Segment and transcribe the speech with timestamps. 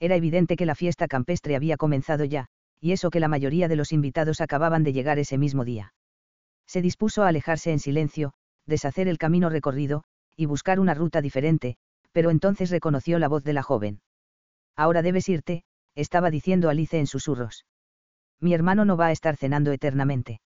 [0.00, 2.46] Era evidente que la fiesta campestre había comenzado ya,
[2.80, 5.94] y eso que la mayoría de los invitados acababan de llegar ese mismo día.
[6.66, 8.34] Se dispuso a alejarse en silencio,
[8.66, 10.04] deshacer el camino recorrido,
[10.36, 11.76] y buscar una ruta diferente,
[12.12, 14.00] pero entonces reconoció la voz de la joven.
[14.76, 15.64] Ahora debes irte,
[15.94, 17.66] estaba diciendo Alice en susurros.
[18.40, 20.40] Mi hermano no va a estar cenando eternamente.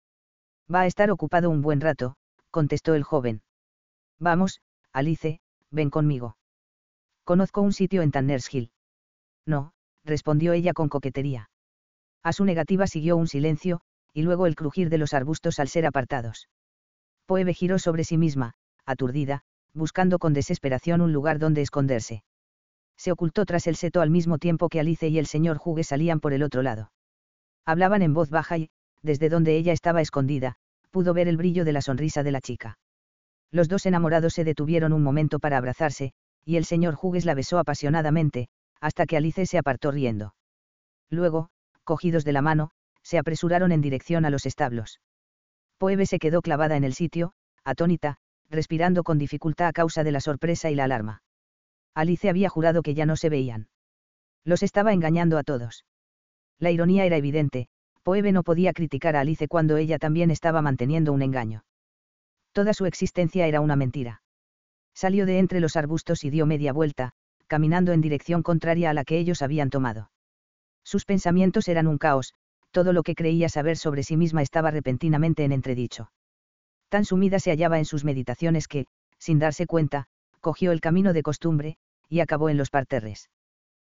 [0.73, 2.16] Va a estar ocupado un buen rato,
[2.49, 3.41] contestó el joven.
[4.20, 4.61] Vamos,
[4.94, 5.41] Alice,
[5.72, 6.38] ven conmigo.
[7.25, 8.72] Conozco un sitio en Tanners Hill.
[9.45, 9.73] No,
[10.05, 11.50] respondió ella con coquetería.
[12.23, 13.81] A su negativa siguió un silencio,
[14.14, 16.50] y luego el crujir de los arbustos al ser apartados.
[17.25, 18.53] Poebe giró sobre sí misma,
[18.86, 19.42] aturdida,
[19.73, 22.23] buscando con desesperación un lugar donde esconderse.
[22.98, 26.20] Se ocultó tras el seto al mismo tiempo que Alice y el señor Jugue salían
[26.20, 26.92] por el otro lado.
[27.66, 28.70] Hablaban en voz baja y,
[29.02, 30.55] desde donde ella estaba escondida,
[30.92, 32.78] pudo ver el brillo de la sonrisa de la chica.
[33.52, 36.14] Los dos enamorados se detuvieron un momento para abrazarse,
[36.45, 38.50] y el señor Hugues la besó apasionadamente,
[38.81, 40.35] hasta que Alice se apartó riendo.
[41.09, 41.49] Luego,
[41.83, 42.71] cogidos de la mano,
[43.03, 44.99] se apresuraron en dirección a los establos.
[45.77, 48.17] Poebe se quedó clavada en el sitio, atónita,
[48.49, 51.23] respirando con dificultad a causa de la sorpresa y la alarma.
[51.95, 53.69] Alice había jurado que ya no se veían.
[54.43, 55.85] Los estaba engañando a todos.
[56.59, 57.67] La ironía era evidente,
[58.03, 61.63] Poebe no podía criticar a Alice cuando ella también estaba manteniendo un engaño.
[62.52, 64.21] Toda su existencia era una mentira.
[64.93, 67.13] Salió de entre los arbustos y dio media vuelta,
[67.52, 70.09] caminando en dirección contraria a la que ellos habían tomado.
[70.85, 72.33] Sus pensamientos eran un caos,
[72.71, 76.13] todo lo que creía saber sobre sí misma estaba repentinamente en entredicho.
[76.88, 78.86] Tan sumida se hallaba en sus meditaciones que,
[79.17, 80.05] sin darse cuenta,
[80.39, 81.76] cogió el camino de costumbre,
[82.08, 83.30] y acabó en los parterres.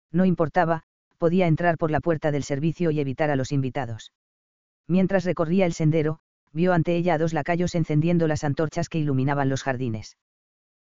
[0.09, 0.83] No importaba,
[1.17, 4.13] podía entrar por la puerta del servicio y evitar a los invitados.
[4.87, 6.19] Mientras recorría el sendero,
[6.53, 10.15] vio ante ella a dos lacayos encendiendo las antorchas que iluminaban los jardines.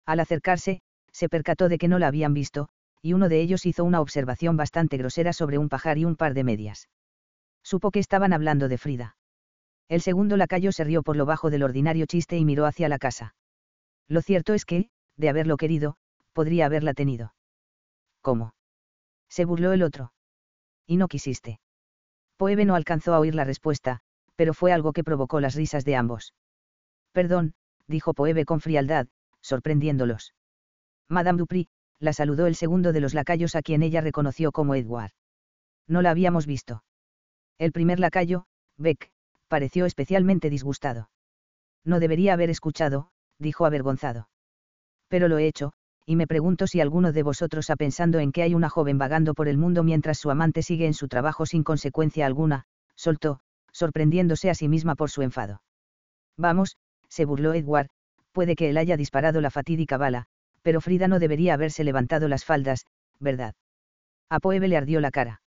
[0.07, 0.83] Al acercarse,
[1.15, 2.69] se percató de que no la habían visto,
[3.01, 6.35] y uno de ellos hizo una observación bastante grosera sobre un pajar y un par
[6.35, 6.89] de medias.
[7.63, 9.17] Supo que estaban hablando de Frida.
[9.89, 12.99] El segundo lacayo se rió por lo bajo del ordinario chiste y miró hacia la
[12.99, 13.35] casa.
[14.09, 15.97] Lo cierto es que, de haberlo querido,
[16.33, 17.35] podría haberla tenido.
[18.21, 18.55] ¿Cómo?
[19.29, 20.13] Se burló el otro.
[20.87, 21.61] Y no quisiste.
[22.37, 24.01] Poebe no alcanzó a oír la respuesta,
[24.35, 26.35] pero fue algo que provocó las risas de ambos.
[27.13, 27.55] Perdón,
[27.87, 29.07] dijo Poebe con frialdad,
[29.41, 30.35] sorprendiéndolos.
[31.09, 35.13] Madame Dupri, la saludó el segundo de los lacayos a quien ella reconoció como Edward.
[35.87, 36.85] No la habíamos visto.
[37.59, 39.11] El primer lacayo, Beck,
[39.49, 41.11] pareció especialmente disgustado.
[41.85, 44.29] No debería haber escuchado, dijo avergonzado.
[45.09, 45.73] Pero lo he hecho,
[46.07, 49.35] y me pregunto si alguno de vosotros ha pensando en que hay una joven vagando
[49.35, 52.65] por el mundo mientras su amante sigue en su trabajo sin consecuencia alguna,
[52.97, 53.41] soltó,
[53.73, 55.63] sorprendiéndose a sí misma por su enfado.
[56.37, 56.77] Vamos,
[57.09, 57.89] se burló Edward,
[58.33, 60.27] puede que él haya disparado la fatídica bala,
[60.65, 62.87] pero Frida no debería haberse levantado las faldas,
[63.21, 63.55] ¿verdad?
[64.31, 65.43] A Poebe le ardió la cara.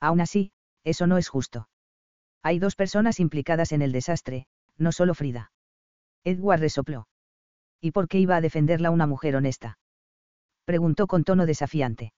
[0.00, 0.50] Aún así,
[0.82, 1.68] eso no es justo.
[2.42, 4.46] Hay dos personas implicadas en el desastre,
[4.76, 5.52] no solo Frida.
[6.24, 7.06] Edward resopló.
[7.80, 9.78] ¿Y por qué iba a defenderla una mujer honesta?
[10.64, 12.12] Preguntó con tono desafiante.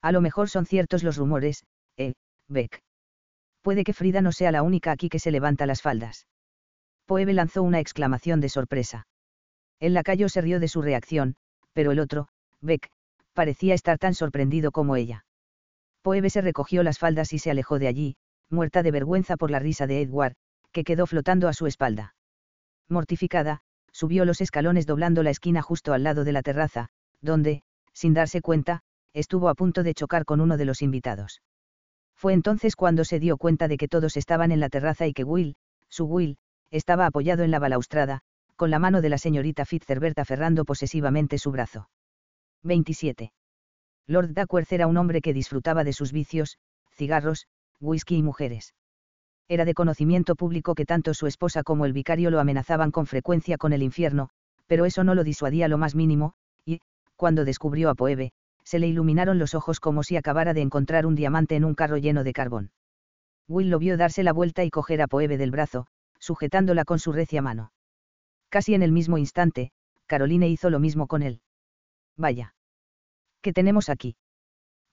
[0.00, 1.64] A lo mejor son ciertos los rumores,
[1.96, 2.14] eh,
[2.48, 2.80] Beck.
[3.60, 6.28] Puede que Frida no sea la única aquí que se levanta las faldas.
[7.06, 9.08] Poebe lanzó una exclamación de sorpresa.
[9.80, 11.36] El lacayo se rió de su reacción,
[11.76, 12.28] pero el otro,
[12.62, 12.88] Beck,
[13.34, 15.26] parecía estar tan sorprendido como ella.
[16.00, 18.16] Poebe se recogió las faldas y se alejó de allí,
[18.48, 20.36] muerta de vergüenza por la risa de Edward,
[20.72, 22.14] que quedó flotando a su espalda.
[22.88, 23.60] Mortificada,
[23.92, 26.88] subió los escalones doblando la esquina justo al lado de la terraza,
[27.20, 27.62] donde,
[27.92, 28.80] sin darse cuenta,
[29.12, 31.42] estuvo a punto de chocar con uno de los invitados.
[32.14, 35.24] Fue entonces cuando se dio cuenta de que todos estaban en la terraza y que
[35.24, 35.56] Will,
[35.90, 36.38] su Will,
[36.70, 38.22] estaba apoyado en la balaustrada,
[38.56, 41.88] con la mano de la señorita Fitzherbert aferrando posesivamente su brazo.
[42.62, 43.32] 27.
[44.06, 46.58] Lord Duckworth era un hombre que disfrutaba de sus vicios,
[46.90, 47.46] cigarros,
[47.80, 48.74] whisky y mujeres.
[49.48, 53.58] Era de conocimiento público que tanto su esposa como el vicario lo amenazaban con frecuencia
[53.58, 54.30] con el infierno,
[54.66, 56.32] pero eso no lo disuadía lo más mínimo,
[56.64, 56.80] y,
[57.14, 58.32] cuando descubrió a Poebe,
[58.64, 61.98] se le iluminaron los ojos como si acabara de encontrar un diamante en un carro
[61.98, 62.72] lleno de carbón.
[63.48, 65.86] Will lo vio darse la vuelta y coger a Poebe del brazo,
[66.18, 67.70] sujetándola con su recia mano.
[68.56, 69.70] Casi en el mismo instante,
[70.06, 71.42] Caroline hizo lo mismo con él.
[72.16, 72.54] Vaya.
[73.42, 74.16] ¿Qué tenemos aquí?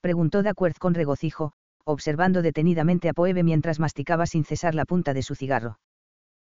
[0.01, 1.53] Preguntó Dackworth con regocijo,
[1.85, 5.79] observando detenidamente a Poebe mientras masticaba sin cesar la punta de su cigarro.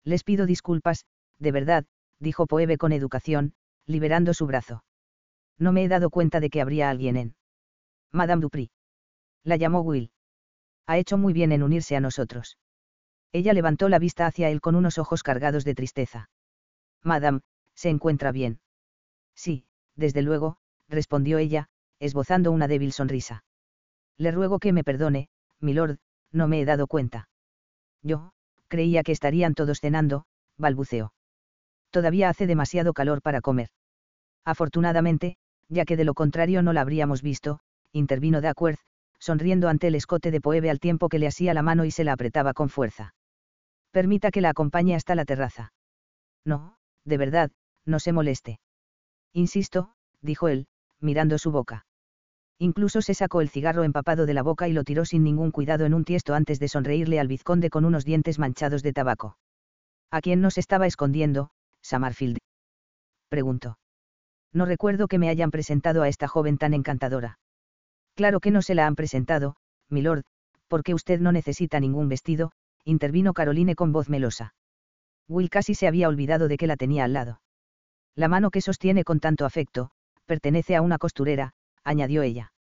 [0.04, 1.06] Les pido disculpas,
[1.38, 1.86] de verdad,
[2.18, 3.54] dijo Poebe con educación,
[3.86, 4.84] liberando su brazo.
[5.60, 7.36] No me he dado cuenta de que habría alguien en.
[8.12, 8.72] Madame Dupri.
[9.44, 10.10] La llamó Will.
[10.88, 12.58] Ha hecho muy bien en unirse a nosotros.
[13.32, 16.32] Ella levantó la vista hacia él con unos ojos cargados de tristeza.
[17.04, 17.42] Madame,
[17.76, 18.60] ¿se encuentra bien?
[19.36, 19.66] Sí,
[19.96, 20.58] desde luego,
[20.88, 21.68] respondió ella,
[22.00, 23.44] esbozando una débil sonrisa.
[24.18, 25.30] Le ruego que me perdone,
[25.60, 25.98] milord,
[26.32, 27.30] no me he dado cuenta.
[28.02, 28.32] Yo,
[28.68, 30.26] creía que estarían todos cenando,
[30.58, 31.14] balbuceó.
[31.92, 33.70] Todavía hace demasiado calor para comer.
[34.46, 35.38] Afortunadamente,
[35.70, 37.60] ya que de lo contrario no la habríamos visto,
[37.92, 38.80] intervino Dackworth,
[39.20, 42.04] sonriendo ante el escote de Poebe al tiempo que le asía la mano y se
[42.04, 43.14] la apretaba con fuerza.
[43.92, 45.72] Permita que la acompañe hasta la terraza.
[46.44, 47.52] No, de verdad,
[47.86, 48.60] no se moleste.
[49.34, 50.68] Insisto, dijo él,
[51.00, 51.86] mirando su boca.
[52.60, 55.86] Incluso se sacó el cigarro empapado de la boca y lo tiró sin ningún cuidado
[55.86, 59.38] en un tiesto antes de sonreírle al vizconde con unos dientes manchados de tabaco.
[60.12, 61.50] ¿A quién nos estaba escondiendo,
[61.82, 62.38] Samarfield?
[63.28, 63.80] preguntó.
[64.54, 67.40] No recuerdo que me hayan presentado a esta joven tan encantadora.
[68.16, 69.56] Claro que no se la han presentado,
[69.90, 70.24] milord,
[70.68, 72.52] porque usted no necesita ningún vestido,
[72.86, 74.54] intervino Caroline con voz melosa.
[75.28, 77.42] Will casi se había olvidado de que la tenía al lado.
[78.16, 79.92] La mano que sostiene con tanto afecto,
[80.26, 81.54] pertenece a una costurera,
[81.84, 82.54] añadió ella.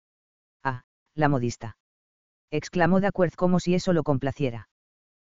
[0.63, 0.83] Ah,
[1.15, 1.77] la modista.
[2.51, 4.69] exclamó Dackworth como si eso lo complaciera.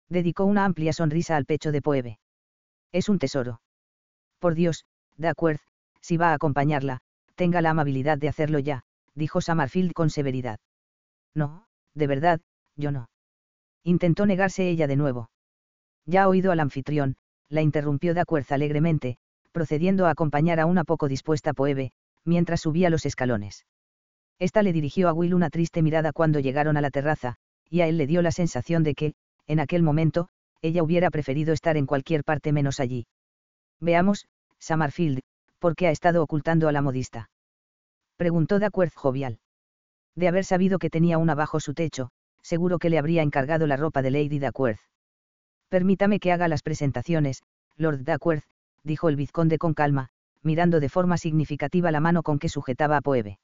[0.10, 2.20] Dedicó una amplia sonrisa al pecho de Poebe.
[2.92, 3.62] Es un tesoro.
[4.40, 4.86] Por Dios,
[5.18, 5.62] Dackworth,
[6.02, 7.00] si va a acompañarla,
[7.36, 8.84] tenga la amabilidad de hacerlo ya,
[9.14, 10.60] dijo Samarfield con severidad.
[11.34, 12.42] No, de verdad,
[12.76, 13.10] yo no.
[13.84, 15.30] Intentó negarse ella de nuevo.
[16.08, 17.18] Ya oído al anfitrión,
[17.50, 19.18] la interrumpió Dackworth alegremente,
[19.52, 21.92] procediendo a acompañar a una poco dispuesta Poebe,
[22.24, 23.66] mientras subía los escalones.
[24.40, 27.36] Esta le dirigió a Will una triste mirada cuando llegaron a la terraza,
[27.70, 29.14] y a él le dio la sensación de que,
[29.48, 30.30] en aquel momento,
[30.62, 33.06] ella hubiera preferido estar en cualquier parte menos allí.
[33.82, 34.28] Veamos,
[34.60, 35.22] Summerfield,
[35.60, 37.30] ¿por qué ha estado ocultando a la modista?
[38.16, 39.40] Preguntó Dackworth jovial.
[40.16, 42.10] De haber sabido que tenía una bajo su techo,
[42.42, 44.80] seguro que le habría encargado la ropa de Lady Dackworth.
[45.70, 47.44] Permítame que haga las presentaciones,
[47.76, 48.46] Lord Dackworth,
[48.84, 50.10] dijo el vizconde con calma,
[50.42, 53.40] mirando de forma significativa la mano con que sujetaba a Poebe.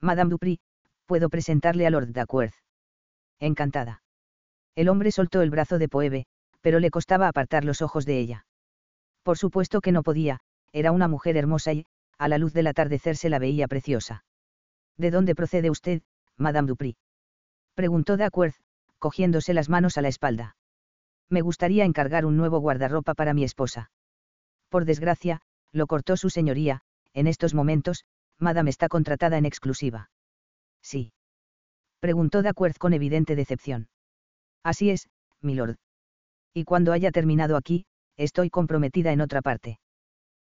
[0.00, 0.58] Madame Dupri,
[1.06, 2.54] puedo presentarle a Lord Dackworth.
[3.38, 4.02] Encantada.
[4.74, 6.26] El hombre soltó el brazo de Poebe,
[6.60, 8.46] pero le costaba apartar los ojos de ella.
[9.22, 10.40] Por supuesto que no podía,
[10.72, 11.86] era una mujer hermosa y,
[12.18, 14.24] a la luz del atardecer se la veía preciosa.
[14.96, 16.02] ¿De dónde procede usted,
[16.36, 16.96] Madame Dupri?
[17.74, 18.56] Preguntó Dackworth,
[18.98, 20.56] cogiéndose las manos a la espalda.
[21.30, 23.90] Me gustaría encargar un nuevo guardarropa para mi esposa.
[24.68, 25.40] Por desgracia,
[25.72, 26.82] lo cortó su señoría,
[27.12, 28.04] en estos momentos,
[28.38, 30.10] Madame está contratada en exclusiva.
[30.82, 31.12] Sí.
[32.00, 33.88] Preguntó Dackworth con evidente decepción.
[34.62, 35.08] Así es,
[35.40, 35.76] milord.
[36.52, 37.86] Y cuando haya terminado aquí,
[38.16, 39.78] estoy comprometida en otra parte.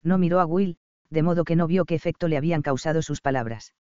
[0.03, 0.77] No miró a Will,
[1.11, 3.75] de modo que no vio qué efecto le habían causado sus palabras.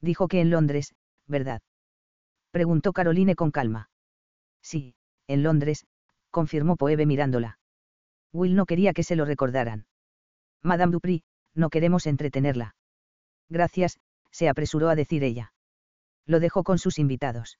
[0.00, 0.94] Dijo que en Londres,
[1.26, 1.62] ¿verdad?
[2.50, 3.88] Preguntó Caroline con calma.
[4.60, 4.94] Sí,
[5.26, 5.86] en Londres,
[6.36, 7.58] confirmó Poebe mirándola.
[8.30, 9.86] Will no quería que se lo recordaran.
[10.62, 11.22] Madame Dupri,
[11.54, 12.76] no queremos entretenerla.
[13.48, 13.98] Gracias,
[14.30, 15.54] se apresuró a decir ella.
[16.26, 17.58] Lo dejó con sus invitados.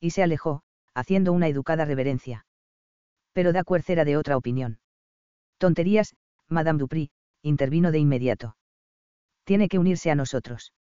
[0.00, 2.44] Y se alejó, haciendo una educada reverencia.
[3.32, 4.80] Pero Dackworth era de otra opinión.
[5.56, 6.14] Tonterías,
[6.46, 8.54] Madame Dupri, intervino de inmediato.
[9.44, 10.74] Tiene que unirse a nosotros.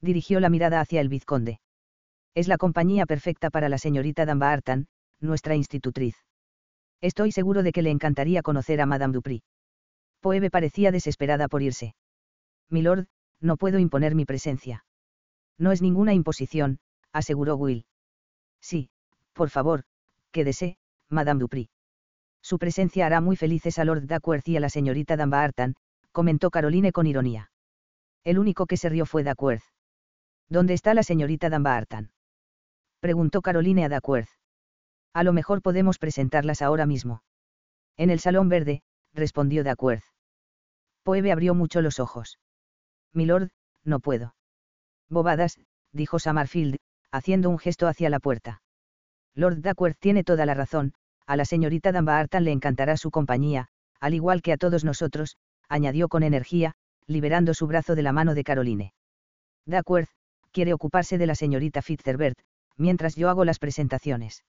[0.00, 1.60] Dirigió la mirada hacia el vizconde.
[2.34, 4.88] Es la compañía perfecta para la señorita Dunbarton,
[5.20, 6.16] nuestra institutriz.
[7.00, 9.42] Estoy seguro de que le encantaría conocer a Madame Dupri.
[10.20, 11.94] Poebe parecía desesperada por irse.
[12.68, 13.06] Milord,
[13.40, 14.84] no puedo imponer mi presencia.
[15.58, 16.80] No es ninguna imposición,
[17.12, 17.86] aseguró Will.
[18.60, 18.90] Sí,
[19.32, 19.84] por favor,
[20.32, 20.76] quédese,
[21.08, 21.70] Madame Dupri.
[22.42, 25.74] Su presencia hará muy felices a Lord Duckworth y a la señorita Dunbarton,
[26.12, 27.50] comentó Caroline con ironía.
[28.24, 29.62] El único que se rió fue Duckworth.
[30.48, 32.10] ¿Dónde está la señorita Dunbarton?
[33.00, 34.37] Preguntó Caroline a Duckworth.
[35.18, 37.24] A lo mejor podemos presentarlas ahora mismo.
[37.96, 38.82] En el salón verde,
[39.12, 40.04] respondió Duckworth.
[41.02, 42.38] Poebe abrió mucho los ojos.
[43.12, 43.50] Milord,
[43.82, 44.36] no puedo.
[45.08, 45.58] Bobadas,
[45.92, 46.76] dijo Summerfield,
[47.10, 48.62] haciendo un gesto hacia la puerta.
[49.34, 50.94] Lord Duckworth tiene toda la razón,
[51.26, 53.66] a la señorita Dunbarton le encantará su compañía,
[53.98, 55.36] al igual que a todos nosotros,
[55.68, 56.76] añadió con energía,
[57.08, 58.92] liberando su brazo de la mano de Caroline.
[59.66, 60.10] Duckworth,
[60.52, 62.38] quiere ocuparse de la señorita Fitzherbert,
[62.76, 64.44] mientras yo hago las presentaciones.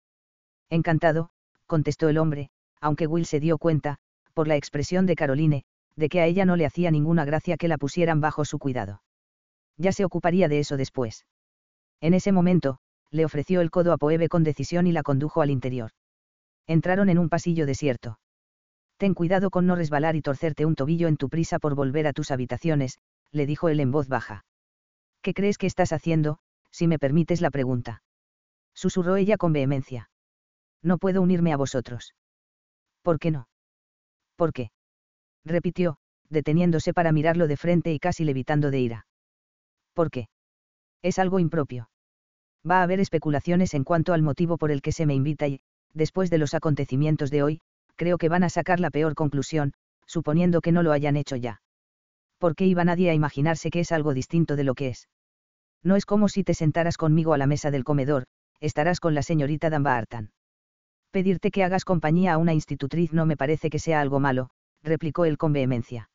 [0.69, 1.29] Encantado,
[1.65, 2.49] contestó el hombre,
[2.81, 3.97] aunque Will se dio cuenta,
[4.33, 5.63] por la expresión de Caroline,
[5.95, 9.01] de que a ella no le hacía ninguna gracia que la pusieran bajo su cuidado.
[9.77, 11.25] Ya se ocuparía de eso después.
[12.01, 12.79] En ese momento,
[13.11, 15.91] le ofreció el codo a Poebe con decisión y la condujo al interior.
[16.67, 18.19] Entraron en un pasillo desierto.
[18.97, 22.13] Ten cuidado con no resbalar y torcerte un tobillo en tu prisa por volver a
[22.13, 22.99] tus habitaciones,
[23.31, 24.45] le dijo él en voz baja.
[25.21, 26.39] ¿Qué crees que estás haciendo,
[26.71, 28.03] si me permites la pregunta?
[28.73, 30.09] Susurró ella con vehemencia.
[30.81, 32.13] No puedo unirme a vosotros.
[33.01, 33.47] ¿Por qué no?
[34.35, 34.71] ¿Por qué?
[35.45, 35.97] repitió,
[36.29, 39.07] deteniéndose para mirarlo de frente y casi levitando de ira.
[39.93, 40.29] ¿Por qué?
[41.01, 41.89] Es algo impropio.
[42.69, 45.61] Va a haber especulaciones en cuanto al motivo por el que se me invita y,
[45.93, 47.61] después de los acontecimientos de hoy,
[47.95, 49.73] creo que van a sacar la peor conclusión,
[50.05, 51.61] suponiendo que no lo hayan hecho ya.
[52.37, 55.09] ¿Por qué iba nadie a imaginarse que es algo distinto de lo que es?
[55.83, 58.25] No es como si te sentaras conmigo a la mesa del comedor,
[58.59, 60.31] estarás con la señorita Artan.
[61.11, 64.49] Pedirte que hagas compañía a una institutriz no me parece que sea algo malo,
[64.83, 66.09] replicó él con vehemencia.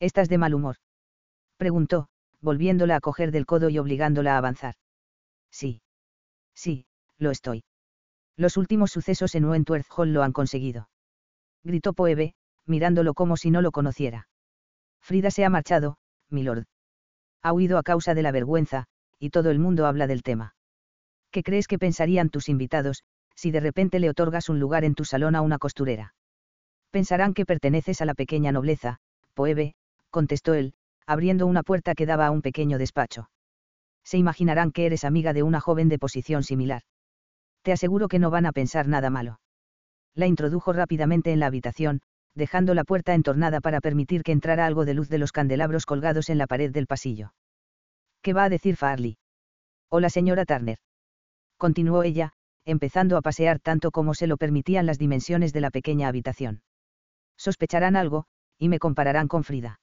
[0.00, 0.76] ¿Estás de mal humor?
[1.56, 2.08] preguntó,
[2.40, 4.74] volviéndola a coger del codo y obligándola a avanzar.
[5.50, 5.80] Sí.
[6.54, 6.86] Sí,
[7.18, 7.64] lo estoy.
[8.36, 10.90] Los últimos sucesos en Wentworth Hall lo han conseguido.
[11.62, 12.34] Gritó Poebe,
[12.66, 14.28] mirándolo como si no lo conociera.
[15.00, 16.66] Frida se ha marchado, milord.
[17.42, 18.86] Ha huido a causa de la vergüenza,
[19.18, 20.54] y todo el mundo habla del tema.
[21.30, 23.04] ¿Qué crees que pensarían tus invitados,
[23.36, 26.14] si de repente le otorgas un lugar en tu salón a una costurera?
[26.90, 28.98] Pensarán que perteneces a la pequeña nobleza,
[29.34, 29.74] Poebe,
[30.10, 30.74] contestó él,
[31.06, 33.30] abriendo una puerta que daba a un pequeño despacho.
[34.02, 36.82] Se imaginarán que eres amiga de una joven de posición similar.
[37.62, 39.40] Te aseguro que no van a pensar nada malo.
[40.14, 42.00] La introdujo rápidamente en la habitación,
[42.34, 46.30] dejando la puerta entornada para permitir que entrara algo de luz de los candelabros colgados
[46.30, 47.34] en la pared del pasillo.
[48.22, 49.18] ¿Qué va a decir Farley?
[49.88, 50.78] O la señora Turner
[51.56, 52.32] continuó ella,
[52.66, 56.62] empezando a pasear tanto como se lo permitían las dimensiones de la pequeña habitación.
[57.38, 58.26] Sospecharán algo,
[58.58, 59.80] y me compararán con Frida.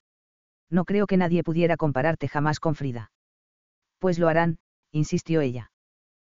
[0.70, 3.12] No creo que nadie pudiera compararte jamás con Frida.
[4.00, 4.58] Pues lo harán,
[4.92, 5.72] insistió ella.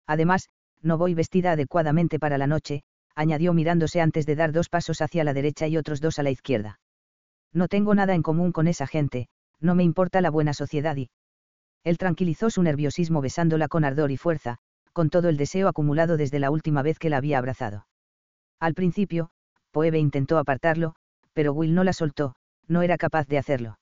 [0.06, 0.48] Además,
[0.82, 2.82] no voy vestida adecuadamente para la noche,
[3.14, 6.30] añadió mirándose antes de dar dos pasos hacia la derecha y otros dos a la
[6.30, 6.78] izquierda.
[7.52, 11.10] No tengo nada en común con esa gente, no me importa la buena sociedad y...
[11.82, 14.58] Él tranquilizó su nerviosismo besándola con ardor y fuerza,
[14.96, 17.86] con todo el deseo acumulado desde la última vez que la había abrazado.
[18.58, 19.28] Al principio,
[19.70, 20.94] Poebe intentó apartarlo,
[21.34, 22.34] pero Will no la soltó,
[22.66, 23.78] no era capaz de hacerlo.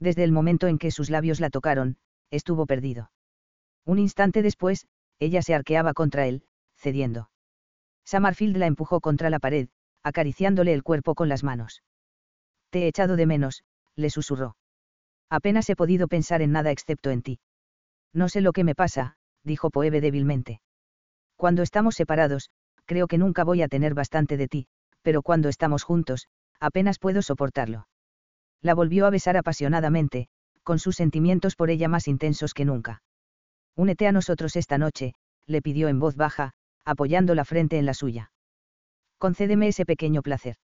[0.00, 1.96] Desde el momento en que sus labios la tocaron,
[2.32, 3.12] estuvo perdido.
[3.84, 4.88] Un instante después,
[5.20, 6.42] ella se arqueaba contra él,
[6.74, 7.30] cediendo.
[8.04, 9.68] Summerfield la empujó contra la pared,
[10.02, 11.84] acariciándole el cuerpo con las manos.
[12.70, 13.62] Te he echado de menos,
[13.94, 14.56] le susurró.
[15.30, 17.38] Apenas he podido pensar en nada excepto en ti.
[18.12, 20.60] No sé lo que me pasa, dijo Poebe débilmente.
[21.36, 22.50] Cuando estamos separados,
[22.84, 24.66] creo que nunca voy a tener bastante de ti,
[25.02, 26.28] pero cuando estamos juntos,
[26.60, 27.88] apenas puedo soportarlo.
[28.60, 30.28] La volvió a besar apasionadamente,
[30.62, 33.02] con sus sentimientos por ella más intensos que nunca.
[33.76, 35.14] Únete a nosotros esta noche,
[35.46, 36.52] le pidió en voz baja,
[36.84, 38.30] apoyando la frente en la suya.
[39.18, 40.56] Concédeme ese pequeño placer.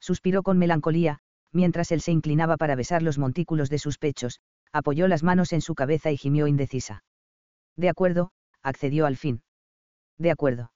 [0.00, 1.18] Suspiró con melancolía,
[1.52, 4.40] mientras él se inclinaba para besar los montículos de sus pechos,
[4.72, 7.02] apoyó las manos en su cabeza y gimió indecisa.
[7.80, 8.30] De acuerdo,
[8.62, 9.40] accedió al fin.
[10.18, 10.70] De acuerdo.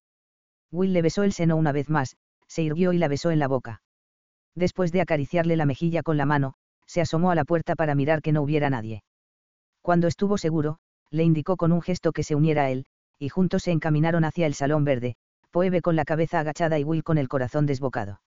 [0.73, 3.47] Will le besó el seno una vez más, se irguió y la besó en la
[3.47, 3.83] boca.
[4.55, 6.55] Después de acariciarle la mejilla con la mano,
[6.87, 9.05] se asomó a la puerta para mirar que no hubiera nadie.
[9.83, 10.79] Cuando estuvo seguro,
[11.11, 12.87] le indicó con un gesto que se uniera a él,
[13.19, 15.17] y juntos se encaminaron hacia el salón verde,
[15.51, 18.23] Poebe con la cabeza agachada y Will con el corazón desbocado.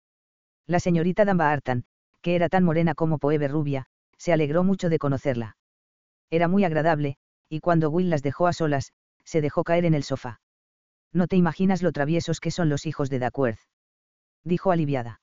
[0.68, 1.86] La señorita Artan,
[2.22, 3.86] que era tan morena como Poebe rubia,
[4.18, 5.56] se alegró mucho de conocerla.
[6.30, 7.18] Era muy agradable,
[7.50, 10.42] y cuando Will las dejó a solas, se dejó caer en el sofá.
[11.14, 13.60] No te imaginas lo traviesos que son los hijos de Dackworth.
[14.44, 15.22] Dijo aliviada.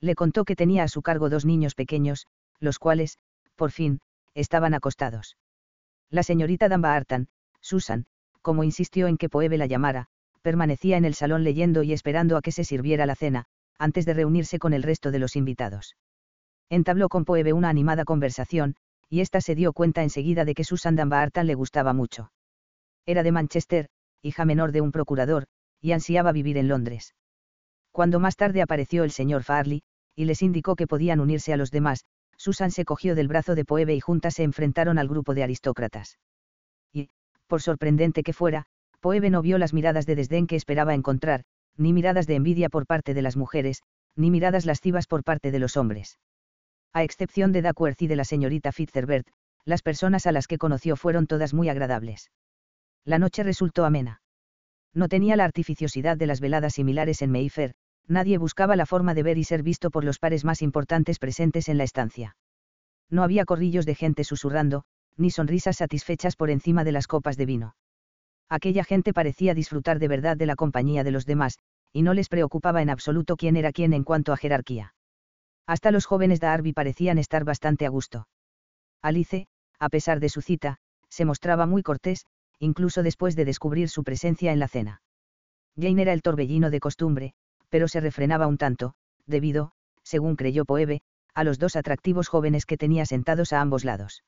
[0.00, 2.26] Le contó que tenía a su cargo dos niños pequeños,
[2.58, 3.18] los cuales,
[3.54, 4.00] por fin,
[4.34, 5.36] estaban acostados.
[6.10, 7.28] La señorita Artan,
[7.60, 8.06] Susan,
[8.42, 10.08] como insistió en que Poebe la llamara,
[10.42, 13.46] permanecía en el salón leyendo y esperando a que se sirviera la cena,
[13.78, 15.96] antes de reunirse con el resto de los invitados.
[16.68, 18.76] Entabló con Poebe una animada conversación,
[19.12, 22.32] y ésta se dio cuenta enseguida de que Susan Dunbarton le gustaba mucho.
[23.04, 23.90] Era de Manchester,
[24.22, 25.48] hija menor de un procurador,
[25.82, 27.14] y ansiaba vivir en Londres.
[27.90, 29.82] Cuando más tarde apareció el señor Farley,
[30.16, 32.06] y les indicó que podían unirse a los demás,
[32.38, 36.18] Susan se cogió del brazo de Poebe y juntas se enfrentaron al grupo de aristócratas.
[36.90, 37.10] Y,
[37.48, 38.64] por sorprendente que fuera,
[39.00, 41.44] Poebe no vio las miradas de desdén que esperaba encontrar,
[41.76, 43.82] ni miradas de envidia por parte de las mujeres,
[44.16, 46.18] ni miradas lascivas por parte de los hombres.
[46.92, 49.26] A excepción de Duckworth y de la señorita Fitzherbert,
[49.64, 52.30] las personas a las que conoció fueron todas muy agradables.
[53.04, 54.20] La noche resultó amena.
[54.94, 57.74] No tenía la artificiosidad de las veladas similares en Mayfair,
[58.06, 61.68] nadie buscaba la forma de ver y ser visto por los pares más importantes presentes
[61.68, 62.36] en la estancia.
[63.08, 64.84] No había corrillos de gente susurrando,
[65.16, 67.74] ni sonrisas satisfechas por encima de las copas de vino.
[68.48, 71.58] Aquella gente parecía disfrutar de verdad de la compañía de los demás,
[71.92, 74.94] y no les preocupaba en absoluto quién era quién en cuanto a jerarquía.
[75.72, 78.28] Hasta los jóvenes de Arby parecían estar bastante a gusto.
[79.00, 79.46] Alice,
[79.78, 80.76] a pesar de su cita,
[81.08, 82.26] se mostraba muy cortés,
[82.58, 85.00] incluso después de descubrir su presencia en la cena.
[85.80, 87.32] Jane era el torbellino de costumbre,
[87.70, 88.92] pero se refrenaba un tanto,
[89.24, 91.00] debido, según creyó Poebe,
[91.32, 94.24] a los dos atractivos jóvenes que tenía sentados a ambos lados.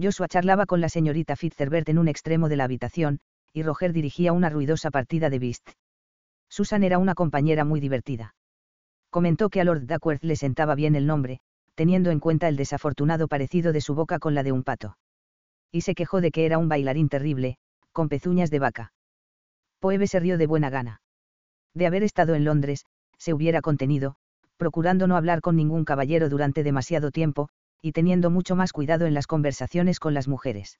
[0.00, 3.18] Joshua charlaba con la señorita Fitzherbert en un extremo de la habitación,
[3.52, 5.70] y Roger dirigía una ruidosa partida de Beast.
[6.48, 8.36] Susan era una compañera muy divertida.
[9.10, 11.40] Comentó que a Lord Duckworth le sentaba bien el nombre,
[11.74, 14.96] teniendo en cuenta el desafortunado parecido de su boca con la de un pato.
[15.72, 17.56] Y se quejó de que era un bailarín terrible,
[17.92, 18.92] con pezuñas de vaca.
[19.78, 21.02] Poebe se rió de buena gana.
[21.74, 22.84] De haber estado en Londres,
[23.18, 24.16] se hubiera contenido,
[24.56, 27.48] procurando no hablar con ningún caballero durante demasiado tiempo,
[27.82, 30.78] y teniendo mucho más cuidado en las conversaciones con las mujeres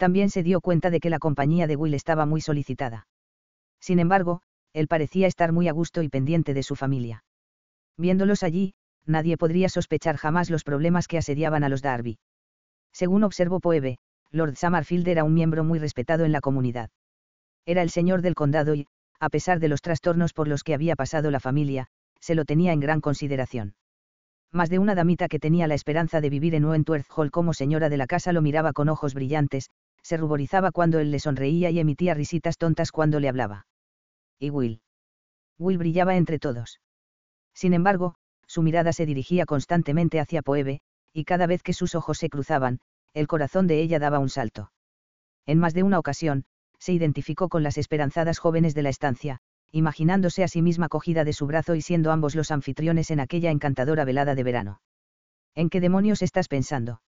[0.00, 3.06] también se dio cuenta de que la compañía de Will estaba muy solicitada.
[3.80, 4.40] Sin embargo,
[4.72, 7.22] él parecía estar muy a gusto y pendiente de su familia.
[8.00, 8.72] Viéndolos allí,
[9.04, 12.18] nadie podría sospechar jamás los problemas que asediaban a los Darby.
[12.92, 13.98] Según observó Poebe,
[14.30, 16.88] Lord Summerfield era un miembro muy respetado en la comunidad.
[17.66, 18.86] Era el señor del condado y,
[19.18, 21.88] a pesar de los trastornos por los que había pasado la familia,
[22.20, 23.74] se lo tenía en gran consideración.
[24.50, 27.90] Más de una damita que tenía la esperanza de vivir en Wentworth Hall como señora
[27.90, 29.68] de la casa lo miraba con ojos brillantes,
[30.02, 33.66] se ruborizaba cuando él le sonreía y emitía risitas tontas cuando le hablaba.
[34.38, 34.80] Y Will.
[35.58, 36.80] Will brillaba entre todos.
[37.60, 38.14] Sin embargo,
[38.46, 40.80] su mirada se dirigía constantemente hacia Poebe,
[41.12, 42.80] y cada vez que sus ojos se cruzaban,
[43.12, 44.72] el corazón de ella daba un salto.
[45.44, 46.46] En más de una ocasión,
[46.78, 49.40] se identificó con las esperanzadas jóvenes de la estancia,
[49.72, 53.50] imaginándose a sí misma cogida de su brazo y siendo ambos los anfitriones en aquella
[53.50, 54.80] encantadora velada de verano.
[55.54, 57.02] ¿En qué demonios estás pensando?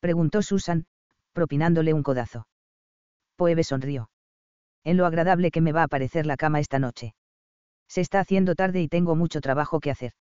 [0.00, 0.86] preguntó Susan,
[1.32, 2.48] propinándole un codazo.
[3.36, 4.10] Poebe sonrió.
[4.82, 7.14] En lo agradable que me va a parecer la cama esta noche.
[7.90, 10.12] Se está haciendo tarde y tengo mucho trabajo que hacer.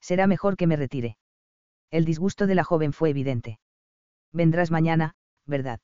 [0.00, 1.16] Será mejor que me retire.
[1.90, 3.58] El disgusto de la joven fue evidente.
[4.32, 5.80] Vendrás mañana, ¿verdad?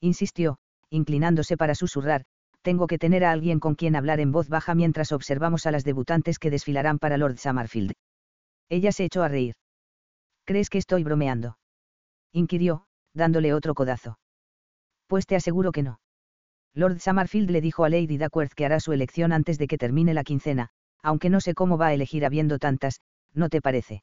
[0.00, 2.24] Insistió, inclinándose para susurrar,
[2.62, 5.82] tengo que tener a alguien con quien hablar en voz baja mientras observamos a las
[5.82, 7.94] debutantes que desfilarán para Lord Summerfield.
[8.68, 9.56] Ella se echó a reír.
[10.44, 11.58] ¿Crees que estoy bromeando?
[12.32, 14.20] inquirió, dándole otro codazo.
[15.08, 15.98] Pues te aseguro que no.
[16.76, 20.12] Lord Summerfield le dijo a Lady Duckworth que hará su elección antes de que termine
[20.12, 20.68] la quincena,
[21.02, 23.00] aunque no sé cómo va a elegir habiendo tantas,
[23.32, 24.02] ¿no te parece?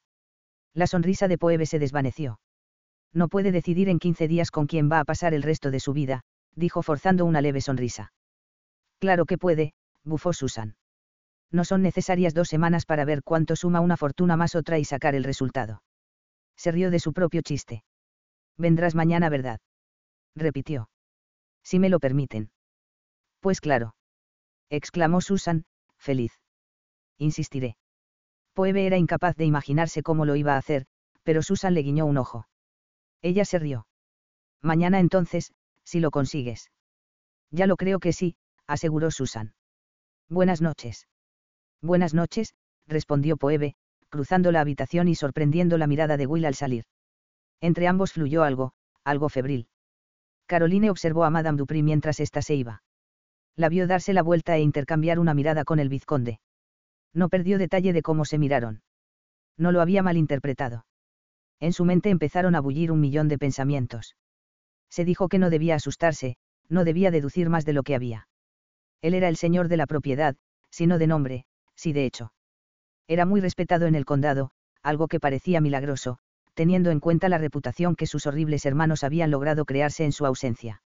[0.74, 2.40] La sonrisa de Poebe se desvaneció.
[3.14, 5.94] No puede decidir en 15 días con quién va a pasar el resto de su
[5.94, 6.22] vida,
[6.56, 8.12] dijo forzando una leve sonrisa.
[8.98, 10.76] Claro que puede, bufó Susan.
[11.52, 15.14] No son necesarias dos semanas para ver cuánto suma una fortuna más otra y sacar
[15.14, 15.84] el resultado.
[16.58, 17.84] Se rió de su propio chiste.
[18.58, 19.60] Vendrás mañana, ¿verdad?
[20.36, 20.90] repitió.
[21.64, 22.50] Si me lo permiten.
[23.44, 23.94] Pues claro.
[24.70, 25.66] exclamó Susan,
[25.98, 26.32] feliz.
[27.18, 27.76] Insistiré.
[28.54, 30.86] Poebe era incapaz de imaginarse cómo lo iba a hacer,
[31.24, 32.48] pero Susan le guiñó un ojo.
[33.22, 33.86] Ella se rió.
[34.62, 35.52] Mañana entonces,
[35.84, 36.72] si lo consigues.
[37.52, 39.54] Ya lo creo que sí, aseguró Susan.
[40.30, 41.10] Buenas noches.
[41.82, 42.56] Buenas noches,
[42.88, 43.76] respondió Poebe,
[44.08, 46.86] cruzando la habitación y sorprendiendo la mirada de Will al salir.
[47.60, 48.72] Entre ambos fluyó algo,
[49.04, 49.68] algo febril.
[50.46, 52.83] Caroline observó a Madame Dupri mientras ésta se iba.
[53.56, 56.40] La vio darse la vuelta e intercambiar una mirada con el vizconde.
[57.14, 58.82] No perdió detalle de cómo se miraron.
[59.58, 60.86] No lo había malinterpretado.
[61.60, 64.16] En su mente empezaron a bullir un millón de pensamientos.
[64.90, 66.36] Se dijo que no debía asustarse,
[66.70, 68.28] no debía deducir más de lo que había.
[69.02, 70.36] Él era el señor de la propiedad,
[70.72, 72.34] si no de nombre, si de hecho.
[73.08, 76.18] Era muy respetado en el condado, algo que parecía milagroso,
[76.54, 80.82] teniendo en cuenta la reputación que sus horribles hermanos habían logrado crearse en su ausencia.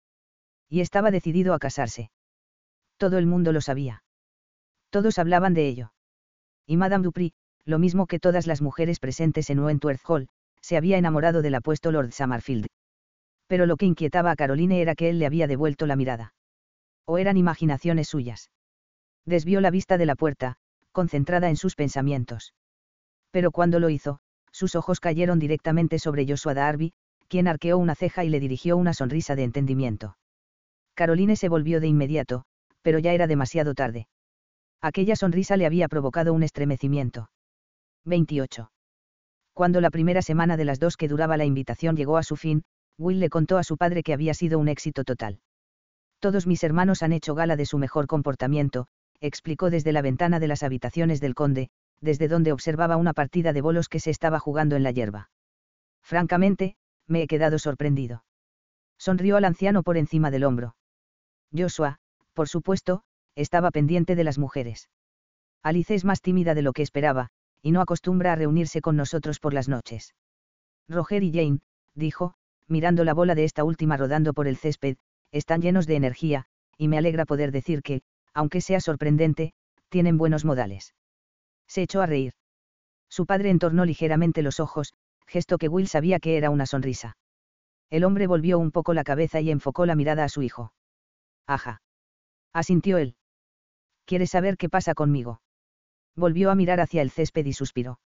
[0.69, 2.11] Y estaba decidido a casarse.
[2.97, 4.03] Todo el mundo lo sabía.
[4.89, 5.93] Todos hablaban de ello.
[6.65, 7.33] Y Madame Dupri,
[7.65, 10.27] lo mismo que todas las mujeres presentes en Wentworth Hall,
[10.61, 12.67] se había enamorado del apuesto Lord Summerfield.
[13.47, 16.33] Pero lo que inquietaba a Caroline era que él le había devuelto la mirada.
[17.05, 18.51] O eran imaginaciones suyas.
[19.25, 20.57] Desvió la vista de la puerta,
[20.91, 22.53] concentrada en sus pensamientos.
[23.31, 24.19] Pero cuando lo hizo,
[24.51, 26.93] sus ojos cayeron directamente sobre Joshua Darby,
[27.27, 30.17] quien arqueó una ceja y le dirigió una sonrisa de entendimiento.
[30.95, 32.45] Caroline se volvió de inmediato,
[32.81, 34.07] pero ya era demasiado tarde.
[34.81, 37.29] Aquella sonrisa le había provocado un estremecimiento.
[38.05, 38.71] 28.
[39.53, 42.63] Cuando la primera semana de las dos que duraba la invitación llegó a su fin,
[42.97, 45.39] Will le contó a su padre que había sido un éxito total.
[46.19, 48.87] Todos mis hermanos han hecho gala de su mejor comportamiento,
[49.19, 51.69] explicó desde la ventana de las habitaciones del conde,
[52.01, 55.29] desde donde observaba una partida de bolos que se estaba jugando en la hierba.
[56.03, 56.75] Francamente,
[57.07, 58.23] me he quedado sorprendido.
[58.97, 60.75] Sonrió al anciano por encima del hombro.
[61.55, 61.99] Joshua,
[62.37, 63.01] por supuesto,
[63.35, 64.89] estaba pendiente de las mujeres.
[65.63, 67.29] Alice es más tímida de lo que esperaba,
[67.63, 70.13] y no acostumbra a reunirse con nosotros por las noches.
[70.87, 71.61] Roger y Jane,
[71.95, 72.35] dijo,
[72.67, 74.97] mirando la bola de esta última rodando por el césped,
[75.31, 76.45] están llenos de energía,
[76.77, 78.03] y me alegra poder decir que,
[78.35, 79.53] aunque sea sorprendente,
[79.89, 80.93] tienen buenos modales.
[81.65, 82.33] Se echó a reír.
[83.09, 84.93] Su padre entornó ligeramente los ojos,
[85.25, 87.17] gesto que Will sabía que era una sonrisa.
[87.89, 90.71] El hombre volvió un poco la cabeza y enfocó la mirada a su hijo.
[91.47, 91.81] Ajá.
[92.57, 93.13] Asintió él.
[94.05, 95.41] ¿Quieres saber qué pasa conmigo?
[96.15, 97.99] Volvió a mirar hacia el césped y suspiró.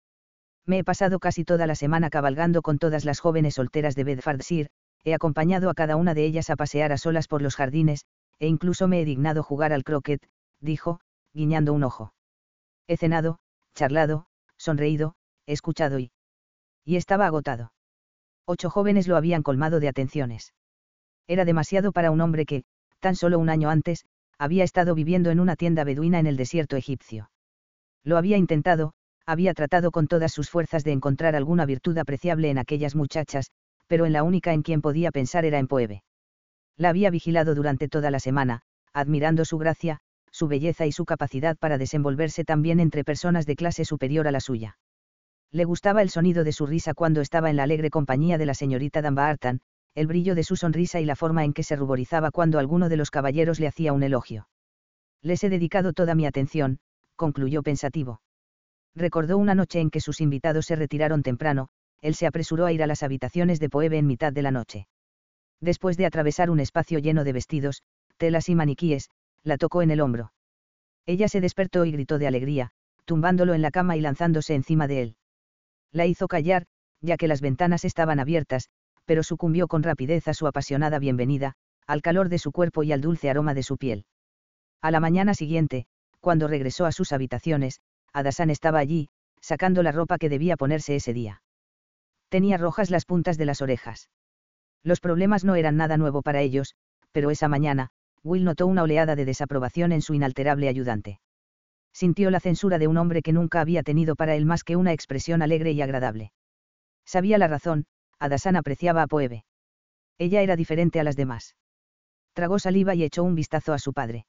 [0.64, 4.70] Me he pasado casi toda la semana cabalgando con todas las jóvenes solteras de Bedfordshire,
[5.04, 8.06] he acompañado a cada una de ellas a pasear a solas por los jardines,
[8.38, 10.26] e incluso me he dignado jugar al croquet,
[10.62, 10.98] dijo,
[11.34, 12.14] guiñando un ojo.
[12.86, 13.40] He cenado,
[13.74, 16.10] charlado, sonreído, escuchado y...
[16.86, 17.74] Y estaba agotado.
[18.46, 20.54] Ocho jóvenes lo habían colmado de atenciones.
[21.26, 22.64] Era demasiado para un hombre que,
[22.98, 24.06] tan solo un año antes,
[24.38, 27.30] había estado viviendo en una tienda beduina en el desierto egipcio.
[28.04, 28.92] Lo había intentado,
[29.26, 33.50] había tratado con todas sus fuerzas de encontrar alguna virtud apreciable en aquellas muchachas,
[33.86, 36.02] pero en la única en quien podía pensar era en Poebe.
[36.76, 39.98] La había vigilado durante toda la semana, admirando su gracia,
[40.30, 44.40] su belleza y su capacidad para desenvolverse también entre personas de clase superior a la
[44.40, 44.78] suya.
[45.50, 48.54] Le gustaba el sonido de su risa cuando estaba en la alegre compañía de la
[48.54, 49.60] señorita Dunbarton,
[49.94, 52.96] el brillo de su sonrisa y la forma en que se ruborizaba cuando alguno de
[52.96, 54.48] los caballeros le hacía un elogio.
[55.22, 56.78] Les he dedicado toda mi atención,
[57.16, 58.20] concluyó pensativo.
[58.94, 61.68] Recordó una noche en que sus invitados se retiraron temprano,
[62.00, 64.86] él se apresuró a ir a las habitaciones de Poebe en mitad de la noche.
[65.60, 67.82] Después de atravesar un espacio lleno de vestidos,
[68.16, 69.10] telas y maniquíes,
[69.42, 70.32] la tocó en el hombro.
[71.06, 72.70] Ella se despertó y gritó de alegría,
[73.04, 75.16] tumbándolo en la cama y lanzándose encima de él.
[75.90, 76.66] La hizo callar,
[77.00, 78.68] ya que las ventanas estaban abiertas,
[79.08, 81.54] pero sucumbió con rapidez a su apasionada bienvenida,
[81.86, 84.04] al calor de su cuerpo y al dulce aroma de su piel.
[84.82, 85.86] A la mañana siguiente,
[86.20, 87.80] cuando regresó a sus habitaciones,
[88.12, 89.08] Adasan estaba allí,
[89.40, 91.40] sacando la ropa que debía ponerse ese día.
[92.28, 94.10] Tenía rojas las puntas de las orejas.
[94.82, 96.74] Los problemas no eran nada nuevo para ellos,
[97.10, 97.88] pero esa mañana,
[98.22, 101.18] Will notó una oleada de desaprobación en su inalterable ayudante.
[101.94, 104.92] Sintió la censura de un hombre que nunca había tenido para él más que una
[104.92, 106.30] expresión alegre y agradable.
[107.06, 107.86] Sabía la razón,
[108.18, 109.44] Adasan apreciaba a Poebe.
[110.18, 111.54] Ella era diferente a las demás.
[112.32, 114.26] Tragó saliva y echó un vistazo a su padre.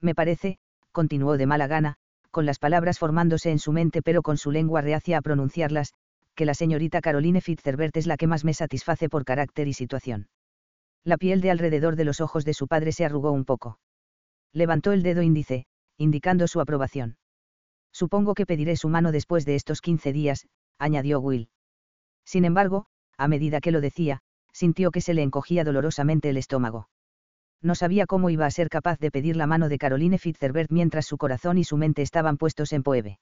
[0.00, 0.58] Me parece,
[0.92, 1.96] continuó de mala gana,
[2.30, 5.94] con las palabras formándose en su mente pero con su lengua reacia a pronunciarlas,
[6.34, 10.28] que la señorita Caroline Fitzherbert es la que más me satisface por carácter y situación.
[11.04, 13.80] La piel de alrededor de los ojos de su padre se arrugó un poco.
[14.52, 17.16] Levantó el dedo índice, indicando su aprobación.
[17.92, 20.46] Supongo que pediré su mano después de estos quince días,
[20.78, 21.48] añadió Will.
[22.24, 22.86] Sin embargo,
[23.18, 24.20] a medida que lo decía,
[24.52, 26.88] sintió que se le encogía dolorosamente el estómago.
[27.60, 31.06] No sabía cómo iba a ser capaz de pedir la mano de Caroline Fitzherbert mientras
[31.06, 33.18] su corazón y su mente estaban puestos en Poebe.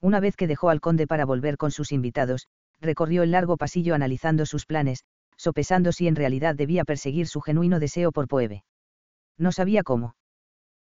[0.00, 2.46] Una vez que dejó al conde para volver con sus invitados,
[2.80, 5.04] recorrió el largo pasillo analizando sus planes,
[5.36, 8.64] sopesando si en realidad debía perseguir su genuino deseo por Poebe.
[9.36, 10.14] No sabía cómo.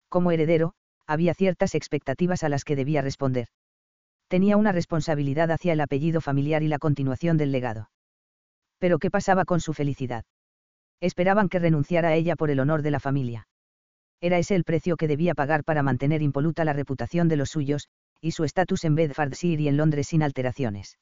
[0.08, 0.74] Como heredero,
[1.06, 3.48] había ciertas expectativas a las que debía responder.
[4.28, 7.90] Tenía una responsabilidad hacia el apellido familiar y la continuación del legado.
[8.82, 10.24] Pero ¿qué pasaba con su felicidad?
[11.00, 13.46] Esperaban que renunciara a ella por el honor de la familia.
[14.20, 17.86] Era ese el precio que debía pagar para mantener impoluta la reputación de los suyos,
[18.20, 20.98] y su estatus en Bedfordshire y en Londres sin alteraciones.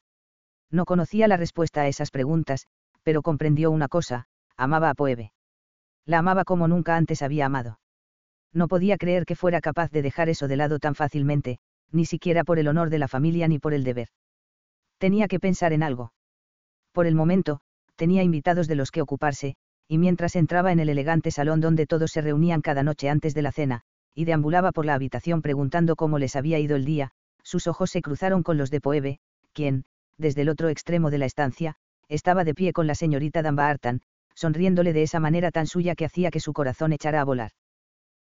[0.69, 2.67] No conocía la respuesta a esas preguntas,
[3.01, 5.33] pero comprendió una cosa, amaba a Poebe.
[6.05, 7.79] La amaba como nunca antes había amado.
[8.53, 11.57] No podía creer que fuera capaz de dejar eso de lado tan fácilmente,
[11.91, 14.09] ni siquiera por el honor de la familia ni por el deber.
[14.99, 16.13] Tenía que pensar en algo.
[16.91, 17.61] Por el momento,
[17.95, 19.55] tenía invitados de los que ocuparse,
[19.87, 23.41] y mientras entraba en el elegante salón donde todos se reunían cada noche antes de
[23.41, 23.81] la cena,
[24.15, 27.11] y deambulaba por la habitación preguntando cómo les había ido el día,
[27.43, 29.19] sus ojos se cruzaron con los de Poebe,
[29.53, 29.85] quien,
[30.17, 31.75] desde el otro extremo de la estancia,
[32.07, 34.01] estaba de pie con la señorita Dunbarton,
[34.35, 37.51] sonriéndole de esa manera tan suya que hacía que su corazón echara a volar.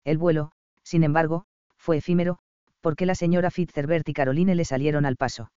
[0.04, 0.52] El vuelo,
[0.82, 1.44] sin embargo,
[1.76, 2.38] fue efímero,
[2.80, 5.50] porque la señora Fitzherbert y Caroline le salieron al paso.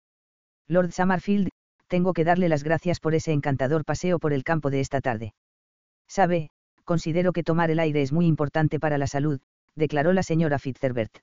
[0.68, 1.50] Lord Summerfield,
[1.90, 5.34] tengo que darle las gracias por ese encantador paseo por el campo de esta tarde.
[6.08, 6.52] Sabe,
[6.86, 9.42] considero que tomar el aire es muy importante para la salud,
[9.76, 11.18] declaró la señora Fitzherbert.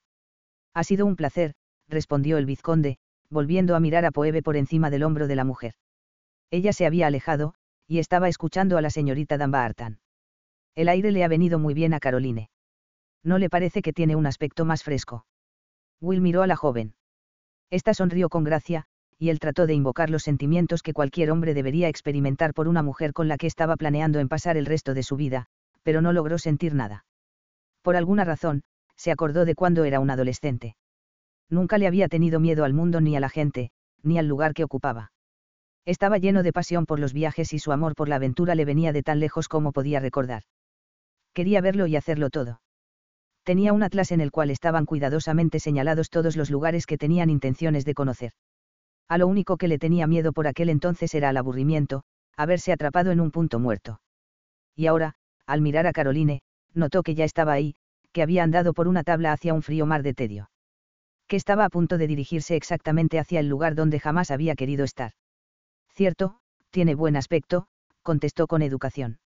[0.74, 1.54] Ha sido un placer,
[1.88, 2.98] respondió el vizconde,
[3.30, 5.74] volviendo a mirar a Poebe por encima del hombro de la mujer.
[6.50, 7.54] Ella se había alejado,
[7.86, 10.00] y estaba escuchando a la señorita Dunbarton.
[10.74, 12.50] El aire le ha venido muy bien a Caroline.
[13.22, 15.26] ¿No le parece que tiene un aspecto más fresco?
[16.00, 16.94] Will miró a la joven.
[17.70, 18.86] Esta sonrió con gracia,
[19.18, 23.12] y él trató de invocar los sentimientos que cualquier hombre debería experimentar por una mujer
[23.12, 25.46] con la que estaba planeando en pasar el resto de su vida,
[25.82, 27.04] pero no logró sentir nada.
[27.82, 28.62] Por alguna razón,
[28.96, 30.76] se acordó de cuando era un adolescente.
[31.48, 33.70] Nunca le había tenido miedo al mundo ni a la gente,
[34.02, 35.12] ni al lugar que ocupaba.
[35.84, 38.92] Estaba lleno de pasión por los viajes y su amor por la aventura le venía
[38.92, 40.42] de tan lejos como podía recordar.
[41.32, 42.60] Quería verlo y hacerlo todo.
[43.44, 47.84] Tenía un atlas en el cual estaban cuidadosamente señalados todos los lugares que tenían intenciones
[47.84, 48.32] de conocer.
[49.08, 52.02] A lo único que le tenía miedo por aquel entonces era al aburrimiento,
[52.36, 54.00] haberse atrapado en un punto muerto.
[54.74, 55.14] Y ahora,
[55.46, 56.42] al mirar a Caroline,
[56.74, 57.76] notó que ya estaba ahí,
[58.12, 60.50] que había andado por una tabla hacia un frío mar de tedio.
[61.28, 65.12] Que estaba a punto de dirigirse exactamente hacia el lugar donde jamás había querido estar.
[65.94, 66.38] Cierto,
[66.70, 67.68] tiene buen aspecto,
[68.02, 69.18] contestó con educación.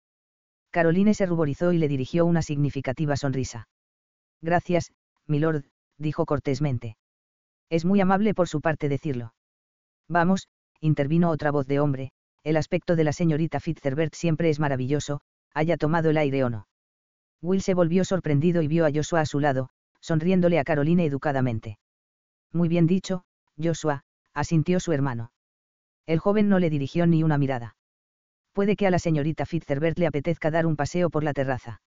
[0.71, 3.69] Caroline se ruborizó y le dirigió una significativa sonrisa.
[4.41, 4.93] Gracias,
[5.27, 5.65] milord,
[5.99, 6.97] dijo cortésmente.
[7.69, 9.35] Es muy amable por su parte decirlo.
[10.11, 10.49] Vamos,
[10.81, 12.11] intervino otra voz de hombre,
[12.43, 15.21] el aspecto de la señorita Fitzherbert siempre es maravilloso,
[15.55, 16.67] haya tomado el aire o no.
[17.41, 19.69] Will se volvió sorprendido y vio a Joshua a su lado,
[20.01, 21.79] sonriéndole a Caroline educadamente.
[22.53, 23.23] Muy bien dicho,
[23.57, 24.03] Joshua,
[24.35, 25.31] asintió su hermano.
[26.07, 27.77] El joven no le dirigió ni una mirada.
[28.53, 31.83] Puede que a la señorita Fitzherbert le apetezca dar un paseo por la terraza.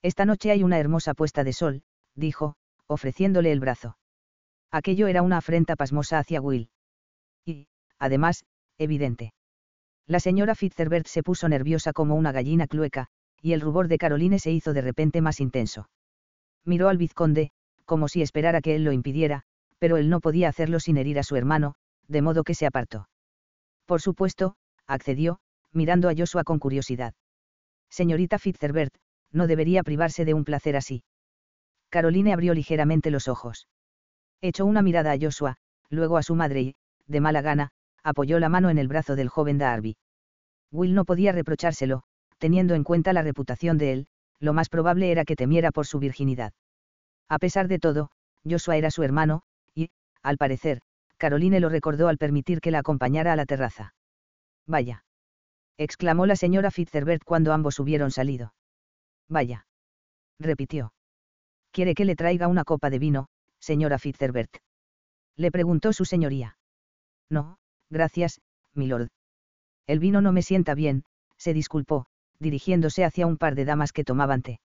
[0.00, 1.82] Esta noche hay una hermosa puesta de sol,
[2.14, 2.54] dijo,
[2.86, 3.98] ofreciéndole el brazo.
[4.70, 6.70] Aquello era una afrenta pasmosa hacia Will.
[7.48, 7.66] Y,
[7.98, 8.44] además,
[8.76, 9.32] evidente.
[10.06, 13.06] La señora Fitzherbert se puso nerviosa como una gallina clueca,
[13.40, 15.88] y el rubor de Caroline se hizo de repente más intenso.
[16.64, 17.50] Miró al vizconde,
[17.86, 19.44] como si esperara que él lo impidiera,
[19.78, 21.74] pero él no podía hacerlo sin herir a su hermano,
[22.06, 23.08] de modo que se apartó.
[23.86, 24.56] Por supuesto,
[24.86, 25.38] accedió,
[25.72, 27.14] mirando a Joshua con curiosidad.
[27.88, 28.94] Señorita Fitzherbert,
[29.32, 31.02] no debería privarse de un placer así.
[31.88, 33.68] Caroline abrió ligeramente los ojos.
[34.42, 35.56] Echó una mirada a Joshua,
[35.88, 36.76] luego a su madre y,
[37.08, 37.70] de mala gana,
[38.04, 39.96] apoyó la mano en el brazo del joven Darby.
[40.70, 42.02] Will no podía reprochárselo,
[42.38, 44.06] teniendo en cuenta la reputación de él,
[44.40, 46.52] lo más probable era que temiera por su virginidad.
[47.28, 48.10] A pesar de todo,
[48.48, 49.42] Joshua era su hermano,
[49.74, 49.90] y,
[50.22, 50.80] al parecer,
[51.16, 53.94] Caroline lo recordó al permitir que la acompañara a la terraza.
[54.66, 55.04] Vaya.
[55.76, 58.54] exclamó la señora Fitzherbert cuando ambos hubieron salido.
[59.28, 59.66] Vaya.
[60.38, 60.92] repitió.
[61.72, 64.58] ¿Quiere que le traiga una copa de vino, señora Fitzherbert?
[65.36, 66.57] Le preguntó su señoría.
[67.30, 67.58] No,
[67.90, 68.40] gracias,
[68.74, 69.08] milord.
[69.86, 71.04] El vino no me sienta bien,
[71.36, 72.06] se disculpó,
[72.38, 74.60] dirigiéndose hacia un par de damas que tomaban té.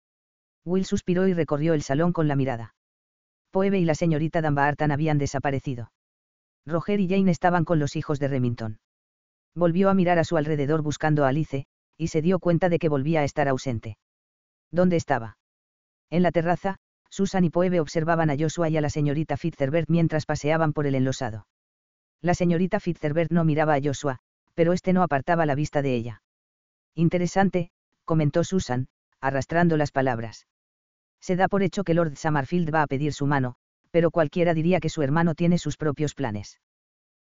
[0.64, 2.75] Will suspiró y recorrió el salón con la mirada.
[3.51, 5.92] Poebe y la señorita Dunbarton habían desaparecido.
[6.66, 8.79] Roger y Jane estaban con los hijos de Remington.
[9.55, 11.66] Volvió a mirar a su alrededor buscando a Alice,
[11.97, 13.97] y se dio cuenta de que volvía a estar ausente.
[14.71, 15.38] ¿Dónde estaba?
[16.11, 16.77] En la terraza,
[17.11, 20.94] Susan y Poebe observaban a Joshua y a la señorita Fitzherbert mientras paseaban por el
[20.94, 21.47] enlosado.
[22.20, 24.18] La señorita Fitzherbert no miraba a Joshua,
[24.54, 26.22] pero este no apartaba la vista de ella.
[26.94, 27.70] Interesante,
[28.04, 28.88] comentó Susan,
[29.20, 30.46] arrastrando las palabras.
[31.20, 33.54] Se da por hecho que Lord Summerfield va a pedir su mano,
[33.90, 36.61] pero cualquiera diría que su hermano tiene sus propios planes.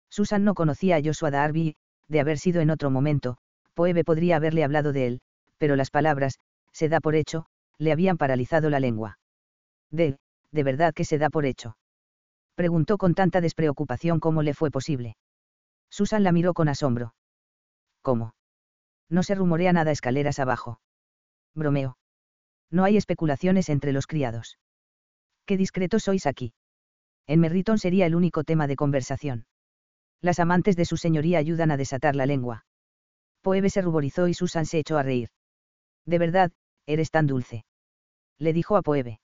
[0.09, 1.75] Susan no conocía a Joshua Darby,
[2.07, 3.37] de haber sido en otro momento,
[3.73, 5.21] Poebe podría haberle hablado de él,
[5.57, 6.39] pero las palabras,
[6.71, 7.45] se da por hecho,
[7.77, 9.19] le habían paralizado la lengua.
[9.91, 10.17] De,
[10.51, 11.75] de verdad que se da por hecho.
[12.55, 15.17] Preguntó con tanta despreocupación como le fue posible.
[15.89, 17.13] Susan la miró con asombro.
[18.01, 18.33] ¿Cómo?
[19.09, 20.79] No se rumorea nada escaleras abajo.
[21.53, 21.97] Bromeo.
[22.71, 24.57] No hay especulaciones entre los criados.
[25.45, 26.53] Qué discretos sois aquí.
[27.27, 29.45] En Merriton sería el único tema de conversación.
[30.21, 32.65] Las amantes de su señoría ayudan a desatar la lengua.
[33.41, 35.29] Poebe se ruborizó y Susan se echó a reír.
[36.05, 36.51] De verdad,
[36.85, 37.65] eres tan dulce.
[38.37, 39.19] Le dijo a Poebe.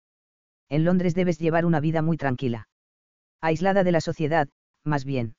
[0.70, 2.68] En Londres debes llevar una vida muy tranquila.
[3.42, 4.48] Aislada de la sociedad,
[4.84, 5.36] más bien.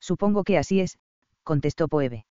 [0.00, 0.98] Supongo que así es,
[1.44, 2.26] contestó Poebe.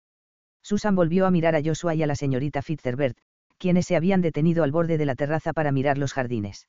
[0.62, 3.18] Susan volvió a mirar a Joshua y a la señorita Fitzherbert,
[3.58, 6.68] quienes se habían detenido al borde de la terraza para mirar los jardines.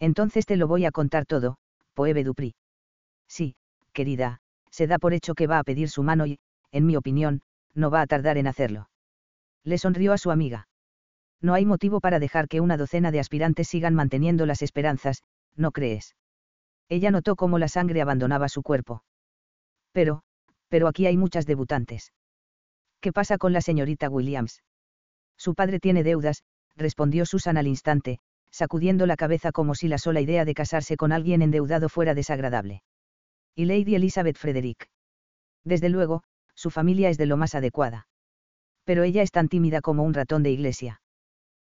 [0.00, 1.58] Entonces te lo voy a contar todo,
[1.94, 2.54] Poebe Dupri.
[3.28, 3.54] Sí,
[3.92, 6.38] querida, se da por hecho que va a pedir su mano y,
[6.70, 7.42] en mi opinión,
[7.74, 8.88] no va a tardar en hacerlo.
[9.62, 10.68] Le sonrió a su amiga.
[11.40, 15.22] No hay motivo para dejar que una docena de aspirantes sigan manteniendo las esperanzas,
[15.54, 16.14] ¿no crees?
[16.92, 19.02] Ella notó cómo la sangre abandonaba su cuerpo.
[19.92, 20.24] Pero,
[20.68, 22.12] pero aquí hay muchas debutantes.
[23.00, 24.62] ¿Qué pasa con la señorita Williams?
[25.38, 26.42] Su padre tiene deudas,
[26.76, 28.18] respondió Susan al instante,
[28.50, 32.82] sacudiendo la cabeza como si la sola idea de casarse con alguien endeudado fuera desagradable.
[33.54, 34.90] Y Lady Elizabeth Frederick.
[35.64, 36.24] Desde luego,
[36.54, 38.06] su familia es de lo más adecuada.
[38.84, 41.00] Pero ella es tan tímida como un ratón de iglesia.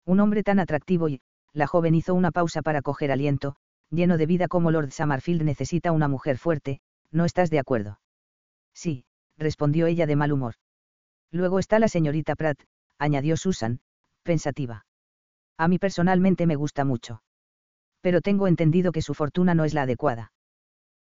[0.05, 1.21] Un hombre tan atractivo y,
[1.53, 3.55] la joven hizo una pausa para coger aliento,
[3.95, 6.79] lleno de vida como Lord Summerfield necesita una mujer fuerte,
[7.11, 7.99] ¿no estás de acuerdo?
[8.73, 9.05] Sí,
[9.37, 10.55] respondió ella de mal humor.
[11.31, 12.59] Luego está la señorita Pratt,
[12.97, 13.79] añadió Susan,
[14.23, 14.85] pensativa.
[15.57, 17.23] A mí personalmente me gusta mucho.
[18.01, 20.31] Pero tengo entendido que su fortuna no es la adecuada.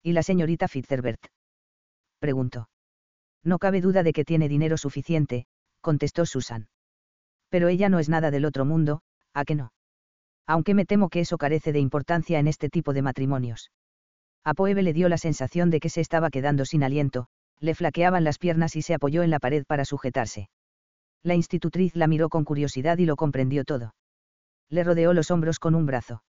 [0.03, 1.27] ¿Y la señorita Fitzherbert?
[2.19, 2.69] Preguntó.
[3.43, 5.45] No cabe duda de que tiene dinero suficiente,
[5.81, 6.69] contestó Susan.
[7.49, 9.01] Pero ella no es nada del otro mundo,
[9.33, 9.73] ¿a qué no?
[10.51, 13.71] Aunque me temo que eso carece de importancia en este tipo de matrimonios.
[14.43, 17.27] A Poebe le dio la sensación de que se estaba quedando sin aliento,
[17.61, 20.49] le flaqueaban las piernas y se apoyó en la pared para sujetarse.
[21.23, 23.95] La institutriz la miró con curiosidad y lo comprendió todo.
[24.67, 26.21] Le rodeó los hombros con un brazo.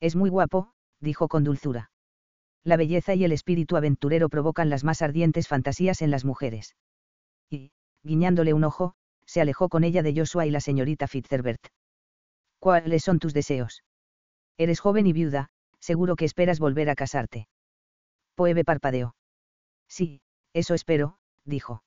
[0.00, 1.92] Es muy guapo, dijo con dulzura.
[2.64, 6.74] La belleza y el espíritu aventurero provocan las más ardientes fantasías en las mujeres.
[7.48, 7.70] Y,
[8.02, 11.68] guiñándole un ojo, se alejó con ella de Joshua y la señorita Fitzherbert.
[12.64, 13.84] ¿Cuáles son tus deseos?
[14.56, 15.50] Eres joven y viuda,
[15.80, 17.46] seguro que esperas volver a casarte.
[18.34, 19.16] Poebe parpadeó.
[19.86, 20.22] Sí,
[20.54, 21.84] eso espero, dijo.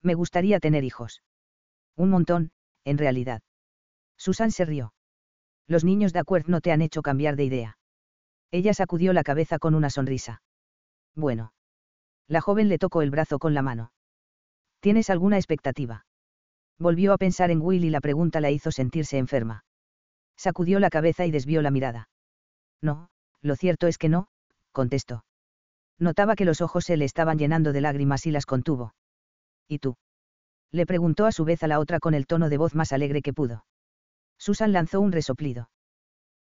[0.00, 1.22] Me gustaría tener hijos.
[1.94, 2.52] Un montón,
[2.86, 3.42] en realidad.
[4.16, 4.94] Susan se rió.
[5.66, 7.78] Los niños de acuerdo no te han hecho cambiar de idea.
[8.50, 10.40] Ella sacudió la cabeza con una sonrisa.
[11.16, 11.52] Bueno.
[12.28, 13.92] La joven le tocó el brazo con la mano.
[14.80, 16.06] ¿Tienes alguna expectativa?
[16.78, 19.66] Volvió a pensar en Will y la pregunta la hizo sentirse enferma.
[20.38, 22.08] Sacudió la cabeza y desvió la mirada.
[22.80, 23.10] No,
[23.42, 24.28] lo cierto es que no,
[24.72, 25.24] contestó.
[25.98, 28.94] Notaba que los ojos se le estaban llenando de lágrimas y las contuvo.
[29.66, 29.96] ¿Y tú?
[30.70, 33.20] Le preguntó a su vez a la otra con el tono de voz más alegre
[33.20, 33.64] que pudo.
[34.38, 35.70] Susan lanzó un resoplido.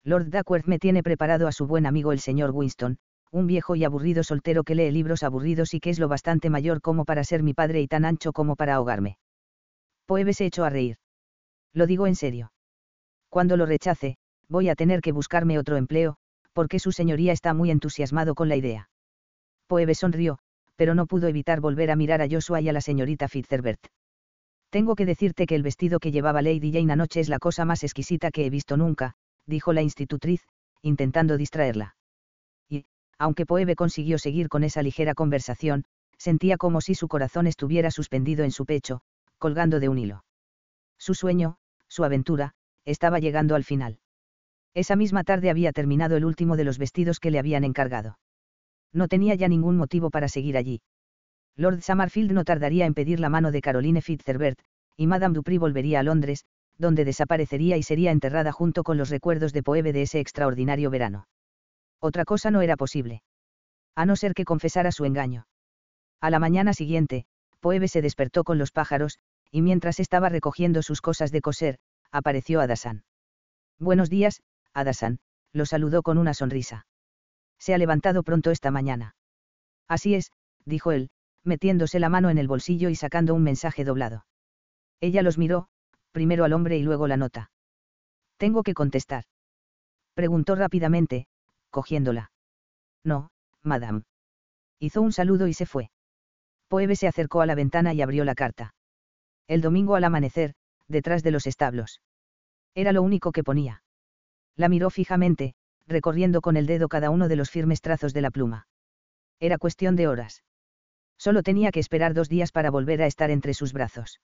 [0.04, 3.00] Lord Duckworth me tiene preparado a su buen amigo el señor Winston,
[3.32, 6.82] un viejo y aburrido soltero que lee libros aburridos y que es lo bastante mayor
[6.82, 9.18] como para ser mi padre y tan ancho como para ahogarme.
[10.06, 10.98] Poebe se echó a reír.
[11.74, 12.52] Lo digo en serio.
[13.38, 14.18] Cuando lo rechace,
[14.50, 16.16] voy a tener que buscarme otro empleo,
[16.54, 18.90] porque su señoría está muy entusiasmado con la idea.
[19.68, 20.40] Poebe sonrió,
[20.76, 23.90] pero no pudo evitar volver a mirar a Joshua y a la señorita Fitzherbert.
[24.72, 27.84] Tengo que decirte que el vestido que llevaba Lady Jane anoche es la cosa más
[27.84, 29.14] exquisita que he visto nunca,
[29.46, 30.42] dijo la institutriz,
[30.82, 31.96] intentando distraerla.
[32.68, 32.88] Y,
[33.20, 35.84] aunque Poebe consiguió seguir con esa ligera conversación,
[36.18, 39.02] sentía como si su corazón estuviera suspendido en su pecho,
[39.38, 40.26] colgando de un hilo.
[40.98, 42.56] Su sueño, su aventura,
[42.88, 44.00] estaba llegando al final.
[44.74, 48.18] Esa misma tarde había terminado el último de los vestidos que le habían encargado.
[48.94, 50.82] No tenía ya ningún motivo para seguir allí.
[51.58, 54.60] Lord Summerfield no tardaría en pedir la mano de Caroline Fitzherbert,
[54.96, 56.46] y Madame Dupri volvería a Londres,
[56.78, 61.28] donde desaparecería y sería enterrada junto con los recuerdos de Poebe de ese extraordinario verano.
[62.00, 63.22] Otra cosa no era posible.
[63.96, 65.48] A no ser que confesara su engaño.
[66.22, 67.26] A la mañana siguiente,
[67.60, 69.20] Poebe se despertó con los pájaros,
[69.52, 71.80] y mientras estaba recogiendo sus cosas de coser,
[72.12, 73.04] apareció Adasan.
[73.80, 74.42] Buenos días,
[74.74, 75.20] Adasan,
[75.54, 76.86] lo saludó con una sonrisa.
[77.60, 79.16] Se ha levantado pronto esta mañana.
[79.88, 80.32] Así es,
[80.66, 81.10] dijo él,
[81.44, 84.26] metiéndose la mano en el bolsillo y sacando un mensaje doblado.
[85.00, 85.68] Ella los miró,
[86.12, 87.52] primero al hombre y luego la nota.
[88.38, 89.24] Tengo que contestar.
[90.14, 91.28] Preguntó rápidamente,
[91.70, 92.32] cogiéndola.
[93.04, 93.30] No,
[93.64, 94.04] madame.
[94.80, 95.90] Hizo un saludo y se fue.
[96.68, 98.74] Poebe se acercó a la ventana y abrió la carta.
[99.48, 100.56] El domingo al amanecer,
[100.88, 102.02] detrás de los establos.
[102.76, 103.84] Era lo único que ponía.
[104.56, 105.56] La miró fijamente,
[105.88, 108.68] recorriendo con el dedo cada uno de los firmes trazos de la pluma.
[109.40, 110.44] Era cuestión de horas.
[111.18, 114.20] Solo tenía que esperar dos días para volver a estar entre sus brazos.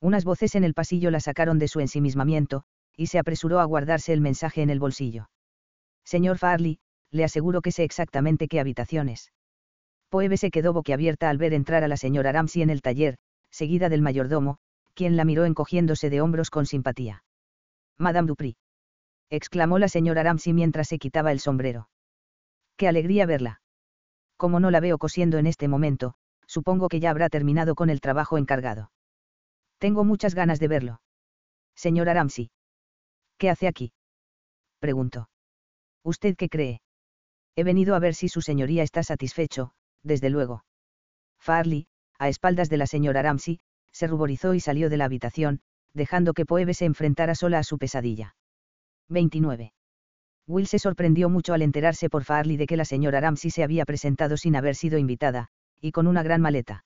[0.00, 2.64] Unas voces en el pasillo la sacaron de su ensimismamiento,
[2.96, 5.28] y se apresuró a guardarse el mensaje en el bolsillo.
[6.04, 6.78] Señor Farley,
[7.10, 9.32] le aseguro que sé exactamente qué habitaciones.
[10.08, 13.16] Poebe se quedó boquiabierta al ver entrar a la señora Ramsey en el taller,
[13.50, 14.58] seguida del mayordomo,
[14.94, 17.24] quien la miró encogiéndose de hombros con simpatía.
[17.98, 18.56] Madame Dupri.
[19.30, 21.88] exclamó la señora Ramsey mientras se quitaba el sombrero.
[22.76, 23.60] Qué alegría verla
[24.36, 26.14] como no la veo cosiendo en este momento,
[26.46, 28.90] supongo que ya habrá terminado con el trabajo encargado.
[29.78, 31.00] Tengo muchas ganas de verlo.
[31.74, 32.50] Señora Ramsey.
[33.38, 33.92] ¿Qué hace aquí?
[34.80, 35.28] Preguntó.
[36.02, 36.82] ¿Usted qué cree?
[37.56, 40.64] He venido a ver si su señoría está satisfecho, desde luego.
[41.38, 41.86] Farley,
[42.18, 43.60] a espaldas de la señora Ramsey,
[43.94, 45.60] se ruborizó y salió de la habitación,
[45.94, 48.34] dejando que Poebe se enfrentara sola a su pesadilla.
[49.08, 49.72] 29.
[50.46, 53.84] Will se sorprendió mucho al enterarse por Farley de que la señora Ramsey se había
[53.84, 55.48] presentado sin haber sido invitada,
[55.80, 56.84] y con una gran maleta.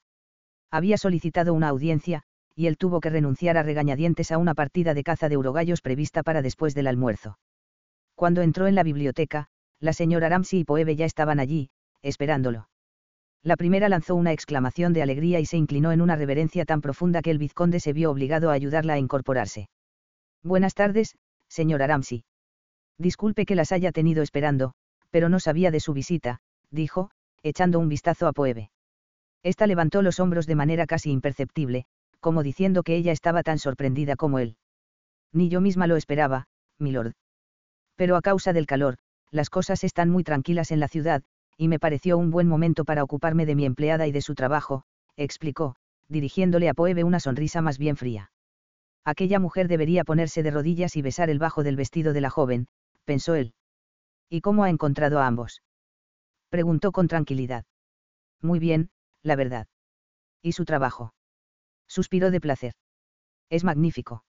[0.70, 2.22] Había solicitado una audiencia,
[2.54, 6.22] y él tuvo que renunciar a regañadientes a una partida de caza de urogallos prevista
[6.22, 7.38] para después del almuerzo.
[8.14, 9.46] Cuando entró en la biblioteca,
[9.80, 11.70] la señora Ramsey y Poebe ya estaban allí,
[12.02, 12.67] esperándolo.
[13.42, 17.22] La primera lanzó una exclamación de alegría y se inclinó en una reverencia tan profunda
[17.22, 19.68] que el vizconde se vio obligado a ayudarla a incorporarse.
[20.42, 21.16] Buenas tardes,
[21.48, 22.24] señora Ramsey.
[22.98, 24.72] Disculpe que las haya tenido esperando,
[25.10, 27.10] pero no sabía de su visita, dijo,
[27.42, 28.70] echando un vistazo a Poebe.
[29.42, 31.84] Esta levantó los hombros de manera casi imperceptible,
[32.20, 34.56] como diciendo que ella estaba tan sorprendida como él.
[35.32, 37.12] Ni yo misma lo esperaba, milord.
[37.94, 38.96] Pero a causa del calor,
[39.30, 41.22] las cosas están muy tranquilas en la ciudad,
[41.58, 44.84] y me pareció un buen momento para ocuparme de mi empleada y de su trabajo,
[45.16, 45.74] explicó,
[46.08, 48.30] dirigiéndole a Poebe una sonrisa más bien fría.
[49.04, 52.68] Aquella mujer debería ponerse de rodillas y besar el bajo del vestido de la joven,
[53.04, 53.54] pensó él.
[54.30, 55.62] ¿Y cómo ha encontrado a ambos?
[56.48, 57.64] Preguntó con tranquilidad.
[58.40, 58.90] Muy bien,
[59.22, 59.66] la verdad.
[60.42, 61.12] ¿Y su trabajo?
[61.88, 62.74] Suspiró de placer.
[63.50, 64.24] Es magnífico.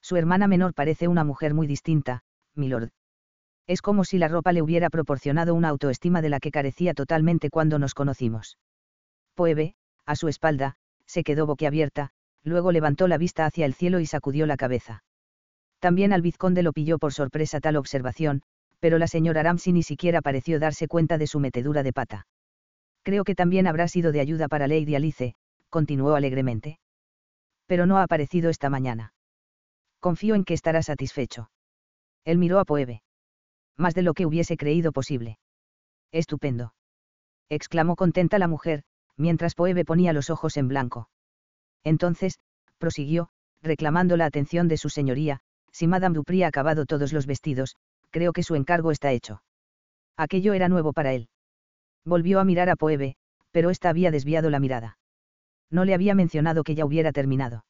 [0.00, 2.22] Su hermana menor parece una mujer muy distinta,
[2.54, 2.90] milord.
[3.66, 7.50] Es como si la ropa le hubiera proporcionado una autoestima de la que carecía totalmente
[7.50, 8.58] cuando nos conocimos.
[9.34, 10.74] Poebe, a su espalda,
[11.06, 12.10] se quedó boquiabierta,
[12.42, 15.04] luego levantó la vista hacia el cielo y sacudió la cabeza.
[15.78, 18.42] También al vizconde lo pilló por sorpresa tal observación,
[18.80, 22.26] pero la señora Ramsey ni siquiera pareció darse cuenta de su metedura de pata.
[23.02, 25.34] Creo que también habrá sido de ayuda para Lady Alice,
[25.70, 26.78] continuó alegremente.
[27.66, 29.12] Pero no ha aparecido esta mañana.
[30.00, 31.50] Confío en que estará satisfecho.
[32.24, 33.02] Él miró a Poebe.
[33.76, 35.38] Más de lo que hubiese creído posible.
[36.12, 36.74] Estupendo.
[37.48, 38.84] exclamó contenta la mujer,
[39.16, 41.08] mientras Poebe ponía los ojos en blanco.
[41.84, 42.38] Entonces,
[42.78, 43.30] prosiguió,
[43.62, 47.76] reclamando la atención de su señoría, si Madame Dupri ha acabado todos los vestidos,
[48.10, 49.42] creo que su encargo está hecho.
[50.16, 51.28] Aquello era nuevo para él.
[52.04, 53.16] Volvió a mirar a Poebe,
[53.50, 54.98] pero ésta había desviado la mirada.
[55.70, 57.64] No le había mencionado que ya hubiera terminado.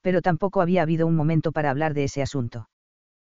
[0.00, 2.68] Pero tampoco había habido un momento para hablar de ese asunto.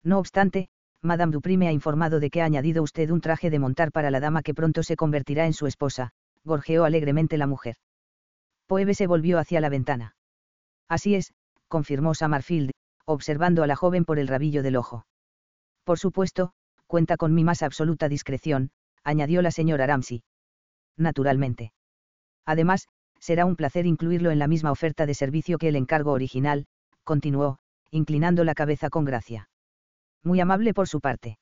[0.03, 0.69] No obstante,
[1.03, 4.11] Madame Dupri me ha informado de que ha añadido usted un traje de montar para
[4.11, 6.11] la dama que pronto se convertirá en su esposa,
[6.43, 7.75] gorjeó alegremente la mujer.
[8.67, 10.15] Poebe se volvió hacia la ventana.
[10.87, 11.33] Así es,
[11.67, 12.71] confirmó Summerfield,
[13.05, 15.05] observando a la joven por el rabillo del ojo.
[15.83, 16.53] Por supuesto,
[16.85, 18.71] cuenta con mi más absoluta discreción,
[19.03, 20.23] añadió la señora Ramsey.
[20.97, 21.71] Naturalmente.
[22.45, 22.87] Además,
[23.19, 26.65] será un placer incluirlo en la misma oferta de servicio que el encargo original,
[27.03, 27.57] continuó,
[27.89, 29.49] inclinando la cabeza con gracia.
[30.23, 31.37] Muy amable por su parte.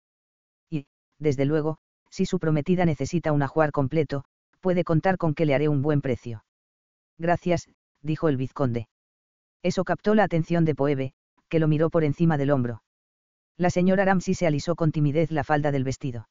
[0.69, 0.86] Y,
[1.17, 1.77] desde luego,
[2.09, 4.23] si su prometida necesita un ajuar completo,
[4.61, 6.43] puede contar con que le haré un buen precio.
[7.17, 7.69] Gracias,
[8.01, 8.88] dijo el vizconde.
[9.61, 11.13] Eso captó la atención de Poebe,
[11.49, 12.84] que lo miró por encima del hombro.
[13.57, 16.30] La señora Ramsey se alisó con timidez la falda del vestido.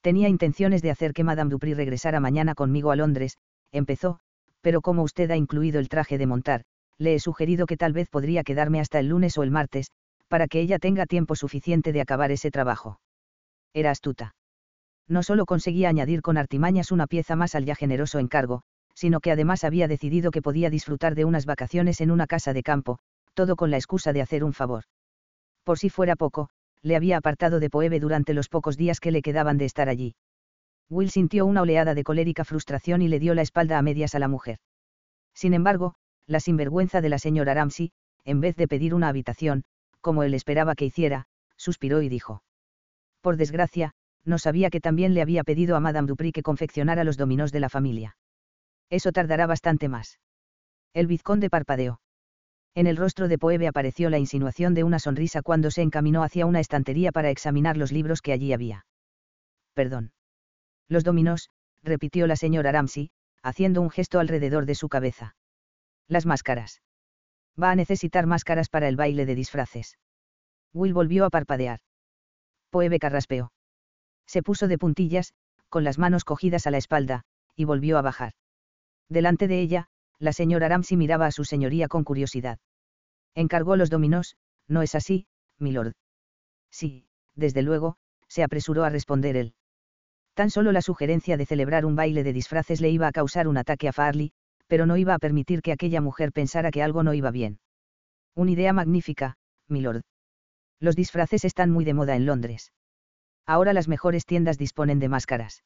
[0.00, 3.38] Tenía intenciones de hacer que Madame Dupri regresara mañana conmigo a Londres,
[3.72, 4.20] empezó,
[4.60, 6.64] pero como usted ha incluido el traje de montar,
[6.98, 9.90] le he sugerido que tal vez podría quedarme hasta el lunes o el martes,
[10.34, 12.98] para que ella tenga tiempo suficiente de acabar ese trabajo.
[13.72, 14.34] Era astuta.
[15.06, 18.62] No solo conseguía añadir con artimañas una pieza más al ya generoso encargo,
[18.96, 22.64] sino que además había decidido que podía disfrutar de unas vacaciones en una casa de
[22.64, 22.98] campo,
[23.34, 24.82] todo con la excusa de hacer un favor.
[25.62, 26.48] Por si fuera poco,
[26.82, 30.16] le había apartado de Poebe durante los pocos días que le quedaban de estar allí.
[30.90, 34.18] Will sintió una oleada de colérica frustración y le dio la espalda a medias a
[34.18, 34.58] la mujer.
[35.32, 35.94] Sin embargo,
[36.26, 37.92] la sinvergüenza de la señora Ramsey,
[38.24, 39.62] en vez de pedir una habitación,
[40.04, 41.24] como él esperaba que hiciera,
[41.56, 42.42] suspiró y dijo.
[43.22, 43.92] Por desgracia,
[44.22, 47.60] no sabía que también le había pedido a Madame Dupri que confeccionara los dominós de
[47.60, 48.16] la familia.
[48.90, 50.20] Eso tardará bastante más.
[50.92, 52.02] El vizconde parpadeó.
[52.74, 56.44] En el rostro de Poebe apareció la insinuación de una sonrisa cuando se encaminó hacia
[56.44, 58.84] una estantería para examinar los libros que allí había.
[59.72, 60.12] Perdón.
[60.86, 61.48] Los dominós,
[61.82, 63.10] repitió la señora Ramsey,
[63.42, 65.34] haciendo un gesto alrededor de su cabeza.
[66.08, 66.82] Las máscaras.
[67.60, 69.98] Va a necesitar máscaras para el baile de disfraces.
[70.72, 71.80] Will volvió a parpadear.
[72.70, 73.52] Poebe carraspeó.
[74.26, 75.34] Se puso de puntillas,
[75.68, 77.24] con las manos cogidas a la espalda,
[77.54, 78.32] y volvió a bajar.
[79.08, 79.88] Delante de ella,
[80.18, 82.58] la señora Ramsey miraba a su señoría con curiosidad.
[83.34, 84.36] Encargó los dominós,
[84.68, 85.26] ¿no es así,
[85.58, 85.94] milord?
[86.70, 87.96] Sí, desde luego,
[88.28, 89.54] se apresuró a responder él.
[90.34, 93.56] Tan solo la sugerencia de celebrar un baile de disfraces le iba a causar un
[93.56, 94.32] ataque a Farley,
[94.66, 97.58] pero no iba a permitir que aquella mujer pensara que algo no iba bien.
[98.34, 99.36] Una idea magnífica,
[99.68, 100.02] milord.
[100.80, 102.72] Los disfraces están muy de moda en Londres.
[103.46, 105.62] Ahora las mejores tiendas disponen de máscaras.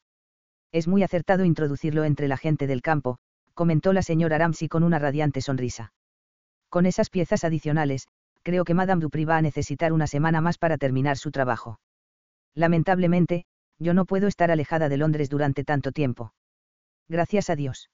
[0.71, 3.17] Es muy acertado introducirlo entre la gente del campo,
[3.53, 5.93] comentó la señora Ramsey con una radiante sonrisa.
[6.69, 8.07] Con esas piezas adicionales,
[8.43, 11.79] creo que Madame Dupri va a necesitar una semana más para terminar su trabajo.
[12.53, 13.45] Lamentablemente,
[13.79, 16.33] yo no puedo estar alejada de Londres durante tanto tiempo.
[17.07, 17.89] Gracias a Dios.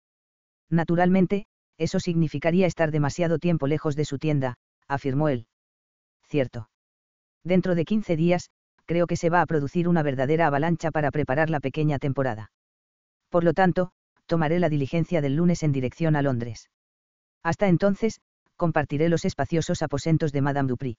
[0.69, 1.45] Naturalmente,
[1.77, 4.55] eso significaría estar demasiado tiempo lejos de su tienda,
[4.87, 5.47] afirmó él.
[6.23, 6.69] Cierto.
[7.43, 8.49] Dentro de 15 días,
[8.85, 12.51] creo que se va a producir una verdadera avalancha para preparar la pequeña temporada.
[13.29, 13.91] Por lo tanto,
[14.25, 16.69] tomaré la diligencia del lunes en dirección a Londres.
[17.43, 18.21] Hasta entonces,
[18.55, 20.97] compartiré los espaciosos aposentos de Madame Dupri.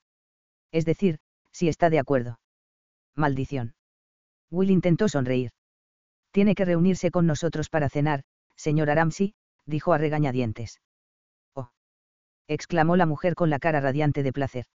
[0.71, 1.19] Es decir,
[1.51, 2.39] si está de acuerdo.
[3.15, 3.75] Maldición.
[4.51, 5.51] Will intentó sonreír.
[6.31, 8.23] Tiene que reunirse con nosotros para cenar,
[8.57, 9.35] señora Ramsey,
[9.67, 10.81] dijo a regañadientes.
[11.55, 11.71] Oh.
[12.49, 14.67] exclamó la mujer con la cara radiante de placer.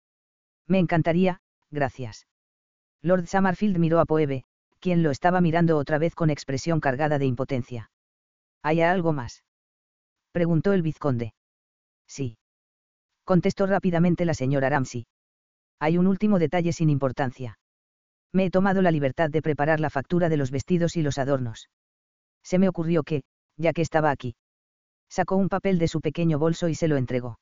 [0.66, 2.26] Me encantaría, gracias.
[3.02, 4.44] Lord Summerfield miró a Poebe,
[4.80, 7.90] quien lo estaba mirando otra vez con expresión cargada de impotencia.
[8.62, 9.42] ¿Hay algo más?
[10.32, 11.34] preguntó el vizconde.
[12.06, 12.36] Sí.
[13.24, 15.06] Contestó rápidamente la señora Ramsey.
[15.78, 17.58] Hay un último detalle sin importancia.
[18.32, 21.68] Me he tomado la libertad de preparar la factura de los vestidos y los adornos.
[22.42, 23.22] Se me ocurrió que,
[23.56, 24.34] ya que estaba aquí.
[25.10, 27.40] Sacó un papel de su pequeño bolso y se lo entregó.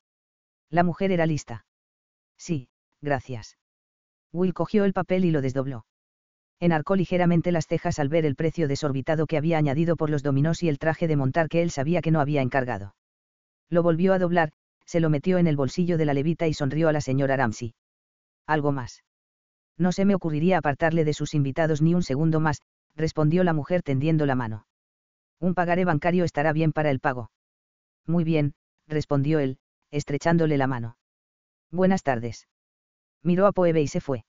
[0.71, 1.67] La mujer era lista.
[2.39, 2.69] Sí,
[3.03, 3.59] gracias.
[4.33, 5.85] Will cogió el papel y lo desdobló.
[6.61, 10.63] Enarcó ligeramente las cejas al ver el precio desorbitado que había añadido por los dominós
[10.63, 12.97] y el traje de montar que él sabía que no había encargado.
[13.69, 14.53] Lo volvió a doblar,
[14.87, 17.75] se lo metió en el bolsillo de la levita y sonrió a la señora Ramsey.
[18.47, 19.05] Algo más.
[19.77, 22.63] No se me ocurriría apartarle de sus invitados ni un segundo más,
[22.97, 24.67] respondió la mujer tendiendo la mano.
[25.39, 27.31] Un pagaré bancario estará bien para el pago.
[28.09, 28.55] Muy bien,
[28.89, 29.59] respondió él,
[29.91, 30.97] estrechándole la mano.
[31.71, 32.49] Buenas tardes.
[33.23, 34.25] Miró a Poebe y se fue.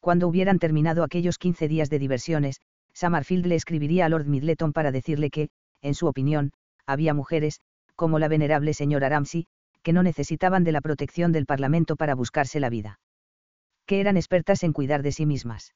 [0.00, 2.60] Cuando hubieran terminado aquellos 15 días de diversiones,
[2.92, 5.48] Summerfield le escribiría a Lord Midleton para decirle que,
[5.80, 6.52] en su opinión,
[6.84, 7.60] había mujeres,
[7.96, 9.46] como la venerable señora Ramsey,
[9.82, 13.00] que no necesitaban de la protección del Parlamento para buscarse la vida.
[13.86, 15.74] Que eran expertas en cuidar de sí mismas.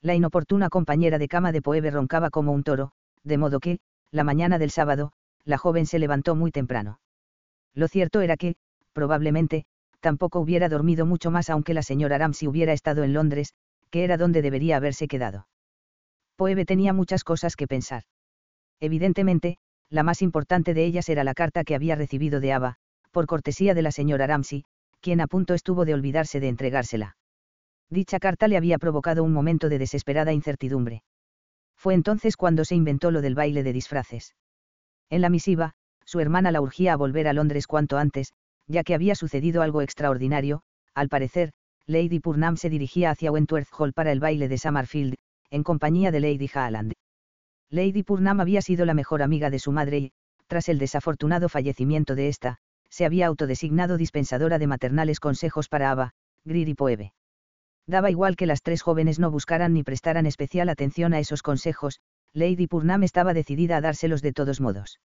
[0.00, 2.92] La inoportuna compañera de cama de Poebe roncaba como un toro,
[3.24, 3.80] de modo que,
[4.12, 5.12] la mañana del sábado,
[5.44, 7.00] la joven se levantó muy temprano.
[7.74, 8.56] Lo cierto era que,
[8.92, 9.64] probablemente,
[10.00, 13.54] tampoco hubiera dormido mucho más aunque la señora Ramsey hubiera estado en Londres,
[13.90, 15.46] que era donde debería haberse quedado.
[16.36, 18.02] Poebe tenía muchas cosas que pensar.
[18.80, 19.58] Evidentemente,
[19.90, 22.76] la más importante de ellas era la carta que había recibido de Ava,
[23.10, 24.64] por cortesía de la señora Ramsey,
[25.00, 27.16] quien a punto estuvo de olvidarse de entregársela.
[27.90, 31.02] Dicha carta le había provocado un momento de desesperada incertidumbre.
[31.76, 34.34] Fue entonces cuando se inventó lo del baile de disfraces.
[35.12, 35.74] En la misiva,
[36.06, 38.32] su hermana la urgía a volver a Londres cuanto antes,
[38.66, 40.62] ya que había sucedido algo extraordinario,
[40.94, 41.52] al parecer,
[41.86, 45.16] Lady Purnam se dirigía hacia Wentworth Hall para el baile de Summerfield,
[45.50, 46.94] en compañía de Lady Haaland.
[47.68, 50.12] Lady Purnam había sido la mejor amiga de su madre y,
[50.46, 52.56] tras el desafortunado fallecimiento de ésta,
[52.88, 56.14] se había autodesignado dispensadora de maternales consejos para Ava,
[56.46, 57.12] Greer y Poebe.
[57.86, 62.00] Daba igual que las tres jóvenes no buscaran ni prestaran especial atención a esos consejos,
[62.34, 65.00] Lady Purnam estaba decidida a dárselos de todos modos.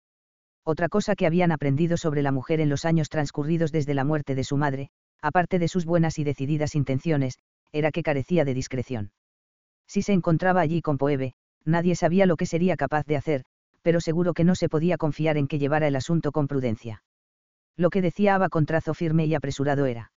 [0.62, 4.34] Otra cosa que habían aprendido sobre la mujer en los años transcurridos desde la muerte
[4.34, 7.38] de su madre, aparte de sus buenas y decididas intenciones,
[7.72, 9.12] era que carecía de discreción.
[9.86, 13.44] Si se encontraba allí con Poebe, nadie sabía lo que sería capaz de hacer,
[13.82, 17.02] pero seguro que no se podía confiar en que llevara el asunto con prudencia.
[17.76, 20.12] Lo que decía Ava con trazo firme y apresurado era.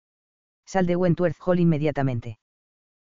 [0.65, 2.37] Sal de Wentworth Hall inmediatamente.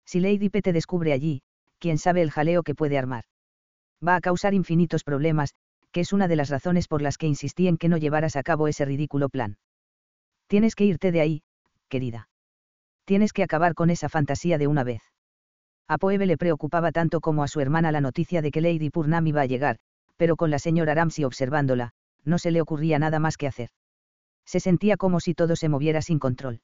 [0.05, 1.43] Si Lady P te descubre allí,
[1.79, 3.25] quién sabe el jaleo que puede armar.
[4.07, 5.55] Va a causar infinitos problemas,
[5.93, 8.43] que es una de las razones por las que insistí en que no llevaras a
[8.43, 9.59] cabo ese ridículo plan.
[10.47, 11.43] Tienes que irte de ahí,
[11.89, 12.29] querida.
[13.05, 15.03] Tienes que acabar con esa fantasía de una vez.
[15.89, 19.27] A Poebe le preocupaba tanto como a su hermana la noticia de que Lady Purnam
[19.27, 19.79] iba a llegar,
[20.17, 21.93] pero con la señora Ramsey observándola,
[22.25, 23.71] no se le ocurría nada más que hacer.
[24.45, 26.61] Se sentía como si todo se moviera sin control.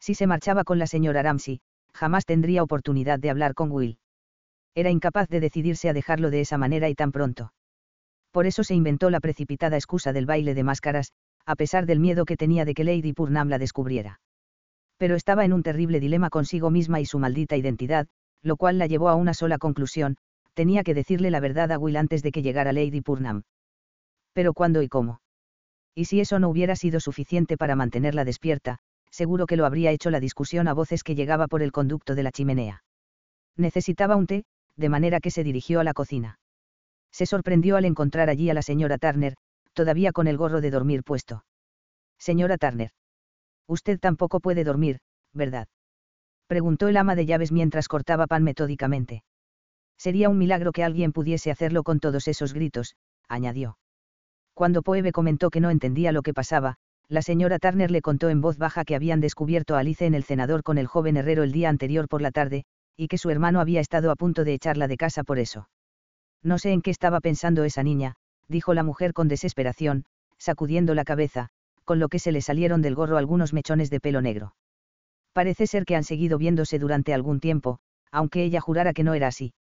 [0.00, 1.60] Si se marchaba con la señora Ramsey,
[1.92, 3.98] jamás tendría oportunidad de hablar con Will.
[4.74, 7.52] Era incapaz de decidirse a dejarlo de esa manera y tan pronto.
[8.30, 11.12] Por eso se inventó la precipitada excusa del baile de máscaras,
[11.44, 14.20] a pesar del miedo que tenía de que Lady Purnam la descubriera.
[14.98, 18.06] Pero estaba en un terrible dilema consigo misma y su maldita identidad,
[18.42, 20.16] lo cual la llevó a una sola conclusión,
[20.54, 23.42] tenía que decirle la verdad a Will antes de que llegara Lady Purnam.
[24.32, 25.20] Pero cuándo y cómo.
[25.94, 28.78] Y si eso no hubiera sido suficiente para mantenerla despierta,
[29.10, 32.22] seguro que lo habría hecho la discusión a voces que llegaba por el conducto de
[32.22, 32.84] la chimenea.
[33.56, 34.44] Necesitaba un té,
[34.80, 36.38] de manera que se dirigió a la cocina.
[37.12, 39.34] Se sorprendió al encontrar allí a la señora Turner,
[39.74, 41.44] todavía con el gorro de dormir puesto.
[42.18, 42.90] Señora Turner.
[43.68, 45.00] Usted tampoco puede dormir,
[45.32, 45.68] ¿verdad?
[46.46, 49.22] Preguntó el ama de llaves mientras cortaba pan metódicamente.
[49.96, 52.96] Sería un milagro que alguien pudiese hacerlo con todos esos gritos,
[53.28, 53.78] añadió.
[54.54, 56.76] Cuando Poebe comentó que no entendía lo que pasaba,
[57.08, 60.24] la señora Turner le contó en voz baja que habían descubierto a Alice en el
[60.24, 62.64] cenador con el joven herrero el día anterior por la tarde,
[62.96, 65.68] y que su hermano había estado a punto de echarla de casa por eso.
[66.42, 68.16] No sé en qué estaba pensando esa niña,
[68.48, 70.04] dijo la mujer con desesperación,
[70.38, 71.48] sacudiendo la cabeza,
[71.84, 74.54] con lo que se le salieron del gorro algunos mechones de pelo negro.
[75.32, 77.78] Parece ser que han seguido viéndose durante algún tiempo,
[78.10, 79.54] aunque ella jurara que no era así.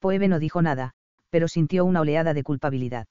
[0.00, 0.92] Poebe no dijo nada,
[1.30, 3.06] pero sintió una oleada de culpabilidad.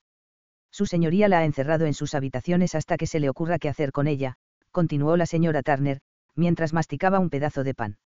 [0.72, 3.91] Su señoría la ha encerrado en sus habitaciones hasta que se le ocurra qué hacer
[3.91, 4.36] con ella,
[4.72, 6.02] continuó la señora Turner,
[6.36, 7.98] mientras masticaba un pedazo de pan.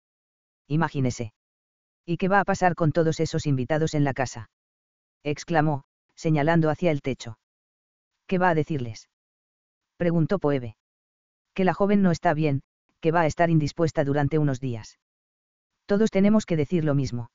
[0.72, 1.34] Imagínese.
[2.06, 4.50] ¿Y qué va a pasar con todos esos invitados en la casa?
[5.22, 5.84] exclamó,
[6.16, 7.38] señalando hacia el techo.
[8.26, 9.10] ¿Qué va a decirles?
[9.98, 10.78] preguntó Poebe.
[11.54, 12.62] Que la joven no está bien,
[13.02, 14.98] que va a estar indispuesta durante unos días.
[15.88, 17.32] Todos tenemos que decir lo mismo.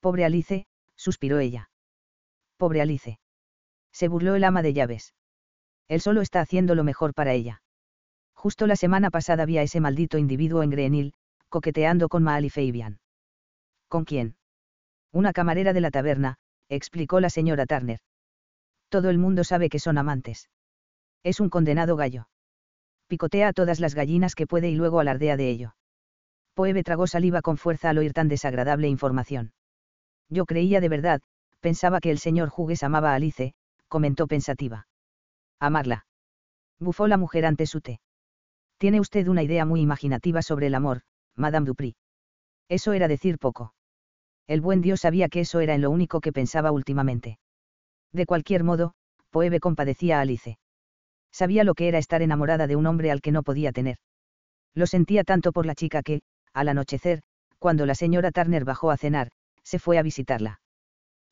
[0.00, 1.70] Pobre Alice, suspiró ella.
[2.58, 3.18] Pobre Alice.
[3.92, 5.14] Se burló el ama de llaves.
[5.88, 7.62] Él solo está haciendo lo mejor para ella.
[8.34, 11.14] Justo la semana pasada había ese maldito individuo en Greenhill,
[11.52, 12.98] coqueteando con Maal y Fabian.
[13.88, 14.36] ¿Con quién?
[15.12, 16.38] Una camarera de la taberna,
[16.70, 18.00] explicó la señora Turner.
[18.88, 20.48] Todo el mundo sabe que son amantes.
[21.22, 22.26] Es un condenado gallo.
[23.06, 25.74] Picotea a todas las gallinas que puede y luego alardea de ello.
[26.54, 29.52] Poebe tragó saliva con fuerza al oír tan desagradable información.
[30.30, 31.20] Yo creía de verdad,
[31.60, 33.52] pensaba que el señor Hughes amaba a Alice,
[33.88, 34.86] comentó pensativa.
[35.60, 36.06] Amarla.
[36.80, 38.00] Bufó la mujer ante su té.
[38.78, 41.02] Tiene usted una idea muy imaginativa sobre el amor,
[41.36, 41.94] Madame Dupri.
[42.68, 43.74] Eso era decir poco.
[44.46, 47.38] El buen Dios sabía que eso era en lo único que pensaba últimamente.
[48.12, 48.94] De cualquier modo,
[49.30, 50.58] Poebe compadecía a Alice.
[51.32, 53.96] Sabía lo que era estar enamorada de un hombre al que no podía tener.
[54.74, 56.22] Lo sentía tanto por la chica que,
[56.52, 57.22] al anochecer,
[57.58, 59.30] cuando la señora Turner bajó a cenar,
[59.62, 60.60] se fue a visitarla.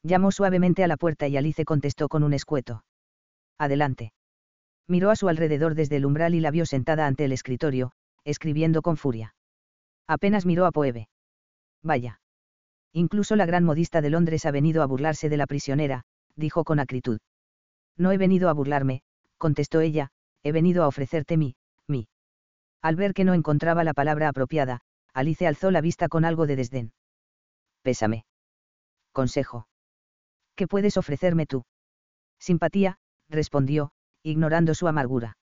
[0.02, 2.84] Llamó suavemente a la puerta y Alice contestó con un escueto.
[3.58, 4.12] Adelante.
[4.88, 7.92] Miró a su alrededor desde el umbral y la vio sentada ante el escritorio,
[8.24, 9.34] escribiendo con furia.
[10.10, 11.08] Apenas miró a Poebe.
[11.84, 12.20] Vaya.
[12.92, 16.02] Incluso la gran modista de Londres ha venido a burlarse de la prisionera,
[16.34, 17.20] dijo con acritud.
[17.96, 19.02] No he venido a burlarme,
[19.38, 20.08] contestó ella,
[20.42, 21.54] he venido a ofrecerte mi,
[21.86, 22.08] mi.
[22.82, 24.80] Al ver que no encontraba la palabra apropiada,
[25.14, 26.92] Alice alzó la vista con algo de desdén.
[27.82, 28.24] Pésame.
[29.12, 29.68] Consejo.
[30.56, 31.62] ¿Qué puedes ofrecerme tú?
[32.40, 32.98] Simpatía,
[33.28, 33.92] respondió,
[34.24, 35.38] ignorando su amargura.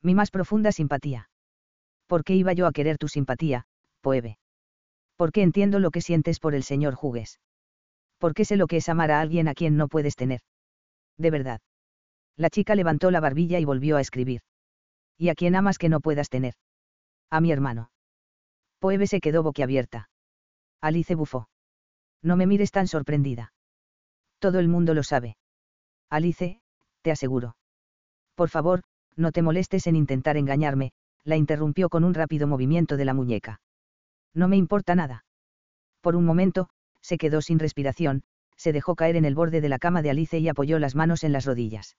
[0.00, 1.28] Mi más profunda simpatía.
[2.06, 3.66] ¿Por qué iba yo a querer tu simpatía,
[4.00, 4.38] Poebe?
[5.32, 7.40] qué entiendo lo que sientes por el señor Jugues.
[8.34, 10.40] qué sé lo que es amar a alguien a quien no puedes tener.
[11.18, 11.60] De verdad.
[12.36, 14.40] La chica levantó la barbilla y volvió a escribir.
[15.18, 16.54] ¿Y a quién amas que no puedas tener?
[17.30, 17.90] A mi hermano.
[18.78, 20.08] Poebe se quedó boquiabierta.
[20.80, 21.48] Alice bufó.
[22.22, 23.52] No me mires tan sorprendida.
[24.38, 25.36] Todo el mundo lo sabe.
[26.08, 26.60] Alice,
[27.02, 27.56] te aseguro.
[28.34, 28.82] Por favor,
[29.16, 30.92] no te molestes en intentar engañarme,
[31.24, 33.60] la interrumpió con un rápido movimiento de la muñeca.
[34.34, 35.24] No me importa nada.
[36.00, 36.68] Por un momento,
[37.00, 38.22] se quedó sin respiración,
[38.56, 41.24] se dejó caer en el borde de la cama de Alice y apoyó las manos
[41.24, 41.96] en las rodillas.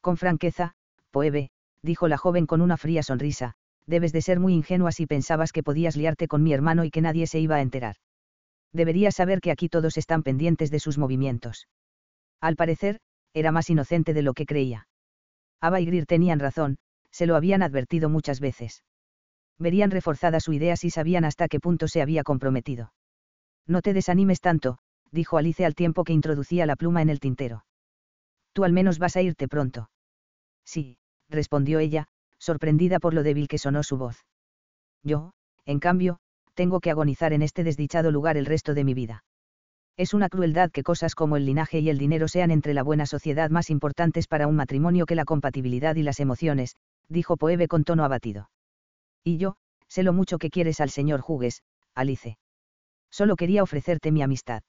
[0.00, 0.74] Con franqueza,
[1.10, 1.50] Poebe,
[1.82, 3.54] dijo la joven con una fría sonrisa,
[3.86, 7.00] debes de ser muy ingenua si pensabas que podías liarte con mi hermano y que
[7.00, 7.96] nadie se iba a enterar.
[8.72, 11.68] Deberías saber que aquí todos están pendientes de sus movimientos.
[12.40, 13.00] Al parecer,
[13.32, 14.88] era más inocente de lo que creía.
[15.60, 16.76] Ava y Greer tenían razón,
[17.10, 18.82] se lo habían advertido muchas veces
[19.58, 22.92] verían reforzada su idea si sabían hasta qué punto se había comprometido.
[23.66, 24.78] No te desanimes tanto,
[25.10, 27.64] dijo Alice al tiempo que introducía la pluma en el tintero.
[28.52, 29.90] Tú al menos vas a irte pronto.
[30.64, 30.98] Sí,
[31.28, 32.06] respondió ella,
[32.38, 34.24] sorprendida por lo débil que sonó su voz.
[35.02, 35.32] Yo,
[35.64, 36.18] en cambio,
[36.54, 39.24] tengo que agonizar en este desdichado lugar el resto de mi vida.
[39.96, 43.06] Es una crueldad que cosas como el linaje y el dinero sean entre la buena
[43.06, 46.76] sociedad más importantes para un matrimonio que la compatibilidad y las emociones,
[47.08, 48.48] dijo Poebe con tono abatido.
[49.24, 49.56] Y yo,
[49.88, 51.62] sé lo mucho que quieres al señor Hughes,
[51.94, 52.38] Alice.
[53.10, 54.62] Solo quería ofrecerte mi amistad.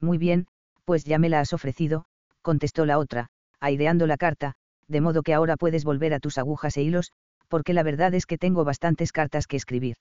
[0.00, 0.46] Muy bien,
[0.84, 2.06] pues ya me la has ofrecido,
[2.42, 3.28] contestó la otra,
[3.60, 4.54] aireando la carta,
[4.86, 7.12] de modo que ahora puedes volver a tus agujas e hilos,
[7.48, 9.96] porque la verdad es que tengo bastantes cartas que escribir.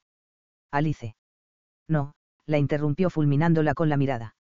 [0.71, 1.15] Alice.
[1.88, 2.13] No,
[2.45, 4.36] la interrumpió fulminándola con la mirada.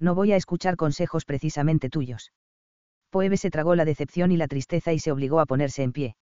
[0.00, 2.32] No voy a escuchar consejos precisamente tuyos.
[3.10, 6.16] Poebe se tragó la decepción y la tristeza y se obligó a ponerse en pie.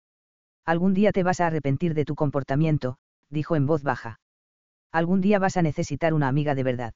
[0.66, 2.96] Algún día te vas a arrepentir de tu comportamiento,
[3.28, 4.20] dijo en voz baja.
[4.92, 6.94] Algún día vas a necesitar una amiga de verdad.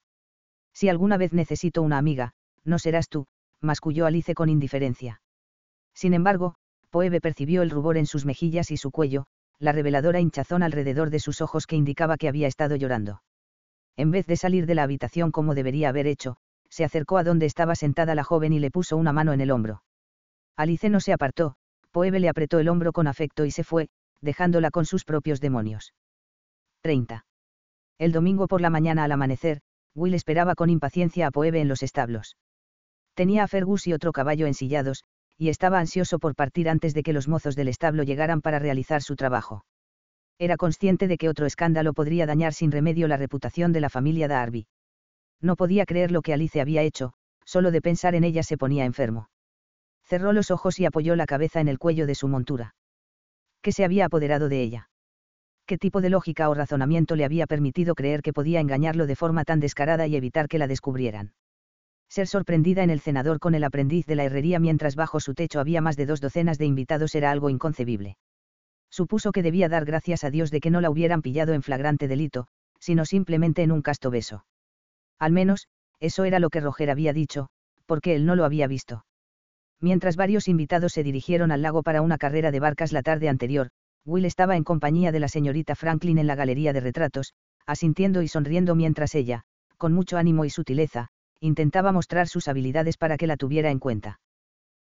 [0.72, 2.32] Si alguna vez necesito una amiga,
[2.64, 3.26] no serás tú,
[3.60, 5.20] masculló Alice con indiferencia.
[5.94, 6.54] Sin embargo,
[6.90, 9.26] Poebe percibió el rubor en sus mejillas y su cuello,
[9.58, 13.22] la reveladora hinchazón alrededor de sus ojos que indicaba que había estado llorando.
[13.96, 16.36] En vez de salir de la habitación como debería haber hecho,
[16.70, 19.50] se acercó a donde estaba sentada la joven y le puso una mano en el
[19.50, 19.82] hombro.
[20.56, 21.56] Alice no se apartó,
[21.98, 23.88] Poebe le apretó el hombro con afecto y se fue,
[24.20, 25.94] dejándola con sus propios demonios.
[26.82, 27.26] 30.
[27.98, 29.62] El domingo por la mañana al amanecer,
[29.96, 32.36] Will esperaba con impaciencia a Poebe en los establos.
[33.14, 35.02] Tenía a Fergus y otro caballo ensillados,
[35.36, 39.02] y estaba ansioso por partir antes de que los mozos del establo llegaran para realizar
[39.02, 39.64] su trabajo.
[40.38, 44.28] Era consciente de que otro escándalo podría dañar sin remedio la reputación de la familia
[44.28, 44.68] Darby.
[45.40, 48.84] No podía creer lo que Alice había hecho, solo de pensar en ella se ponía
[48.84, 49.30] enfermo
[50.08, 52.74] cerró los ojos y apoyó la cabeza en el cuello de su montura.
[53.62, 54.88] ¿Qué se había apoderado de ella?
[55.66, 59.44] ¿Qué tipo de lógica o razonamiento le había permitido creer que podía engañarlo de forma
[59.44, 61.34] tan descarada y evitar que la descubrieran?
[62.08, 65.60] Ser sorprendida en el cenador con el aprendiz de la herrería mientras bajo su techo
[65.60, 68.16] había más de dos docenas de invitados era algo inconcebible.
[68.90, 72.08] Supuso que debía dar gracias a Dios de que no la hubieran pillado en flagrante
[72.08, 72.46] delito,
[72.80, 74.46] sino simplemente en un casto beso.
[75.18, 75.68] Al menos,
[76.00, 77.48] eso era lo que Roger había dicho,
[77.84, 79.04] porque él no lo había visto.
[79.80, 83.70] Mientras varios invitados se dirigieron al lago para una carrera de barcas la tarde anterior,
[84.04, 87.34] Will estaba en compañía de la señorita Franklin en la galería de retratos,
[87.66, 89.42] asintiendo y sonriendo mientras ella,
[89.76, 91.08] con mucho ánimo y sutileza,
[91.40, 94.20] intentaba mostrar sus habilidades para que la tuviera en cuenta.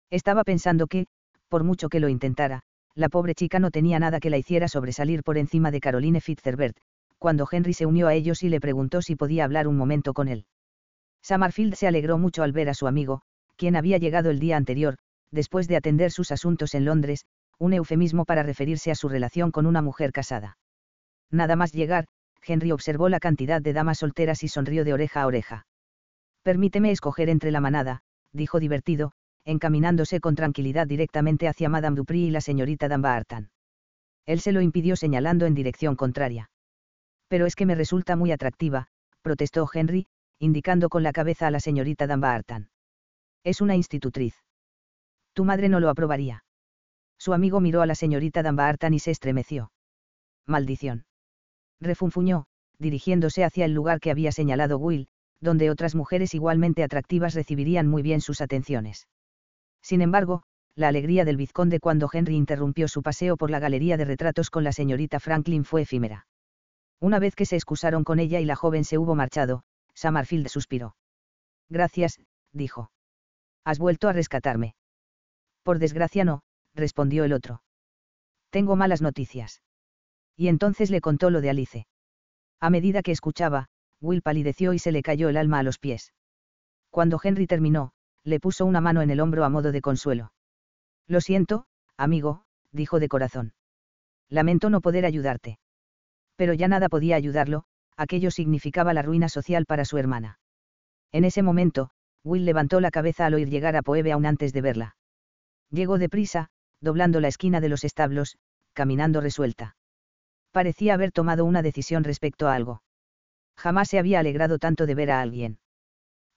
[0.10, 1.08] Estaba pensando que,
[1.50, 2.62] por mucho que lo intentara,
[2.94, 6.78] la pobre chica no tenía nada que la hiciera sobresalir por encima de Caroline Fitzherbert,
[7.18, 10.30] cuando Henry se unió a ellos y le preguntó si podía hablar un momento con
[10.30, 10.46] él.
[11.22, 13.24] Summerfield se alegró mucho al ver a su amigo,
[13.56, 14.98] quien había llegado el día anterior,
[15.32, 17.26] después de atender sus asuntos en Londres,
[17.58, 20.58] un eufemismo para referirse a su relación con una mujer casada.
[21.32, 22.06] Nada más llegar,
[22.46, 25.68] Henry observó la cantidad de damas solteras y sonrió de oreja a oreja.
[26.44, 28.02] Permíteme escoger entre la manada,
[28.32, 29.14] dijo divertido,
[29.46, 33.50] encaminándose con tranquilidad directamente hacia Madame Dupri y la señorita Dunbarton.
[34.26, 36.50] Él se lo impidió señalando en dirección contraria.
[37.28, 38.88] Pero es que me resulta muy atractiva,
[39.22, 40.08] protestó Henry,
[40.40, 42.70] indicando con la cabeza a la señorita Dunbarton.
[43.46, 44.34] Es una institutriz.
[45.34, 46.44] Tu madre no lo aprobaría.
[47.20, 49.72] Su amigo miró a la señorita Dunbarton y se estremeció.
[50.48, 51.06] Maldición.
[51.80, 52.48] Refunfuñó,
[52.80, 55.08] dirigiéndose hacia el lugar que había señalado Will,
[55.40, 59.08] donde otras mujeres igualmente atractivas recibirían muy bien sus atenciones.
[59.84, 60.42] Sin embargo,
[60.74, 64.64] la alegría del vizconde cuando Henry interrumpió su paseo por la galería de retratos con
[64.64, 66.26] la señorita Franklin fue efímera.
[67.00, 70.96] Una vez que se excusaron con ella y la joven se hubo marchado, Summerfield suspiró.
[71.70, 72.20] Gracias,
[72.52, 72.90] dijo.
[73.66, 74.76] Has vuelto a rescatarme.
[75.64, 76.44] Por desgracia no,
[76.76, 77.64] respondió el otro.
[78.52, 79.62] Tengo malas noticias.
[80.38, 81.88] Y entonces le contó lo de Alice.
[82.60, 83.68] A medida que escuchaba,
[84.02, 86.14] Will palideció y se le cayó el alma a los pies.
[86.90, 87.92] Cuando Henry terminó,
[88.24, 90.32] le puso una mano en el hombro a modo de consuelo.
[91.08, 91.66] Lo siento,
[91.98, 93.54] amigo, dijo de corazón.
[94.30, 95.60] Lamento no poder ayudarte.
[96.36, 97.64] Pero ya nada podía ayudarlo,
[97.98, 100.40] aquello significaba la ruina social para su hermana.
[101.12, 101.92] En ese momento,
[102.26, 104.96] Will levantó la cabeza al oír llegar a Poebe aún antes de verla.
[105.70, 106.48] Llegó deprisa,
[106.82, 108.38] doblando la esquina de los establos,
[108.74, 109.78] caminando resuelta.
[110.52, 112.82] Parecía haber tomado una decisión respecto a algo.
[113.56, 115.60] Jamás se había alegrado tanto de ver a alguien.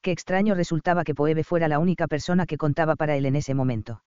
[0.03, 3.55] Qué extraño resultaba que Poebe fuera la única persona que contaba para él en ese
[3.55, 4.03] momento.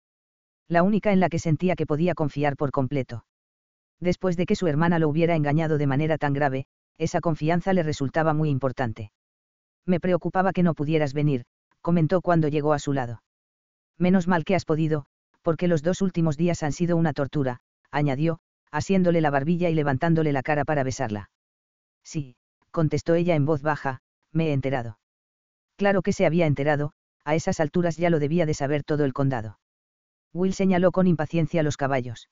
[0.67, 3.23] La única en la que sentía que podía confiar por completo.
[4.01, 6.65] Después de que su hermana lo hubiera engañado de manera tan grave,
[6.97, 9.11] esa confianza le resultaba muy importante.
[9.85, 11.45] Me preocupaba que no pudieras venir,
[11.81, 13.23] comentó cuando llegó a su lado.
[13.97, 15.05] Menos mal que has podido,
[15.41, 17.59] porque los dos últimos días han sido una tortura,
[17.91, 18.39] añadió,
[18.71, 21.29] asiéndole la barbilla y levantándole la cara para besarla.
[22.03, 22.35] Sí,
[22.71, 23.99] contestó ella en voz baja,
[24.31, 24.99] me he enterado.
[25.75, 26.93] Claro que se había enterado,
[27.25, 29.59] a esas alturas ya lo debía de saber todo el condado.
[30.33, 32.29] Will señaló con impaciencia los caballos.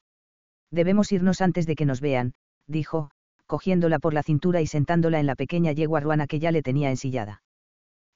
[0.70, 2.34] Debemos irnos antes de que nos vean,
[2.68, 3.10] dijo,
[3.45, 6.89] cogiéndola por la cintura y sentándola en la pequeña yegua ruana que ya le tenía
[6.89, 7.41] ensillada.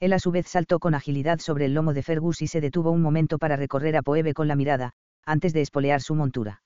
[0.01, 2.89] Él a su vez saltó con agilidad sobre el lomo de Fergus y se detuvo
[2.89, 4.93] un momento para recorrer a Poebe con la mirada,
[5.27, 6.63] antes de espolear su montura.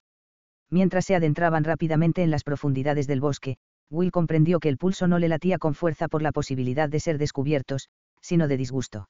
[0.69, 3.57] Mientras se adentraban rápidamente en las profundidades del bosque,
[3.89, 7.17] Will comprendió que el pulso no le latía con fuerza por la posibilidad de ser
[7.17, 7.89] descubiertos,
[8.21, 9.09] sino de disgusto.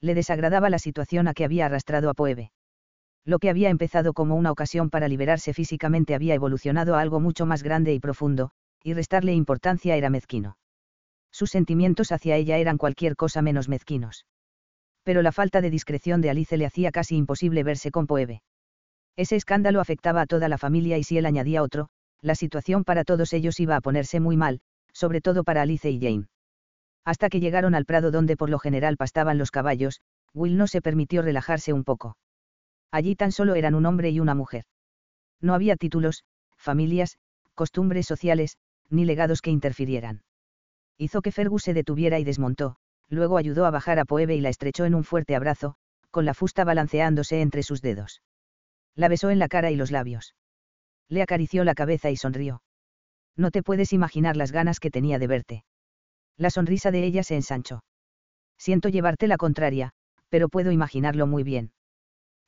[0.00, 2.52] Le desagradaba la situación a que había arrastrado a Poebe.
[3.26, 7.44] Lo que había empezado como una ocasión para liberarse físicamente había evolucionado a algo mucho
[7.44, 8.50] más grande y profundo,
[8.82, 10.56] y restarle importancia era mezquino.
[11.32, 14.26] Sus sentimientos hacia ella eran cualquier cosa menos mezquinos.
[15.02, 18.42] Pero la falta de discreción de Alice le hacía casi imposible verse con Poebe.
[19.16, 21.88] Ese escándalo afectaba a toda la familia y si él añadía otro,
[22.20, 24.60] la situación para todos ellos iba a ponerse muy mal,
[24.92, 26.28] sobre todo para Alice y Jane.
[27.04, 30.00] Hasta que llegaron al prado donde por lo general pastaban los caballos,
[30.34, 32.16] Will no se permitió relajarse un poco.
[32.90, 34.64] Allí tan solo eran un hombre y una mujer.
[35.40, 36.24] No había títulos,
[36.56, 37.18] familias,
[37.54, 38.56] costumbres sociales,
[38.88, 40.22] ni legados que interfirieran.
[41.02, 42.76] Hizo que Fergus se detuviera y desmontó,
[43.08, 45.74] luego ayudó a bajar a Poebe y la estrechó en un fuerte abrazo,
[46.12, 48.22] con la fusta balanceándose entre sus dedos.
[48.94, 50.36] La besó en la cara y los labios
[51.08, 52.62] le acarició la cabeza y sonrió.
[53.36, 55.64] No te puedes imaginar las ganas que tenía de verte.
[56.36, 57.82] La sonrisa de ella se ensanchó.
[58.56, 59.90] Siento llevarte la contraria,
[60.28, 61.72] pero puedo imaginarlo muy bien.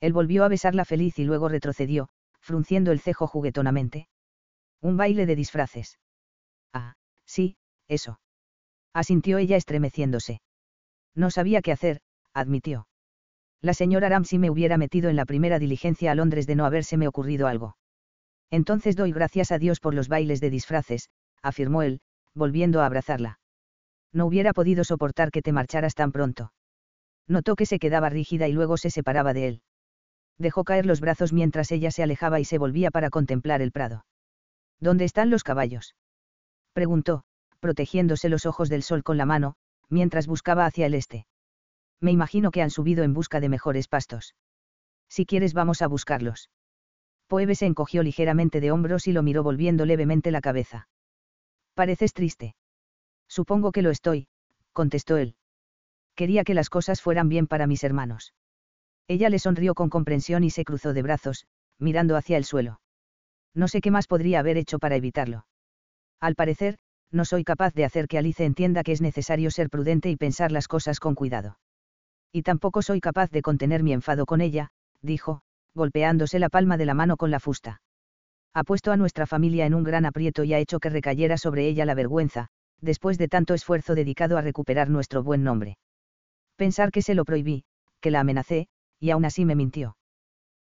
[0.00, 2.08] Él volvió a besarla feliz y luego retrocedió,
[2.40, 4.08] frunciendo el cejo juguetonamente.
[4.80, 5.98] Un baile de disfraces.
[6.72, 6.94] Ah,
[7.26, 7.56] sí,
[7.88, 8.20] eso.
[8.94, 10.40] Asintió ella estremeciéndose.
[11.14, 12.00] No sabía qué hacer,
[12.32, 12.86] admitió.
[13.60, 17.08] La señora Ramsey me hubiera metido en la primera diligencia a Londres de no habérseme
[17.08, 17.76] ocurrido algo.
[18.50, 21.10] Entonces doy gracias a Dios por los bailes de disfraces,
[21.42, 22.00] afirmó él,
[22.34, 23.40] volviendo a abrazarla.
[24.12, 26.52] No hubiera podido soportar que te marcharas tan pronto.
[27.26, 29.62] Notó que se quedaba rígida y luego se separaba de él.
[30.38, 34.04] Dejó caer los brazos mientras ella se alejaba y se volvía para contemplar el prado.
[34.78, 35.96] ¿Dónde están los caballos?
[36.72, 37.24] preguntó,
[37.64, 39.54] protegiéndose los ojos del sol con la mano,
[39.88, 41.26] mientras buscaba hacia el este.
[41.98, 44.34] Me imagino que han subido en busca de mejores pastos.
[45.08, 46.50] Si quieres vamos a buscarlos.
[47.26, 50.88] Poebe se encogió ligeramente de hombros y lo miró volviendo levemente la cabeza.
[51.72, 52.54] Pareces triste.
[53.28, 54.28] Supongo que lo estoy,
[54.74, 55.34] contestó él.
[56.14, 58.34] Quería que las cosas fueran bien para mis hermanos.
[59.08, 61.46] Ella le sonrió con comprensión y se cruzó de brazos,
[61.78, 62.82] mirando hacia el suelo.
[63.54, 65.46] No sé qué más podría haber hecho para evitarlo.
[66.20, 66.78] Al parecer,
[67.14, 70.52] no soy capaz de hacer que Alice entienda que es necesario ser prudente y pensar
[70.52, 71.58] las cosas con cuidado.
[72.32, 75.40] Y tampoco soy capaz de contener mi enfado con ella, dijo,
[75.74, 77.80] golpeándose la palma de la mano con la fusta.
[78.52, 81.66] Ha puesto a nuestra familia en un gran aprieto y ha hecho que recayera sobre
[81.66, 82.48] ella la vergüenza,
[82.80, 85.78] después de tanto esfuerzo dedicado a recuperar nuestro buen nombre.
[86.56, 87.64] Pensar que se lo prohibí,
[88.00, 88.68] que la amenacé,
[89.00, 89.96] y aún así me mintió.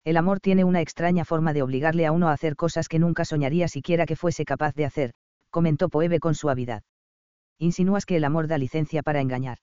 [0.03, 3.25] El amor tiene una extraña forma de obligarle a uno a hacer cosas que nunca
[3.25, 5.13] soñaría siquiera que fuese capaz de hacer,
[5.49, 6.83] comentó Poebe con suavidad.
[7.57, 9.57] ¿Insinúas que el amor da licencia para engañar?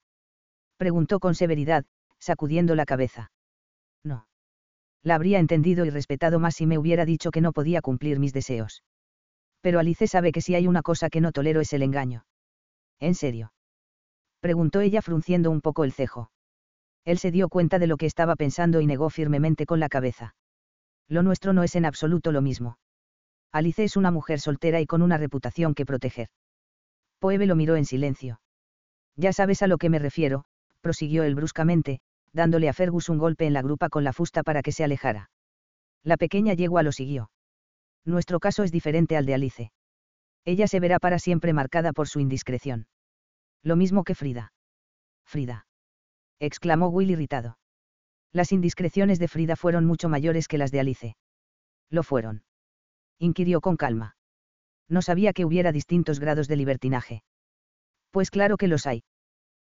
[0.77, 1.85] Preguntó con severidad,
[2.19, 3.31] sacudiendo la cabeza.
[4.03, 4.27] No.
[5.03, 8.33] La habría entendido y respetado más si me hubiera dicho que no podía cumplir mis
[8.33, 8.83] deseos.
[9.61, 12.25] Pero Alice sabe que si hay una cosa que no tolero es el engaño.
[12.99, 13.53] ¿En serio?
[14.39, 16.31] Preguntó ella frunciendo un poco el cejo.
[17.03, 20.35] Él se dio cuenta de lo que estaba pensando y negó firmemente con la cabeza.
[21.07, 22.77] Lo nuestro no es en absoluto lo mismo.
[23.55, 26.27] Alice es una mujer soltera y con una reputación que proteger.
[27.19, 28.41] Poebe lo miró en silencio.
[29.15, 30.43] Ya sabes a lo que me refiero,
[30.81, 32.01] prosiguió él bruscamente,
[32.33, 35.29] dándole a Fergus un golpe en la grupa con la fusta para que se alejara.
[36.03, 37.31] La pequeña yegua lo siguió.
[38.03, 39.71] Nuestro caso es diferente al de Alice.
[40.43, 42.87] Ella se verá para siempre marcada por su indiscreción.
[43.63, 44.51] Lo mismo que Frida.
[45.23, 45.65] Frida.
[46.39, 47.57] exclamó Will irritado.
[48.33, 51.15] Las indiscreciones de Frida fueron mucho mayores que las de Alice.
[51.89, 52.43] Lo fueron.
[53.19, 54.15] Inquirió con calma.
[54.87, 57.23] No sabía que hubiera distintos grados de libertinaje.
[58.11, 59.03] Pues claro que los hay.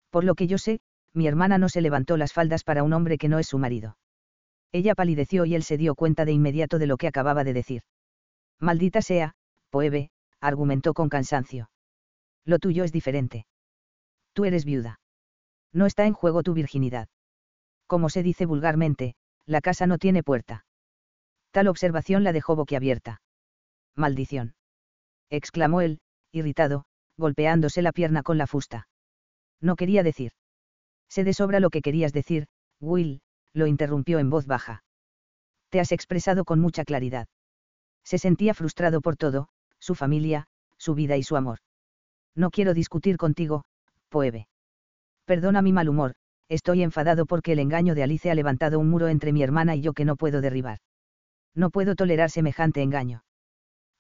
[0.09, 0.79] Por lo que yo sé,
[1.13, 3.97] mi hermana no se levantó las faldas para un hombre que no es su marido.
[4.71, 7.83] Ella palideció y él se dio cuenta de inmediato de lo que acababa de decir.
[8.59, 9.35] Maldita sea,
[9.69, 10.09] Poebe,
[10.41, 11.69] argumentó con cansancio.
[12.43, 13.45] Lo tuyo es diferente.
[14.33, 14.99] Tú eres viuda.
[15.71, 17.07] No está en juego tu virginidad.
[17.87, 19.15] Como se dice vulgarmente,
[19.45, 20.65] la casa no tiene puerta.
[21.51, 23.21] Tal observación la dejó boquiabierta.
[23.95, 24.55] Maldición.
[25.29, 25.99] exclamó él,
[26.31, 26.85] irritado,
[27.17, 28.87] golpeándose la pierna con la fusta.
[29.61, 30.31] No quería decir.
[31.09, 32.47] Sé de sobra lo que querías decir,
[32.79, 33.21] Will,
[33.53, 34.83] lo interrumpió en voz baja.
[35.69, 37.27] Te has expresado con mucha claridad.
[38.03, 40.45] Se sentía frustrado por todo, su familia,
[40.77, 41.59] su vida y su amor.
[42.35, 43.63] No quiero discutir contigo,
[44.09, 44.47] Poebe.
[45.25, 46.15] Perdona mi mal humor,
[46.49, 49.81] estoy enfadado porque el engaño de Alice ha levantado un muro entre mi hermana y
[49.81, 50.79] yo que no puedo derribar.
[51.55, 53.24] No puedo tolerar semejante engaño.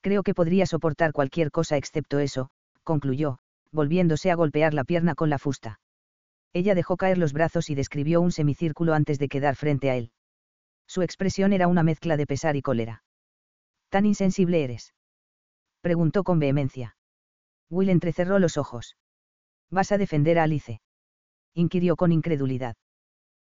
[0.05, 2.51] Creo que podría soportar cualquier cosa excepto eso,
[2.83, 3.39] concluyó,
[3.71, 5.79] volviéndose a golpear la pierna con la fusta.
[6.53, 10.11] Ella dejó caer los brazos y describió un semicírculo antes de quedar frente a él.
[10.85, 13.03] Su expresión era una mezcla de pesar y cólera.
[13.89, 14.93] ¿Tan insensible eres?
[15.81, 16.95] Preguntó con vehemencia.
[17.71, 18.97] Will entrecerró los ojos.
[19.71, 20.81] ¿Vas a defender a Alice?
[21.55, 22.75] Inquirió con incredulidad.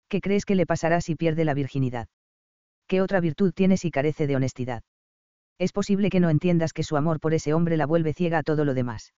[0.08, 2.08] ¿Qué crees que le pasará si pierde la virginidad?
[2.88, 4.82] ¿Qué otra virtud tiene si carece de honestidad?
[5.58, 8.42] Es posible que no entiendas que su amor por ese hombre la vuelve ciega a
[8.42, 9.12] todo lo demás.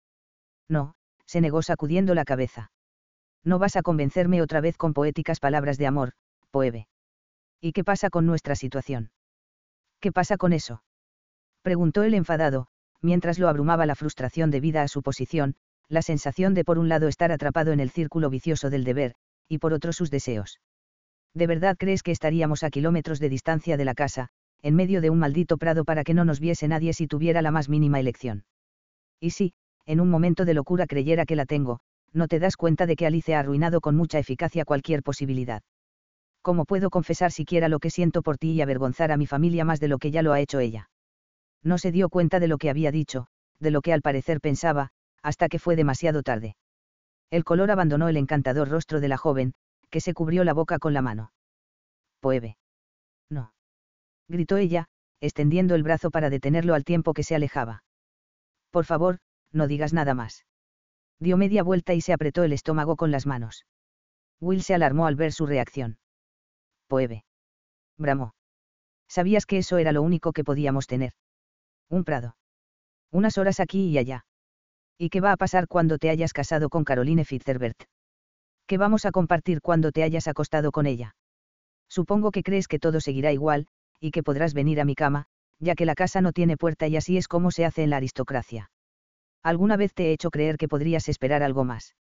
[0.69, 0.95] No,
[1.27, 2.73] se negó sacudiendo la cabeza.
[3.45, 6.13] No vas a convencerme otra vez con poéticas palabras de amor,
[6.51, 6.89] Poebe.
[7.61, 9.11] ¿Y qué pasa con nuestra situación?
[10.01, 10.83] ¿Qué pasa con eso?
[11.63, 12.69] Preguntó el enfadado,
[13.03, 15.57] mientras lo abrumaba la frustración debida a su posición,
[15.89, 19.15] la sensación de por un lado estar atrapado en el círculo vicioso del deber,
[19.49, 20.61] y por otro sus deseos.
[21.35, 24.31] ¿De verdad crees que estaríamos a kilómetros de distancia de la casa,
[24.63, 27.51] en medio de un maldito prado para que no nos viese nadie si tuviera la
[27.51, 28.45] más mínima elección?
[29.21, 29.53] Y si,
[29.87, 31.81] en un momento de locura creyera que la tengo,
[32.13, 35.63] no te das cuenta de que Alice ha arruinado con mucha eficacia cualquier posibilidad.
[36.43, 39.79] ¿Cómo puedo confesar siquiera lo que siento por ti y avergonzar a mi familia más
[39.79, 40.91] de lo que ya lo ha hecho ella?
[41.63, 43.27] No se dio cuenta de lo que había dicho,
[43.59, 44.91] de lo que al parecer pensaba,
[45.23, 46.57] hasta que fue demasiado tarde.
[47.31, 49.53] El color abandonó el encantador rostro de la joven,
[49.91, 51.33] que se cubrió la boca con la mano.
[52.21, 52.57] Poebe.
[54.31, 54.87] Gritó ella,
[55.21, 57.85] extendiendo el brazo para detenerlo al tiempo que se alejaba.
[58.71, 59.19] Por favor,
[59.53, 60.47] no digas nada más
[61.21, 63.67] dio media vuelta y se apretó el estómago con las manos.
[64.41, 65.99] Will se alarmó al ver su reacción.
[66.89, 67.25] Poebe.
[67.99, 68.35] Bramó.
[69.07, 71.13] Sabías que eso era lo único que podíamos tener.
[71.91, 72.37] Un prado.
[73.13, 74.25] Unas horas aquí y allá.
[74.97, 77.85] ¿Y qué va a pasar cuando te hayas casado con Caroline Fitzherbert?
[78.67, 81.17] ¿Qué vamos a compartir cuando te hayas acostado con ella?
[81.89, 83.67] Supongo que crees que todo seguirá igual,
[84.01, 85.27] y que podrás venir a mi cama,
[85.59, 87.99] ya que la casa no tiene puerta y así es como se hace en la
[87.99, 88.71] aristocracia.
[89.43, 91.95] ¿Alguna vez te he hecho creer que podrías esperar algo más?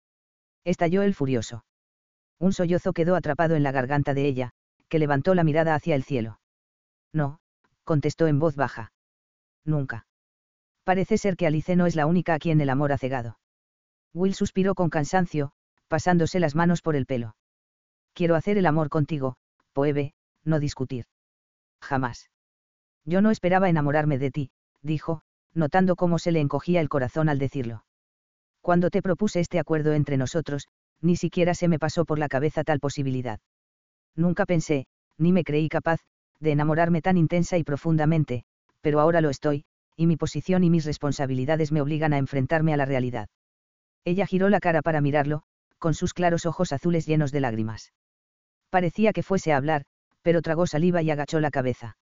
[0.64, 1.64] Estalló el furioso.
[2.38, 4.50] Un sollozo quedó atrapado en la garganta de ella,
[4.88, 6.40] que levantó la mirada hacia el cielo.
[7.12, 7.40] No,
[7.84, 8.92] contestó en voz baja.
[9.64, 10.06] Nunca.
[10.84, 13.38] Parece ser que Alice no es la única a quien el amor ha cegado.
[14.14, 15.52] Will suspiró con cansancio,
[15.88, 17.36] pasándose las manos por el pelo.
[18.12, 19.36] Quiero hacer el amor contigo,
[19.72, 21.06] Poebe, no discutir.
[21.80, 22.30] Jamás.
[23.04, 24.50] Yo no esperaba enamorarme de ti,
[24.82, 25.22] dijo,
[25.54, 27.84] notando cómo se le encogía el corazón al decirlo.
[28.60, 30.66] Cuando te propuse este acuerdo entre nosotros,
[31.00, 33.40] ni siquiera se me pasó por la cabeza tal posibilidad.
[34.14, 34.86] Nunca pensé,
[35.18, 36.00] ni me creí capaz,
[36.40, 38.44] de enamorarme tan intensa y profundamente,
[38.80, 39.64] pero ahora lo estoy,
[39.96, 43.28] y mi posición y mis responsabilidades me obligan a enfrentarme a la realidad.
[44.04, 45.42] Ella giró la cara para mirarlo,
[45.78, 47.92] con sus claros ojos azules llenos de lágrimas.
[48.70, 49.84] Parecía que fuese a hablar,
[50.26, 51.96] pero tragó saliva y agachó la cabeza.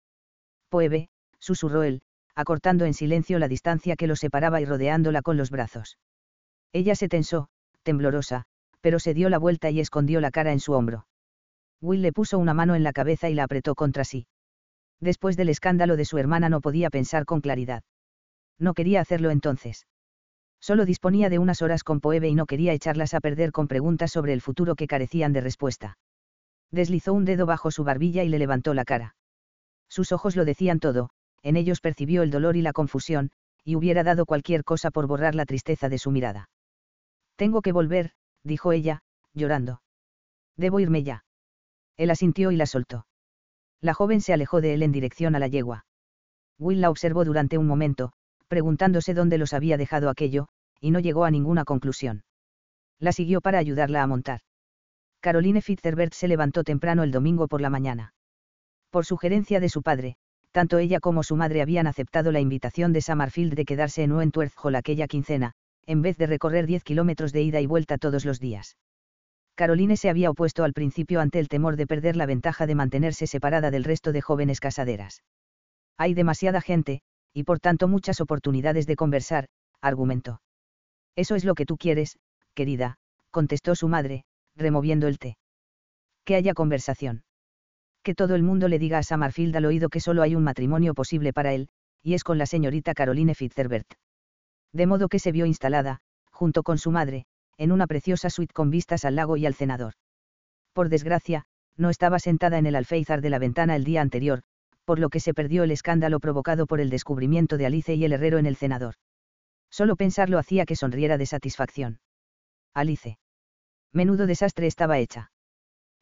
[0.69, 1.09] Poebe,
[1.39, 2.03] susurró él,
[2.35, 5.97] acortando en silencio la distancia que lo separaba y rodeándola con los brazos.
[6.71, 7.47] Ella se tensó,
[7.81, 8.43] temblorosa,
[8.79, 11.07] pero se dio la vuelta y escondió la cara en su hombro.
[11.81, 14.27] Will le puso una mano en la cabeza y la apretó contra sí.
[14.99, 17.81] Después del escándalo de su hermana no podía pensar con claridad.
[18.59, 19.87] No quería hacerlo entonces.
[20.59, 24.11] Solo disponía de unas horas con Poebe y no quería echarlas a perder con preguntas
[24.11, 25.97] sobre el futuro que carecían de respuesta.
[26.71, 29.15] Deslizó un dedo bajo su barbilla y le levantó la cara.
[29.89, 31.09] Sus ojos lo decían todo,
[31.43, 33.31] en ellos percibió el dolor y la confusión,
[33.63, 36.49] y hubiera dado cualquier cosa por borrar la tristeza de su mirada.
[37.35, 38.11] Tengo que volver,
[38.43, 39.03] dijo ella,
[39.33, 39.81] llorando.
[40.55, 41.25] Debo irme ya.
[41.97, 43.05] Él asintió y la soltó.
[43.81, 45.85] La joven se alejó de él en dirección a la yegua.
[46.57, 48.13] Will la observó durante un momento,
[48.47, 50.47] preguntándose dónde los había dejado aquello,
[50.79, 52.23] y no llegó a ninguna conclusión.
[52.99, 54.41] La siguió para ayudarla a montar.
[55.21, 58.13] Caroline Fitzherbert se levantó temprano el domingo por la mañana.
[58.89, 60.15] Por sugerencia de su padre,
[60.51, 64.53] tanto ella como su madre habían aceptado la invitación de Summerfield de quedarse en Wentworth
[64.61, 65.53] Hall aquella quincena,
[65.85, 68.77] en vez de recorrer 10 kilómetros de ida y vuelta todos los días.
[69.55, 73.27] Caroline se había opuesto al principio ante el temor de perder la ventaja de mantenerse
[73.27, 75.23] separada del resto de jóvenes casaderas.
[75.97, 77.01] Hay demasiada gente,
[77.31, 79.49] y por tanto muchas oportunidades de conversar,
[79.81, 80.41] argumentó.
[81.15, 82.17] Eso es lo que tú quieres,
[82.55, 82.95] querida,
[83.29, 84.23] contestó su madre,
[84.61, 85.37] removiendo el té.
[86.23, 87.23] Que haya conversación
[88.01, 90.93] que todo el mundo le diga a Summerfield al oído que solo hay un matrimonio
[90.93, 91.69] posible para él,
[92.01, 93.93] y es con la señorita Caroline Fitzherbert.
[94.73, 95.99] De modo que se vio instalada,
[96.31, 97.25] junto con su madre,
[97.57, 99.93] en una preciosa suite con vistas al lago y al cenador.
[100.73, 101.43] Por desgracia,
[101.77, 104.41] no estaba sentada en el alféizar de la ventana el día anterior,
[104.85, 108.13] por lo que se perdió el escándalo provocado por el descubrimiento de Alice y el
[108.13, 108.95] herrero en el cenador.
[109.69, 111.99] Solo pensarlo hacía que sonriera de satisfacción.
[112.73, 113.17] Alice.
[113.93, 115.31] Menudo desastre estaba hecha.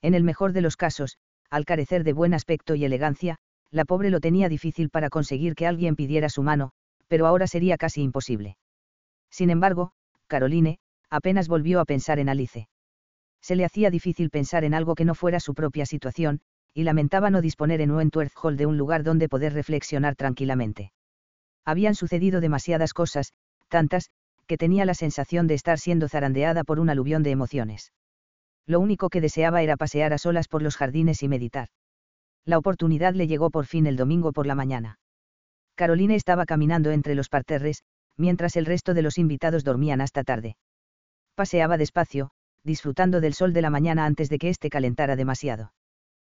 [0.02, 1.18] En el mejor de los casos,
[1.50, 3.38] al carecer de buen aspecto y elegancia,
[3.72, 6.72] la pobre lo tenía difícil para conseguir que alguien pidiera su mano,
[7.08, 8.58] pero ahora sería casi imposible.
[9.30, 9.92] Sin embargo,
[10.28, 10.80] Caroline,
[11.10, 12.68] apenas volvió a pensar en Alice.
[13.42, 16.42] Se le hacía difícil pensar en algo que no fuera su propia situación,
[16.74, 20.92] y lamentaba no disponer en Wentworth Hall de un lugar donde poder reflexionar tranquilamente.
[21.66, 23.34] Habían sucedido demasiadas cosas,
[23.68, 24.10] tantas,
[24.50, 27.94] que tenía la sensación de estar siendo zarandeada por un aluvión de emociones
[28.70, 31.70] lo único que deseaba era pasear a solas por los jardines y meditar.
[32.46, 35.00] La oportunidad le llegó por fin el domingo por la mañana.
[35.74, 37.82] Caroline estaba caminando entre los parterres,
[38.16, 40.56] mientras el resto de los invitados dormían hasta tarde.
[41.34, 42.30] Paseaba despacio,
[42.64, 45.74] disfrutando del sol de la mañana antes de que éste calentara demasiado.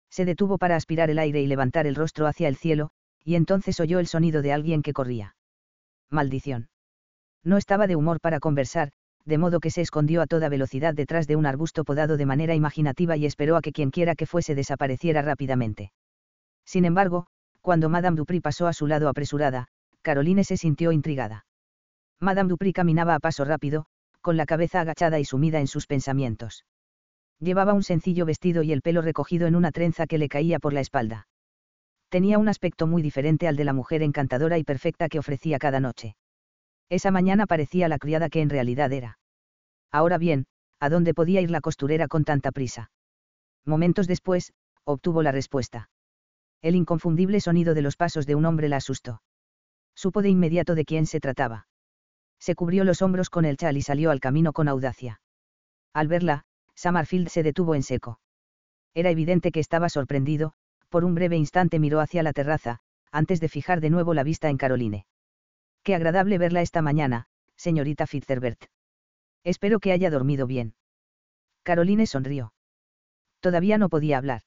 [0.08, 2.92] Se detuvo para aspirar el aire y levantar el rostro hacia el cielo,
[3.24, 5.36] y entonces oyó el sonido de alguien que corría.
[6.08, 6.70] Maldición.
[7.44, 8.92] No estaba de humor para conversar,
[9.24, 12.54] de modo que se escondió a toda velocidad detrás de un arbusto podado de manera
[12.54, 15.92] imaginativa y esperó a que quienquiera que fuese desapareciera rápidamente.
[16.64, 17.26] Sin embargo,
[17.60, 19.68] cuando Madame Dupri pasó a su lado apresurada,
[20.02, 21.46] Caroline se sintió intrigada.
[22.20, 23.86] Madame Dupri caminaba a paso rápido,
[24.20, 26.64] con la cabeza agachada y sumida en sus pensamientos.
[27.40, 30.72] Llevaba un sencillo vestido y el pelo recogido en una trenza que le caía por
[30.72, 31.26] la espalda.
[32.08, 35.80] Tenía un aspecto muy diferente al de la mujer encantadora y perfecta que ofrecía cada
[35.80, 36.14] noche.
[36.88, 39.18] Esa mañana parecía la criada que en realidad era.
[39.90, 40.46] Ahora bien,
[40.80, 42.90] ¿a dónde podía ir la costurera con tanta prisa?
[43.64, 44.52] Momentos después,
[44.84, 45.90] obtuvo la respuesta.
[46.60, 49.22] El inconfundible sonido de los pasos de un hombre la asustó.
[49.94, 51.66] Supo de inmediato de quién se trataba.
[52.38, 55.20] Se cubrió los hombros con el chal y salió al camino con audacia.
[55.92, 58.18] Al verla, Summerfield se detuvo en seco.
[58.94, 60.54] Era evidente que estaba sorprendido,
[60.88, 62.80] por un breve instante miró hacia la terraza,
[63.10, 65.06] antes de fijar de nuevo la vista en Caroline.
[65.82, 67.26] Qué agradable verla esta mañana,
[67.56, 68.66] señorita Fitzherbert.
[69.44, 70.74] Espero que haya dormido bien.
[71.64, 72.52] Caroline sonrió.
[73.40, 74.42] Todavía no podía hablar.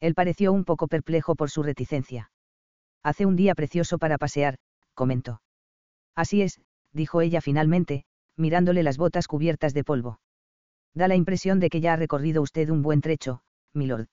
[0.00, 2.30] Él pareció un poco perplejo por su reticencia.
[3.02, 4.56] Hace un día precioso para pasear,
[4.94, 5.42] comentó.
[6.14, 6.60] Así es,
[6.92, 8.04] dijo ella finalmente,
[8.36, 10.20] mirándole las botas cubiertas de polvo.
[10.94, 13.42] Da la impresión de que ya ha recorrido usted un buen trecho,
[13.74, 14.06] milord.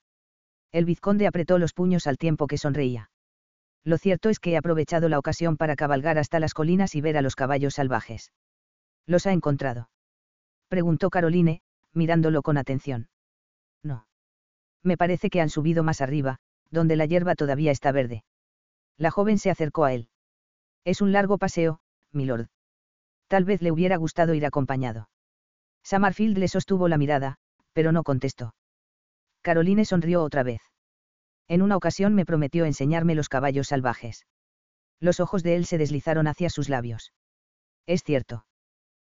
[0.72, 3.10] El vizconde apretó los puños al tiempo que sonreía.
[3.84, 7.16] Lo cierto es que he aprovechado la ocasión para cabalgar hasta las colinas y ver
[7.16, 8.32] a los caballos salvajes.
[9.06, 9.90] ¿Los ha encontrado?
[10.68, 11.62] Preguntó Caroline,
[11.92, 13.08] mirándolo con atención.
[13.82, 14.06] No.
[14.82, 16.38] Me parece que han subido más arriba,
[16.70, 18.24] donde la hierba todavía está verde.
[18.96, 20.08] La joven se acercó a él.
[20.84, 21.80] Es un largo paseo,
[22.12, 22.48] milord.
[23.28, 25.08] Tal vez le hubiera gustado ir acompañado.
[25.82, 27.38] Summerfield le sostuvo la mirada,
[27.72, 28.54] pero no contestó.
[29.42, 30.71] Caroline sonrió otra vez.
[31.48, 34.26] En una ocasión me prometió enseñarme los caballos salvajes.
[35.00, 37.12] Los ojos de él se deslizaron hacia sus labios.
[37.86, 38.46] Es cierto.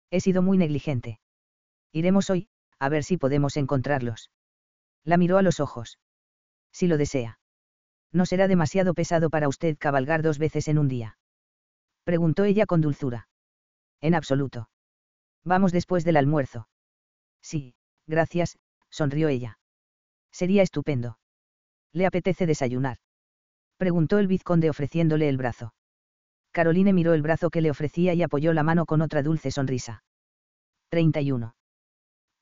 [0.09, 1.19] He sido muy negligente.
[1.91, 2.47] Iremos hoy,
[2.79, 4.31] a ver si podemos encontrarlos.
[5.03, 5.99] La miró a los ojos.
[6.71, 7.39] Si lo desea.
[8.11, 11.17] ¿No será demasiado pesado para usted cabalgar dos veces en un día?
[12.03, 13.27] Preguntó ella con dulzura.
[14.01, 14.69] En absoluto.
[15.43, 16.67] Vamos después del almuerzo.
[17.41, 17.75] Sí,
[18.07, 18.57] gracias,
[18.89, 19.59] sonrió ella.
[20.31, 21.19] Sería estupendo.
[21.93, 22.97] ¿Le apetece desayunar?
[23.77, 25.73] Preguntó el vizconde ofreciéndole el brazo.
[26.51, 30.03] Caroline miró el brazo que le ofrecía y apoyó la mano con otra dulce sonrisa.
[30.89, 31.55] 31.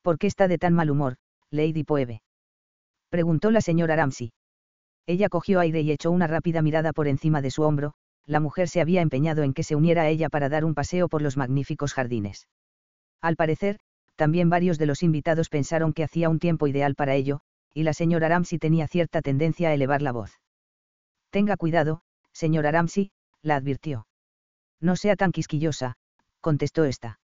[0.01, 1.17] ¿Por qué está de tan mal humor,
[1.49, 2.21] Lady Poeve?
[3.09, 4.33] Preguntó la señora Ramsey.
[5.05, 7.93] Ella cogió aire y echó una rápida mirada por encima de su hombro,
[8.25, 11.09] la mujer se había empeñado en que se uniera a ella para dar un paseo
[11.09, 12.47] por los magníficos jardines.
[13.21, 13.79] Al parecer,
[14.15, 17.41] también varios de los invitados pensaron que hacía un tiempo ideal para ello,
[17.73, 20.39] y la señora Ramsey tenía cierta tendencia a elevar la voz.
[21.29, 22.01] Tenga cuidado,
[22.33, 23.11] señora Ramsey,
[23.41, 24.07] la advirtió.
[24.79, 25.95] No sea tan quisquillosa,
[26.41, 27.19] contestó esta.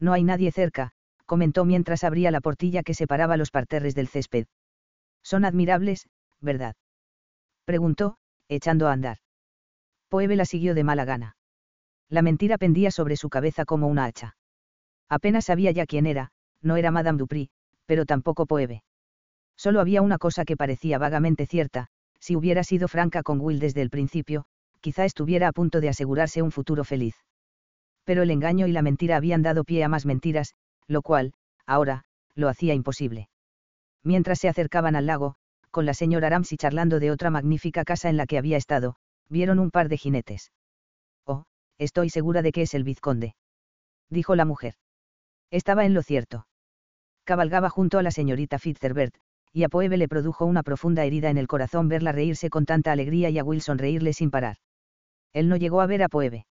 [0.00, 0.92] No hay nadie cerca,
[1.26, 4.46] comentó mientras abría la portilla que separaba los parterres del césped.
[5.22, 6.08] Son admirables,
[6.40, 6.74] ¿verdad?
[7.64, 8.16] preguntó,
[8.48, 9.18] echando a andar.
[10.08, 11.36] Poebe la siguió de mala gana.
[12.08, 14.36] La mentira pendía sobre su cabeza como una hacha.
[15.08, 16.30] Apenas sabía ya quién era,
[16.62, 17.50] no era Madame Dupri,
[17.84, 18.82] pero tampoco Poebe.
[19.58, 21.88] Solo había una cosa que parecía vagamente cierta,
[22.20, 24.44] si hubiera sido franca con Will desde el principio,
[24.80, 27.16] quizá estuviera a punto de asegurarse un futuro feliz.
[28.04, 30.54] Pero el engaño y la mentira habían dado pie a más mentiras,
[30.86, 31.34] lo cual,
[31.66, 32.04] ahora,
[32.36, 33.28] lo hacía imposible.
[34.04, 35.34] Mientras se acercaban al lago,
[35.72, 38.94] con la señora Ramsey charlando de otra magnífica casa en la que había estado,
[39.28, 40.52] vieron un par de jinetes.
[41.26, 41.44] Oh,
[41.78, 43.34] estoy segura de que es el vizconde.
[44.08, 44.74] Dijo la mujer.
[45.50, 46.46] Estaba en lo cierto.
[47.24, 49.14] Cabalgaba junto a la señorita Fitzherbert,
[49.58, 52.92] y a Poebe le produjo una profunda herida en el corazón verla reírse con tanta
[52.92, 54.58] alegría y a Will sonreírle sin parar.
[55.32, 56.46] Él no llegó a ver a Poebe.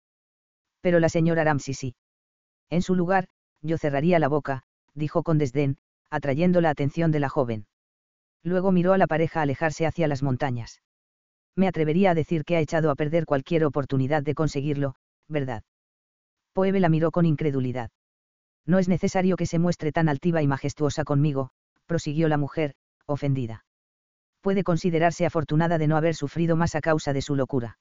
[0.81, 1.95] Pero la señora Ramsey sí.
[2.71, 3.27] En su lugar,
[3.61, 4.63] yo cerraría la boca,
[4.95, 5.77] dijo con desdén,
[6.09, 7.67] atrayendo la atención de la joven.
[8.41, 10.81] Luego miró a la pareja alejarse hacia las montañas.
[11.55, 14.95] Me atrevería a decir que ha echado a perder cualquier oportunidad de conseguirlo,
[15.27, 15.61] ¿verdad?
[16.53, 17.91] Poebe la miró con incredulidad.
[18.65, 21.51] No es necesario que se muestre tan altiva y majestuosa conmigo,
[21.85, 22.73] prosiguió la mujer,
[23.07, 23.65] ofendida.
[24.41, 27.77] Puede considerarse afortunada de no haber sufrido más a causa de su locura.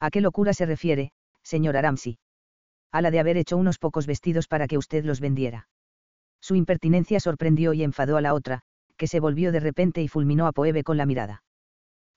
[0.00, 2.18] ¿A qué locura se refiere, señor Aramsi?
[2.90, 5.68] A la de haber hecho unos pocos vestidos para que usted los vendiera.
[6.40, 8.62] Su impertinencia sorprendió y enfadó a la otra,
[8.96, 11.42] que se volvió de repente y fulminó a Poebe con la mirada.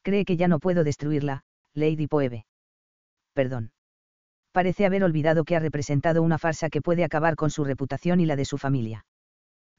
[0.03, 1.43] Cree que ya no puedo destruirla,
[1.73, 2.45] Lady Poebe.
[3.33, 3.71] Perdón.
[4.51, 8.25] Parece haber olvidado que ha representado una farsa que puede acabar con su reputación y
[8.25, 9.05] la de su familia.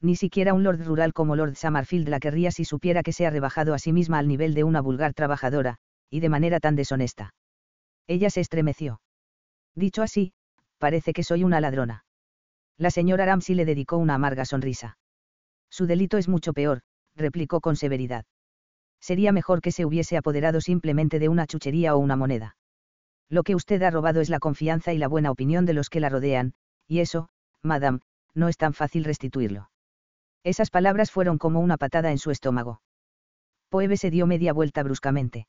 [0.01, 3.29] Ni siquiera un lord rural como Lord Summerfield la querría si supiera que se ha
[3.29, 5.77] rebajado a sí misma al nivel de una vulgar trabajadora,
[6.09, 7.33] y de manera tan deshonesta.
[8.07, 9.01] Ella se estremeció.
[9.75, 10.33] Dicho así,
[10.77, 12.05] parece que soy una ladrona.
[12.77, 14.97] La señora Ramsey le dedicó una amarga sonrisa.
[15.69, 16.81] Su delito es mucho peor,
[17.15, 18.25] replicó con severidad.
[19.01, 22.55] Sería mejor que se hubiese apoderado simplemente de una chuchería o una moneda.
[23.29, 25.99] Lo que usted ha robado es la confianza y la buena opinión de los que
[25.99, 26.53] la rodean,
[26.87, 27.29] y eso,
[27.61, 27.99] madame,
[28.33, 29.68] no es tan fácil restituirlo.
[30.43, 32.81] Esas palabras fueron como una patada en su estómago.
[33.69, 35.47] Poebe se dio media vuelta bruscamente.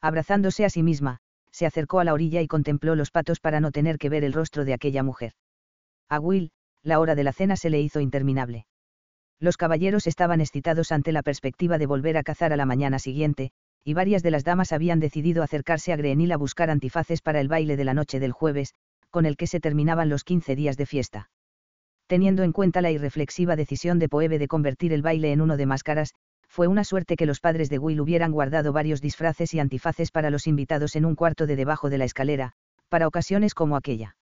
[0.00, 1.18] Abrazándose a sí misma,
[1.50, 4.32] se acercó a la orilla y contempló los patos para no tener que ver el
[4.32, 5.32] rostro de aquella mujer.
[6.08, 6.52] A Will,
[6.82, 8.66] la hora de la cena se le hizo interminable.
[9.38, 13.52] Los caballeros estaban excitados ante la perspectiva de volver a cazar a la mañana siguiente,
[13.84, 17.48] y varias de las damas habían decidido acercarse a Greenhill a buscar antifaces para el
[17.48, 18.74] baile de la noche del jueves,
[19.08, 21.30] con el que se terminaban los 15 días de fiesta
[22.10, 25.64] teniendo en cuenta la irreflexiva decisión de Poebe de convertir el baile en uno de
[25.64, 26.12] máscaras,
[26.48, 30.28] fue una suerte que los padres de Will hubieran guardado varios disfraces y antifaces para
[30.28, 32.50] los invitados en un cuarto de debajo de la escalera,
[32.88, 34.16] para ocasiones como aquella.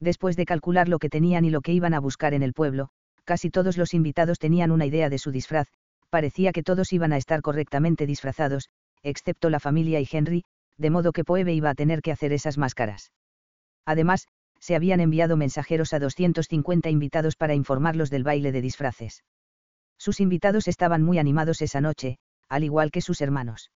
[0.00, 2.88] Después de calcular lo que tenían y lo que iban a buscar en el pueblo,
[3.24, 5.68] casi todos los invitados tenían una idea de su disfraz,
[6.08, 8.70] parecía que todos iban a estar correctamente disfrazados,
[9.02, 10.44] excepto la familia y Henry,
[10.78, 13.12] de modo que Poebe iba a tener que hacer esas máscaras.
[13.84, 14.26] Además,
[14.60, 19.24] se habían enviado mensajeros a 250 invitados para informarlos del baile de disfraces.
[19.98, 22.18] Sus invitados estaban muy animados esa noche,
[22.48, 23.70] al igual que sus hermanos.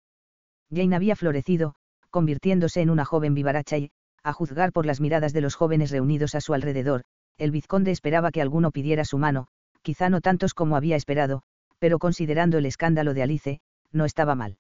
[0.71, 1.75] Jane había florecido,
[2.11, 3.91] convirtiéndose en una joven vivaracha y,
[4.23, 7.05] a juzgar por las miradas de los jóvenes reunidos a su alrededor,
[7.39, 9.49] el vizconde esperaba que alguno pidiera su mano,
[9.83, 11.43] quizá no tantos como había esperado,
[11.79, 13.61] pero considerando el escándalo de Alice,
[13.93, 14.59] no estaba mal.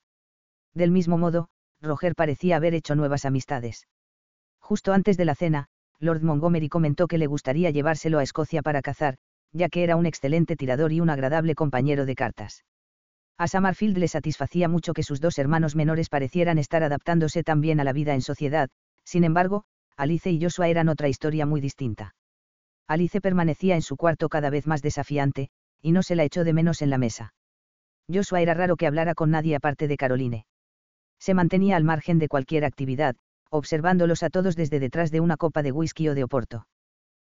[0.74, 1.48] Del mismo modo,
[1.80, 3.86] Roger parecía haber hecho nuevas amistades.
[4.60, 5.68] Justo antes de la cena,
[6.00, 9.16] Lord Montgomery comentó que le gustaría llevárselo a Escocia para cazar,
[9.52, 12.64] ya que era un excelente tirador y un agradable compañero de cartas.
[13.38, 17.84] A Summerfield le satisfacía mucho que sus dos hermanos menores parecieran estar adaptándose también a
[17.84, 18.68] la vida en sociedad,
[19.04, 19.64] sin embargo,
[19.96, 22.14] Alice y Joshua eran otra historia muy distinta.
[22.86, 25.48] Alice permanecía en su cuarto cada vez más desafiante,
[25.80, 27.34] y no se la echó de menos en la mesa.
[28.12, 30.46] Joshua era raro que hablara con nadie aparte de Caroline.
[31.18, 33.16] Se mantenía al margen de cualquier actividad,
[33.55, 36.66] observándolos a todos desde detrás de una copa de whisky o de oporto.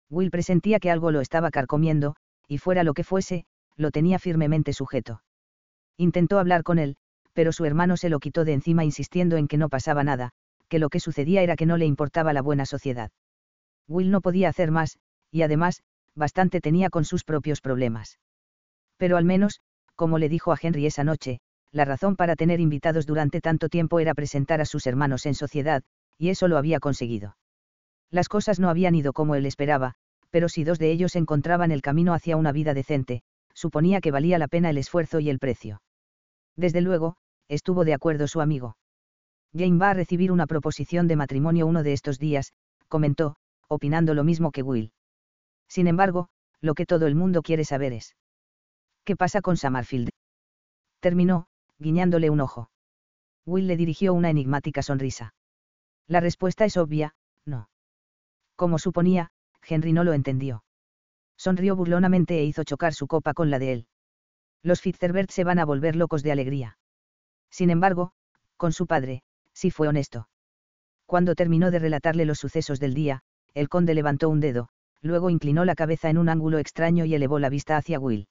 [0.08, 2.14] Will presentía que algo lo estaba carcomiendo,
[2.46, 3.44] y fuera lo que fuese,
[3.76, 5.24] lo tenía firmemente sujeto.
[5.96, 6.94] Intentó hablar con él,
[7.32, 10.30] pero su hermano se lo quitó de encima insistiendo en que no pasaba nada,
[10.68, 13.10] que lo que sucedía era que no le importaba la buena sociedad.
[13.88, 14.98] Will no podía hacer más,
[15.32, 15.82] y además,
[16.14, 18.20] bastante tenía con sus propios problemas.
[18.96, 19.60] Pero al menos,
[19.96, 21.40] como le dijo a Henry esa noche,
[21.72, 25.82] la razón para tener invitados durante tanto tiempo era presentar a sus hermanos en sociedad,
[26.18, 27.36] y eso lo había conseguido.
[28.10, 29.94] Las cosas no habían ido como él esperaba,
[30.30, 33.22] pero si dos de ellos encontraban el camino hacia una vida decente,
[33.54, 35.82] suponía que valía la pena el esfuerzo y el precio.
[36.56, 37.16] Desde luego,
[37.48, 38.76] estuvo de acuerdo su amigo.
[39.56, 42.52] Jane va a recibir una proposición de matrimonio uno de estos días,
[42.88, 43.36] comentó,
[43.68, 44.92] opinando lo mismo que Will.
[45.68, 46.28] Sin embargo,
[46.60, 48.16] lo que todo el mundo quiere saber es.
[49.04, 50.10] ¿Qué pasa con Summerfield?
[51.00, 51.46] Terminó,
[51.78, 52.70] guiñándole un ojo.
[53.44, 55.34] Will le dirigió una enigmática sonrisa.
[56.08, 57.14] La respuesta es obvia,
[57.44, 57.68] no.
[58.56, 59.30] Como suponía,
[59.66, 60.64] Henry no lo entendió.
[61.36, 63.86] Sonrió burlonamente e hizo chocar su copa con la de él.
[64.62, 66.78] Los Fitzherbert se van a volver locos de alegría.
[67.50, 68.12] Sin embargo,
[68.56, 69.22] con su padre,
[69.52, 70.28] sí fue honesto.
[71.06, 73.22] Cuando terminó de relatarle los sucesos del día,
[73.54, 74.68] el conde levantó un dedo,
[75.00, 78.28] luego inclinó la cabeza en un ángulo extraño y elevó la vista hacia Will.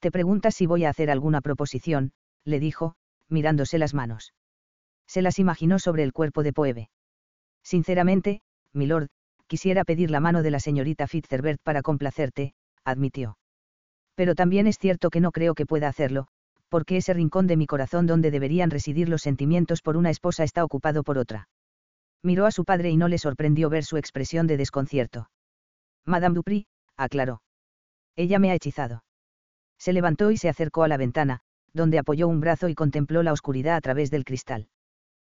[0.00, 2.12] Te preguntas si voy a hacer alguna proposición,
[2.44, 2.96] le dijo,
[3.28, 4.34] mirándose las manos.
[5.06, 6.90] Se las imaginó sobre el cuerpo de Poebe.
[7.62, 8.40] Sinceramente,
[8.72, 9.08] milord,
[9.46, 12.54] quisiera pedir la mano de la señorita Fitzherbert para complacerte,
[12.84, 13.38] admitió.
[14.14, 16.28] Pero también es cierto que no creo que pueda hacerlo,
[16.68, 20.64] porque ese rincón de mi corazón donde deberían residir los sentimientos por una esposa está
[20.64, 21.48] ocupado por otra.
[22.22, 25.30] Miró a su padre y no le sorprendió ver su expresión de desconcierto.
[26.04, 26.66] Madame Dupri,
[26.96, 27.42] aclaró.
[28.16, 29.04] Ella me ha hechizado.
[29.78, 31.40] Se levantó y se acercó a la ventana,
[31.72, 34.68] donde apoyó un brazo y contempló la oscuridad a través del cristal.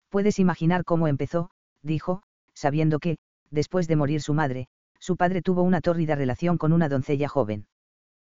[0.08, 1.50] Puedes imaginar cómo empezó,
[1.82, 2.22] dijo,
[2.54, 3.18] sabiendo que,
[3.50, 4.68] después de morir su madre,
[4.98, 7.66] su padre tuvo una tórrida relación con una doncella joven.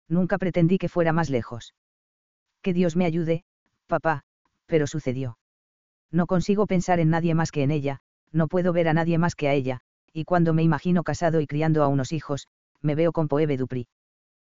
[0.08, 1.74] Nunca pretendí que fuera más lejos.
[2.62, 3.44] Que Dios me ayude,
[3.86, 4.24] papá,
[4.66, 5.38] pero sucedió.
[6.10, 8.00] No consigo pensar en nadie más que en ella,
[8.30, 9.80] no puedo ver a nadie más que a ella,
[10.12, 12.48] y cuando me imagino casado y criando a unos hijos,
[12.80, 13.88] me veo con Poebe Dupri.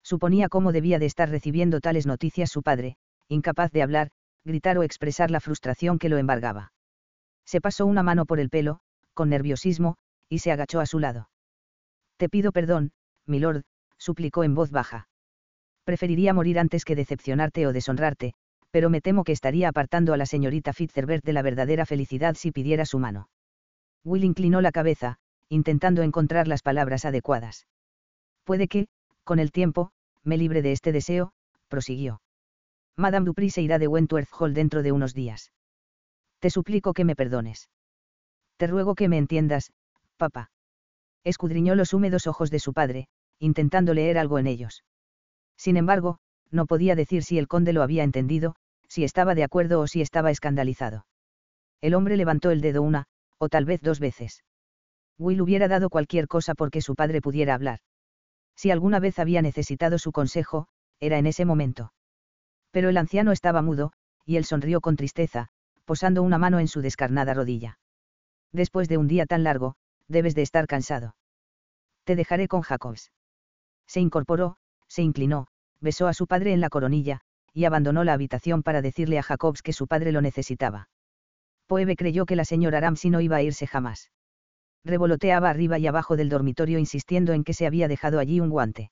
[0.03, 2.97] Suponía cómo debía de estar recibiendo tales noticias su padre,
[3.29, 4.11] incapaz de hablar,
[4.45, 6.74] gritar o expresar la frustración que lo embargaba.
[7.45, 8.81] Se pasó una mano por el pelo,
[9.13, 9.97] con nerviosismo,
[10.29, 11.29] y se agachó a su lado.
[12.17, 12.93] Te pido perdón,
[13.27, 13.65] milord,
[13.99, 15.09] suplicó en voz baja.
[15.85, 18.35] Preferiría morir antes que decepcionarte o deshonrarte,
[18.71, 22.51] pero me temo que estaría apartando a la señorita Fitzherbert de la verdadera felicidad si
[22.51, 23.29] pidiera su mano.
[24.05, 25.19] Will inclinó la cabeza,
[25.49, 27.67] intentando encontrar las palabras adecuadas.
[28.45, 28.89] Puede que,
[29.23, 29.93] con el tiempo,
[30.23, 31.33] me libre de este deseo,
[31.69, 32.21] prosiguió.
[32.97, 35.53] Madame Dupri se irá de Wentworth Hall dentro de unos días.
[36.45, 37.71] Te suplico que me perdones.
[38.59, 39.73] Te ruego que me entiendas,
[40.19, 40.51] papá.
[41.25, 43.09] Escudriñó los húmedos ojos de su padre,
[43.39, 44.85] intentando leer algo en ellos.
[45.57, 46.19] Sin embargo,
[46.51, 48.57] no podía decir si el conde lo había entendido,
[48.91, 51.07] si estaba de acuerdo o si estaba escandalizado.
[51.81, 53.07] El hombre levantó el dedo una,
[53.39, 54.45] o tal vez dos veces.
[55.17, 57.79] Will hubiera dado cualquier cosa porque su padre pudiera hablar.
[58.55, 60.69] Si alguna vez había necesitado su consejo,
[61.01, 61.95] era en ese momento.
[62.71, 63.93] Pero el anciano estaba mudo,
[64.27, 65.49] y él sonrió con tristeza,
[65.85, 67.79] posando una mano en su descarnada rodilla.
[68.53, 69.75] Después de un día tan largo,
[70.09, 71.17] debes de estar cansado.
[72.05, 73.13] Te dejaré con Jacobs.
[73.87, 74.57] Se incorporó,
[74.89, 75.47] se inclinó,
[75.81, 77.21] besó a su padre en la coronilla,
[77.53, 80.89] y abandonó la habitación para decirle a Jacobs que su padre lo necesitaba.
[81.67, 84.11] Poebe creyó que la señora Ramsey no iba a irse jamás.
[84.85, 88.91] Revoloteaba arriba y abajo del dormitorio insistiendo en que se había dejado allí un guante.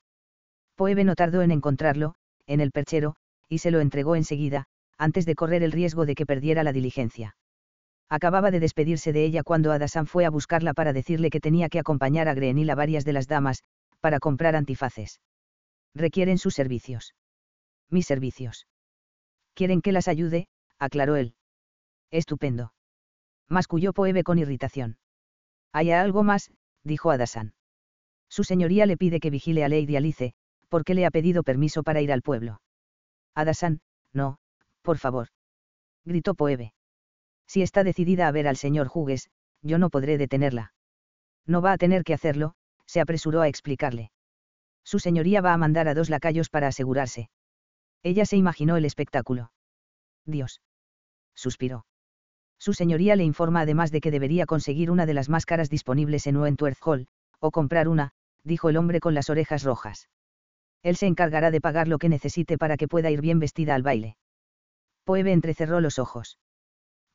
[0.74, 2.14] Poebe no tardó en encontrarlo,
[2.46, 3.16] en el perchero,
[3.48, 4.66] y se lo entregó enseguida,
[5.02, 7.34] antes de correr el riesgo de que perdiera la diligencia.
[8.08, 11.80] Acababa de despedirse de ella cuando Adasan fue a buscarla para decirle que tenía que
[11.80, 13.64] acompañar a Greenil a varias de las damas,
[13.98, 15.20] para comprar antifaces.
[15.92, 17.16] Requieren sus servicios.
[17.90, 18.68] Mis servicios.
[19.54, 20.46] Quieren que las ayude,
[20.78, 21.34] aclaró él.
[22.12, 22.72] Estupendo.
[23.48, 24.98] Masculló Poebe con irritación.
[25.72, 26.52] Hay algo más,
[26.84, 27.54] dijo Adasan.
[28.28, 30.34] Su señoría le pide que vigile a Lady Alice,
[30.68, 32.60] porque le ha pedido permiso para ir al pueblo.
[33.34, 33.80] Adasan,
[34.12, 34.38] no,
[34.82, 35.28] por favor.
[36.04, 36.74] Gritó Poebe.
[37.46, 39.30] Si está decidida a ver al señor Hughes,
[39.62, 40.72] yo no podré detenerla.
[41.46, 42.54] No va a tener que hacerlo,
[42.86, 44.10] se apresuró a explicarle.
[44.84, 47.30] Su señoría va a mandar a dos lacayos para asegurarse.
[48.02, 49.52] Ella se imaginó el espectáculo.
[50.26, 50.60] Dios.
[51.34, 51.86] Suspiró.
[52.58, 56.36] Su señoría le informa además de que debería conseguir una de las máscaras disponibles en
[56.36, 57.08] Wentworth Hall,
[57.40, 58.12] o comprar una,
[58.44, 60.08] dijo el hombre con las orejas rojas.
[60.82, 63.82] Él se encargará de pagar lo que necesite para que pueda ir bien vestida al
[63.82, 64.16] baile.
[65.04, 66.38] Poebe entrecerró los ojos.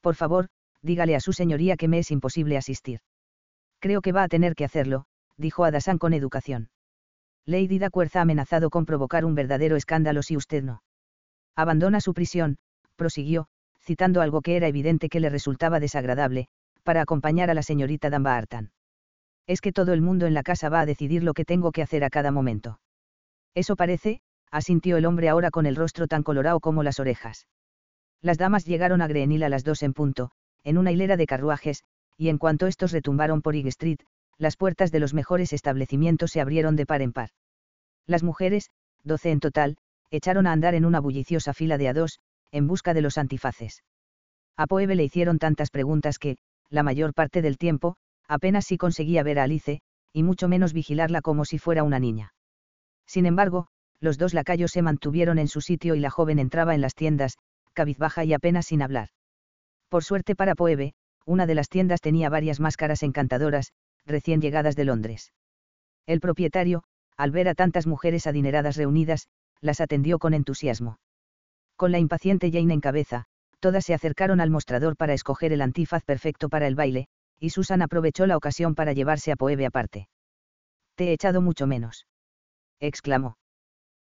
[0.02, 0.48] Por favor,
[0.82, 3.02] dígale a su señoría que me es imposible asistir.
[3.80, 5.06] Creo que va a tener que hacerlo,
[5.38, 6.70] dijo Adasan con educación.
[7.46, 10.84] Lady Dacuerza ha amenazado con provocar un verdadero escándalo si usted no.
[11.56, 12.58] Abandona su prisión,
[12.96, 13.48] prosiguió,
[13.80, 16.50] citando algo que era evidente que le resultaba desagradable,
[16.84, 18.72] para acompañar a la señorita Dunbarton.
[19.48, 21.82] Es que todo el mundo en la casa va a decidir lo que tengo que
[21.82, 22.82] hacer a cada momento.
[23.56, 24.20] Eso parece,
[24.52, 27.48] asintió el hombre ahora con el rostro tan colorado como las orejas.
[28.22, 30.32] Las damas llegaron a Greenhill a las dos en punto,
[30.64, 31.84] en una hilera de carruajes,
[32.18, 34.00] y en cuanto estos retumbaron por Ig Street,
[34.38, 37.30] las puertas de los mejores establecimientos se abrieron de par en par.
[38.06, 38.70] Las mujeres,
[39.04, 39.78] doce en total,
[40.12, 42.20] echaron a andar en una bulliciosa fila de a dos,
[42.52, 43.84] en busca de los antifaces.
[44.56, 46.38] A Poebe le hicieron tantas preguntas que,
[46.70, 47.96] la mayor parte del tiempo,
[48.28, 49.82] apenas si conseguía ver a Alice,
[50.14, 52.34] y mucho menos vigilarla como si fuera una niña.
[53.06, 53.68] Sin embargo,
[54.00, 57.38] los dos lacayos se mantuvieron en su sitio y la joven entraba en las tiendas,
[57.78, 59.10] cabizbaja y apenas sin hablar.
[59.88, 60.96] Por suerte para Poebe,
[61.28, 63.72] una de las tiendas tenía varias máscaras encantadoras,
[64.04, 65.32] recién llegadas de Londres.
[66.08, 66.82] El propietario,
[67.18, 69.28] al ver a tantas mujeres adineradas reunidas,
[69.62, 70.98] las atendió con entusiasmo.
[71.76, 73.26] Con la impaciente Jane en cabeza,
[73.60, 77.08] todas se acercaron al mostrador para escoger el antifaz perfecto para el baile,
[77.40, 80.10] y Susan aprovechó la ocasión para llevarse a Poebe aparte.
[80.96, 82.08] Te he echado mucho menos.
[82.80, 83.38] exclamó.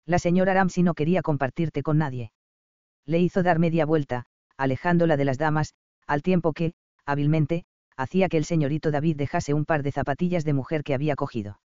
[0.05, 2.33] La señora Ramsey no quería compartirte con nadie
[3.07, 4.25] le hizo dar media vuelta,
[4.57, 5.75] alejándola de las damas,
[6.07, 6.75] al tiempo que,
[7.05, 7.65] hábilmente,
[7.97, 11.61] hacía que el señorito David dejase un par de zapatillas de mujer que había cogido.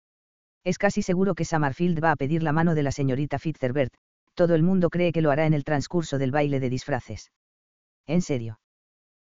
[0.64, 3.92] Es casi seguro que Summerfield va a pedir la mano de la señorita Fitzherbert,
[4.34, 7.32] todo el mundo cree que lo hará en el transcurso del baile de disfraces.
[8.06, 8.60] En serio.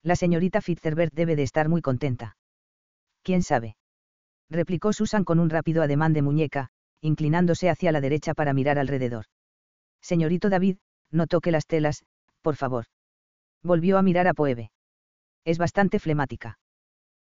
[0.04, 2.36] La señorita Fitzherbert debe de estar muy contenta.
[3.24, 3.76] ¿Quién sabe?
[4.50, 6.70] replicó Susan con un rápido ademán de muñeca,
[7.02, 9.26] inclinándose hacia la derecha para mirar alrededor.
[10.02, 10.78] Señorito David,
[11.12, 12.04] no toque las telas,
[12.42, 12.86] por favor.
[13.64, 14.72] Volvió a mirar a Poebe.
[15.46, 16.58] Es bastante flemática.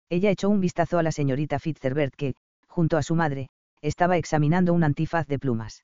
[0.10, 2.36] Ella echó un vistazo a la señorita Fitzherbert que,
[2.68, 3.50] junto a su madre,
[3.82, 5.84] estaba examinando un antifaz de plumas.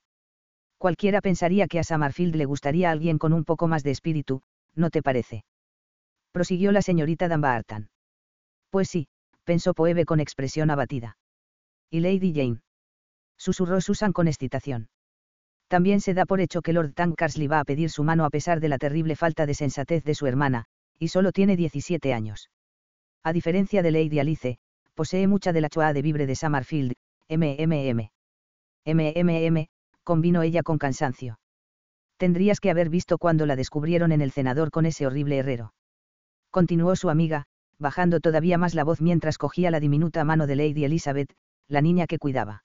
[0.78, 4.42] Cualquiera pensaría que a Summerfield le gustaría alguien con un poco más de espíritu,
[4.74, 5.44] ¿no te parece?
[6.32, 7.88] Prosiguió la señorita Dunbarton.
[8.70, 9.08] Pues sí,
[9.44, 11.16] pensó Poebe con expresión abatida.
[11.90, 12.60] ¿Y Lady Jane?
[13.38, 14.88] Susurró Susan con excitación.
[15.68, 18.60] También se da por hecho que Lord Tankersley va a pedir su mano a pesar
[18.60, 20.66] de la terrible falta de sensatez de su hermana,
[20.98, 22.50] y solo tiene 17 años.
[23.24, 24.58] A diferencia de Lady Alice,
[24.94, 26.94] posee mucha de la choa de vibre de Summerfield,
[27.28, 28.10] MMM.
[28.84, 29.66] MMM,
[30.04, 31.40] convino ella con cansancio.
[32.16, 35.74] Tendrías que haber visto cuando la descubrieron en el cenador con ese horrible herrero.
[36.50, 37.46] Continuó su amiga,
[37.78, 41.34] bajando todavía más la voz mientras cogía la diminuta mano de Lady Elizabeth,
[41.68, 42.62] la niña que cuidaba.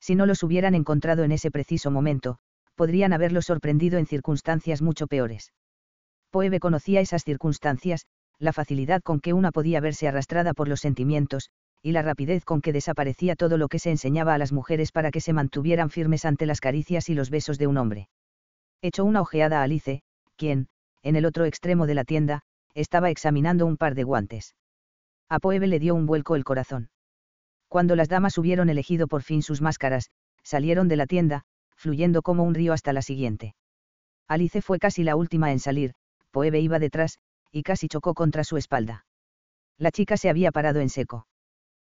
[0.00, 2.38] Si no los hubieran encontrado en ese preciso momento,
[2.74, 5.52] podrían haberlo sorprendido en circunstancias mucho peores.
[6.30, 8.06] Poebe conocía esas circunstancias,
[8.38, 11.50] la facilidad con que una podía verse arrastrada por los sentimientos,
[11.82, 15.10] y la rapidez con que desaparecía todo lo que se enseñaba a las mujeres para
[15.10, 18.08] que se mantuvieran firmes ante las caricias y los besos de un hombre.
[18.82, 20.02] Echó una ojeada a Alice,
[20.36, 20.68] quien,
[21.02, 22.42] en el otro extremo de la tienda,
[22.74, 24.54] estaba examinando un par de guantes.
[25.28, 26.88] A Poebe le dio un vuelco el corazón.
[27.70, 30.10] Cuando las damas hubieron elegido por fin sus máscaras,
[30.42, 31.44] salieron de la tienda,
[31.76, 33.54] fluyendo como un río hasta la siguiente.
[34.26, 35.94] Alice fue casi la última en salir,
[36.32, 37.20] Poebe iba detrás,
[37.52, 39.06] y casi chocó contra su espalda.
[39.78, 41.28] La chica se había parado en seco.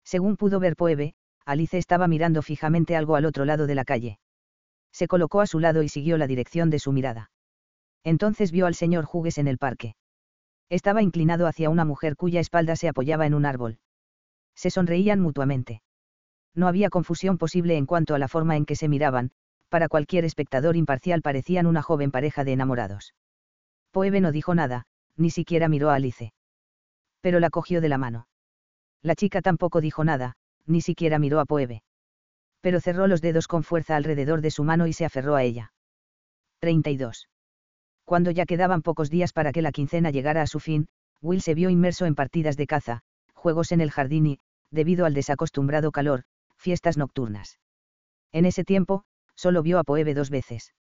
[0.05, 1.15] Según pudo ver Poebe,
[1.45, 4.21] Alice estaba mirando fijamente algo al otro lado de la calle.
[4.93, 7.33] Se colocó a su lado y siguió la dirección de su mirada.
[8.05, 9.97] Entonces vio al señor Hughes en el parque.
[10.69, 13.81] Estaba inclinado hacia una mujer cuya espalda se apoyaba en un árbol
[14.55, 15.83] se sonreían mutuamente.
[16.55, 19.31] No había confusión posible en cuanto a la forma en que se miraban,
[19.69, 23.15] para cualquier espectador imparcial parecían una joven pareja de enamorados.
[23.91, 24.87] Poebe no dijo nada,
[25.17, 26.33] ni siquiera miró a Alice.
[27.21, 28.29] Pero la cogió de la mano.
[29.03, 30.37] La chica tampoco dijo nada,
[30.67, 31.83] ni siquiera miró a Poebe.
[32.61, 35.73] Pero cerró los dedos con fuerza alrededor de su mano y se aferró a ella.
[36.61, 37.29] 32.
[38.05, 40.89] Cuando ya quedaban pocos días para que la quincena llegara a su fin,
[41.21, 43.01] Will se vio inmerso en partidas de caza,
[43.45, 44.39] juegos en el jardín y,
[44.71, 46.23] debido al desacostumbrado calor,
[46.57, 47.59] fiestas nocturnas.
[48.33, 49.05] En ese tiempo,
[49.35, 50.73] solo vio a Poebe dos veces.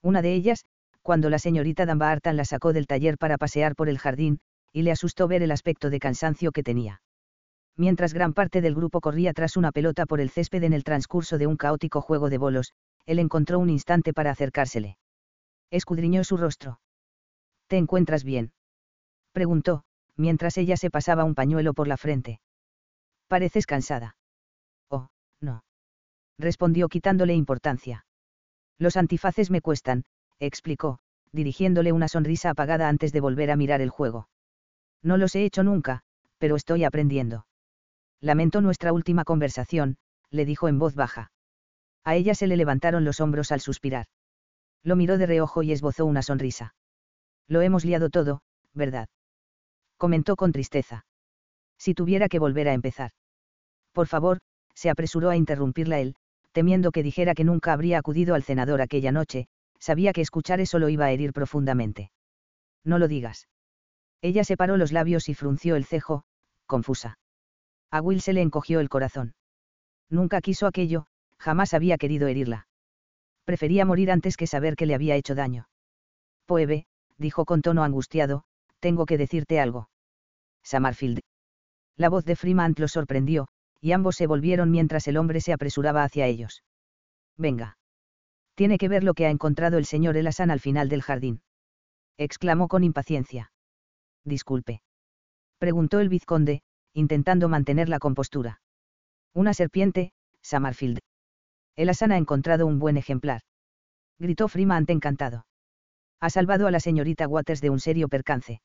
[0.00, 0.64] Una de ellas,
[1.02, 4.38] cuando la señorita Dunbarton la sacó del taller para pasear por el jardín,
[4.72, 7.02] y le asustó ver el aspecto de cansancio que tenía.
[7.76, 11.36] Mientras gran parte del grupo corría tras una pelota por el césped en el transcurso
[11.36, 12.74] de un caótico juego de bolos,
[13.06, 14.98] él encontró un instante para acercársele.
[15.72, 16.78] Escudriñó su rostro.
[17.66, 18.52] ¿Te encuentras bien?
[19.32, 19.82] preguntó,
[20.18, 22.40] mientras ella se pasaba un pañuelo por la frente.
[23.28, 24.16] Pareces cansada.
[24.90, 25.08] Oh,
[25.40, 25.64] no.
[26.38, 28.04] Respondió quitándole importancia.
[28.78, 30.04] Los antifaces me cuestan,
[30.38, 30.98] explicó,
[31.32, 34.28] dirigiéndole una sonrisa apagada antes de volver a mirar el juego.
[35.02, 36.02] No los he hecho nunca,
[36.38, 37.46] pero estoy aprendiendo.
[38.20, 39.96] Lamento nuestra última conversación,
[40.30, 41.30] le dijo en voz baja.
[42.04, 44.06] A ella se le levantaron los hombros al suspirar.
[44.82, 46.74] Lo miró de reojo y esbozó una sonrisa.
[47.46, 48.42] Lo hemos liado todo,
[48.74, 49.08] ¿verdad?
[49.98, 51.04] Comentó con tristeza.
[51.76, 53.10] Si tuviera que volver a empezar.
[53.92, 54.38] Por favor,
[54.74, 56.14] se apresuró a interrumpirla él,
[56.52, 59.48] temiendo que dijera que nunca habría acudido al cenador aquella noche,
[59.80, 62.10] sabía que escuchar eso lo iba a herir profundamente.
[62.84, 63.48] No lo digas.
[64.22, 66.24] Ella separó los labios y frunció el cejo,
[66.66, 67.18] confusa.
[67.90, 69.34] A Will se le encogió el corazón.
[70.10, 71.06] Nunca quiso aquello,
[71.38, 72.66] jamás había querido herirla.
[73.44, 75.68] Prefería morir antes que saber que le había hecho daño.
[76.46, 78.44] Poebe, dijo con tono angustiado,
[78.80, 79.88] tengo que decirte algo.
[80.62, 81.20] Samarfield.
[81.96, 83.48] La voz de Freeman lo sorprendió,
[83.80, 86.62] y ambos se volvieron mientras el hombre se apresuraba hacia ellos.
[87.36, 87.78] Venga.
[88.54, 91.42] Tiene que ver lo que ha encontrado el señor Elasan al final del jardín.
[92.16, 93.52] exclamó con impaciencia.
[94.24, 94.82] Disculpe.
[95.58, 98.60] Preguntó el vizconde, intentando mantener la compostura.
[99.34, 100.98] Una serpiente, Samarfield.
[101.76, 103.42] Elasan ha encontrado un buen ejemplar.
[104.18, 105.46] Gritó Freeman encantado.
[106.20, 108.60] Ha salvado a la señorita Waters de un serio percance.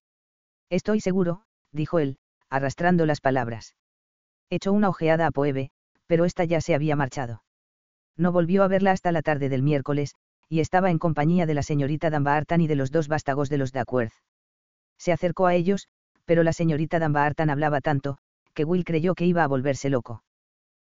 [0.74, 2.18] Estoy seguro, dijo él,
[2.50, 3.76] arrastrando las palabras.
[4.50, 5.70] Echó una ojeada a Poebe,
[6.08, 7.44] pero ésta ya se había marchado.
[8.18, 10.16] No volvió a verla hasta la tarde del miércoles,
[10.50, 13.72] y estaba en compañía de la señorita Dunbarton y de los dos vástagos de los
[13.72, 14.14] Duckworth.
[14.98, 15.90] Se acercó a ellos,
[16.26, 18.18] pero la señorita Dunbarton hablaba tanto,
[18.56, 20.24] que Will creyó que iba a volverse loco.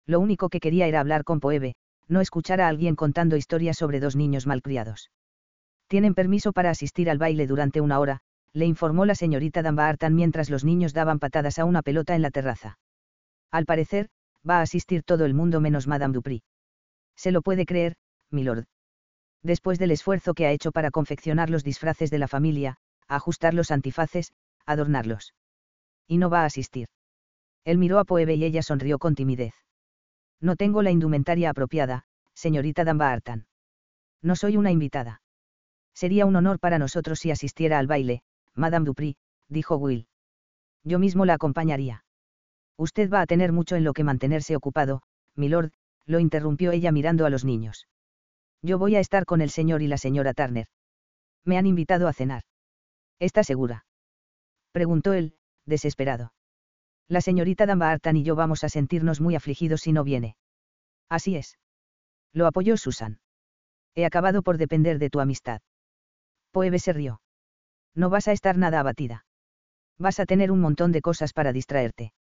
[0.06, 1.74] Lo único que quería era hablar con Poebe,
[2.06, 5.10] no escuchar a alguien contando historias sobre dos niños malcriados.
[5.88, 8.22] Tienen permiso para asistir al baile durante una hora,
[8.52, 12.30] le informó la señorita Dunbarton mientras los niños daban patadas a una pelota en la
[12.30, 12.78] terraza.
[13.50, 14.08] Al parecer,
[14.48, 16.42] va a asistir todo el mundo menos Madame Dupri.
[17.16, 17.96] Se lo puede creer,
[18.30, 18.64] milord.
[19.42, 22.76] Después del esfuerzo que ha hecho para confeccionar los disfraces de la familia,
[23.08, 24.32] ajustar los antifaces,
[24.66, 25.34] adornarlos.
[26.06, 26.88] Y no va a asistir.
[27.64, 29.54] Él miró a Poebe y ella sonrió con timidez.
[30.40, 32.04] No tengo la indumentaria apropiada,
[32.34, 33.46] señorita Dunbarton.
[34.22, 35.22] No soy una invitada.
[35.94, 38.22] Sería un honor para nosotros si asistiera al baile,
[38.54, 39.16] Madame Dupri,
[39.48, 40.06] dijo Will.
[40.84, 42.04] Yo mismo la acompañaría.
[42.76, 45.02] Usted va a tener mucho en lo que mantenerse ocupado,
[45.36, 45.72] milord,
[46.06, 47.86] lo interrumpió ella mirando a los niños.
[48.62, 50.66] Yo voy a estar con el señor y la señora Turner.
[51.44, 52.42] Me han invitado a cenar.
[53.18, 53.84] ¿Está segura?
[54.72, 55.34] Preguntó él,
[55.66, 56.32] desesperado.
[57.08, 60.36] La señorita Dunbarton y yo vamos a sentirnos muy afligidos si no viene.
[61.08, 61.58] Así es.
[62.32, 63.20] Lo apoyó Susan.
[63.94, 65.60] He acabado por depender de tu amistad.
[66.50, 67.21] Poebe se rió.
[67.94, 69.24] No vas a estar nada abatida.
[69.98, 72.12] Vas a tener un montón de cosas para distraerte.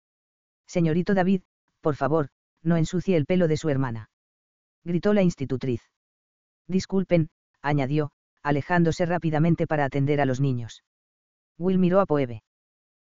[0.66, 1.42] Señorito David,
[1.80, 2.28] por favor,
[2.62, 4.10] no ensucie el pelo de su hermana.
[4.84, 5.82] Gritó la institutriz.
[6.68, 7.30] Disculpen,
[7.60, 8.10] añadió,
[8.42, 10.84] alejándose rápidamente para atender a los niños.
[11.58, 12.42] Will miró a Poebe.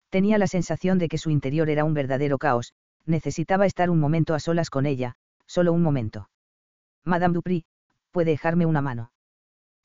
[0.09, 2.73] Tenía la sensación de que su interior era un verdadero caos,
[3.05, 5.15] necesitaba estar un momento a solas con ella,
[5.45, 6.29] solo un momento.
[7.03, 7.65] Madame Dupri,
[8.11, 9.11] ¿puede dejarme una mano?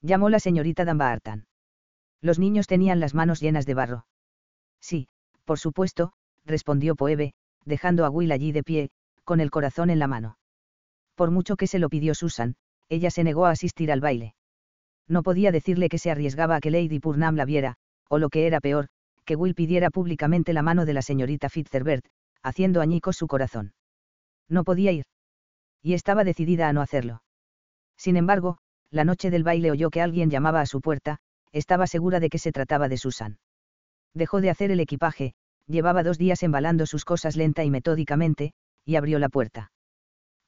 [0.02, 1.46] Llamó la señorita Dunbarton.
[2.26, 4.04] Los niños tenían las manos llenas de barro.
[4.80, 5.06] Sí,
[5.44, 6.12] por supuesto,
[6.44, 7.34] respondió Poebe,
[7.64, 8.90] dejando a Will allí de pie,
[9.22, 10.36] con el corazón en la mano.
[11.14, 12.56] Por mucho que se lo pidió Susan,
[12.88, 14.34] ella se negó a asistir al baile.
[15.06, 17.76] No podía decirle que se arriesgaba a que Lady Purnam la viera,
[18.08, 18.88] o lo que era peor,
[19.24, 22.06] que Will pidiera públicamente la mano de la señorita Fitzherbert,
[22.42, 23.72] haciendo añicos su corazón.
[24.48, 25.04] No podía ir.
[25.80, 27.22] Y estaba decidida a no hacerlo.
[27.96, 28.58] Sin embargo,
[28.90, 31.20] la noche del baile oyó que alguien llamaba a su puerta,
[31.56, 33.38] estaba segura de que se trataba de Susan.
[34.12, 35.32] Dejó de hacer el equipaje,
[35.66, 38.52] llevaba dos días embalando sus cosas lenta y metódicamente,
[38.84, 39.72] y abrió la puerta.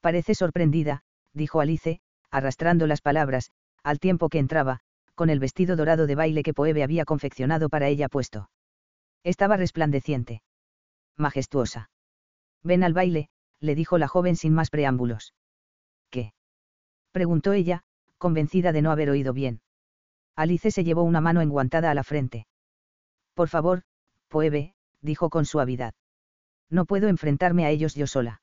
[0.01, 1.01] Parece sorprendida,
[1.33, 1.99] dijo Alice,
[2.29, 3.51] arrastrando las palabras,
[3.83, 4.81] al tiempo que entraba,
[5.15, 8.49] con el vestido dorado de baile que Poebe había confeccionado para ella puesto.
[9.23, 10.43] Estaba resplandeciente.
[11.17, 11.89] majestuosa.
[12.63, 13.29] Ven al baile,
[13.59, 15.33] le dijo la joven sin más preámbulos.
[16.11, 16.33] ¿Qué?
[17.11, 17.81] preguntó ella,
[18.19, 19.61] convencida de no haber oído bien.
[20.39, 22.47] Alice se llevó una mano enguantada a la frente.
[23.33, 23.83] Por favor,
[24.29, 25.93] Poebe, dijo con suavidad.
[26.69, 28.41] No puedo enfrentarme a ellos yo sola.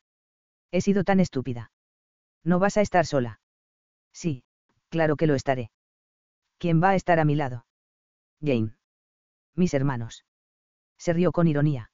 [0.71, 1.73] He sido tan estúpida.
[2.45, 3.41] No vas a estar sola.
[4.13, 4.45] Sí,
[4.91, 5.71] claro que lo estaré.
[6.59, 7.65] ¿Quién va a estar a mi lado?
[8.43, 8.77] Jane.
[9.55, 10.27] Mis hermanos.
[10.99, 11.91] Se rió con ironía.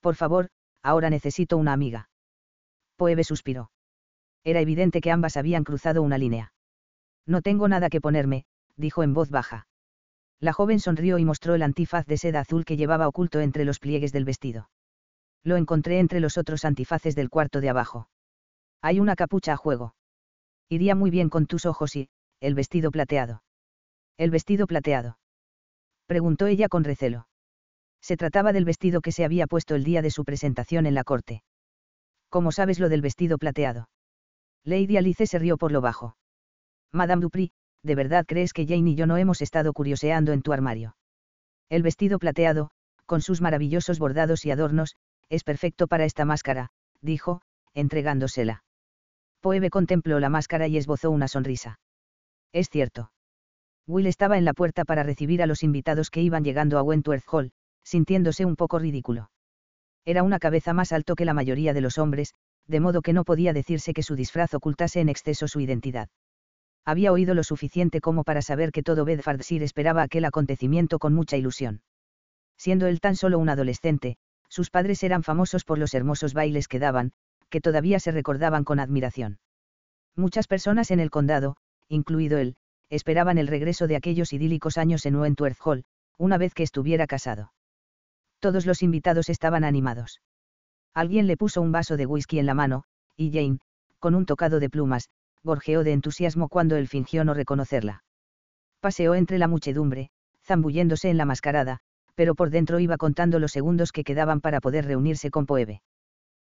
[0.00, 0.48] Por favor,
[0.82, 2.08] ahora necesito una amiga.
[2.96, 3.72] Poebe suspiró.
[4.42, 6.54] Era evidente que ambas habían cruzado una línea.
[7.26, 8.46] No tengo nada que ponerme,
[8.78, 9.66] dijo en voz baja.
[10.40, 13.80] La joven sonrió y mostró el antifaz de seda azul que llevaba oculto entre los
[13.80, 14.70] pliegues del vestido.
[15.42, 18.08] Lo encontré entre los otros antifaces del cuarto de abajo.
[18.80, 19.94] Hay una capucha a juego.
[20.68, 22.08] Iría muy bien con tus ojos y,
[22.40, 23.42] el vestido plateado.
[24.16, 25.18] El vestido plateado.
[26.06, 27.28] Preguntó ella con recelo.
[28.00, 31.04] Se trataba del vestido que se había puesto el día de su presentación en la
[31.04, 31.42] corte.
[32.28, 33.88] ¿Cómo sabes lo del vestido plateado?
[34.64, 36.16] Lady Alice se rió por lo bajo.
[36.92, 37.52] Madame Dupri,
[37.82, 40.96] ¿de verdad crees que Jane y yo no hemos estado curioseando en tu armario?
[41.68, 42.70] El vestido plateado,
[43.06, 44.96] con sus maravillosos bordados y adornos,
[45.28, 47.42] es perfecto para esta máscara, dijo,
[47.74, 48.64] entregándosela.
[49.40, 51.78] Poebe contempló la máscara y esbozó una sonrisa.
[52.52, 53.12] Es cierto.
[53.86, 57.24] Will estaba en la puerta para recibir a los invitados que iban llegando a Wentworth
[57.30, 57.52] Hall,
[57.82, 59.30] sintiéndose un poco ridículo.
[60.04, 62.34] Era una cabeza más alto que la mayoría de los hombres,
[62.66, 66.08] de modo que no podía decirse que su disfraz ocultase en exceso su identidad.
[66.88, 71.36] Había oído lo suficiente como para saber que todo Bedfordshire esperaba aquel acontecimiento con mucha
[71.36, 71.82] ilusión.
[72.56, 74.16] Siendo él tan solo un adolescente,
[74.48, 77.12] sus padres eran famosos por los hermosos bailes que daban,
[77.50, 79.38] que todavía se recordaban con admiración.
[80.16, 81.56] Muchas personas en el condado,
[81.88, 82.56] incluido él,
[82.88, 85.84] esperaban el regreso de aquellos idílicos años en Wentworth Hall,
[86.16, 87.52] una vez que estuviera casado.
[88.38, 90.22] Todos los invitados estaban animados.
[90.94, 92.84] Alguien le puso un vaso de whisky en la mano,
[93.14, 93.58] y Jane,
[93.98, 95.10] con un tocado de plumas,
[95.42, 98.04] gorjeó de entusiasmo cuando él fingió no reconocerla.
[98.80, 100.10] Paseó entre la muchedumbre,
[100.44, 101.78] zambulléndose en la mascarada,
[102.14, 105.82] pero por dentro iba contando los segundos que quedaban para poder reunirse con Poebe.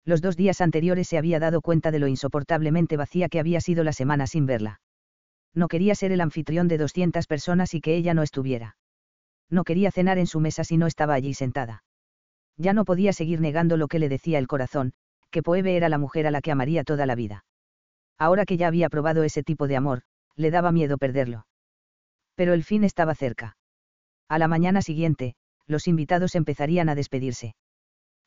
[0.06, 3.84] Los dos días anteriores se había dado cuenta de lo insoportablemente vacía que había sido
[3.84, 4.80] la semana sin verla.
[5.54, 8.78] No quería ser el anfitrión de 200 personas y que ella no estuviera.
[9.50, 11.84] No quería cenar en su mesa si no estaba allí sentada.
[12.58, 14.94] Ya no podía seguir negando lo que le decía el corazón,
[15.32, 17.44] que Poebe era la mujer a la que amaría toda la vida.
[18.18, 20.02] Ahora que ya había probado ese tipo de amor,
[20.36, 21.46] le daba miedo perderlo.
[22.36, 23.58] Pero el fin estaba cerca.
[24.28, 25.36] A la mañana siguiente,
[25.68, 27.56] los invitados empezarían a despedirse.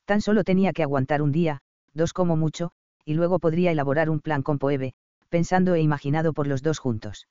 [0.05, 1.61] Tan solo tenía que aguantar un día,
[1.95, 2.73] dos como mucho,
[3.05, 4.95] y luego podría elaborar un plan con Poebe,
[5.29, 7.29] pensando e imaginado por los dos juntos.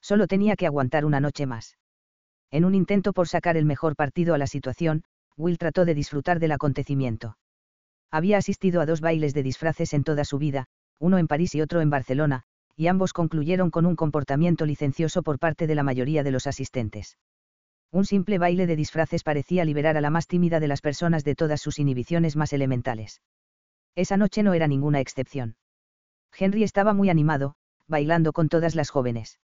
[0.00, 1.76] Solo tenía que aguantar una noche más.
[2.50, 5.04] En un intento por sacar el mejor partido a la situación,
[5.36, 7.36] Will trató de disfrutar del acontecimiento.
[8.10, 10.66] Había asistido a dos bailes de disfraces en toda su vida,
[11.00, 12.42] uno en París y otro en Barcelona,
[12.76, 17.18] y ambos concluyeron con un comportamiento licencioso por parte de la mayoría de los asistentes.
[17.90, 21.34] Un simple baile de disfraces parecía liberar a la más tímida de las personas de
[21.34, 23.20] todas sus inhibiciones más elementales.
[23.96, 25.56] Esa noche no era ninguna excepción.
[26.38, 27.56] Henry estaba muy animado,
[27.88, 29.40] bailando con todas las jóvenes.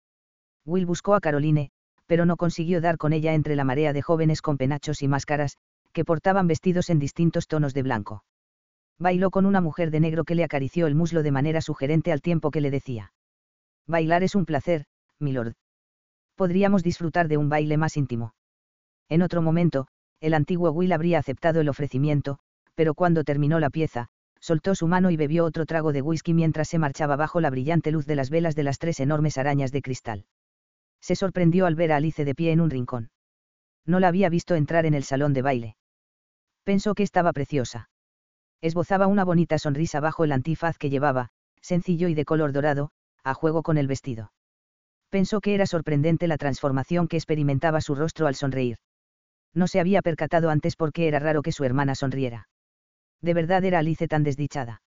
[0.64, 1.70] Will buscó a Caroline,
[2.06, 5.56] pero no consiguió dar con ella entre la marea de jóvenes con penachos y máscaras,
[5.92, 8.24] que portaban vestidos en distintos tonos de blanco.
[9.02, 12.22] Bailó con una mujer de negro que le acarició el muslo de manera sugerente al
[12.22, 13.12] tiempo que le decía.
[13.84, 14.84] Bailar es un placer,
[15.18, 15.54] milord.
[16.36, 18.36] Podríamos disfrutar de un baile más íntimo.
[19.08, 19.88] En otro momento,
[20.20, 22.38] el antiguo Will habría aceptado el ofrecimiento,
[22.76, 24.06] pero cuando terminó la pieza,
[24.38, 27.90] soltó su mano y bebió otro trago de whisky mientras se marchaba bajo la brillante
[27.90, 30.26] luz de las velas de las tres enormes arañas de cristal.
[31.00, 33.10] Se sorprendió al ver a Alice de pie en un rincón.
[33.84, 35.76] No la había visto entrar en el salón de baile.
[36.62, 37.88] Pensó que estaba preciosa.
[38.62, 41.30] Esbozaba una bonita sonrisa bajo el antifaz que llevaba,
[41.60, 42.90] sencillo y de color dorado,
[43.24, 44.32] a juego con el vestido.
[45.10, 48.78] Pensó que era sorprendente la transformación que experimentaba su rostro al sonreír.
[49.52, 52.48] No se había percatado antes porque era raro que su hermana sonriera.
[53.20, 54.80] ¿De verdad era Alice tan desdichada?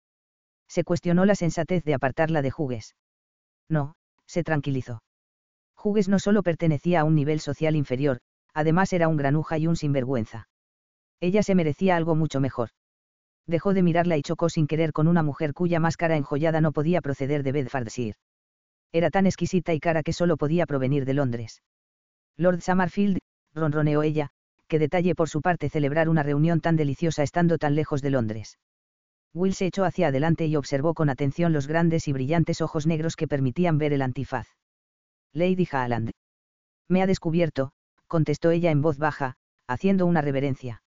[0.67, 2.95] Se cuestionó la sensatez de apartarla de Jugues.
[3.69, 3.95] No,
[4.25, 5.03] se tranquilizó.
[5.75, 8.19] Jugues no solo pertenecía a un nivel social inferior,
[8.53, 10.47] además era un granuja y un sinvergüenza.
[11.19, 12.69] Ella se merecía algo mucho mejor.
[13.47, 17.01] Dejó de mirarla y chocó sin querer con una mujer cuya máscara enjollada no podía
[17.01, 18.17] proceder de Bedfordshire.
[18.91, 21.61] Era tan exquisita y cara que solo podía provenir de Londres.
[22.37, 23.19] Lord Summerfield,
[23.53, 24.29] ronroneó ella,
[24.67, 28.57] que detalle por su parte celebrar una reunión tan deliciosa estando tan lejos de Londres.
[29.33, 33.15] Will se echó hacia adelante y observó con atención los grandes y brillantes ojos negros
[33.15, 34.47] que permitían ver el antifaz.
[35.33, 36.11] Lady Haaland.
[36.87, 37.73] Me ha descubierto,
[38.07, 39.35] contestó ella en voz baja,
[39.67, 40.81] haciendo una reverencia.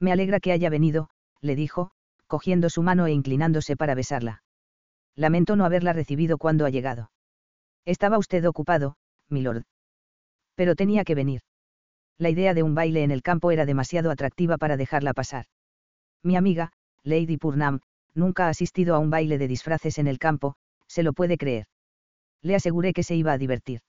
[0.00, 1.08] Me alegra que haya venido,
[1.40, 1.90] le dijo,
[2.26, 4.42] cogiendo su mano e inclinándose para besarla.
[5.14, 7.10] Lamento no haberla recibido cuando ha llegado.
[7.84, 8.96] Estaba usted ocupado,
[9.28, 9.64] milord.
[10.54, 11.40] Pero tenía que venir.
[12.18, 15.46] La idea de un baile en el campo era demasiado atractiva para dejarla pasar.
[16.22, 16.72] Mi amiga,
[17.04, 17.80] Lady Purnam,
[18.14, 20.54] nunca ha asistido a un baile de disfraces en el campo,
[20.86, 21.66] se lo puede creer.
[22.42, 23.80] Le aseguré que se iba a divertir.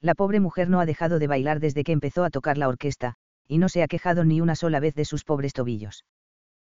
[0.00, 3.14] La pobre mujer no ha dejado de bailar desde que empezó a tocar la orquesta,
[3.46, 6.04] y no se ha quejado ni una sola vez de sus pobres tobillos.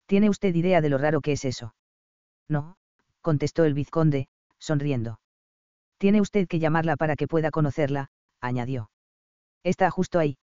[0.07, 1.75] ¿Tiene usted idea de lo raro que es eso?
[2.49, 2.77] No,
[3.21, 4.29] contestó el vizconde,
[4.59, 5.21] sonriendo.
[5.99, 8.11] Tiene usted que llamarla para que pueda conocerla,
[8.41, 8.91] añadió.
[9.65, 10.39] Está justo ahí.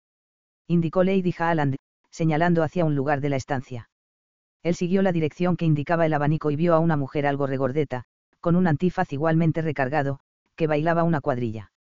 [0.67, 1.77] Indicó Lady Haaland,
[2.11, 3.89] señalando hacia un lugar de la estancia.
[4.63, 8.05] Él siguió la dirección que indicaba el abanico y vio a una mujer algo regordeta,
[8.41, 10.21] con un antifaz igualmente recargado,
[10.57, 11.73] que bailaba una cuadrilla.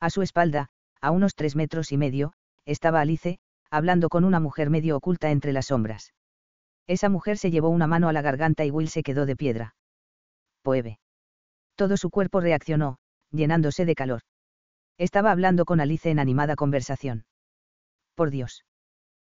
[0.00, 0.68] A su espalda,
[1.00, 2.32] a unos tres metros y medio,
[2.64, 3.38] estaba Alice,
[3.70, 6.12] hablando con una mujer medio oculta entre las sombras.
[6.88, 9.76] Esa mujer se llevó una mano a la garganta y Will se quedó de piedra.
[10.62, 10.98] Poeve.
[11.76, 12.96] Todo su cuerpo reaccionó,
[13.30, 14.22] llenándose de calor.
[14.96, 17.26] Estaba hablando con Alice en animada conversación.
[18.14, 18.64] Por Dios.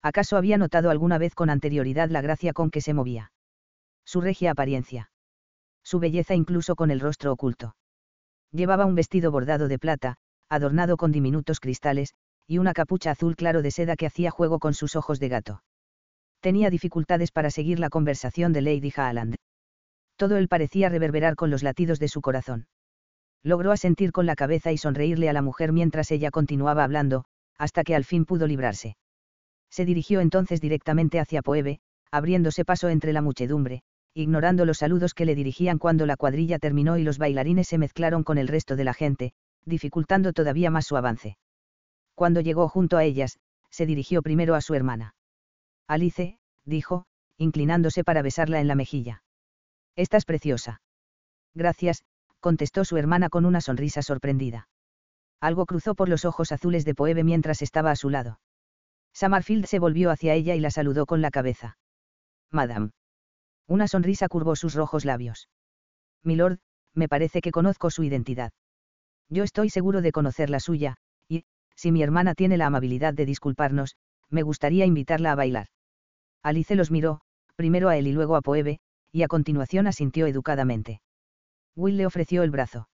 [0.01, 3.33] ¿Acaso había notado alguna vez con anterioridad la gracia con que se movía?
[4.05, 5.11] Su regia apariencia.
[5.85, 7.77] Su belleza incluso con el rostro oculto.
[8.51, 10.17] Llevaba un vestido bordado de plata,
[10.49, 12.15] adornado con diminutos cristales,
[12.47, 15.63] y una capucha azul claro de seda que hacía juego con sus ojos de gato.
[16.43, 19.37] Tenía dificultades para seguir la conversación de Lady Haaland.
[20.17, 22.67] Todo él parecía reverberar con los latidos de su corazón.
[23.45, 27.27] Logró asentir con la cabeza y sonreírle a la mujer mientras ella continuaba hablando,
[27.59, 28.97] hasta que al fin pudo librarse.
[29.71, 31.79] Se dirigió entonces directamente hacia Poebe,
[32.11, 33.83] abriéndose paso entre la muchedumbre,
[34.13, 38.25] ignorando los saludos que le dirigían cuando la cuadrilla terminó y los bailarines se mezclaron
[38.25, 39.33] con el resto de la gente,
[39.65, 41.39] dificultando todavía más su avance.
[42.17, 43.39] Cuando llegó junto a ellas,
[43.71, 45.15] se dirigió primero a su hermana.
[45.87, 47.07] Alice, dijo,
[47.37, 49.23] inclinándose para besarla en la mejilla.
[49.97, 50.81] Estás preciosa.
[51.55, 52.05] Gracias,
[52.41, 54.69] contestó su hermana con una sonrisa sorprendida.
[55.41, 58.41] Algo cruzó por los ojos azules de Poebe mientras estaba a su lado.
[59.13, 61.77] Summerfield se volvió hacia ella y la saludó con la cabeza.
[62.51, 62.91] Madame.
[63.67, 65.49] Una sonrisa curvó sus rojos labios.
[66.23, 66.59] Milord,
[66.95, 68.53] me parece que conozco su identidad.
[69.29, 70.97] Yo estoy seguro de conocer la suya,
[71.29, 71.45] y,
[71.75, 73.97] si mi hermana tiene la amabilidad de disculparnos,
[74.33, 75.67] me gustaría invitarla a bailar.
[76.43, 77.21] Alice los miró,
[77.55, 78.81] primero a él y luego a Poebe,
[79.13, 81.01] y a continuación asintió educadamente.
[81.77, 82.89] Will le ofreció el brazo.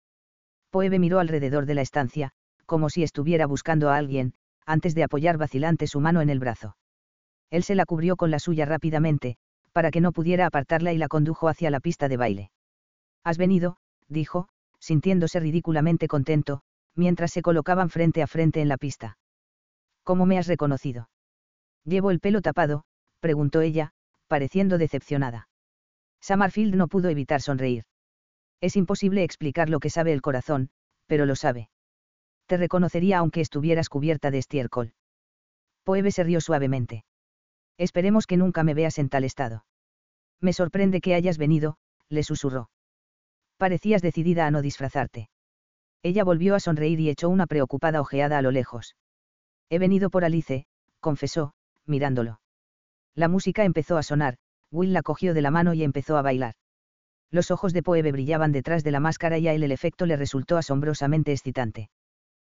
[0.71, 2.33] Poebe miró alrededor de la estancia,
[2.65, 4.35] como si estuviera buscando a alguien,
[4.65, 6.77] antes de apoyar vacilante su mano en el brazo.
[7.51, 9.37] Él se la cubrió con la suya rápidamente,
[9.73, 12.51] para que no pudiera apartarla y la condujo hacia la pista de baile.
[13.23, 13.77] Has venido,
[14.09, 14.49] dijo,
[14.81, 16.63] sintiéndose ridículamente contento,
[16.95, 19.19] mientras se colocaban frente a frente en la pista.
[20.03, 21.09] ¿Cómo me has reconocido?
[21.87, 22.85] Llevo el pelo tapado,
[23.21, 23.93] preguntó ella,
[24.27, 25.49] pareciendo decepcionada.
[26.21, 27.85] Summerfield no pudo evitar sonreír.
[28.61, 30.71] Es imposible explicar lo que sabe el corazón,
[31.07, 31.71] pero lo sabe.
[32.47, 34.95] Te reconocería aunque estuvieras cubierta de estiércol.
[35.85, 37.05] Poebe se rió suavemente.
[37.79, 39.65] Esperemos que nunca me veas en tal estado.
[40.41, 41.77] Me sorprende que hayas venido,
[42.09, 42.71] le susurró.
[43.59, 45.29] Parecías decidida a no disfrazarte.
[46.03, 48.97] Ella volvió a sonreír y echó una preocupada ojeada a lo lejos.
[49.71, 50.67] He venido por Alice,
[51.01, 51.55] confesó,
[51.87, 52.41] mirándolo.
[53.15, 54.37] La música empezó a sonar,
[54.71, 56.55] Will la cogió de la mano y empezó a bailar.
[57.31, 60.17] Los ojos de Poebe brillaban detrás de la máscara y a él el efecto le
[60.17, 61.91] resultó asombrosamente excitante.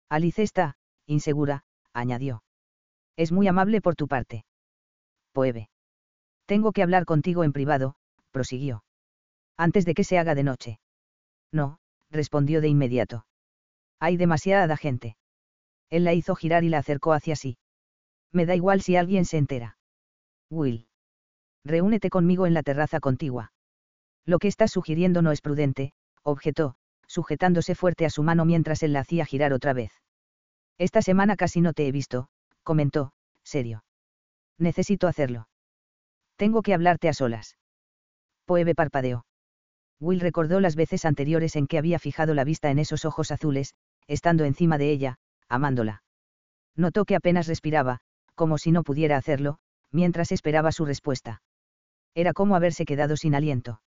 [0.10, 2.43] Alice está, insegura, añadió.
[3.15, 4.45] Es muy amable por tu parte.
[5.31, 5.69] Poebe.
[6.45, 7.95] Tengo que hablar contigo en privado,
[8.31, 8.84] prosiguió.
[9.57, 10.80] Antes de que se haga de noche.
[11.51, 11.80] No,
[12.10, 13.26] respondió de inmediato.
[13.99, 15.15] Hay demasiada gente.
[15.89, 17.57] Él la hizo girar y la acercó hacia sí.
[18.34, 19.77] Me da igual si alguien se entera.
[20.49, 20.88] Will.
[21.64, 23.53] Reúnete conmigo en la terraza contigua.
[24.26, 25.93] Lo que estás sugiriendo no es prudente,
[26.23, 26.76] objetó,
[27.07, 29.91] sujetándose fuerte a su mano mientras él la hacía girar otra vez.
[30.77, 32.27] Esta semana casi no te he visto,
[32.64, 33.84] comentó, serio.
[34.57, 35.47] Necesito hacerlo.
[36.35, 37.57] Tengo que hablarte a solas.
[38.45, 39.26] Poebe parpadeó.
[39.99, 43.76] Will recordó las veces anteriores en que había fijado la vista en esos ojos azules,
[44.07, 46.03] estando encima de ella, amándola.
[46.76, 47.99] Notó que apenas respiraba,
[48.35, 49.57] como si no pudiera hacerlo,
[49.91, 51.41] mientras esperaba su respuesta.
[52.15, 53.81] Era como haberse quedado sin aliento.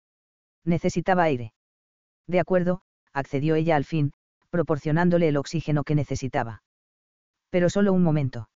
[0.64, 1.52] Necesitaba aire.
[2.27, 2.82] De acuerdo,
[3.12, 4.12] accedió ella al fin,
[4.51, 6.62] proporcionándole el oxígeno que necesitaba.
[7.51, 8.48] Pero solo un momento.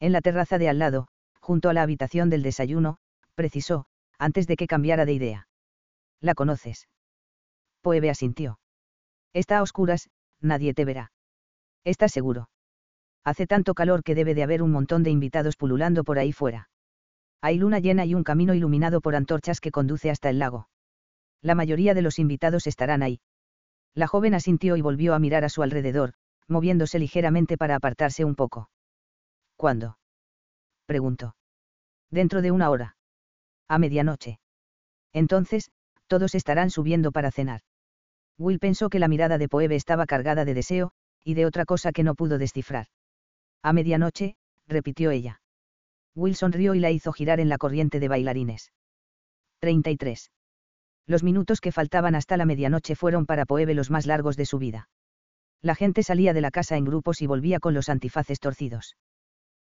[0.00, 1.08] En la terraza de al lado,
[1.40, 2.98] junto a la habitación del desayuno,
[3.34, 3.86] precisó,
[4.18, 5.48] antes de que cambiara de idea.
[6.20, 6.88] ¿La conoces?
[7.80, 8.58] Poebe asintió.
[9.32, 11.12] Está a oscuras, nadie te verá.
[11.84, 12.48] ¿Estás seguro?
[13.24, 16.70] Hace tanto calor que debe de haber un montón de invitados pululando por ahí fuera.
[17.40, 20.68] Hay luna llena y un camino iluminado por antorchas que conduce hasta el lago.
[21.42, 23.20] La mayoría de los invitados estarán ahí.
[23.94, 26.14] La joven asintió y volvió a mirar a su alrededor,
[26.48, 28.70] moviéndose ligeramente para apartarse un poco.
[29.56, 29.98] ¿Cuándo?
[30.86, 31.36] preguntó.
[32.10, 32.96] Dentro de una hora.
[33.68, 34.40] A medianoche.
[35.12, 35.70] Entonces,
[36.06, 37.60] todos estarán subiendo para cenar.
[38.38, 40.92] Will pensó que la mirada de Poebe estaba cargada de deseo,
[41.24, 42.86] y de otra cosa que no pudo descifrar.
[43.62, 44.36] A medianoche,
[44.66, 45.40] repitió ella.
[46.14, 48.72] Will sonrió y la hizo girar en la corriente de bailarines.
[49.60, 50.30] 33.
[51.06, 54.58] Los minutos que faltaban hasta la medianoche fueron para Poebe los más largos de su
[54.58, 54.88] vida.
[55.62, 58.96] La gente salía de la casa en grupos y volvía con los antifaces torcidos.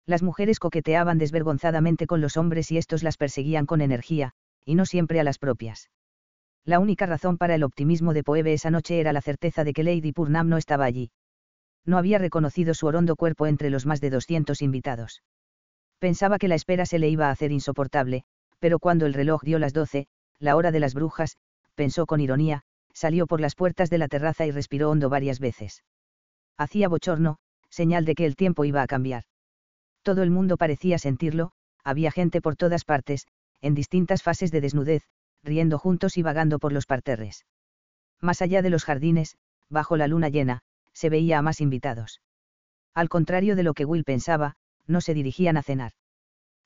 [0.07, 4.33] Las mujeres coqueteaban desvergonzadamente con los hombres y estos las perseguían con energía,
[4.65, 5.91] y no siempre a las propias.
[6.65, 9.85] La única razón para el optimismo de Poebe esa noche era la certeza de que
[9.85, 11.11] Lady Purnam no estaba allí.
[11.85, 15.23] No había reconocido su orondo cuerpo entre los más de 200 invitados.
[15.99, 18.25] Pensaba que la espera se le iba a hacer insoportable,
[18.59, 20.07] pero cuando el reloj dio las doce,
[20.39, 21.37] la hora de las brujas,
[21.75, 22.63] pensó con ironía,
[22.93, 25.85] salió por las puertas de la terraza y respiró hondo varias veces.
[26.57, 27.39] Hacía bochorno,
[27.69, 29.25] señal de que el tiempo iba a cambiar.
[30.03, 31.53] Todo el mundo parecía sentirlo,
[31.83, 33.27] había gente por todas partes,
[33.61, 35.03] en distintas fases de desnudez,
[35.43, 37.45] riendo juntos y vagando por los parterres.
[38.21, 39.37] Más allá de los jardines,
[39.69, 40.63] bajo la luna llena,
[40.95, 42.23] se veía a más invitados.
[42.95, 44.55] Al contrario de lo que Will pensaba,
[44.87, 45.93] no se dirigían a cenar.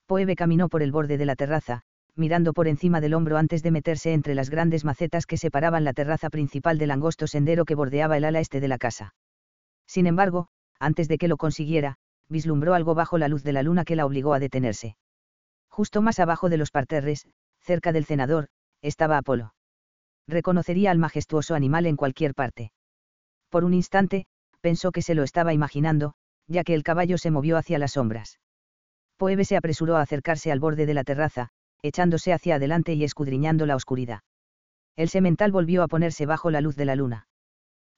[0.06, 1.82] Poebe caminó por el borde de la terraza,
[2.14, 5.92] mirando por encima del hombro antes de meterse entre las grandes macetas que separaban la
[5.92, 9.14] terraza principal del angosto sendero que bordeaba el ala este de la casa.
[9.86, 10.48] Sin embargo,
[10.78, 11.96] antes de que lo consiguiera,
[12.28, 14.96] vislumbró algo bajo la luz de la luna que la obligó a detenerse.
[15.70, 17.26] Justo más abajo de los parterres,
[17.60, 18.48] cerca del cenador,
[18.82, 19.54] estaba Apolo.
[20.26, 22.72] Reconocería al majestuoso animal en cualquier parte.
[23.48, 24.26] Por un instante,
[24.60, 26.14] pensó que se lo estaba imaginando,
[26.46, 28.38] ya que el caballo se movió hacia las sombras.
[29.16, 31.48] Poebe se apresuró a acercarse al borde de la terraza,
[31.82, 34.20] echándose hacia adelante y escudriñando la oscuridad.
[34.96, 37.28] El semental volvió a ponerse bajo la luz de la luna.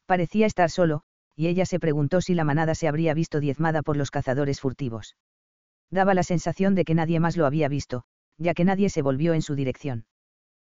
[0.06, 1.02] Parecía estar solo,
[1.36, 5.16] y ella se preguntó si la manada se habría visto diezmada por los cazadores furtivos.
[5.90, 8.04] Daba la sensación de que nadie más lo había visto,
[8.36, 10.04] ya que nadie se volvió en su dirección.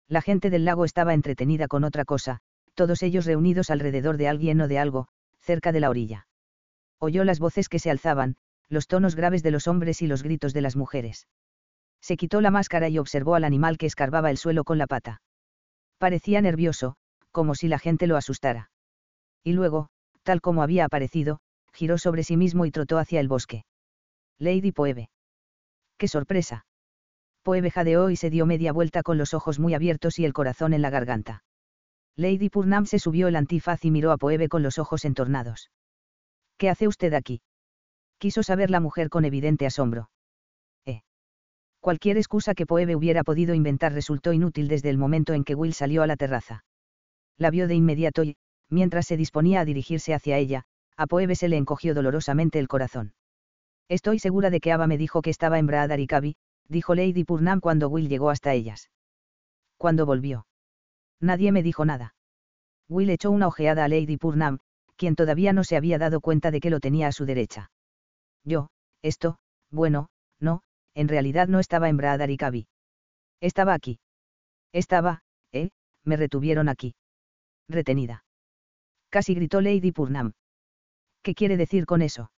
[0.07, 2.41] La gente del lago estaba entretenida con otra cosa,
[2.77, 5.07] todos ellos reunidos alrededor de alguien o de algo,
[5.41, 6.27] cerca de la orilla.
[6.99, 8.35] Oyó las voces que se alzaban,
[8.69, 11.27] los tonos graves de los hombres y los gritos de las mujeres.
[12.01, 15.21] Se quitó la máscara y observó al animal que escarbaba el suelo con la pata.
[15.97, 16.95] Parecía nervioso,
[17.31, 18.69] como si la gente lo asustara.
[19.43, 19.89] Y luego,
[20.21, 21.39] tal como había aparecido,
[21.73, 23.65] giró sobre sí mismo y trotó hacia el bosque.
[24.37, 25.09] Lady Poebe.
[25.97, 26.67] ¡Qué sorpresa!
[27.41, 30.73] Poebe jadeó y se dio media vuelta con los ojos muy abiertos y el corazón
[30.73, 31.43] en la garganta.
[32.17, 35.69] Lady Purnam se subió el antifaz y miró a Poebe con los ojos entornados.
[36.57, 37.41] ¿Qué hace usted aquí?
[38.17, 40.09] Quiso saber la mujer con evidente asombro.
[40.87, 41.03] Eh.
[41.79, 45.75] Cualquier excusa que Poebe hubiera podido inventar resultó inútil desde el momento en que Will
[45.75, 46.65] salió a la terraza.
[47.37, 48.35] La vio de inmediato y,
[48.67, 50.63] mientras se disponía a dirigirse hacia ella,
[50.95, 53.13] a Poebe se le encogió dolorosamente el corazón.
[53.89, 56.35] Estoy segura de que Ava me dijo que estaba en Braadar y Kabi,
[56.67, 58.89] dijo Lady Purnam cuando Will llegó hasta ellas.
[59.77, 60.46] Cuando volvió.
[61.19, 62.15] Nadie me dijo nada.
[62.89, 64.59] Will echó una ojeada a Lady Purnam,
[64.95, 67.71] quien todavía no se había dado cuenta de que lo tenía a su derecha.
[68.43, 68.69] Yo,
[69.01, 69.39] esto,
[69.69, 70.61] bueno, no,
[70.93, 71.97] en realidad no estaba en
[72.37, 72.67] Kabi.
[73.41, 73.99] Estaba aquí.
[74.71, 75.21] Estaba,
[75.51, 75.69] eh,
[76.03, 76.95] me retuvieron aquí.
[77.67, 78.23] Retenida.
[79.09, 80.33] Casi gritó Lady Purnam.
[81.21, 82.31] ¿Qué quiere decir con eso?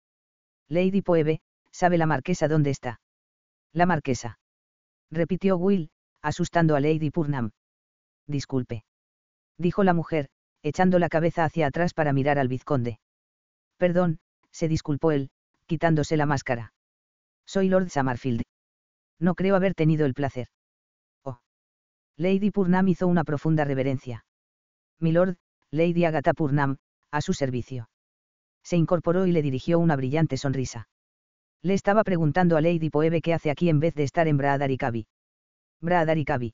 [0.68, 1.42] Lady Poebe,
[1.72, 3.00] ¿sabe la marquesa dónde está?
[3.74, 4.40] La marquesa.
[5.12, 5.92] Repitió Will,
[6.22, 7.52] asustando a Lady Purnam.
[8.30, 8.84] Disculpe.
[9.58, 10.30] Dijo la mujer,
[10.62, 13.00] echando la cabeza hacia atrás para mirar al vizconde.
[13.78, 14.20] Perdón,
[14.52, 15.32] se disculpó él,
[15.66, 16.74] quitándose la máscara.
[17.48, 18.44] Soy Lord Summerfield.
[19.20, 20.48] No creo haber tenido el placer.
[21.24, 21.40] Oh.
[22.18, 24.26] Lady Purnam hizo una profunda reverencia.
[25.00, 25.38] Milord,
[25.72, 26.78] Lady Agatha Purnam,
[27.12, 27.90] a su servicio.
[28.64, 30.88] Se incorporó y le dirigió una brillante sonrisa.
[31.64, 34.70] Le estaba preguntando a Lady Poebe qué hace aquí en vez de estar en Braadar
[34.70, 35.08] y Kabi.
[35.82, 36.54] Braadar y Kabi.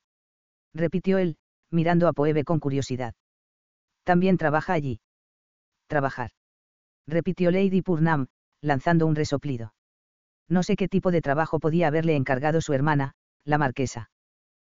[0.73, 1.37] Repitió él,
[1.71, 3.13] mirando a Poebe con curiosidad.
[4.03, 4.99] También trabaja allí.
[5.87, 6.31] Trabajar.
[7.07, 8.27] Repitió Lady Purnam,
[8.61, 9.73] lanzando un resoplido.
[10.47, 13.13] No sé qué tipo de trabajo podía haberle encargado su hermana,
[13.43, 14.09] la marquesa.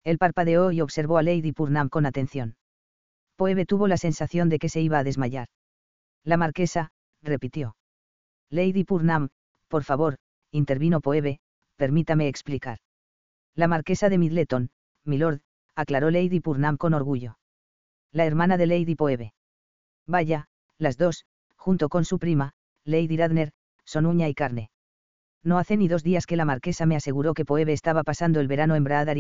[0.05, 2.57] Él parpadeó y observó a Lady Purnam con atención.
[3.37, 5.49] Poebe tuvo la sensación de que se iba a desmayar.
[6.25, 6.91] La marquesa,
[7.23, 7.77] repitió.
[8.51, 9.29] Lady Purnam,
[9.69, 10.17] por favor,
[10.53, 11.41] intervino Poebe,
[11.77, 12.79] permítame explicar.
[13.55, 14.71] La marquesa de Midleton,
[15.05, 15.41] milord,
[15.77, 17.39] aclaró Lady Purnam con orgullo.
[18.11, 19.35] La hermana de Lady Poebe.
[20.07, 20.49] Vaya,
[20.79, 21.27] las dos,
[21.57, 22.53] junto con su prima,
[22.85, 23.53] Lady Radner,
[23.85, 24.71] son uña y carne.
[25.45, 28.49] No hace ni dos días que la marquesa me aseguró que Poebe estaba pasando el
[28.49, 29.17] verano en Bradar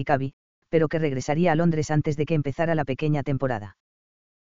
[0.68, 3.76] pero que regresaría a Londres antes de que empezara la pequeña temporada.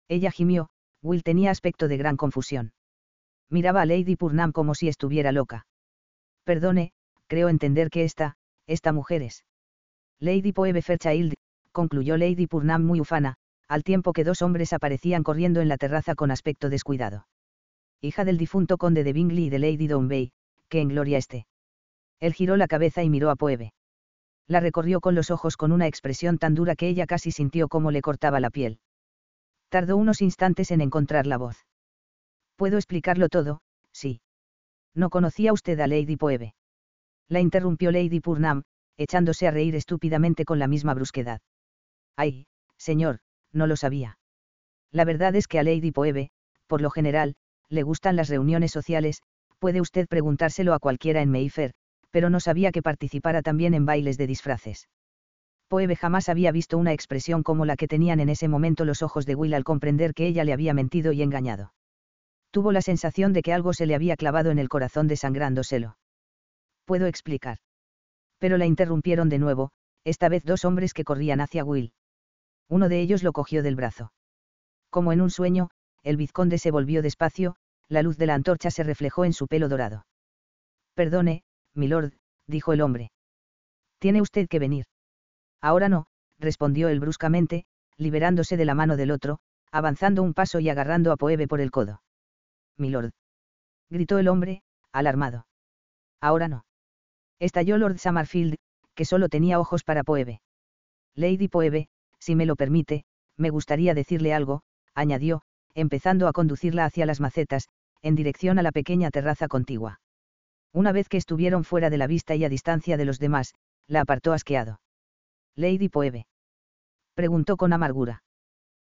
[0.08, 0.70] Ella gimió,
[1.04, 2.74] Will tenía aspecto de gran confusión.
[3.50, 5.68] Miraba a Lady Purnam como si estuviera loca.
[6.44, 6.94] Perdone,
[7.28, 9.46] creo entender que esta, esta mujer es.
[10.20, 11.36] Lady Poebe Fairchild,
[11.76, 13.36] concluyó Lady Purnam muy ufana,
[13.68, 17.28] al tiempo que dos hombres aparecían corriendo en la terraza con aspecto descuidado.
[18.02, 20.32] Hija del difunto conde de Bingley y de Lady Downbey,
[20.70, 21.48] que en gloria esté.
[22.22, 23.74] Él giró la cabeza y miró a Poebe.
[24.48, 27.92] La recorrió con los ojos con una expresión tan dura que ella casi sintió cómo
[27.92, 28.80] le cortaba la piel.
[29.68, 31.58] Tardó unos instantes en encontrar la voz.
[32.56, 33.60] Puedo explicarlo todo,
[33.92, 34.22] sí.
[34.94, 36.56] No conocía usted a Lady Poebe.
[37.28, 38.64] La interrumpió Lady Purnam,
[38.96, 41.42] echándose a reír estúpidamente con la misma brusquedad.
[42.18, 42.48] Ay,
[42.78, 43.20] señor,
[43.52, 44.18] no lo sabía.
[44.92, 46.32] La verdad es que a Lady Poebe,
[46.68, 47.36] por lo general,
[47.70, 49.22] le gustan las reuniones sociales,
[49.60, 51.74] puede usted preguntárselo a cualquiera en Mayfair,
[52.12, 54.88] pero no sabía que participara también en bailes de disfraces.
[55.68, 59.26] Poebe jamás había visto una expresión como la que tenían en ese momento los ojos
[59.26, 61.74] de Will al comprender que ella le había mentido y engañado.
[62.52, 65.98] Tuvo la sensación de que algo se le había clavado en el corazón desangrándoselo.
[66.86, 67.58] Puedo explicar.
[68.38, 69.72] Pero la interrumpieron de nuevo,
[70.04, 71.92] esta vez dos hombres que corrían hacia Will.
[72.70, 74.12] Uno de ellos lo cogió del brazo.
[74.90, 75.70] Como en un sueño,
[76.04, 77.56] el vizconde se volvió despacio,
[77.88, 80.06] la luz de la antorcha se reflejó en su pelo dorado.
[80.94, 81.44] Perdone,
[81.74, 82.14] milord,
[82.48, 83.12] dijo el hombre.
[84.00, 84.86] Tiene usted que venir.
[85.62, 86.08] Ahora no,
[86.40, 87.66] respondió él bruscamente,
[87.98, 89.40] liberándose de la mano del otro,
[89.72, 92.02] avanzando un paso y agarrando a Poebe por el codo.
[92.78, 93.12] Milord.
[93.90, 94.62] Gritó el hombre,
[94.92, 95.48] alarmado.
[96.22, 96.66] Ahora no.
[97.40, 98.56] Estalló Lord Summerfield,
[98.94, 100.42] que solo tenía ojos para Poebe.
[101.16, 101.90] Lady Poebe,
[102.26, 103.06] si me lo permite,
[103.38, 104.64] me gustaría decirle algo,
[104.96, 105.44] añadió,
[105.76, 107.70] empezando a conducirla hacia las macetas,
[108.02, 110.02] en dirección a la pequeña terraza contigua.
[110.74, 113.54] Una vez que estuvieron fuera de la vista y a distancia de los demás,
[113.88, 114.82] la apartó asqueado.
[115.56, 116.26] Lady Poebe.
[117.14, 118.24] Preguntó con amargura.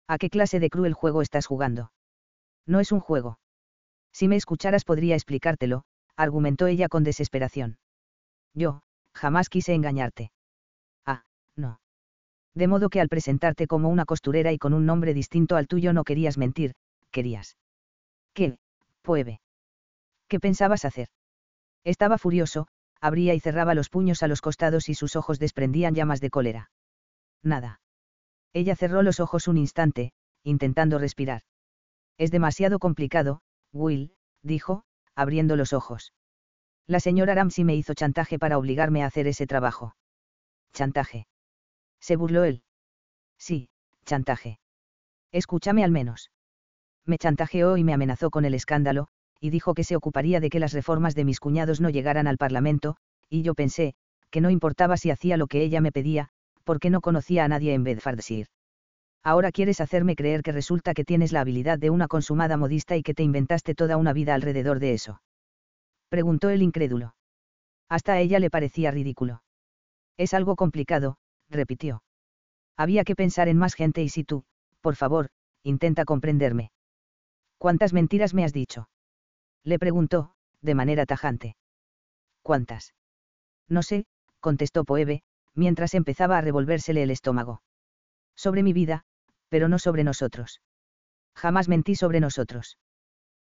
[0.08, 1.92] ¿A qué clase de cruel juego estás jugando?
[2.66, 3.38] No es un juego.
[4.12, 5.84] Si me escucharas podría explicártelo,
[6.16, 7.78] argumentó ella con desesperación.
[8.56, 8.82] Yo,
[9.14, 10.32] jamás quise engañarte.
[12.58, 15.94] De modo que al presentarte como una costurera y con un nombre distinto al tuyo
[15.94, 16.74] no querías mentir,
[17.12, 17.56] querías.
[18.34, 18.58] ¿Qué,
[19.04, 19.42] Poebe?
[20.28, 21.10] ¿Qué pensabas hacer?
[21.84, 22.68] Estaba furioso,
[23.00, 26.72] abría y cerraba los puños a los costados y sus ojos desprendían llamas de cólera.
[27.44, 27.80] Nada.
[28.54, 31.44] Ella cerró los ojos un instante, intentando respirar.
[32.18, 36.12] Es demasiado complicado, Will, dijo, abriendo los ojos.
[36.88, 39.96] La señora Ramsey me hizo chantaje para obligarme a hacer ese trabajo.
[40.74, 41.28] Chantaje.
[42.00, 42.64] Se burló él.
[43.38, 43.70] Sí,
[44.06, 44.60] chantaje.
[45.32, 46.32] Escúchame al menos.
[47.06, 49.08] Me chantajeó y me amenazó con el escándalo,
[49.40, 52.38] y dijo que se ocuparía de que las reformas de mis cuñados no llegaran al
[52.38, 52.98] Parlamento,
[53.30, 53.94] y yo pensé,
[54.30, 56.30] que no importaba si hacía lo que ella me pedía,
[56.64, 58.50] porque no conocía a nadie en Bedfordshire.
[59.24, 63.04] Ahora quieres hacerme creer que resulta que tienes la habilidad de una consumada modista y
[63.04, 65.22] que te inventaste toda una vida alrededor de eso.
[66.10, 67.16] Preguntó el incrédulo.
[67.90, 69.44] Hasta a ella le parecía ridículo.
[70.18, 71.18] Es algo complicado,
[71.50, 72.04] repitió.
[72.76, 74.44] Había que pensar en más gente y si tú,
[74.82, 75.30] por favor,
[75.64, 76.72] intenta comprenderme.
[77.58, 78.90] ¿Cuántas mentiras me has dicho?
[79.64, 81.56] Le preguntó, de manera tajante.
[82.42, 82.94] ¿Cuántas?
[83.68, 84.06] No sé,
[84.40, 87.62] contestó Poebe, mientras empezaba a revolvérsele el estómago.
[88.36, 89.04] Sobre mi vida,
[89.50, 90.62] pero no sobre nosotros.
[91.36, 92.78] Jamás mentí sobre nosotros.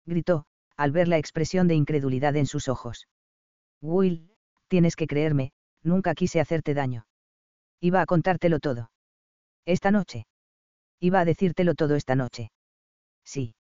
[0.06, 0.46] Gritó,
[0.76, 3.08] al ver la expresión de incredulidad en sus ojos.
[3.82, 4.32] Will,
[4.68, 5.54] tienes que creerme,
[5.84, 7.06] nunca quise hacerte daño.
[7.82, 8.92] Iba a contártelo todo.
[9.66, 10.28] Esta noche.
[11.00, 12.52] Iba a decírtelo todo esta noche.
[13.26, 13.56] Sí.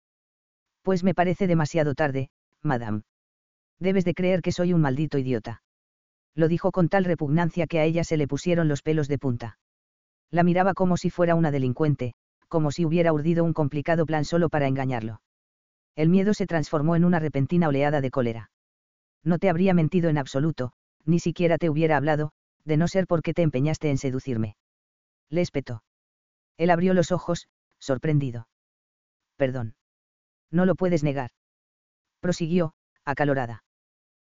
[0.84, 2.30] Pues me parece demasiado tarde,
[2.61, 3.02] madame.
[3.80, 5.64] Debes de creer que soy un maldito idiota.
[6.35, 9.57] Lo dijo con tal repugnancia que a ella se le pusieron los pelos de punta.
[10.30, 12.14] La miraba como si fuera una delincuente,
[12.48, 15.22] como si hubiera urdido un complicado plan solo para engañarlo.
[15.95, 18.52] El miedo se transformó en una repentina oleada de cólera.
[19.23, 20.73] No te habría mentido en absoluto,
[21.06, 22.31] ni siquiera te hubiera hablado,
[22.65, 24.55] de no ser porque te empeñaste en seducirme.
[25.29, 25.83] Le espetó.
[26.57, 27.47] Él abrió los ojos,
[27.79, 28.47] sorprendido.
[29.38, 29.75] Perdón.
[30.51, 31.31] No lo puedes negar
[32.21, 32.73] prosiguió,
[33.03, 33.63] acalorada.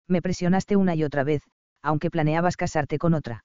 [0.07, 1.43] Me presionaste una y otra vez,
[1.83, 3.43] aunque planeabas casarte con otra.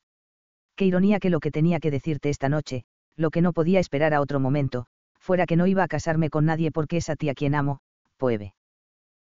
[0.74, 2.84] Qué ironía que lo que tenía que decirte esta noche,
[3.16, 4.86] lo que no podía esperar a otro momento,
[5.18, 7.80] fuera que no iba a casarme con nadie porque es a ti a quien amo,
[8.16, 8.54] Poebe.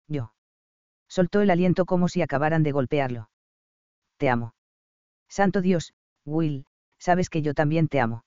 [0.07, 0.33] Yo.
[1.07, 3.29] Soltó el aliento como si acabaran de golpearlo.
[4.17, 4.53] Te amo.
[5.29, 5.93] Santo Dios,
[6.25, 6.65] Will,
[6.97, 8.23] sabes que yo también te amo.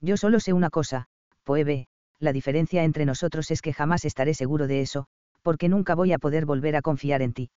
[0.00, 1.08] Yo solo sé una cosa,
[1.44, 1.88] Poebe,
[2.18, 5.06] la diferencia entre nosotros es que jamás estaré seguro de eso,
[5.42, 7.50] porque nunca voy a poder volver a confiar en ti.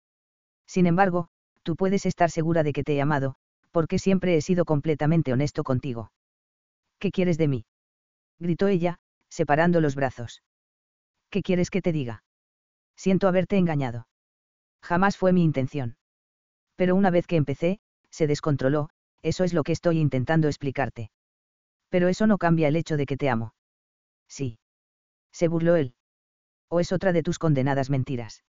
[0.66, 1.30] Sin embargo,
[1.64, 3.36] tú puedes estar segura de que te he amado,
[3.72, 6.12] porque siempre he sido completamente honesto contigo.
[7.00, 7.66] ¿Qué quieres de mí?
[8.40, 10.44] gritó ella, separando los brazos.
[11.30, 12.24] ¿Qué quieres que te diga?
[12.96, 14.08] Siento haberte engañado.
[14.82, 15.98] Jamás fue mi intención.
[16.76, 17.80] Pero una vez que empecé,
[18.12, 18.90] se descontroló,
[19.22, 21.12] eso es lo que estoy intentando explicarte.
[21.90, 23.54] Pero eso no cambia el hecho de que te amo.
[24.28, 24.60] Sí.
[25.32, 25.94] Se burló él.
[26.70, 28.44] ¿O es otra de tus condenadas mentiras?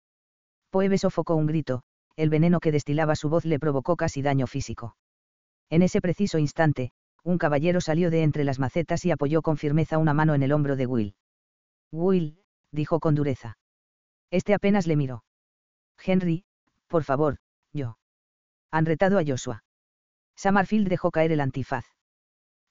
[0.70, 1.82] Poebe sofocó un grito,
[2.16, 4.96] el veneno que destilaba su voz le provocó casi daño físico.
[5.70, 9.98] En ese preciso instante, un caballero salió de entre las macetas y apoyó con firmeza
[9.98, 11.14] una mano en el hombro de Will.
[11.92, 13.56] Will, dijo con dureza.
[14.30, 15.24] Este apenas le miró.
[16.04, 16.44] Henry,
[16.86, 17.38] por favor,
[17.72, 17.98] yo.
[18.70, 19.64] Han retado a Joshua.
[20.36, 21.84] Summerfield dejó caer el antifaz.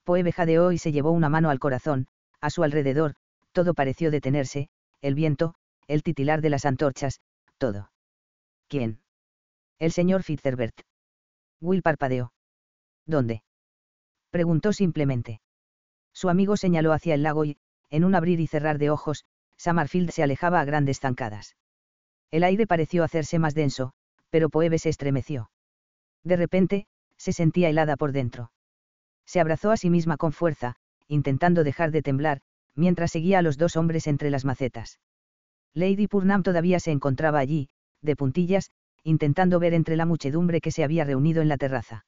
[0.03, 2.07] Poe jadeó y se llevó una mano al corazón,
[2.39, 3.15] a su alrededor,
[3.51, 4.69] todo pareció detenerse,
[5.01, 5.55] el viento,
[5.87, 7.19] el titilar de las antorchas,
[7.57, 7.91] todo.
[8.67, 9.01] ¿Quién?
[9.79, 10.81] El señor Fitzherbert.
[11.59, 12.31] Will parpadeó.
[13.05, 13.43] ¿Dónde?
[14.29, 15.41] Preguntó simplemente.
[16.13, 17.57] Su amigo señaló hacia el lago y,
[17.89, 19.25] en un abrir y cerrar de ojos,
[19.57, 21.55] Summerfield se alejaba a grandes zancadas.
[22.31, 23.93] El aire pareció hacerse más denso,
[24.29, 25.49] pero Poebe se estremeció.
[26.23, 26.87] De repente,
[27.17, 28.51] se sentía helada por dentro.
[29.25, 30.75] Se abrazó a sí misma con fuerza,
[31.07, 32.41] intentando dejar de temblar,
[32.75, 34.99] mientras seguía a los dos hombres entre las macetas.
[35.73, 37.69] Lady Purnam todavía se encontraba allí,
[38.01, 38.71] de puntillas,
[39.03, 42.05] intentando ver entre la muchedumbre que se había reunido en la terraza.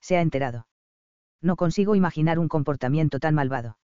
[0.00, 0.66] Se ha enterado.
[1.42, 3.78] No consigo imaginar un comportamiento tan malvado.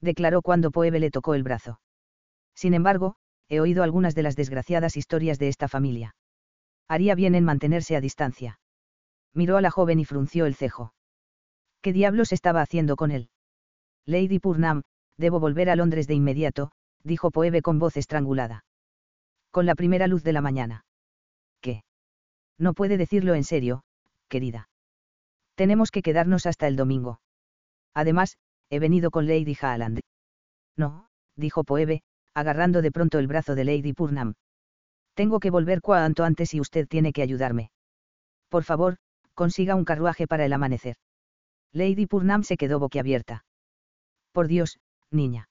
[0.00, 1.80] Declaró cuando Poebe le tocó el brazo.
[2.54, 3.16] Sin embargo,
[3.48, 6.14] he oído algunas de las desgraciadas historias de esta familia.
[6.86, 8.58] Haría bien en mantenerse a distancia
[9.34, 10.94] miró a la joven y frunció el cejo.
[11.80, 13.30] ¿Qué diablos estaba haciendo con él?
[14.04, 14.82] Lady Purnam,
[15.16, 16.72] debo volver a Londres de inmediato,
[17.04, 18.64] dijo Poebe con voz estrangulada.
[19.50, 20.84] Con la primera luz de la mañana.
[21.60, 21.84] ¿Qué?
[22.58, 23.84] No puede decirlo en serio,
[24.28, 24.68] querida.
[25.54, 27.20] Tenemos que quedarnos hasta el domingo.
[27.94, 28.38] Además,
[28.70, 30.00] he venido con Lady Haaland.
[30.76, 32.02] No, dijo Poebe,
[32.34, 34.34] agarrando de pronto el brazo de Lady Purnam.
[35.14, 37.70] Tengo que volver cuanto antes y usted tiene que ayudarme.
[38.48, 38.98] Por favor,
[39.38, 40.96] consiga un carruaje para el amanecer.
[41.72, 43.44] Lady Purnam se quedó boquiabierta.
[44.32, 44.80] Por Dios,
[45.12, 45.48] niña.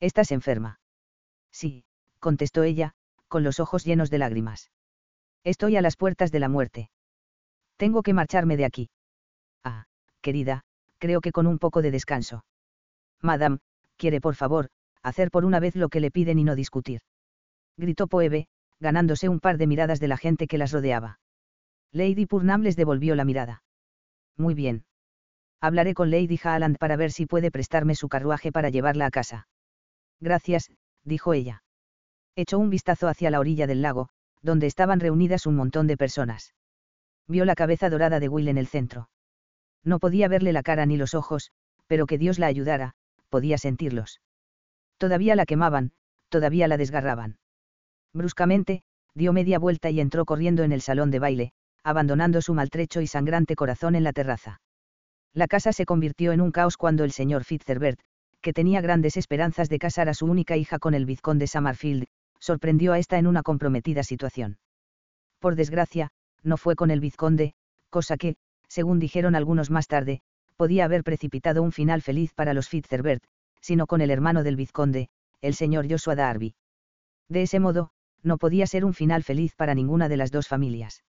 [0.00, 0.80] ¿Estás enferma?
[1.50, 1.86] Sí,
[2.20, 2.92] contestó ella,
[3.28, 4.70] con los ojos llenos de lágrimas.
[5.44, 6.90] Estoy a las puertas de la muerte.
[7.78, 8.90] Tengo que marcharme de aquí.
[9.64, 9.86] Ah,
[10.20, 10.64] querida,
[10.98, 12.44] creo que con un poco de descanso.
[13.22, 13.60] Madame,
[13.96, 14.68] quiere por favor,
[15.02, 17.00] hacer por una vez lo que le piden y no discutir.
[17.78, 18.48] Gritó Poebe,
[18.78, 21.18] ganándose un par de miradas de la gente que las rodeaba.
[21.96, 23.62] Lady Purnam les devolvió la mirada.
[24.36, 24.84] Muy bien.
[25.62, 29.48] Hablaré con Lady Haaland para ver si puede prestarme su carruaje para llevarla a casa.
[30.20, 30.70] Gracias,
[31.04, 31.62] dijo ella.
[32.34, 34.10] Echó un vistazo hacia la orilla del lago,
[34.42, 36.52] donde estaban reunidas un montón de personas.
[37.28, 39.08] Vio la cabeza dorada de Will en el centro.
[39.82, 41.50] No podía verle la cara ni los ojos,
[41.86, 42.92] pero que Dios la ayudara,
[43.30, 44.20] podía sentirlos.
[44.98, 45.92] Todavía la quemaban,
[46.28, 47.38] todavía la desgarraban.
[48.12, 48.82] Bruscamente,
[49.14, 51.52] dio media vuelta y entró corriendo en el salón de baile,
[51.86, 54.60] abandonando su maltrecho y sangrante corazón en la terraza.
[55.32, 58.00] La casa se convirtió en un caos cuando el señor Fitzherbert,
[58.40, 62.06] que tenía grandes esperanzas de casar a su única hija con el vizconde Summerfield,
[62.40, 64.58] sorprendió a esta en una comprometida situación.
[65.38, 66.10] Por desgracia,
[66.42, 67.54] no fue con el vizconde,
[67.88, 68.34] cosa que,
[68.66, 70.22] según dijeron algunos más tarde,
[70.56, 73.22] podía haber precipitado un final feliz para los Fitzherbert,
[73.60, 75.08] sino con el hermano del vizconde,
[75.40, 76.56] el señor Joshua Darby.
[77.28, 77.90] De ese modo,
[78.24, 81.04] no podía ser un final feliz para ninguna de las dos familias.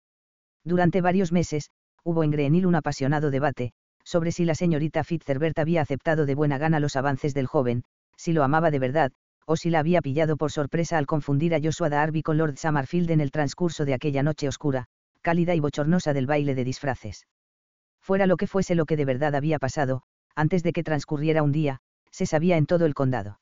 [0.65, 1.69] Durante varios meses,
[2.03, 3.73] hubo en Greenhill un apasionado debate,
[4.03, 7.83] sobre si la señorita Fitzherbert había aceptado de buena gana los avances del joven,
[8.15, 9.11] si lo amaba de verdad,
[9.45, 13.11] o si la había pillado por sorpresa al confundir a Joshua Darby con Lord Summerfield
[13.11, 14.85] en el transcurso de aquella noche oscura,
[15.21, 17.27] cálida y bochornosa del baile de disfraces.
[17.99, 20.03] Fuera lo que fuese lo que de verdad había pasado,
[20.35, 21.79] antes de que transcurriera un día,
[22.09, 23.39] se sabía en todo el condado.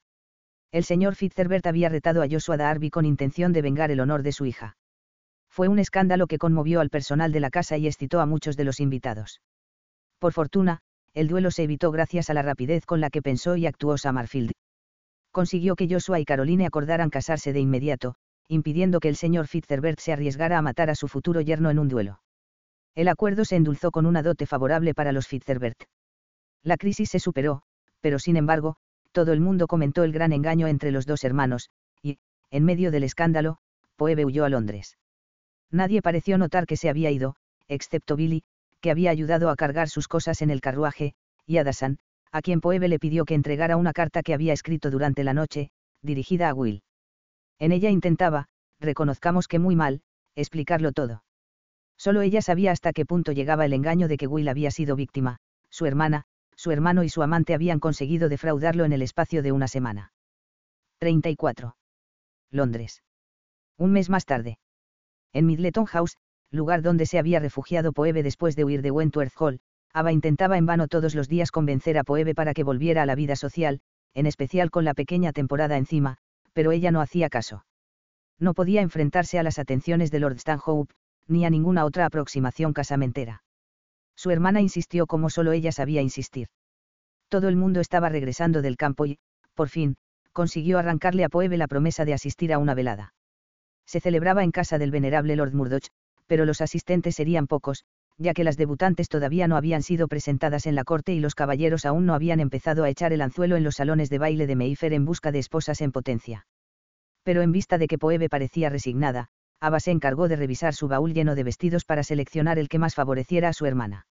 [0.71, 4.31] El señor Fitzherbert había retado a Joshua Darby con intención de vengar el honor de
[4.31, 4.77] su hija
[5.51, 8.63] fue un escándalo que conmovió al personal de la casa y excitó a muchos de
[8.63, 9.41] los invitados.
[10.17, 10.79] Por fortuna,
[11.13, 14.51] el duelo se evitó gracias a la rapidez con la que pensó y actuó Summerfield.
[15.31, 18.15] Consiguió que Joshua y Caroline acordaran casarse de inmediato,
[18.47, 21.89] impidiendo que el señor Fitzherbert se arriesgara a matar a su futuro yerno en un
[21.89, 22.21] duelo.
[22.95, 25.83] El acuerdo se endulzó con una dote favorable para los Fitzherbert.
[26.63, 27.63] La crisis se superó,
[27.99, 28.75] pero sin embargo,
[29.11, 31.69] todo el mundo comentó el gran engaño entre los dos hermanos,
[32.01, 32.19] y,
[32.49, 33.57] en medio del escándalo,
[33.95, 34.97] Poebe huyó a Londres.
[35.71, 37.35] Nadie pareció notar que se había ido,
[37.67, 38.43] excepto Billy,
[38.81, 41.13] que había ayudado a cargar sus cosas en el carruaje,
[41.45, 41.97] y Adasan,
[42.31, 45.71] a quien Poebe le pidió que entregara una carta que había escrito durante la noche,
[46.01, 46.83] dirigida a Will.
[47.59, 48.47] En ella intentaba,
[48.79, 50.01] reconozcamos que muy mal,
[50.35, 51.23] explicarlo todo.
[51.97, 55.37] Solo ella sabía hasta qué punto llegaba el engaño de que Will había sido víctima,
[55.69, 56.23] su hermana,
[56.55, 60.11] su hermano y su amante habían conseguido defraudarlo en el espacio de una semana.
[60.99, 61.75] 34.
[62.49, 63.03] Londres.
[63.77, 64.57] Un mes más tarde.
[65.33, 66.17] En Midleton House,
[66.51, 69.59] lugar donde se había refugiado Poebe después de huir de Wentworth Hall,
[69.93, 73.15] Ava intentaba en vano todos los días convencer a Poebe para que volviera a la
[73.15, 73.81] vida social,
[74.13, 76.17] en especial con la pequeña temporada encima,
[76.53, 77.65] pero ella no hacía caso.
[78.39, 80.93] No podía enfrentarse a las atenciones de Lord Stanhope,
[81.27, 83.43] ni a ninguna otra aproximación casamentera.
[84.15, 86.47] Su hermana insistió como solo ella sabía insistir.
[87.29, 89.19] Todo el mundo estaba regresando del campo y,
[89.55, 89.95] por fin,
[90.33, 93.13] consiguió arrancarle a Poebe la promesa de asistir a una velada.
[93.91, 95.87] Se celebraba en casa del venerable Lord Murdoch,
[96.25, 97.83] pero los asistentes serían pocos,
[98.17, 101.85] ya que las debutantes todavía no habían sido presentadas en la corte y los caballeros
[101.85, 104.93] aún no habían empezado a echar el anzuelo en los salones de baile de Mayfair
[104.93, 106.47] en busca de esposas en potencia.
[107.23, 109.27] Pero en vista de que Poebe parecía resignada,
[109.59, 112.95] Ava se encargó de revisar su baúl lleno de vestidos para seleccionar el que más
[112.95, 114.07] favoreciera a su hermana.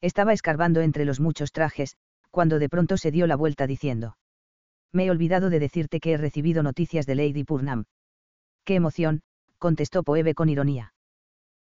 [0.00, 1.98] Estaba escarbando entre los muchos trajes,
[2.30, 4.16] cuando de pronto se dio la vuelta diciendo.
[4.90, 7.84] Me he olvidado de decirte que he recibido noticias de Lady Purnam.
[8.64, 9.22] ¡Qué emoción!
[9.58, 10.92] contestó Poebe con ironía.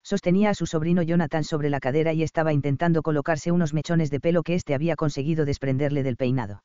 [0.04, 4.20] Sostenía a su sobrino Jonathan sobre la cadera y estaba intentando colocarse unos mechones de
[4.20, 6.64] pelo que éste había conseguido desprenderle del peinado.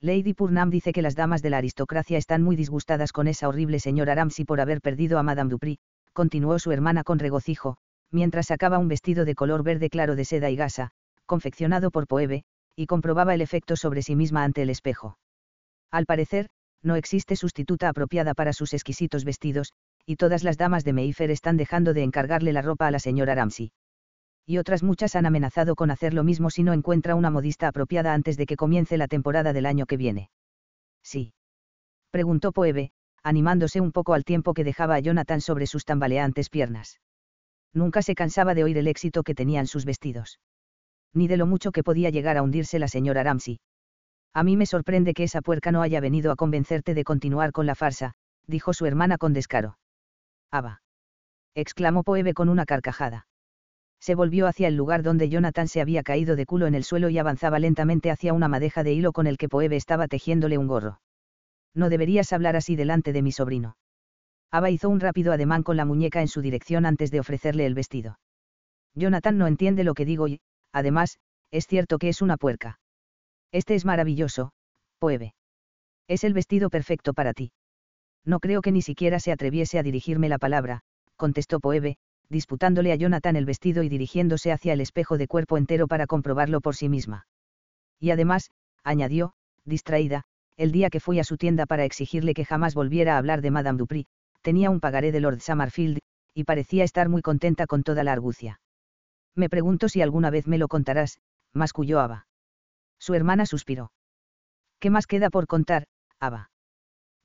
[0.00, 3.78] Lady Purnam dice que las damas de la aristocracia están muy disgustadas con esa horrible
[3.78, 5.78] señora Ramsay por haber perdido a Madame Dupri,
[6.12, 7.76] continuó su hermana con regocijo,
[8.10, 10.90] mientras sacaba un vestido de color verde claro de seda y gasa,
[11.26, 12.44] confeccionado por Poebe,
[12.74, 15.18] y comprobaba el efecto sobre sí misma ante el espejo.
[15.90, 16.48] Al parecer,
[16.82, 19.72] no existe sustituta apropiada para sus exquisitos vestidos,
[20.06, 23.34] y todas las damas de Mayfair están dejando de encargarle la ropa a la señora
[23.34, 23.72] Ramsay
[24.46, 28.12] y otras muchas han amenazado con hacer lo mismo si no encuentra una modista apropiada
[28.12, 30.30] antes de que comience la temporada del año que viene.
[31.02, 31.32] Sí.
[32.10, 32.90] Preguntó Poebe,
[33.22, 37.00] animándose un poco al tiempo que dejaba a Jonathan sobre sus tambaleantes piernas.
[37.72, 40.40] Nunca se cansaba de oír el éxito que tenían sus vestidos.
[41.14, 43.60] Ni de lo mucho que podía llegar a hundirse la señora Ramsey.
[44.34, 47.66] A mí me sorprende que esa puerca no haya venido a convencerte de continuar con
[47.66, 48.14] la farsa,
[48.46, 49.78] dijo su hermana con descaro.
[50.50, 50.82] Aba.
[51.54, 53.26] exclamó Poebe con una carcajada
[54.02, 57.08] se volvió hacia el lugar donde Jonathan se había caído de culo en el suelo
[57.08, 60.66] y avanzaba lentamente hacia una madeja de hilo con el que Poebe estaba tejiéndole un
[60.66, 61.00] gorro.
[61.72, 63.76] No deberías hablar así delante de mi sobrino.
[64.50, 67.74] Ava hizo un rápido ademán con la muñeca en su dirección antes de ofrecerle el
[67.74, 68.18] vestido.
[68.96, 70.40] Jonathan no entiende lo que digo y,
[70.72, 71.18] además,
[71.52, 72.80] es cierto que es una puerca.
[73.52, 74.52] Este es maravilloso,
[74.98, 75.34] Poebe.
[76.08, 77.52] Es el vestido perfecto para ti.
[78.24, 80.80] No creo que ni siquiera se atreviese a dirigirme la palabra,
[81.16, 81.98] contestó Poebe,
[82.30, 86.60] disputándole a Jonathan el vestido y dirigiéndose hacia el espejo de cuerpo entero para comprobarlo
[86.60, 87.26] por sí misma.
[88.00, 88.50] Y además,
[88.82, 89.34] añadió,
[89.64, 90.22] distraída,
[90.56, 93.50] el día que fui a su tienda para exigirle que jamás volviera a hablar de
[93.50, 94.06] Madame Dupri,
[94.40, 95.98] tenía un pagaré de Lord Summerfield,
[96.34, 98.60] y parecía estar muy contenta con toda la argucia.
[99.34, 101.18] Me pregunto si alguna vez me lo contarás,
[101.52, 102.26] masculló Ava.
[103.02, 103.90] Su hermana suspiró.
[104.78, 105.88] ¿Qué más queda por contar,
[106.20, 106.52] Ava?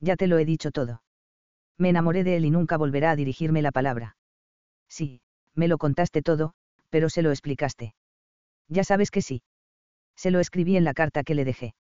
[0.00, 1.04] Ya te lo he dicho todo.
[1.76, 4.16] Me enamoré de él y nunca volverá a dirigirme la palabra.
[4.88, 5.20] Sí,
[5.54, 6.54] me lo contaste todo,
[6.90, 7.94] pero se lo explicaste.
[8.66, 9.44] Ya sabes que sí.
[10.16, 11.76] Se lo escribí en la carta que le dejé.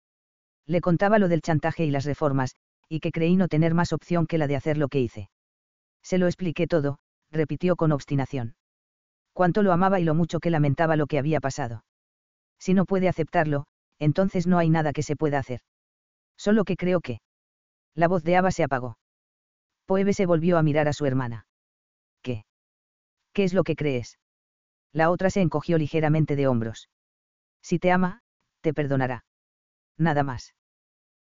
[0.67, 2.55] Le contaba lo del chantaje y las reformas,
[2.91, 5.31] y que creí no tener más opción que la de hacer lo que hice.
[6.03, 6.99] Se lo expliqué todo,
[7.31, 8.57] repitió con obstinación.
[9.33, 11.87] Cuánto lo amaba y lo mucho que lamentaba lo que había pasado.
[12.59, 13.67] Si no puede aceptarlo,
[13.99, 15.61] entonces no hay nada que se pueda hacer.
[16.37, 17.21] Solo que creo que.
[17.95, 18.99] La voz de Ava se apagó.
[19.87, 21.47] Poebe se volvió a mirar a su hermana.
[23.37, 24.19] ¿Qué es lo que crees?
[24.95, 26.89] La otra se encogió ligeramente de hombros.
[27.61, 28.23] Si te ama,
[28.63, 29.27] te perdonará.
[29.99, 30.55] Nada más.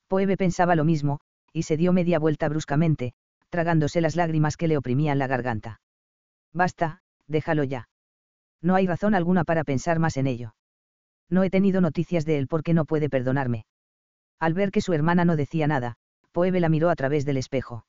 [0.10, 1.22] Poebe pensaba lo mismo,
[1.54, 3.14] y se dio media vuelta bruscamente,
[3.48, 5.80] tragándose las lágrimas que le oprimían la garganta.
[6.52, 7.88] Basta, déjalo ya.
[8.62, 10.54] No hay razón alguna para pensar más en ello.
[11.32, 13.66] No he tenido noticias de él porque no puede perdonarme.
[14.40, 15.96] Al ver que su hermana no decía nada,
[16.32, 17.86] Poebe la miró a través del espejo.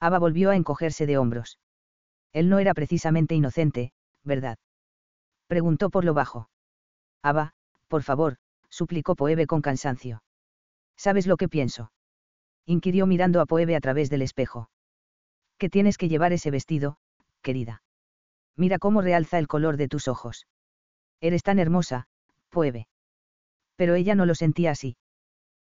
[0.00, 1.58] Ava volvió a encogerse de hombros.
[2.32, 3.92] Él no era precisamente inocente,
[4.24, 4.58] ¿verdad?
[5.46, 6.48] Preguntó por lo bajo.
[7.22, 7.52] Ava,
[7.88, 8.38] por favor,
[8.70, 10.22] suplicó Poebe con cansancio.
[10.96, 11.92] ¿Sabes lo que pienso?
[12.64, 14.70] inquirió mirando a Poebe a través del espejo.
[15.58, 16.96] ¿Qué tienes que llevar ese vestido,
[17.42, 17.82] querida?
[18.56, 20.46] Mira cómo realza el color de tus ojos.
[21.20, 22.06] Eres tan hermosa,
[22.52, 22.86] Poebe.
[23.76, 24.96] Pero ella no lo sentía así.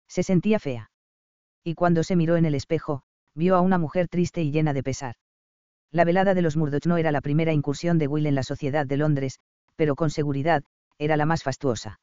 [0.08, 0.90] Se sentía fea.
[1.62, 3.02] Y cuando se miró en el espejo,
[3.34, 5.14] vio a una mujer triste y llena de pesar.
[5.92, 8.86] La velada de los Murdoch no era la primera incursión de Will en la sociedad
[8.86, 9.38] de Londres,
[9.76, 10.64] pero con seguridad,
[10.98, 12.00] era la más fastuosa.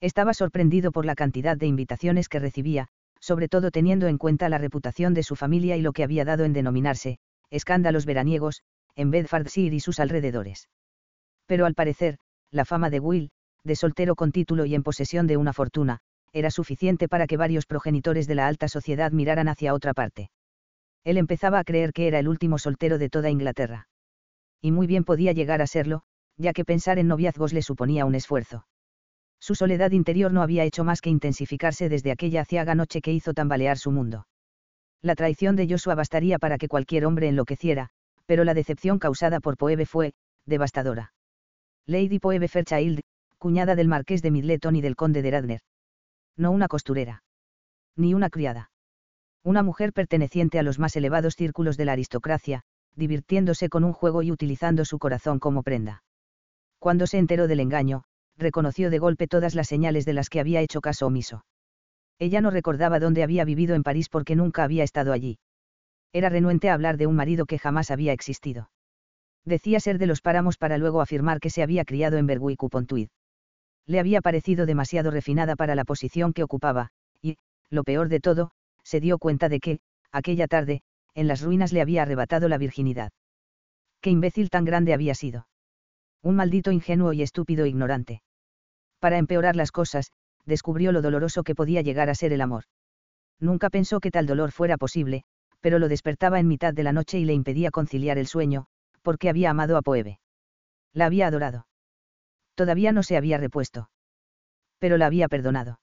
[0.00, 2.88] Estaba sorprendido por la cantidad de invitaciones que recibía,
[3.20, 6.44] sobre todo teniendo en cuenta la reputación de su familia y lo que había dado
[6.44, 7.18] en denominarse,
[7.50, 8.62] escándalos veraniegos,
[8.94, 10.68] en Bedfordshire y sus alrededores.
[11.46, 12.18] Pero al parecer,
[12.50, 13.30] la fama de Will,
[13.64, 15.98] de soltero con título y en posesión de una fortuna,
[16.32, 20.30] era suficiente para que varios progenitores de la alta sociedad miraran hacia otra parte.
[21.04, 23.88] Él empezaba a creer que era el último soltero de toda Inglaterra.
[24.60, 26.02] Y muy bien podía llegar a serlo,
[26.36, 28.66] ya que pensar en noviazgos le suponía un esfuerzo.
[29.40, 33.34] Su soledad interior no había hecho más que intensificarse desde aquella aciaga noche que hizo
[33.34, 34.26] tambalear su mundo.
[35.00, 37.90] La traición de Joshua bastaría para que cualquier hombre enloqueciera,
[38.26, 40.12] pero la decepción causada por Poebe fue,
[40.44, 41.12] devastadora.
[41.86, 43.00] Lady Poebe Fairchild,
[43.38, 45.60] cuñada del marqués de Midleton y del conde de Radner.
[46.36, 47.22] No una costurera.
[47.96, 48.70] Ni una criada.
[49.42, 52.62] Una mujer perteneciente a los más elevados círculos de la aristocracia,
[52.94, 56.02] divirtiéndose con un juego y utilizando su corazón como prenda.
[56.78, 58.04] Cuando se enteró del engaño,
[58.36, 61.44] reconoció de golpe todas las señales de las que había hecho caso omiso.
[62.18, 65.38] Ella no recordaba dónde había vivido en París porque nunca había estado allí.
[66.12, 68.70] Era renuente a hablar de un marido que jamás había existido.
[69.44, 73.08] Decía ser de los páramos para luego afirmar que se había criado en Berwick-upon-Tweed.
[73.88, 76.90] Le había parecido demasiado refinada para la posición que ocupaba,
[77.22, 77.38] y,
[77.70, 78.50] lo peor de todo,
[78.84, 79.80] se dio cuenta de que,
[80.12, 80.82] aquella tarde,
[81.14, 83.12] en las ruinas le había arrebatado la virginidad.
[84.02, 85.48] Qué imbécil tan grande había sido.
[86.22, 88.22] Un maldito ingenuo y estúpido ignorante.
[89.00, 90.12] Para empeorar las cosas,
[90.44, 92.64] descubrió lo doloroso que podía llegar a ser el amor.
[93.40, 95.24] Nunca pensó que tal dolor fuera posible,
[95.60, 98.66] pero lo despertaba en mitad de la noche y le impedía conciliar el sueño,
[99.02, 100.20] porque había amado a Poebe.
[100.92, 101.67] La había adorado.
[102.58, 103.88] Todavía no se había repuesto.
[104.80, 105.78] Pero la había perdonado.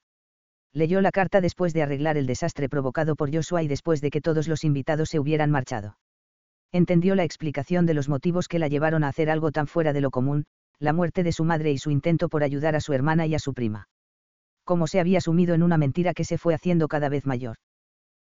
[0.74, 4.20] Leyó la carta después de arreglar el desastre provocado por Joshua y después de que
[4.20, 5.96] todos los invitados se hubieran marchado.
[6.72, 10.02] Entendió la explicación de los motivos que la llevaron a hacer algo tan fuera de
[10.02, 10.44] lo común,
[10.78, 13.38] la muerte de su madre y su intento por ayudar a su hermana y a
[13.38, 13.88] su prima.
[14.64, 17.56] Cómo se había sumido en una mentira que se fue haciendo cada vez mayor.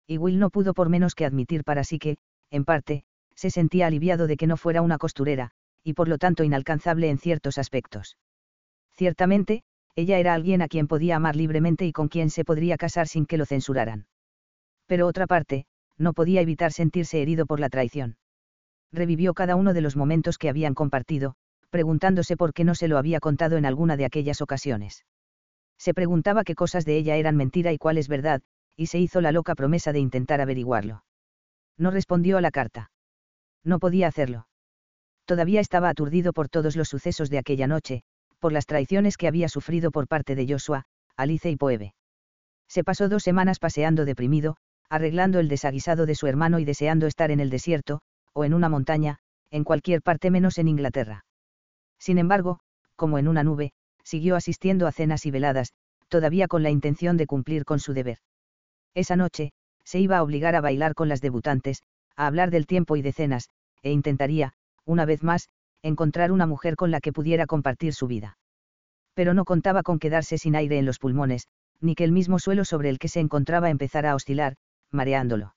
[0.08, 2.18] Y Will no pudo por menos que admitir para sí que,
[2.50, 3.04] en parte,
[3.36, 5.52] se sentía aliviado de que no fuera una costurera,
[5.84, 8.16] y por lo tanto inalcanzable en ciertos aspectos.
[9.00, 9.62] Ciertamente,
[9.96, 13.24] ella era alguien a quien podía amar libremente y con quien se podría casar sin
[13.24, 14.04] que lo censuraran.
[14.86, 15.64] Pero otra parte,
[15.96, 18.18] no podía evitar sentirse herido por la traición.
[18.92, 21.34] Revivió cada uno de los momentos que habían compartido,
[21.70, 25.06] preguntándose por qué no se lo había contado en alguna de aquellas ocasiones.
[25.78, 28.42] Se preguntaba qué cosas de ella eran mentira y cuál es verdad,
[28.76, 31.04] y se hizo la loca promesa de intentar averiguarlo.
[31.78, 32.90] No respondió a la carta.
[33.64, 34.46] No podía hacerlo.
[35.24, 38.02] Todavía estaba aturdido por todos los sucesos de aquella noche,
[38.40, 40.86] por las traiciones que había sufrido por parte de Joshua,
[41.16, 41.94] Alice y Poebe.
[42.68, 44.56] Se pasó dos semanas paseando deprimido,
[44.88, 48.00] arreglando el desaguisado de su hermano y deseando estar en el desierto,
[48.32, 49.18] o en una montaña,
[49.50, 51.24] en cualquier parte menos en Inglaterra.
[51.98, 52.60] Sin embargo,
[52.96, 53.72] como en una nube,
[54.02, 55.72] siguió asistiendo a cenas y veladas,
[56.08, 58.18] todavía con la intención de cumplir con su deber.
[58.94, 59.52] Esa noche,
[59.84, 61.82] se iba a obligar a bailar con las debutantes,
[62.16, 63.48] a hablar del tiempo y de cenas,
[63.82, 64.52] e intentaría,
[64.84, 65.48] una vez más,
[65.82, 68.38] encontrar una mujer con la que pudiera compartir su vida.
[69.14, 71.48] Pero no contaba con quedarse sin aire en los pulmones,
[71.80, 74.56] ni que el mismo suelo sobre el que se encontraba empezara a oscilar,
[74.90, 75.54] mareándolo.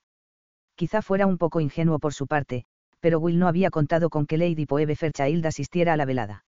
[0.74, 2.64] Quizá fuera un poco ingenuo por su parte,
[3.00, 6.44] pero Will no había contado con que Lady Poebe Fairchild asistiera a la velada.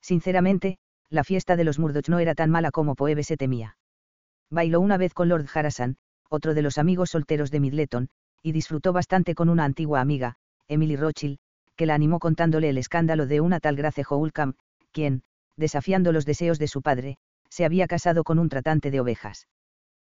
[0.00, 0.78] Sinceramente,
[1.10, 3.78] la fiesta de los Murdoch no era tan mala como Poebe se temía.
[4.50, 5.96] Bailó una vez con Lord Harrison,
[6.28, 8.10] otro de los amigos solteros de Midleton,
[8.42, 10.36] y disfrutó bastante con una antigua amiga,
[10.68, 11.38] Emily Rothschild,
[11.78, 14.56] que la animó contándole el escándalo de una tal Grace Holcomb,
[14.90, 15.22] quien,
[15.56, 17.18] desafiando los deseos de su padre,
[17.50, 19.46] se había casado con un tratante de ovejas.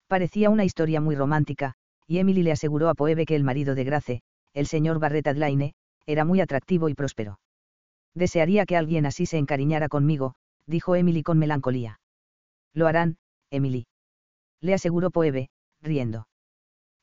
[0.07, 1.75] Parecía una historia muy romántica,
[2.07, 4.21] y Emily le aseguró a Poebe que el marido de Grace,
[4.55, 5.75] el señor Barrett Adlaine,
[6.07, 7.39] era muy atractivo y próspero.
[8.15, 10.33] Desearía que alguien así se encariñara conmigo,
[10.65, 11.99] dijo Emily con melancolía.
[12.73, 13.17] Lo harán,
[13.51, 13.85] Emily.
[14.61, 16.27] Le aseguró Poebe, riendo.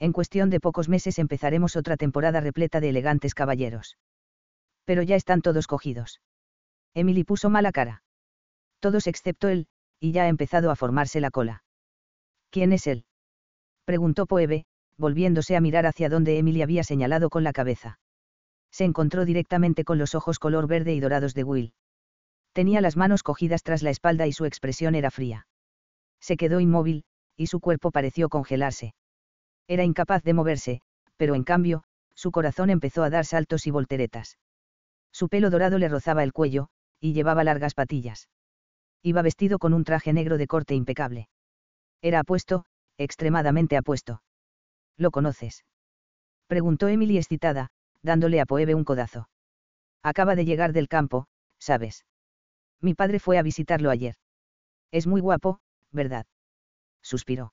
[0.00, 3.96] En cuestión de pocos meses empezaremos otra temporada repleta de elegantes caballeros.
[4.88, 6.22] Pero ya están todos cogidos.
[6.94, 8.02] Emily puso mala cara.
[8.80, 9.66] Todos excepto él,
[10.00, 11.62] y ya ha empezado a formarse la cola.
[12.48, 13.04] ¿Quién es él?
[13.84, 14.64] preguntó Poebe,
[14.96, 18.00] volviéndose a mirar hacia donde Emily había señalado con la cabeza.
[18.70, 21.74] Se encontró directamente con los ojos color verde y dorados de Will.
[22.54, 25.46] Tenía las manos cogidas tras la espalda y su expresión era fría.
[26.18, 27.04] Se quedó inmóvil,
[27.36, 28.94] y su cuerpo pareció congelarse.
[29.66, 30.80] Era incapaz de moverse,
[31.18, 31.84] pero en cambio,
[32.14, 34.38] su corazón empezó a dar saltos y volteretas.
[35.12, 36.68] Su pelo dorado le rozaba el cuello,
[37.00, 38.28] y llevaba largas patillas.
[39.02, 41.28] Iba vestido con un traje negro de corte impecable.
[42.02, 42.64] Era apuesto,
[42.96, 44.22] extremadamente apuesto.
[44.96, 45.64] ¿Lo conoces?
[46.46, 47.68] Preguntó Emily excitada,
[48.02, 49.28] dándole a Poebe un codazo.
[50.02, 51.26] Acaba de llegar del campo,
[51.58, 52.04] ¿sabes?
[52.80, 54.16] Mi padre fue a visitarlo ayer.
[54.90, 55.60] Es muy guapo,
[55.90, 56.26] ¿verdad?
[57.02, 57.52] Suspiró.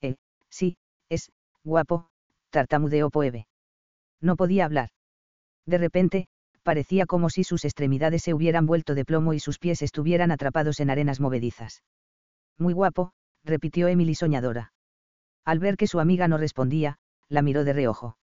[0.00, 0.16] Eh,
[0.48, 0.76] sí,
[1.08, 1.32] es,
[1.64, 2.08] guapo,
[2.50, 3.46] tartamudeó Poebe.
[4.20, 4.90] No podía hablar.
[5.66, 6.28] De repente,
[6.62, 10.80] parecía como si sus extremidades se hubieran vuelto de plomo y sus pies estuvieran atrapados
[10.80, 11.82] en arenas movedizas.
[12.58, 13.12] Muy guapo,
[13.44, 14.72] repitió Emily soñadora.
[15.44, 16.98] Al ver que su amiga no respondía,
[17.28, 18.16] la miró de reojo.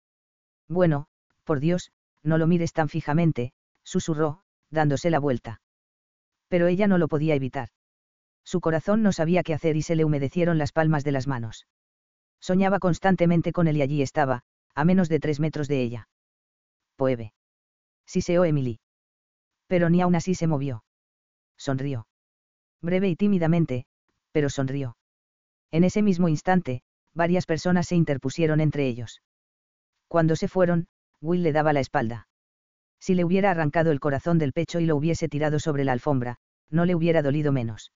[0.67, 1.07] Bueno,
[1.43, 1.91] por Dios,
[2.23, 3.53] no lo mires tan fijamente,
[3.83, 5.61] susurró, dándose la vuelta.
[6.47, 7.69] Pero ella no lo podía evitar.
[8.43, 11.67] Su corazón no sabía qué hacer y se le humedecieron las palmas de las manos.
[12.39, 14.43] Soñaba constantemente con él y allí estaba,
[14.73, 16.07] a menos de tres metros de ella.
[16.95, 17.33] Poeve.
[18.09, 18.79] Siseó Emily.
[19.67, 20.83] Pero ni aún así se movió.
[21.59, 22.07] Sonrió.
[22.81, 23.85] Breve y tímidamente,
[24.31, 24.97] pero sonrió.
[25.69, 26.81] En ese mismo instante,
[27.13, 29.21] varias personas se interpusieron entre ellos.
[30.07, 30.87] Cuando se fueron,
[31.21, 32.27] Will le daba la espalda.
[32.99, 36.37] Si le hubiera arrancado el corazón del pecho y lo hubiese tirado sobre la alfombra,
[36.71, 37.91] no le hubiera dolido menos.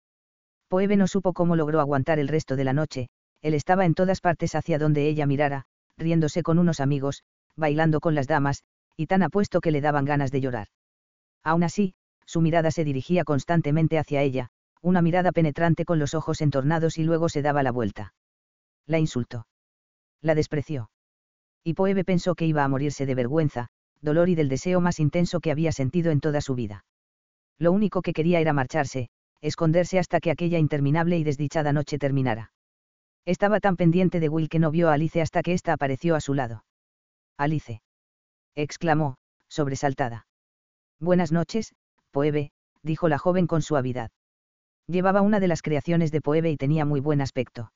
[0.69, 3.09] Poebe no supo cómo logró aguantar el resto de la noche,
[3.43, 5.67] él estaba en todas partes hacia donde ella mirara,
[5.97, 7.21] riéndose con unos amigos,
[7.55, 8.63] bailando con las damas,
[8.99, 10.67] y tan apuesto que le daban ganas de llorar.
[11.41, 11.93] Aún así,
[12.25, 14.49] su mirada se dirigía constantemente hacia ella,
[14.81, 18.13] una mirada penetrante con los ojos entornados y luego se daba la vuelta.
[18.85, 19.47] La insultó.
[20.21, 20.91] La despreció.
[21.63, 23.67] Y Poebe pensó que iba a morirse de vergüenza,
[24.01, 26.83] dolor y del deseo más intenso que había sentido en toda su vida.
[27.57, 29.07] Lo único que quería era marcharse,
[29.39, 32.51] esconderse hasta que aquella interminable y desdichada noche terminara.
[33.23, 36.19] Estaba tan pendiente de Will que no vio a Alice hasta que ésta apareció a
[36.19, 36.65] su lado.
[37.37, 37.79] Alice.
[38.61, 39.15] Exclamó,
[39.47, 40.27] sobresaltada.
[40.99, 41.73] Buenas noches,
[42.11, 42.51] Poebe,
[42.83, 44.11] dijo la joven con suavidad.
[44.87, 47.71] Llevaba una de las creaciones de Poebe y tenía muy buen aspecto.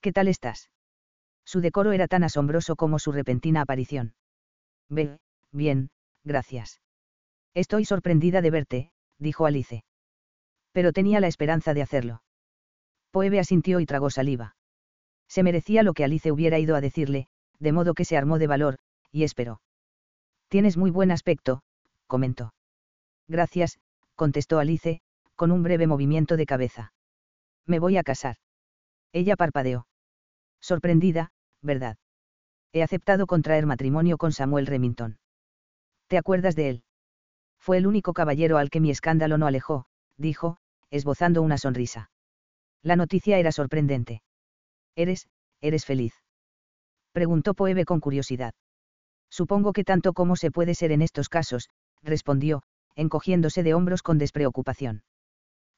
[0.00, 0.70] ¿Qué tal estás?
[1.44, 4.14] Su decoro era tan asombroso como su repentina aparición.
[4.88, 5.18] Ve,
[5.52, 5.90] bien,
[6.24, 6.80] gracias.
[7.54, 9.84] Estoy sorprendida de verte, dijo Alice.
[10.72, 12.22] Pero tenía la esperanza de hacerlo.
[13.10, 14.54] Poebe asintió y tragó saliva.
[15.28, 17.26] Se merecía lo que Alice hubiera ido a decirle,
[17.58, 18.78] de modo que se armó de valor,
[19.10, 19.60] y esperó.
[20.50, 21.62] Tienes muy buen aspecto,
[22.08, 22.52] comentó.
[23.28, 23.78] Gracias,
[24.16, 25.00] contestó Alice,
[25.36, 26.92] con un breve movimiento de cabeza.
[27.66, 28.36] Me voy a casar.
[29.12, 29.86] Ella parpadeó.
[30.60, 31.30] Sorprendida,
[31.62, 31.98] ¿verdad?
[32.72, 35.18] He aceptado contraer matrimonio con Samuel Remington.
[36.08, 36.82] ¿Te acuerdas de él?
[37.60, 39.86] Fue el único caballero al que mi escándalo no alejó,
[40.16, 40.56] dijo,
[40.90, 42.10] esbozando una sonrisa.
[42.82, 44.22] La noticia era sorprendente.
[44.96, 45.28] ¿Eres,
[45.60, 46.14] eres feliz?
[47.12, 48.52] Preguntó Poebe con curiosidad.
[49.30, 51.70] Supongo que tanto como se puede ser en estos casos,
[52.02, 52.62] respondió,
[52.96, 55.02] encogiéndose de hombros con despreocupación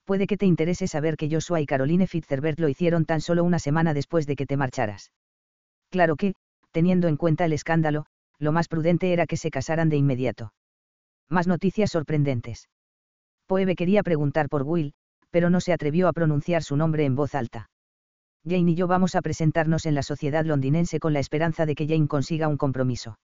[0.05, 3.59] puede que te interese saber que Joshua y Caroline Fitzherbert lo hicieron tan solo una
[3.59, 5.13] semana después de que te marcharas.
[5.91, 6.35] Claro que,
[6.71, 8.07] teniendo en cuenta el escándalo,
[8.39, 10.53] lo más prudente era que se casaran de inmediato.
[11.29, 12.69] Más noticias sorprendentes.
[13.47, 14.95] Poebe quería preguntar por Will,
[15.31, 17.71] pero no se atrevió a pronunciar su nombre en voz alta.
[18.45, 21.87] Jane y yo vamos a presentarnos en la sociedad londinense con la esperanza de que
[21.87, 23.19] Jane consiga un compromiso.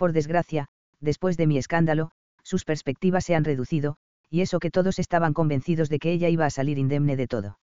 [0.00, 0.68] Por desgracia,
[0.98, 2.10] después de mi escándalo,
[2.42, 3.98] sus perspectivas se han reducido,
[4.30, 7.58] y eso que todos estaban convencidos de que ella iba a salir indemne de todo.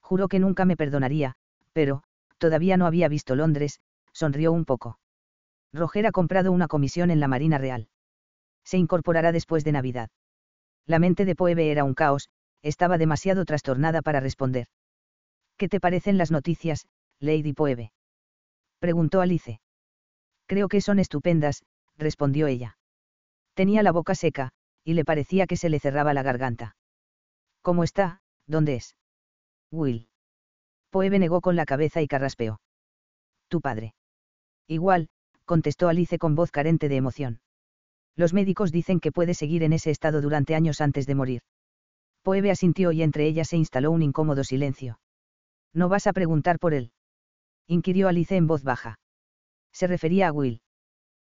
[0.00, 1.36] Juró que nunca me perdonaría,
[1.72, 2.02] pero,
[2.38, 3.78] todavía no había visto Londres,
[4.12, 4.98] sonrió un poco.
[5.72, 7.86] Roger ha comprado una comisión en la Marina Real.
[8.64, 10.10] Se incorporará después de Navidad.
[10.86, 12.30] La mente de Poebe era un caos,
[12.62, 14.66] estaba demasiado trastornada para responder.
[15.56, 16.88] ¿Qué te parecen las noticias,
[17.20, 17.92] Lady Poebe?
[18.80, 19.60] preguntó Alice.
[20.50, 21.62] Creo que son estupendas,
[21.96, 22.76] respondió ella.
[23.54, 24.50] Tenía la boca seca,
[24.82, 26.74] y le parecía que se le cerraba la garganta.
[27.62, 28.20] ¿Cómo está?
[28.48, 28.96] ¿Dónde es?
[29.70, 30.08] Will.
[30.90, 32.60] Poebe negó con la cabeza y carraspeó.
[33.46, 33.94] Tu padre.
[34.66, 35.08] Igual,
[35.44, 37.40] contestó Alice con voz carente de emoción.
[38.16, 41.42] Los médicos dicen que puede seguir en ese estado durante años antes de morir.
[42.24, 44.98] Poebe asintió y entre ellas se instaló un incómodo silencio.
[45.72, 46.90] ¿No vas a preguntar por él?
[47.68, 48.98] inquirió Alice en voz baja.
[49.72, 50.60] Se refería a Will.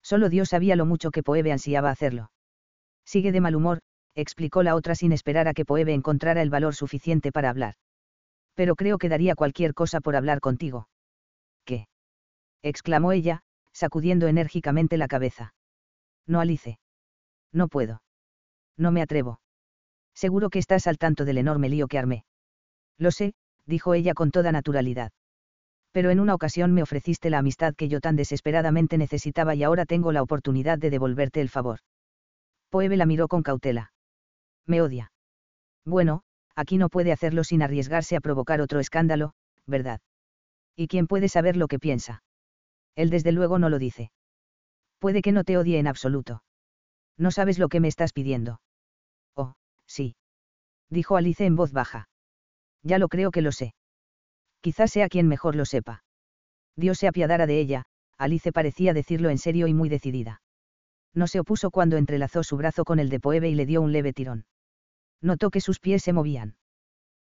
[0.02, 2.30] Solo Dios sabía lo mucho que Poebe ansiaba hacerlo.
[3.04, 3.80] Sigue de mal humor,
[4.14, 7.74] explicó la otra sin esperar a que Poebe encontrara el valor suficiente para hablar.
[8.54, 10.88] Pero creo que daría cualquier cosa por hablar contigo.
[11.64, 11.88] ¿Qué?
[12.62, 13.42] exclamó ella,
[13.72, 15.54] sacudiendo enérgicamente la cabeza.
[16.26, 16.78] No, Alice.
[17.52, 18.02] No puedo.
[18.76, 19.40] No me atrevo.
[20.14, 22.24] Seguro que estás al tanto del enorme lío que armé.
[22.98, 23.34] Lo sé,
[23.66, 25.12] dijo ella con toda naturalidad.
[25.96, 29.86] Pero en una ocasión me ofreciste la amistad que yo tan desesperadamente necesitaba y ahora
[29.86, 31.78] tengo la oportunidad de devolverte el favor.
[32.68, 33.92] Poebe la miró con cautela.
[34.66, 35.10] Me odia.
[35.86, 36.20] Bueno,
[36.54, 39.32] aquí no puede hacerlo sin arriesgarse a provocar otro escándalo,
[39.66, 40.02] ¿verdad?
[40.76, 42.22] ¿Y quién puede saber lo que piensa?
[42.94, 44.10] Él desde luego no lo dice.
[44.98, 46.42] Puede que no te odie en absoluto.
[47.16, 48.60] No sabes lo que me estás pidiendo.
[49.34, 49.54] Oh,
[49.86, 50.14] sí.
[50.90, 52.10] Dijo Alice en voz baja.
[52.82, 53.72] Ya lo creo que lo sé.
[54.66, 56.02] Quizás sea quien mejor lo sepa.
[56.74, 57.84] Dios se apiadara de ella,
[58.18, 60.42] Alice parecía decirlo en serio y muy decidida.
[61.14, 63.92] No se opuso cuando entrelazó su brazo con el de Poebe y le dio un
[63.92, 64.44] leve tirón.
[65.20, 66.56] Notó que sus pies se movían.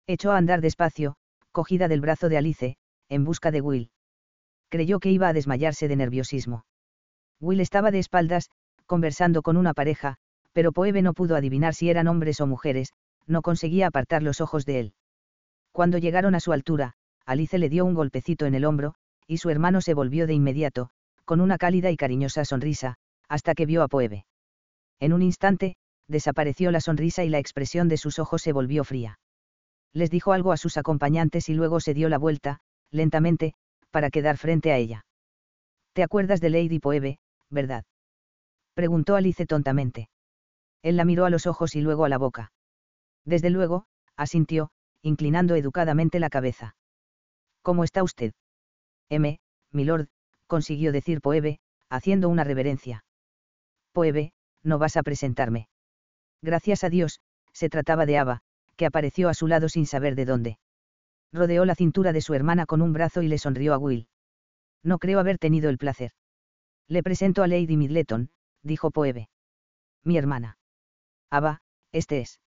[0.07, 1.17] Echó a andar despacio,
[1.51, 2.77] cogida del brazo de Alice,
[3.09, 3.91] en busca de Will.
[4.69, 6.67] Creyó que iba a desmayarse de nerviosismo.
[7.41, 8.51] Will estaba de espaldas,
[8.85, 10.19] conversando con una pareja,
[10.53, 12.93] pero Poebe no pudo adivinar si eran hombres o mujeres,
[13.27, 14.95] no conseguía apartar los ojos de él.
[15.73, 18.95] Cuando llegaron a su altura, Alice le dio un golpecito en el hombro,
[19.27, 20.91] y su hermano se volvió de inmediato,
[21.25, 22.97] con una cálida y cariñosa sonrisa,
[23.29, 24.27] hasta que vio a Poebe.
[24.99, 25.77] En un instante,
[26.09, 29.19] desapareció la sonrisa y la expresión de sus ojos se volvió fría.
[29.93, 32.61] Les dijo algo a sus acompañantes y luego se dio la vuelta,
[32.91, 33.55] lentamente,
[33.91, 35.05] para quedar frente a ella.
[35.93, 37.19] ¿Te acuerdas de Lady Poebe,
[37.49, 37.85] verdad?
[38.75, 40.09] Preguntó Alice tontamente.
[40.83, 42.53] Él la miró a los ojos y luego a la boca.
[43.25, 43.87] Desde luego,
[44.17, 44.71] asintió,
[45.03, 46.77] inclinando educadamente la cabeza.
[47.63, 48.33] ¿Cómo está usted?
[49.09, 49.39] M,
[49.73, 50.09] milord,
[50.47, 53.05] consiguió decir Poebe, haciendo una reverencia.
[53.93, 54.33] Poebe,
[54.63, 55.69] no vas a presentarme.
[56.43, 57.21] Gracias a Dios,
[57.53, 58.43] se trataba de Ava,
[58.77, 60.59] que apareció a su lado sin saber de dónde.
[61.33, 64.09] Rodeó la cintura de su hermana con un brazo y le sonrió a Will.
[64.83, 66.13] No creo haber tenido el placer.
[66.89, 68.31] Le presento a Lady Midleton,
[68.63, 69.29] dijo Poebe.
[70.03, 70.59] Mi hermana.
[71.31, 71.63] Ava,
[71.93, 72.41] este es.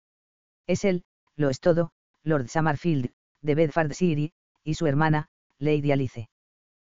[0.68, 1.04] Es él,
[1.36, 1.92] lo es todo,
[2.24, 3.12] Lord Summerfield,
[3.42, 4.32] de Bedfordshire,
[4.64, 5.28] y su hermana,
[5.60, 6.30] Lady Alice.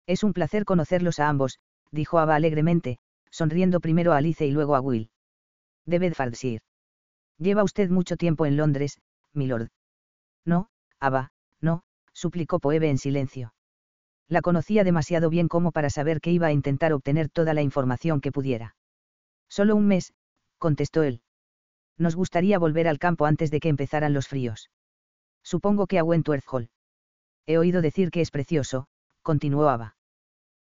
[0.06, 1.58] Es un placer conocerlos a ambos,
[1.90, 2.98] dijo Ava alegremente,
[3.30, 5.10] sonriendo primero a Alice y luego a Will.
[5.84, 6.62] De Bedfordshire.
[7.38, 8.98] Lleva usted mucho tiempo en Londres,
[9.32, 9.68] milord.
[10.44, 10.68] No,
[11.00, 11.82] Ava, no,
[12.12, 13.52] suplicó Poebe en silencio.
[14.28, 18.20] La conocía demasiado bien como para saber que iba a intentar obtener toda la información
[18.20, 18.74] que pudiera.
[19.48, 20.12] Solo un mes,
[20.58, 21.20] contestó él.
[21.98, 24.70] Nos gustaría volver al campo antes de que empezaran los fríos.
[25.42, 26.70] Supongo que a Wentworth Hall.
[27.46, 28.86] He oído decir que es precioso,
[29.22, 29.96] continuó Ava.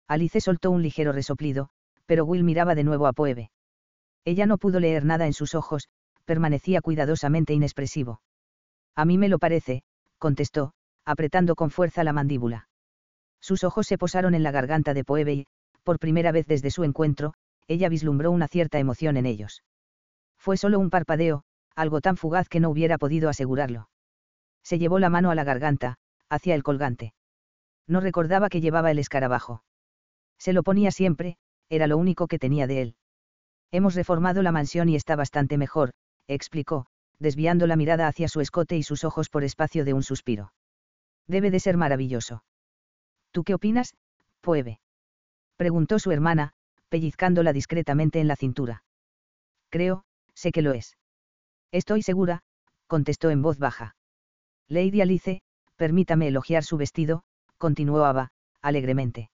[0.07, 1.69] Alice soltó un ligero resoplido,
[2.05, 3.51] pero Will miraba de nuevo a Poebe.
[4.23, 5.89] Ella no pudo leer nada en sus ojos,
[6.25, 8.21] permanecía cuidadosamente inexpresivo.
[8.95, 9.83] A mí me lo parece,
[10.17, 10.73] contestó,
[11.05, 12.67] apretando con fuerza la mandíbula.
[13.39, 15.47] Sus ojos se posaron en la garganta de Poebe y,
[15.83, 17.33] por primera vez desde su encuentro,
[17.67, 19.63] ella vislumbró una cierta emoción en ellos.
[20.37, 21.43] Fue solo un parpadeo,
[21.75, 23.89] algo tan fugaz que no hubiera podido asegurarlo.
[24.63, 25.97] Se llevó la mano a la garganta,
[26.35, 27.13] hacia el colgante.
[27.87, 29.63] No recordaba que llevaba el escarabajo.
[30.37, 31.37] Se lo ponía siempre,
[31.69, 32.95] era lo único que tenía de él.
[33.71, 35.91] Hemos reformado la mansión y está bastante mejor,
[36.27, 36.85] explicó,
[37.19, 40.53] desviando la mirada hacia su escote y sus ojos por espacio de un suspiro.
[41.27, 42.43] Debe de ser maravilloso.
[43.31, 43.95] ¿Tú qué opinas,
[44.41, 44.79] Puebe?
[45.57, 46.53] Preguntó su hermana,
[46.89, 48.83] pellizcándola discretamente en la cintura.
[49.69, 50.03] Creo,
[50.33, 50.97] sé que lo es.
[51.71, 52.43] Estoy segura,
[52.87, 53.95] contestó en voz baja.
[54.67, 55.41] Lady Alice,
[55.75, 57.23] permítame elogiar su vestido,
[57.57, 58.31] continuó Ava,
[58.61, 59.29] alegremente.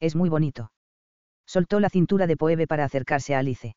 [0.00, 0.72] Es muy bonito.
[1.46, 3.76] Soltó la cintura de Poebe para acercarse a Alice.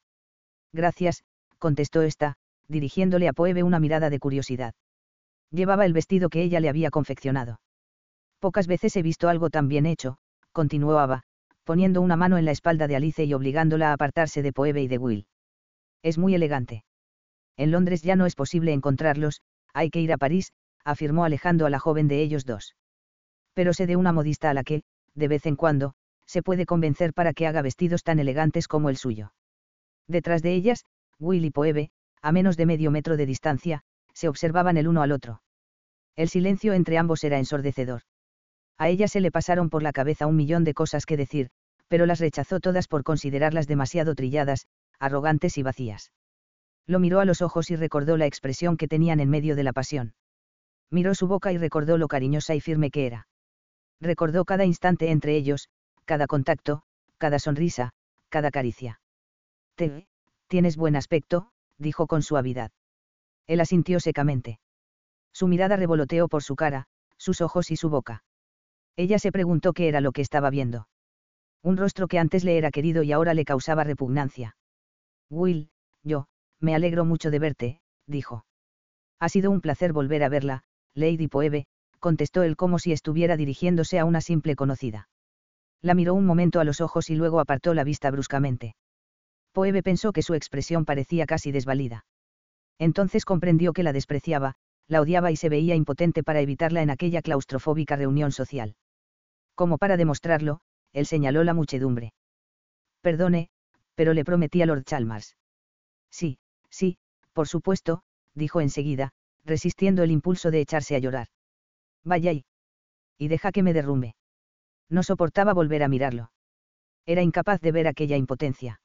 [0.74, 1.24] Gracias,
[1.60, 2.36] contestó esta,
[2.68, 4.74] dirigiéndole a Poebe una mirada de curiosidad.
[5.52, 7.60] Llevaba el vestido que ella le había confeccionado.
[8.40, 10.18] Pocas veces he visto algo tan bien hecho,
[10.52, 11.24] continuó Ava,
[11.64, 14.88] poniendo una mano en la espalda de Alice y obligándola a apartarse de Poebe y
[14.88, 15.28] de Will.
[16.04, 16.84] Es muy elegante.
[17.58, 19.42] En Londres ya no es posible encontrarlos,
[19.74, 20.54] hay que ir a París,
[20.86, 22.76] afirmó alejando a la joven de ellos dos.
[23.54, 24.84] Pero sé de una modista a la que,
[25.16, 25.96] de vez en cuando,
[26.26, 29.34] se puede convencer para que haga vestidos tan elegantes como el suyo.
[30.08, 30.86] Detrás de ellas,
[31.20, 31.92] Will y Poebe,
[32.22, 33.82] a menos de medio metro de distancia,
[34.14, 35.42] se observaban el uno al otro.
[36.16, 38.02] El silencio entre ambos era ensordecedor.
[38.78, 41.50] A ella se le pasaron por la cabeza un millón de cosas que decir,
[41.88, 44.68] pero las rechazó todas por considerarlas demasiado trilladas,
[45.00, 46.12] arrogantes y vacías.
[46.88, 49.74] Lo miró a los ojos y recordó la expresión que tenían en medio de la
[49.74, 50.14] pasión.
[50.92, 53.28] Miró su boca y recordó lo cariñosa y firme que era.
[54.00, 55.70] Recordó cada instante entre ellos,
[56.06, 56.84] cada contacto,
[57.18, 57.92] cada sonrisa,
[58.30, 59.00] cada caricia.
[59.76, 60.08] Te,
[60.48, 62.72] tienes buen aspecto, dijo con suavidad.
[63.48, 64.60] Él asintió secamente.
[65.34, 66.86] Su mirada revoloteó por su cara,
[67.18, 68.24] sus ojos y su boca.
[68.96, 70.88] Ella se preguntó qué era lo que estaba viendo.
[71.62, 74.56] Un rostro que antes le era querido y ahora le causaba repugnancia.
[75.30, 75.70] Will,
[76.04, 76.28] yo,
[76.60, 78.46] me alegro mucho de verte, dijo.
[79.20, 80.64] Ha sido un placer volver a verla,
[80.96, 81.66] Lady Poebe,
[82.00, 85.10] contestó él como si estuviera dirigiéndose a una simple conocida.
[85.82, 88.76] La miró un momento a los ojos y luego apartó la vista bruscamente.
[89.52, 92.06] Poebe pensó que su expresión parecía casi desvalida.
[92.80, 94.56] Entonces comprendió que la despreciaba,
[94.88, 98.76] la odiaba y se veía impotente para evitarla en aquella claustrofóbica reunión social.
[99.56, 100.60] Como para demostrarlo,
[100.94, 102.14] él señaló la muchedumbre.
[103.02, 103.50] Perdone,
[103.96, 105.38] pero le prometí a Lord Chalmers.
[106.12, 106.38] Sí,
[106.70, 106.98] sí,
[107.34, 108.04] por supuesto,
[108.34, 109.14] dijo enseguida,
[109.46, 111.28] resistiendo el impulso de echarse a llorar.
[112.04, 112.46] Vaya y.
[113.18, 114.16] Y deja que me derrumbe.
[114.90, 116.32] No soportaba volver a mirarlo.
[117.06, 118.80] Era incapaz de ver aquella impotencia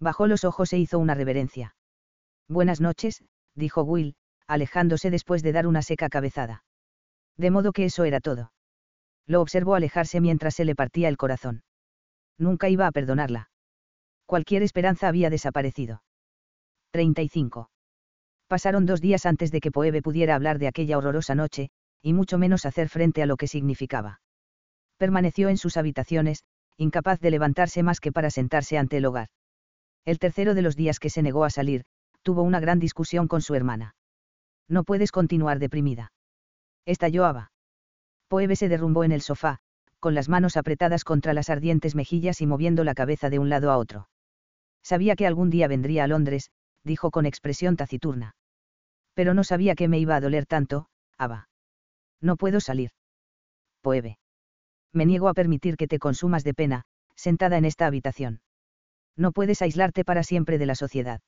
[0.00, 1.74] Bajó los ojos e hizo una reverencia.
[2.48, 3.22] Buenas noches,
[3.54, 4.14] dijo Will,
[4.46, 6.64] alejándose después de dar una seca cabezada.
[7.36, 8.52] De modo que eso era todo.
[9.26, 11.62] Lo observó alejarse mientras se le partía el corazón.
[12.38, 13.50] Nunca iba a perdonarla.
[14.24, 16.02] Cualquier esperanza había desaparecido.
[16.92, 17.70] 35.
[18.50, 21.70] Pasaron dos días antes de que Poebe pudiera hablar de aquella horrorosa noche,
[22.02, 24.22] y mucho menos hacer frente a lo que significaba.
[24.96, 26.42] Permaneció en sus habitaciones,
[26.76, 29.28] incapaz de levantarse más que para sentarse ante el hogar.
[30.04, 31.84] El tercero de los días que se negó a salir,
[32.24, 33.94] tuvo una gran discusión con su hermana.
[34.68, 36.10] No puedes continuar deprimida.
[36.86, 37.52] Estalló Ava.
[38.26, 39.58] Poebe se derrumbó en el sofá,
[40.00, 43.70] con las manos apretadas contra las ardientes mejillas y moviendo la cabeza de un lado
[43.70, 44.08] a otro.
[44.82, 46.50] Sabía que algún día vendría a Londres,
[46.82, 48.34] dijo con expresión taciturna.
[49.20, 50.86] Pero no sabía que me iba a doler tanto,
[51.18, 51.50] Ava.
[52.22, 52.92] No puedo salir.
[53.82, 54.18] Poebe.
[54.94, 56.84] Me niego a permitir que te consumas de pena,
[57.16, 58.40] sentada en esta habitación.
[59.18, 61.20] No puedes aislarte para siempre de la sociedad.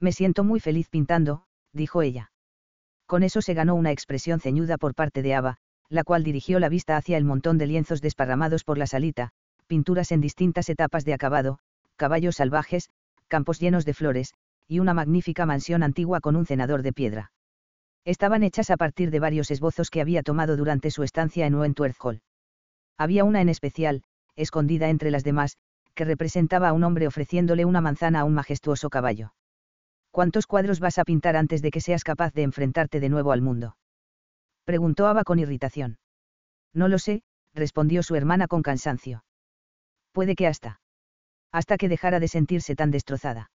[0.00, 2.32] Me siento muy feliz pintando, dijo ella.
[3.06, 5.58] Con eso se ganó una expresión ceñuda por parte de Ava,
[5.88, 9.30] la cual dirigió la vista hacia el montón de lienzos desparramados por la salita,
[9.68, 11.60] pinturas en distintas etapas de acabado,
[11.94, 12.90] caballos salvajes,
[13.28, 14.34] campos llenos de flores,
[14.68, 17.32] y una magnífica mansión antigua con un cenador de piedra.
[18.04, 21.96] Estaban hechas a partir de varios esbozos que había tomado durante su estancia en Wentworth
[22.00, 22.20] Hall.
[22.98, 24.02] Había una en especial,
[24.34, 25.56] escondida entre las demás,
[25.94, 29.34] que representaba a un hombre ofreciéndole una manzana a un majestuoso caballo.
[30.10, 33.40] ¿Cuántos cuadros vas a pintar antes de que seas capaz de enfrentarte de nuevo al
[33.40, 33.76] mundo?
[34.64, 35.98] Preguntó Ava con irritación.
[36.74, 37.22] No lo sé,
[37.54, 39.24] respondió su hermana con cansancio.
[40.12, 40.80] Puede que hasta.
[41.52, 43.50] Hasta que dejara de sentirse tan destrozada.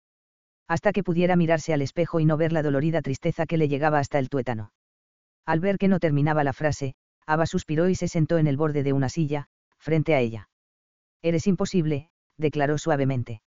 [0.68, 3.98] Hasta que pudiera mirarse al espejo y no ver la dolorida tristeza que le llegaba
[3.98, 4.72] hasta el tuétano.
[5.44, 6.94] Al ver que no terminaba la frase,
[7.24, 9.48] Ava suspiró y se sentó en el borde de una silla,
[9.78, 10.48] frente a ella.
[11.22, 13.42] Eres imposible, declaró suavemente.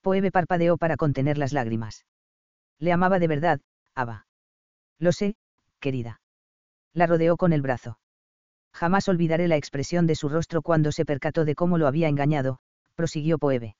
[0.00, 2.06] Poebe parpadeó para contener las lágrimas.
[2.78, 3.60] Le amaba de verdad,
[3.94, 4.26] Ava.
[4.98, 5.36] Lo sé,
[5.80, 6.20] querida.
[6.92, 7.98] La rodeó con el brazo.
[8.72, 12.60] Jamás olvidaré la expresión de su rostro cuando se percató de cómo lo había engañado,
[12.94, 13.76] prosiguió Poebe.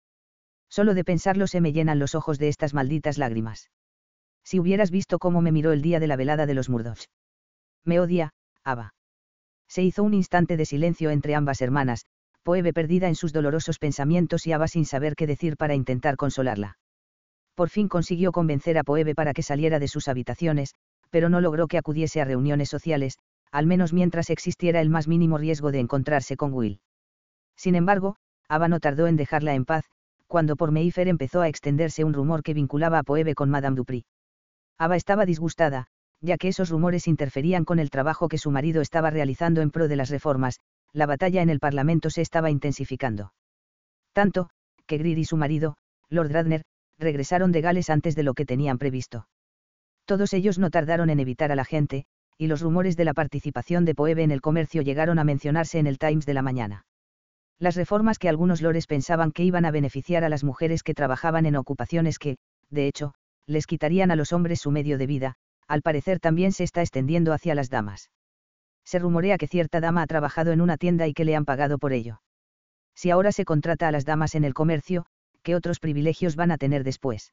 [0.69, 3.71] Solo de pensarlo se me llenan los ojos de estas malditas lágrimas.
[4.45, 7.01] Si hubieras visto cómo me miró el día de la velada de los Murdoch.
[7.85, 8.33] Me odia,
[8.65, 8.95] Ava.
[9.69, 12.07] Se hizo un instante de silencio entre ambas hermanas,
[12.43, 16.79] Poebe perdida en sus dolorosos pensamientos y Ava sin saber qué decir para intentar consolarla
[17.59, 20.77] por fin consiguió convencer a Poebe para que saliera de sus habitaciones,
[21.11, 23.19] pero no logró que acudiese a reuniones sociales,
[23.51, 26.79] al menos mientras existiera el más mínimo riesgo de encontrarse con Will.
[27.57, 28.15] Sin embargo,
[28.49, 29.87] Ava no tardó en dejarla en paz,
[30.29, 34.05] cuando por Meifer empezó a extenderse un rumor que vinculaba a Poebe con Madame Dupri.
[34.79, 35.89] Ava estaba disgustada,
[36.21, 39.89] ya que esos rumores interferían con el trabajo que su marido estaba realizando en pro
[39.89, 40.61] de las reformas,
[40.93, 43.33] la batalla en el Parlamento se estaba intensificando.
[44.13, 44.51] Tanto,
[44.87, 45.77] que Greer y su marido,
[46.09, 46.63] Lord Radner,
[46.99, 49.29] regresaron de Gales antes de lo que tenían previsto.
[50.05, 52.07] Todos ellos no tardaron en evitar a la gente,
[52.37, 55.87] y los rumores de la participación de Poebe en el comercio llegaron a mencionarse en
[55.87, 56.85] el Times de la mañana.
[57.59, 61.45] Las reformas que algunos lores pensaban que iban a beneficiar a las mujeres que trabajaban
[61.45, 62.39] en ocupaciones que,
[62.71, 63.15] de hecho,
[63.47, 65.35] les quitarían a los hombres su medio de vida,
[65.67, 68.11] al parecer también se está extendiendo hacia las damas.
[68.85, 71.79] Se rumorea que cierta dama ha trabajado en una tienda y que le han pagado
[71.79, 72.23] por ello.
[72.95, 75.07] Si ahora se contrata a las damas en el comercio,
[75.43, 77.33] qué otros privilegios van a tener después.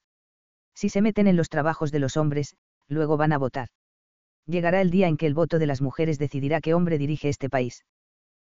[0.74, 2.56] Si se meten en los trabajos de los hombres,
[2.88, 3.70] luego van a votar.
[4.46, 7.50] Llegará el día en que el voto de las mujeres decidirá qué hombre dirige este
[7.50, 7.86] país.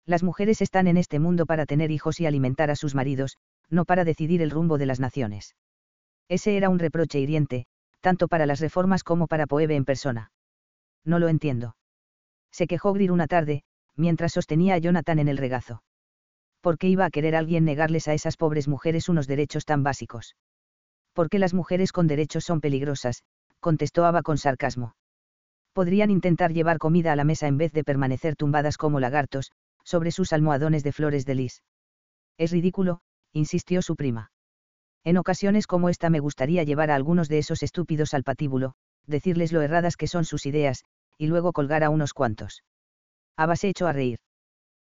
[0.05, 3.37] Las mujeres están en este mundo para tener hijos y alimentar a sus maridos,
[3.69, 5.55] no para decidir el rumbo de las naciones.
[6.27, 7.65] Ese era un reproche hiriente,
[7.99, 10.31] tanto para las reformas como para Poebe en persona.
[11.05, 11.75] No lo entiendo.
[12.51, 13.63] Se quejó Grir una tarde,
[13.95, 15.83] mientras sostenía a Jonathan en el regazo.
[16.61, 20.35] ¿por qué iba a querer alguien negarles a esas pobres mujeres unos derechos tan básicos?
[21.13, 23.23] Porque las mujeres con derechos son peligrosas,
[23.59, 24.95] contestó Ava con sarcasmo.
[25.73, 29.51] Podrían intentar llevar comida a la mesa en vez de permanecer tumbadas como lagartos,
[29.91, 31.63] sobre sus almohadones de flores de lis.
[32.37, 33.01] Es ridículo,
[33.33, 34.31] insistió su prima.
[35.03, 38.73] En ocasiones como esta me gustaría llevar a algunos de esos estúpidos al patíbulo,
[39.05, 40.85] decirles lo erradas que son sus ideas,
[41.17, 42.63] y luego colgar a unos cuantos.
[43.35, 44.19] Ava se echó a reír.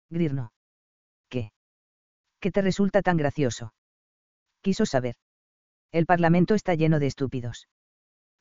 [0.10, 0.52] Grirno.
[1.30, 1.52] ¿Qué?
[2.40, 3.74] ¿Qué te resulta tan gracioso?
[4.62, 5.16] Quiso saber.
[5.92, 7.68] El Parlamento está lleno de estúpidos.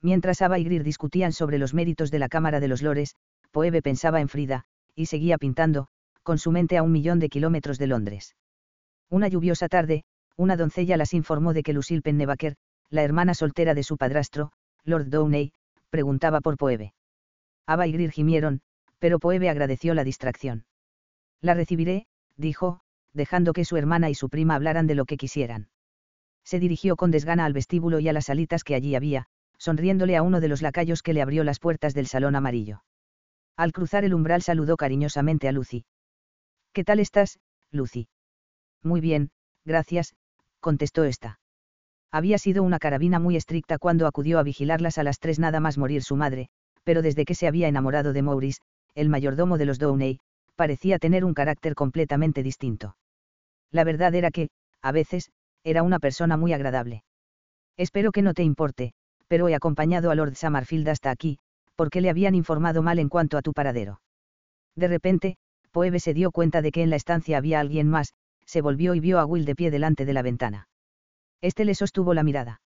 [0.01, 3.17] Mientras Ava y Greer discutían sobre los méritos de la Cámara de los Lores,
[3.51, 4.65] Poebe pensaba en Frida,
[4.95, 5.89] y seguía pintando,
[6.25, 8.35] con su mente a un millón de kilómetros de Londres.
[9.09, 10.03] Una lluviosa tarde,
[10.37, 12.57] una doncella las informó de que Lucille Pennebaker,
[12.91, 14.51] la hermana soltera de su padrastro,
[14.83, 15.53] Lord Downey,
[15.91, 16.93] preguntaba por Poebe.
[17.67, 18.61] Ava y Greer gimieron,
[18.99, 20.65] pero Poebe agradeció la distracción.
[21.41, 22.07] La recibiré,
[22.37, 22.81] dijo,
[23.13, 25.69] dejando que su hermana y su prima hablaran de lo que quisieran.
[26.43, 29.27] Se dirigió con desgana al vestíbulo y a las salitas que allí había,
[29.59, 32.83] sonriéndole a uno de los lacayos que le abrió las puertas del salón amarillo.
[33.57, 35.85] Al cruzar el umbral saludó cariñosamente a Lucy.
[36.75, 37.39] ¿Qué tal estás,
[37.71, 38.09] Lucy?
[38.83, 39.31] Muy bien,
[39.65, 40.17] gracias,
[40.59, 41.39] contestó esta.
[42.11, 45.79] Había sido una carabina muy estricta cuando acudió a vigilarlas a las tres nada más
[45.79, 46.49] morir su madre,
[46.83, 48.61] pero desde que se había enamorado de Maurice,
[48.97, 50.19] el mayordomo de los Downey,
[50.57, 52.97] parecía tener un carácter completamente distinto.
[53.71, 54.49] La verdad era que,
[54.83, 55.31] a veces,
[55.63, 57.05] era una persona muy agradable.
[57.77, 58.95] Espero que no te importe,
[59.29, 61.39] pero he acompañado a Lord Summerfield hasta aquí,
[61.77, 64.01] porque le habían informado mal en cuanto a tu paradero.
[64.75, 65.37] De repente,
[65.75, 68.15] Poebe se dio cuenta de que en la estancia había alguien más,
[68.47, 70.69] se volvió y vio a Will de pie delante de la ventana.
[71.41, 72.61] Este le sostuvo la mirada.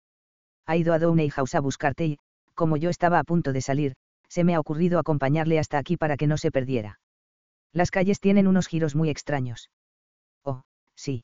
[0.66, 2.18] Ha ido a Downey House a buscarte y,
[2.54, 3.94] como yo estaba a punto de salir,
[4.28, 6.98] se me ha ocurrido acompañarle hasta aquí para que no se perdiera.
[7.72, 9.70] Las calles tienen unos giros muy extraños.
[10.42, 10.64] Oh,
[10.96, 11.22] sí.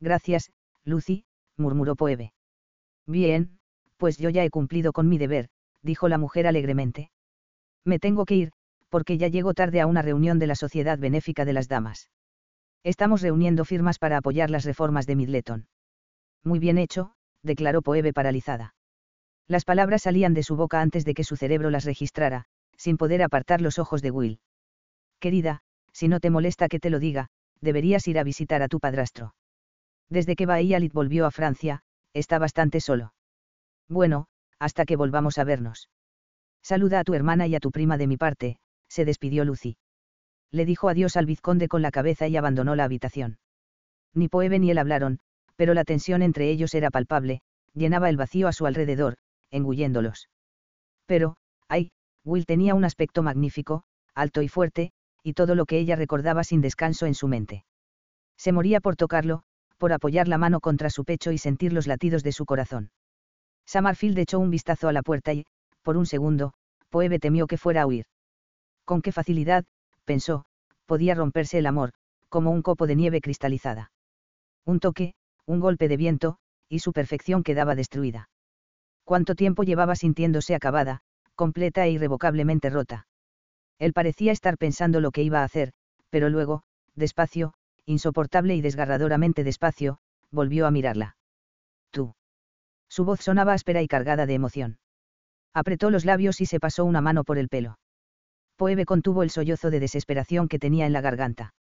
[0.00, 0.50] Gracias,
[0.84, 1.24] Lucy,
[1.56, 2.34] murmuró Poebe.
[3.06, 3.58] Bien,
[3.96, 5.48] pues yo ya he cumplido con mi deber,
[5.80, 7.10] dijo la mujer alegremente.
[7.82, 8.52] Me tengo que ir,
[8.88, 12.10] porque ya llego tarde a una reunión de la Sociedad Benéfica de las Damas.
[12.84, 15.68] Estamos reuniendo firmas para apoyar las reformas de Midleton.
[16.44, 17.12] Muy bien hecho,
[17.42, 18.74] declaró Poebe paralizada.
[19.46, 22.44] Las palabras salían de su boca antes de que su cerebro las registrara,
[22.76, 24.40] sin poder apartar los ojos de Will.
[25.20, 25.60] Querida,
[25.92, 27.28] si no te molesta que te lo diga,
[27.60, 29.34] deberías ir a visitar a tu padrastro.
[30.08, 31.82] Desde que Bahialit volvió a Francia,
[32.14, 33.14] está bastante solo.
[33.88, 34.26] Bueno,
[34.58, 35.90] hasta que volvamos a vernos.
[36.62, 38.58] Saluda a tu hermana y a tu prima de mi parte,
[38.88, 39.76] se despidió Lucy.
[40.50, 43.38] Le dijo adiós al vizconde con la cabeza y abandonó la habitación.
[44.14, 45.20] Ni Poebe ni él hablaron,
[45.56, 47.40] pero la tensión entre ellos era palpable,
[47.74, 49.16] llenaba el vacío a su alrededor,
[49.50, 50.28] engulléndolos.
[51.06, 51.36] Pero,
[51.68, 51.90] ay,
[52.24, 53.84] Will tenía un aspecto magnífico,
[54.14, 54.92] alto y fuerte,
[55.22, 57.64] y todo lo que ella recordaba sin descanso en su mente.
[58.36, 59.42] Se moría por tocarlo,
[59.78, 62.90] por apoyar la mano contra su pecho y sentir los latidos de su corazón.
[63.66, 65.44] Summerfield echó un vistazo a la puerta y,
[65.82, 66.52] por un segundo,
[66.88, 68.06] Poebe temió que fuera a huir.
[68.88, 69.66] Con qué facilidad,
[70.06, 70.46] pensó,
[70.86, 71.92] podía romperse el amor,
[72.30, 73.92] como un copo de nieve cristalizada.
[74.64, 75.12] Un toque,
[75.44, 76.38] un golpe de viento,
[76.70, 78.30] y su perfección quedaba destruida.
[79.04, 81.02] Cuánto tiempo llevaba sintiéndose acabada,
[81.34, 83.06] completa e irrevocablemente rota.
[83.78, 85.74] Él parecía estar pensando lo que iba a hacer,
[86.08, 86.62] pero luego,
[86.94, 87.52] despacio,
[87.84, 89.98] insoportable y desgarradoramente despacio,
[90.30, 91.18] volvió a mirarla.
[91.90, 92.14] Tú.
[92.88, 94.78] Su voz sonaba áspera y cargada de emoción.
[95.52, 97.76] Apretó los labios y se pasó una mano por el pelo.
[98.58, 101.54] Poebe contuvo el sollozo de desesperación que tenía en la garganta.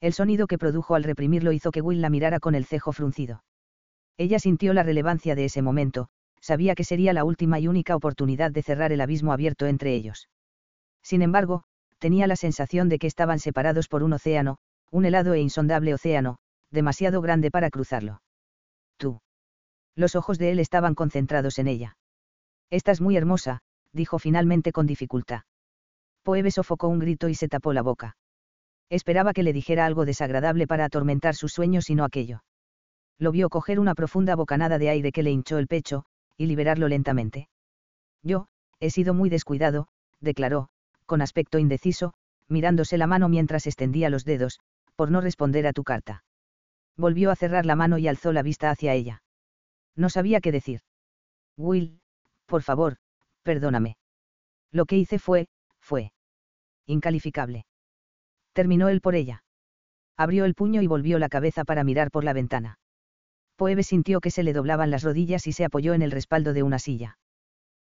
[0.00, 3.44] El sonido que produjo al reprimirlo hizo que Will la mirara con el cejo fruncido.
[4.16, 6.08] Ella sintió la relevancia de ese momento,
[6.40, 10.30] sabía que sería la última y única oportunidad de cerrar el abismo abierto entre ellos.
[11.02, 11.64] Sin embargo,
[11.98, 14.56] tenía la sensación de que estaban separados por un océano,
[14.90, 16.38] un helado e insondable océano,
[16.70, 18.22] demasiado grande para cruzarlo.
[18.96, 19.20] Tú.
[19.94, 21.98] Los ojos de él estaban concentrados en ella.
[22.70, 23.60] Estás muy hermosa,
[23.92, 25.42] dijo finalmente con dificultad.
[26.22, 28.16] Poebe sofocó un grito y se tapó la boca.
[28.88, 32.42] Esperaba que le dijera algo desagradable para atormentar sus sueños y no aquello.
[33.18, 36.04] Lo vio coger una profunda bocanada de aire que le hinchó el pecho,
[36.36, 37.48] y liberarlo lentamente.
[38.22, 38.46] Yo,
[38.80, 39.88] he sido muy descuidado,
[40.20, 40.68] declaró,
[41.06, 42.14] con aspecto indeciso,
[42.48, 44.60] mirándose la mano mientras extendía los dedos,
[44.96, 46.24] por no responder a tu carta.
[46.96, 49.22] Volvió a cerrar la mano y alzó la vista hacia ella.
[49.96, 50.80] No sabía qué decir.
[51.56, 52.00] Will,
[52.46, 52.96] por favor,
[53.42, 53.96] perdóname.
[54.70, 55.48] Lo que hice fue,
[55.82, 56.12] fue.
[56.86, 57.66] Incalificable.
[58.52, 59.44] Terminó él por ella.
[60.16, 62.78] Abrió el puño y volvió la cabeza para mirar por la ventana.
[63.56, 66.62] Poebe sintió que se le doblaban las rodillas y se apoyó en el respaldo de
[66.62, 67.18] una silla.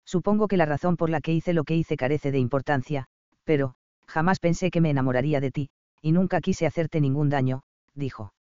[0.05, 3.07] Supongo que la razón por la que hice lo que hice carece de importancia,
[3.43, 5.69] pero, jamás pensé que me enamoraría de ti,
[6.01, 8.33] y nunca quise hacerte ningún daño, dijo.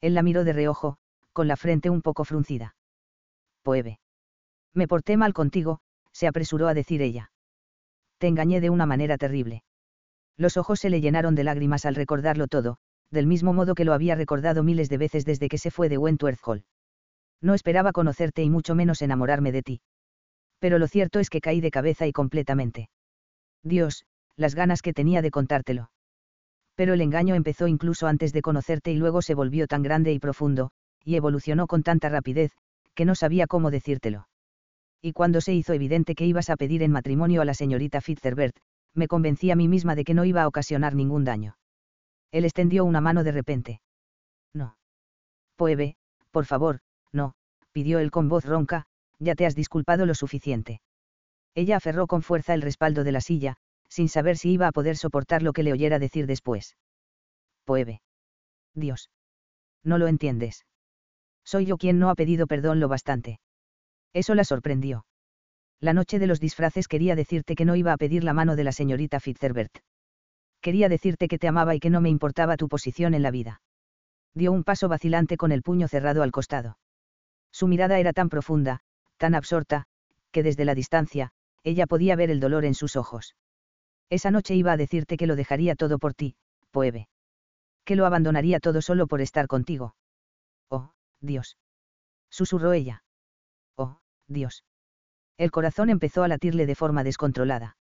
[0.00, 0.98] Él la miró de reojo,
[1.32, 2.74] con la frente un poco fruncida.
[3.62, 4.00] Poebe.
[4.74, 5.80] Me porté mal contigo,
[6.12, 7.29] se apresuró a decir ella.
[8.20, 9.64] Te engañé de una manera terrible.
[10.36, 12.76] Los ojos se le llenaron de lágrimas al recordarlo todo,
[13.10, 15.98] del mismo modo que lo había recordado miles de veces desde que se fue de
[15.98, 16.64] Wentworth Hall.
[17.40, 19.80] No esperaba conocerte y mucho menos enamorarme de ti
[20.60, 22.90] pero lo cierto es que caí de cabeza y completamente.
[23.64, 24.04] Dios,
[24.36, 25.90] las ganas que tenía de contártelo.
[26.76, 30.18] Pero el engaño empezó incluso antes de conocerte y luego se volvió tan grande y
[30.18, 30.70] profundo,
[31.04, 32.52] y evolucionó con tanta rapidez,
[32.94, 34.28] que no sabía cómo decírtelo.
[35.02, 38.56] Y cuando se hizo evidente que ibas a pedir en matrimonio a la señorita Fitzherbert,
[38.94, 41.56] me convencí a mí misma de que no iba a ocasionar ningún daño.
[42.32, 43.80] Él extendió una mano de repente.
[44.52, 44.76] No.
[45.56, 45.96] Poebe,
[46.30, 46.80] por favor,
[47.12, 47.34] no,
[47.72, 48.86] pidió él con voz ronca,
[49.18, 50.80] ya te has disculpado lo suficiente.
[51.54, 53.56] Ella aferró con fuerza el respaldo de la silla,
[53.88, 56.76] sin saber si iba a poder soportar lo que le oyera decir después.
[57.64, 58.00] Poebe.
[58.74, 59.10] Dios.
[59.82, 60.64] No lo entiendes.
[61.44, 63.40] Soy yo quien no ha pedido perdón lo bastante.
[64.12, 65.06] Eso la sorprendió.
[65.80, 68.64] La noche de los disfraces quería decirte que no iba a pedir la mano de
[68.64, 69.78] la señorita Fitzherbert.
[70.60, 73.62] Quería decirte que te amaba y que no me importaba tu posición en la vida.
[74.34, 76.78] Dio un paso vacilante con el puño cerrado al costado.
[77.50, 78.80] Su mirada era tan profunda,
[79.16, 79.86] tan absorta,
[80.30, 81.32] que desde la distancia,
[81.62, 83.34] ella podía ver el dolor en sus ojos.
[84.10, 86.36] Esa noche iba a decirte que lo dejaría todo por ti,
[86.70, 87.08] Poebe.
[87.84, 89.94] Que lo abandonaría todo solo por estar contigo.
[90.68, 91.56] Oh, Dios.
[92.28, 93.02] Susurró ella.
[94.30, 94.64] Dios.
[95.36, 97.76] El corazón empezó a latirle de forma descontrolada.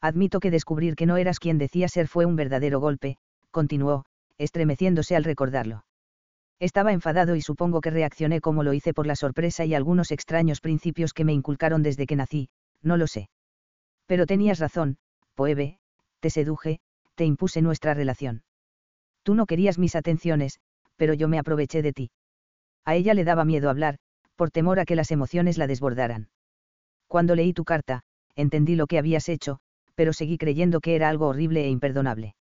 [0.00, 3.18] Admito que descubrir que no eras quien decía ser fue un verdadero golpe,
[3.50, 4.04] continuó,
[4.38, 5.84] estremeciéndose al recordarlo.
[6.58, 10.60] Estaba enfadado y supongo que reaccioné como lo hice por la sorpresa y algunos extraños
[10.60, 12.48] principios que me inculcaron desde que nací,
[12.82, 13.30] no lo sé.
[14.06, 14.98] Pero tenías razón,
[15.34, 15.78] Poebe,
[16.20, 16.80] te seduje,
[17.14, 18.42] te impuse nuestra relación.
[19.22, 20.60] Tú no querías mis atenciones,
[20.96, 22.10] pero yo me aproveché de ti.
[22.84, 23.98] A ella le daba miedo hablar,
[24.36, 26.28] por temor a que las emociones la desbordaran.
[27.08, 28.02] Cuando leí tu carta,
[28.34, 29.58] entendí lo que habías hecho,
[29.94, 32.34] pero seguí creyendo que era algo horrible e imperdonable.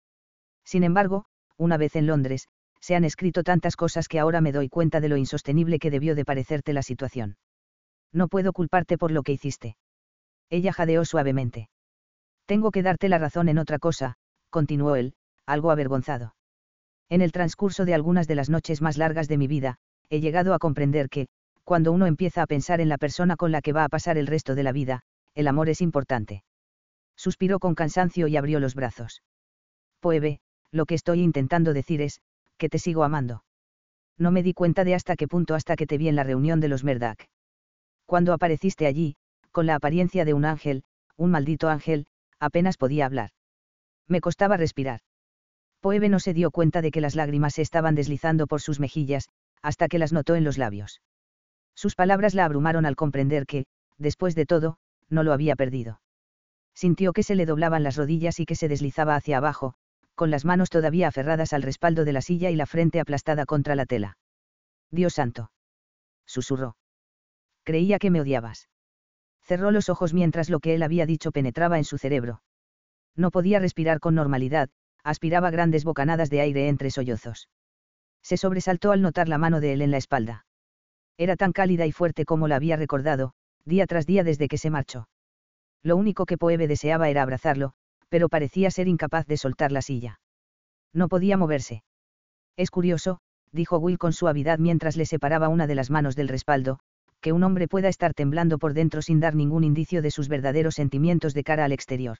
[0.64, 1.24] Sin embargo,
[1.56, 2.48] una vez en Londres,
[2.80, 6.14] se han escrito tantas cosas que ahora me doy cuenta de lo insostenible que debió
[6.14, 7.36] de parecerte la situación.
[8.12, 9.76] No puedo culparte por lo que hiciste.
[10.50, 11.68] Ella jadeó suavemente.
[12.46, 14.14] Tengo que darte la razón en otra cosa,
[14.50, 16.34] continuó él, algo avergonzado.
[17.10, 19.78] En el transcurso de algunas de las noches más largas de mi vida,
[20.10, 21.28] he llegado a comprender que,
[21.68, 24.26] cuando uno empieza a pensar en la persona con la que va a pasar el
[24.26, 25.02] resto de la vida,
[25.34, 26.42] el amor es importante.
[27.14, 29.22] Suspiró con cansancio y abrió los brazos.
[30.00, 30.40] Poebe,
[30.72, 32.22] lo que estoy intentando decir es,
[32.56, 33.44] que te sigo amando.
[34.16, 36.58] No me di cuenta de hasta qué punto hasta que te vi en la reunión
[36.60, 37.28] de los Merdak.
[38.06, 39.16] Cuando apareciste allí,
[39.52, 40.84] con la apariencia de un ángel,
[41.18, 42.06] un maldito ángel,
[42.40, 43.32] apenas podía hablar.
[44.06, 45.00] Me costaba respirar.
[45.82, 49.28] Poebe no se dio cuenta de que las lágrimas se estaban deslizando por sus mejillas,
[49.60, 51.02] hasta que las notó en los labios.
[51.78, 53.64] Sus palabras la abrumaron al comprender que,
[53.98, 54.78] después de todo,
[55.10, 56.00] no lo había perdido.
[56.74, 59.74] Sintió que se le doblaban las rodillas y que se deslizaba hacia abajo,
[60.16, 63.76] con las manos todavía aferradas al respaldo de la silla y la frente aplastada contra
[63.76, 64.18] la tela.
[64.90, 65.52] Dios santo.
[66.26, 66.76] Susurró.
[67.62, 68.68] Creía que me odiabas.
[69.40, 72.42] Cerró los ojos mientras lo que él había dicho penetraba en su cerebro.
[73.14, 74.68] No podía respirar con normalidad,
[75.04, 77.48] aspiraba grandes bocanadas de aire entre sollozos.
[78.20, 80.47] Se sobresaltó al notar la mano de él en la espalda.
[81.18, 83.32] Era tan cálida y fuerte como la había recordado,
[83.64, 85.08] día tras día desde que se marchó.
[85.82, 87.72] Lo único que Poebe deseaba era abrazarlo,
[88.08, 90.20] pero parecía ser incapaz de soltar la silla.
[90.92, 91.82] No podía moverse.
[92.56, 93.18] Es curioso,
[93.50, 96.78] dijo Will con suavidad mientras le separaba una de las manos del respaldo,
[97.20, 100.76] que un hombre pueda estar temblando por dentro sin dar ningún indicio de sus verdaderos
[100.76, 102.18] sentimientos de cara al exterior.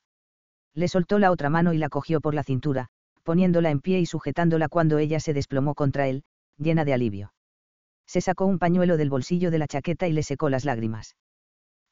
[0.75, 2.89] Le soltó la otra mano y la cogió por la cintura,
[3.23, 6.25] poniéndola en pie y sujetándola cuando ella se desplomó contra él,
[6.57, 7.33] llena de alivio
[8.09, 11.15] se sacó un pañuelo del bolsillo de la chaqueta y le secó las lágrimas.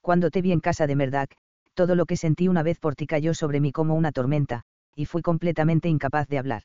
[0.00, 1.36] Cuando te vi en casa de Merdak,
[1.74, 4.62] todo lo que sentí una vez por ti cayó sobre mí como una tormenta,
[4.94, 6.62] y fui completamente incapaz de hablar.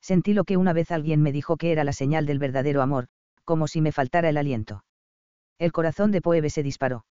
[0.00, 3.08] Sentí lo que una vez alguien me dijo que era la señal del verdadero amor,
[3.44, 4.84] como si me faltara el aliento.
[5.58, 7.04] El corazón de Poebe se disparó.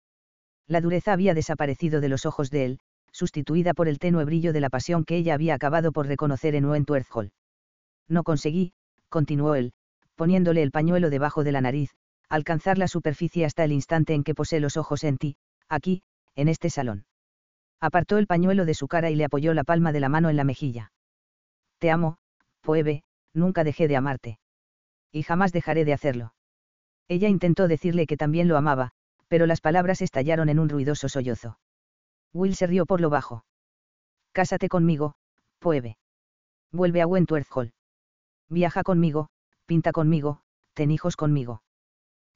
[0.69, 2.79] La dureza había desaparecido de los ojos de él,
[3.11, 6.67] sustituida por el tenue brillo de la pasión que ella había acabado por reconocer en
[6.67, 7.33] Wentworth Hall.
[8.09, 8.73] No conseguí,
[9.09, 9.73] continuó él,
[10.17, 11.95] poniéndole el pañuelo debajo de la nariz,
[12.29, 15.37] alcanzar la superficie hasta el instante en que posé los ojos en ti,
[15.69, 16.03] aquí,
[16.35, 17.05] en este salón.
[17.81, 20.37] Apartó el pañuelo de su cara y le apoyó la palma de la mano en
[20.37, 20.93] la mejilla.
[21.79, 22.17] Te amo,
[22.63, 24.39] Poebe, nunca dejé de amarte.
[25.13, 26.35] Y jamás dejaré de hacerlo.
[27.09, 28.91] Ella intentó decirle que también lo amaba,
[29.29, 31.59] pero las palabras estallaron en un ruidoso sollozo.
[32.33, 33.45] Will se rió por lo bajo.
[34.33, 35.15] Cásate conmigo,
[35.59, 35.97] Poebe.
[36.73, 37.73] Vuelve a Wentworth Hall.
[38.49, 39.29] Viaja conmigo,
[39.67, 40.41] pinta conmigo,
[40.75, 41.63] ten hijos conmigo.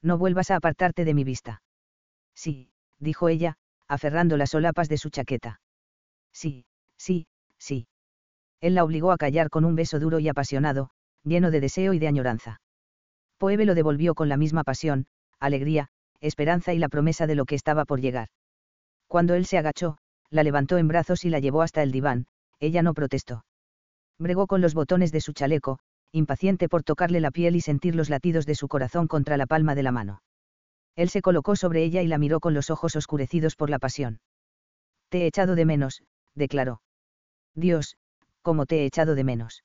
[0.01, 1.61] No vuelvas a apartarte de mi vista.
[2.35, 3.55] Sí, dijo ella,
[3.87, 5.61] aferrando las solapas de su chaqueta.
[6.33, 6.65] Sí,
[6.97, 7.27] sí,
[7.57, 7.87] sí.
[8.59, 10.91] Él la obligó a callar con un beso duro y apasionado,
[11.23, 12.61] lleno de deseo y de añoranza.
[13.37, 15.07] Poebe lo devolvió con la misma pasión,
[15.39, 18.29] alegría, esperanza y la promesa de lo que estaba por llegar.
[19.07, 19.97] Cuando él se agachó,
[20.29, 22.27] la levantó en brazos y la llevó hasta el diván,
[22.59, 23.45] ella no protestó.
[24.19, 25.79] Bregó con los botones de su chaleco,
[26.11, 29.75] impaciente por tocarle la piel y sentir los latidos de su corazón contra la palma
[29.75, 30.21] de la mano.
[30.95, 34.19] Él se colocó sobre ella y la miró con los ojos oscurecidos por la pasión.
[35.09, 36.03] Te he echado de menos,
[36.35, 36.81] declaró.
[37.55, 37.97] Dios,
[38.41, 39.63] cómo te he echado de menos.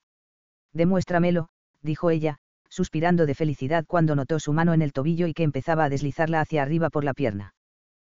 [0.73, 1.49] Demuéstramelo,
[1.81, 2.37] dijo ella,
[2.69, 6.41] suspirando de felicidad cuando notó su mano en el tobillo y que empezaba a deslizarla
[6.41, 7.55] hacia arriba por la pierna.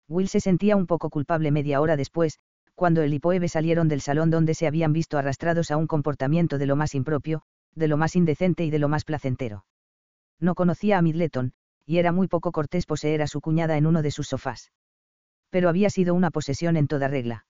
[0.08, 2.40] Will se sentía un poco culpable media hora después,
[2.76, 6.58] cuando el y Poebe salieron del salón donde se habían visto arrastrados a un comportamiento
[6.58, 7.44] de lo más impropio,
[7.78, 9.66] de lo más indecente y de lo más placentero.
[10.40, 11.54] No conocía a Midleton,
[11.86, 14.72] y era muy poco cortés poseer a su cuñada en uno de sus sofás.
[15.50, 17.46] Pero había sido una posesión en toda regla.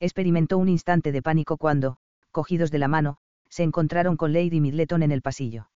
[0.00, 1.98] Experimentó un instante de pánico cuando,
[2.30, 3.18] cogidos de la mano,
[3.50, 5.70] se encontraron con Lady Midleton en el pasillo.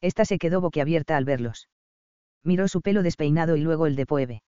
[0.00, 1.68] Esta se quedó boquiabierta al verlos.
[2.44, 4.42] Miró su pelo despeinado y luego el de Poebe.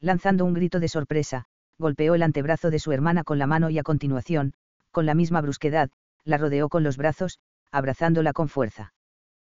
[0.00, 1.46] Lanzando un grito de sorpresa,
[1.78, 4.54] golpeó el antebrazo de su hermana con la mano y a continuación,
[4.90, 5.90] con la misma brusquedad,
[6.24, 7.38] la rodeó con los brazos,
[7.70, 8.92] abrazándola con fuerza.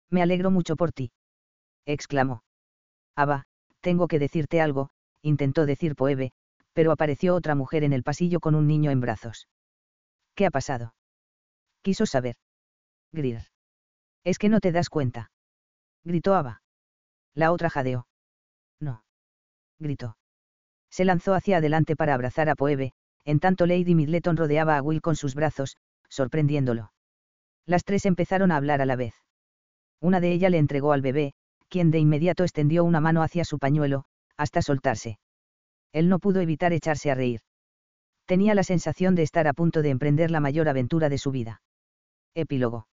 [0.09, 1.11] Me alegro mucho por ti.
[1.85, 2.43] exclamó.
[3.16, 3.45] Aba,
[3.82, 4.90] tengo que decirte algo,
[5.22, 6.32] intentó decir Poebe,
[6.74, 9.48] pero apareció otra mujer en el pasillo con un niño en brazos.
[10.35, 10.95] ¿Qué ha pasado?
[11.82, 12.35] Quiso saber.
[13.11, 13.48] Greer.
[14.24, 15.32] Es que no te das cuenta.
[16.03, 16.61] Gritó Ava.
[17.35, 18.08] La otra jadeó.
[18.80, 19.03] No.
[19.80, 20.17] Gritó.
[20.90, 22.93] Se lanzó hacia adelante para abrazar a Poebe,
[23.25, 25.77] en tanto Lady Midleton rodeaba a Will con sus brazos,
[26.09, 26.93] sorprendiéndolo.
[27.66, 29.14] Las tres empezaron a hablar a la vez.
[30.01, 31.33] Una de ellas le entregó al bebé,
[31.69, 34.06] quien de inmediato extendió una mano hacia su pañuelo,
[34.38, 35.17] hasta soltarse.
[35.93, 37.42] Él no pudo evitar echarse a reír.
[38.25, 41.61] Tenía la sensación de estar a punto de emprender la mayor aventura de su vida.
[42.33, 42.88] Epílogo.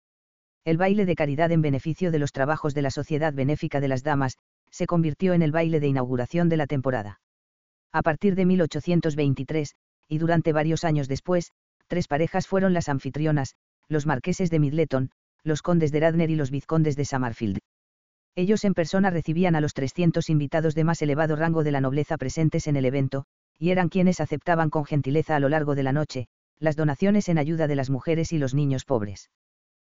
[0.64, 4.02] El baile de caridad en beneficio de los trabajos de la Sociedad Benéfica de las
[4.02, 4.36] Damas,
[4.70, 7.20] se convirtió en el baile de inauguración de la temporada.
[7.92, 9.74] A partir de 1823,
[10.08, 11.52] y durante varios años después,
[11.86, 13.54] tres parejas fueron las anfitrionas,
[13.89, 15.10] los marqueses de Midleton,
[15.42, 17.58] los condes de Radner y los vizcondes de Summerfield.
[18.34, 22.18] Ellos en persona recibían a los 300 invitados de más elevado rango de la nobleza
[22.18, 23.24] presentes en el evento,
[23.58, 26.26] y eran quienes aceptaban con gentileza a lo largo de la noche,
[26.58, 29.31] las donaciones en ayuda de las mujeres y los niños pobres.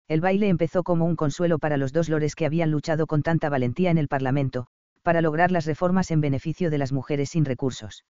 [0.07, 3.49] El baile empezó como un consuelo para los dos lores que habían luchado con tanta
[3.49, 4.67] valentía en el Parlamento,
[5.03, 8.05] para lograr las reformas en beneficio de las mujeres sin recursos.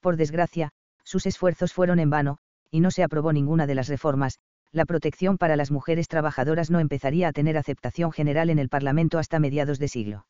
[0.00, 0.70] Por desgracia,
[1.02, 2.38] sus esfuerzos fueron en vano,
[2.70, 4.38] y no se aprobó ninguna de las reformas,
[4.72, 9.18] la protección para las mujeres trabajadoras no empezaría a tener aceptación general en el Parlamento
[9.18, 10.26] hasta mediados de siglo.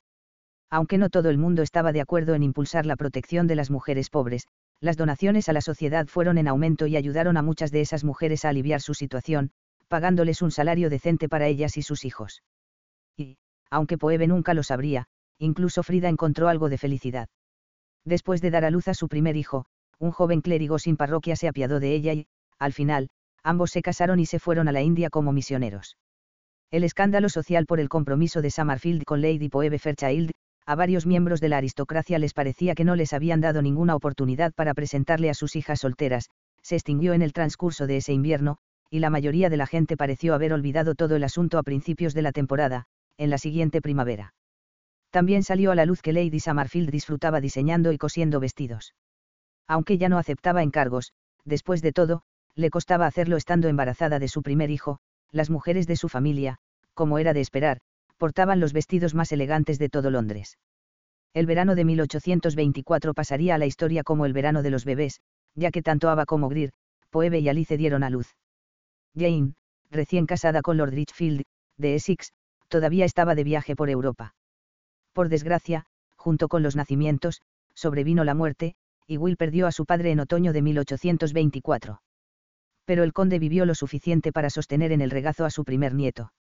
[0.70, 4.10] Aunque no todo el mundo estaba de acuerdo en impulsar la protección de las mujeres
[4.10, 4.46] pobres,
[4.80, 8.44] las donaciones a la sociedad fueron en aumento y ayudaron a muchas de esas mujeres
[8.44, 9.52] a aliviar su situación,
[9.88, 12.42] pagándoles un salario decente para ellas y sus hijos.
[13.16, 13.38] Y,
[13.70, 15.06] aunque Poebe nunca lo sabría,
[15.38, 17.28] incluso Frida encontró algo de felicidad.
[18.04, 19.66] Después de dar a luz a su primer hijo,
[19.98, 22.26] un joven clérigo sin parroquia se apiadó de ella y,
[22.58, 23.08] al final,
[23.46, 25.96] ambos se casaron y se fueron a la India como misioneros.
[26.72, 30.32] El escándalo social por el compromiso de Summerfield con Lady Poebe Fairchild,
[30.66, 34.52] a varios miembros de la aristocracia les parecía que no les habían dado ninguna oportunidad
[34.52, 36.28] para presentarle a sus hijas solteras,
[36.60, 38.58] se extinguió en el transcurso de ese invierno,
[38.90, 42.22] y la mayoría de la gente pareció haber olvidado todo el asunto a principios de
[42.22, 44.34] la temporada, en la siguiente primavera.
[45.10, 48.94] También salió a la luz que Lady Summerfield disfrutaba diseñando y cosiendo vestidos.
[49.68, 51.12] Aunque ya no aceptaba encargos,
[51.44, 52.22] después de todo,
[52.56, 54.98] le costaba hacerlo estando embarazada de su primer hijo,
[55.30, 56.56] las mujeres de su familia,
[56.94, 57.80] como era de esperar,
[58.16, 60.58] portaban los vestidos más elegantes de todo Londres.
[61.34, 65.20] El verano de 1824 pasaría a la historia como el verano de los bebés,
[65.54, 66.72] ya que tanto Ava como Greer,
[67.10, 68.34] Poebe y Alice dieron a luz.
[69.14, 69.52] Jane,
[69.90, 71.44] recién casada con Lord Richfield,
[71.76, 72.32] de Essex,
[72.68, 74.34] todavía estaba de viaje por Europa.
[75.12, 75.84] Por desgracia,
[76.16, 77.42] junto con los nacimientos,
[77.74, 78.74] sobrevino la muerte,
[79.06, 82.00] y Will perdió a su padre en otoño de 1824.
[82.86, 86.32] Pero el conde vivió lo suficiente para sostener en el regazo a su primer nieto.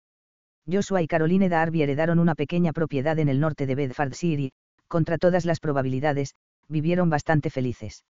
[0.71, 4.53] Joshua y Caroline Darby heredaron una pequeña propiedad en el norte de Bedfordshire y,
[4.87, 6.35] contra todas las probabilidades,
[6.69, 8.05] vivieron bastante felices.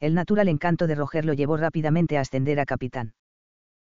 [0.00, 3.14] El natural encanto de Roger lo llevó rápidamente a ascender a capitán.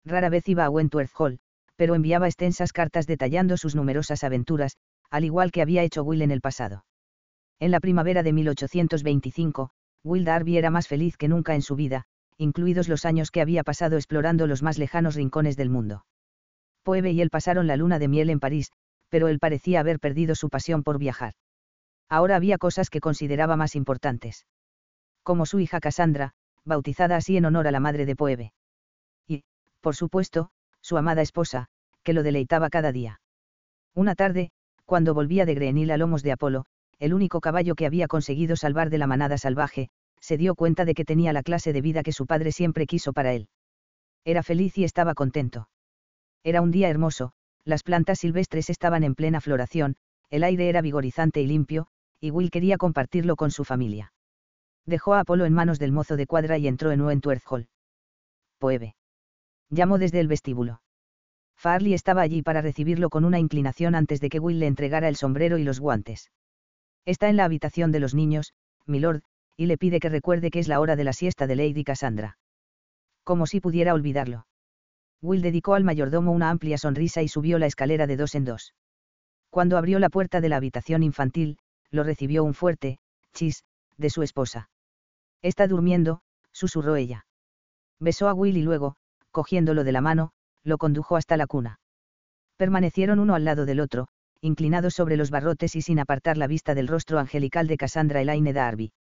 [0.05, 1.39] Rara vez iba a Wentworth Hall,
[1.77, 4.77] pero enviaba extensas cartas detallando sus numerosas aventuras,
[5.11, 6.85] al igual que había hecho Will en el pasado.
[7.61, 9.71] En la primavera de 1825,
[10.05, 12.07] Will Darby era más feliz que nunca en su vida,
[12.43, 16.05] incluidos los años que había pasado explorando los más lejanos rincones del mundo.
[16.83, 18.71] Poebe y él pasaron la luna de miel en París,
[19.09, 21.35] pero él parecía haber perdido su pasión por viajar.
[22.09, 24.47] Ahora había cosas que consideraba más importantes.
[25.23, 26.33] Como su hija Cassandra,
[26.65, 28.53] bautizada así en honor a la madre de Poebe
[29.83, 30.49] por supuesto,
[30.81, 31.67] su amada esposa,
[32.03, 33.21] que lo deleitaba cada día.
[33.95, 34.51] Una tarde,
[34.87, 36.65] cuando volvía de Greenhill a lomos de Apolo,
[36.99, 39.91] el único caballo que había conseguido salvar de la manada salvaje,
[40.23, 43.13] se dio cuenta de que tenía la clase de vida que su padre siempre quiso
[43.13, 43.49] para él.
[44.25, 45.69] Era feliz y estaba contento.
[46.45, 47.33] Era un día hermoso,
[47.65, 49.97] las plantas silvestres estaban en plena floración,
[50.31, 51.89] el aire era vigorizante y limpio,
[52.21, 54.13] y Will quería compartirlo con su familia.
[54.87, 57.69] Dejó a Apolo en manos del mozo de cuadra y entró en Wentworth Hall.
[58.59, 58.95] Poebe
[59.71, 60.83] llamó desde el vestíbulo.
[61.57, 65.17] Farley estaba allí para recibirlo con una inclinación antes de que Will le entregara el
[65.17, 66.31] sombrero y los guantes.
[67.07, 68.53] Está en la habitación de los niños,
[68.87, 69.23] milord,
[69.57, 72.39] y le pide que recuerde que es la hora de la siesta de Lady Cassandra.
[73.25, 74.47] Como si pudiera olvidarlo.
[75.21, 78.75] Will dedicó al mayordomo una amplia sonrisa y subió la escalera de dos en dos.
[79.51, 81.59] Cuando abrió la puerta de la habitación infantil,
[81.91, 82.99] lo recibió un fuerte,
[83.33, 83.65] chis,
[83.97, 84.71] de su esposa.
[85.43, 87.27] Está durmiendo, susurró ella.
[88.01, 88.97] Besó a Will y luego,
[89.31, 90.33] cogiéndolo de la mano,
[90.65, 91.81] lo condujo hasta la cuna.
[92.57, 94.09] Permanecieron uno al lado del otro,
[94.41, 98.53] inclinados sobre los barrotes y sin apartar la vista del rostro angelical de Cassandra Elaine
[98.53, 98.93] Darby.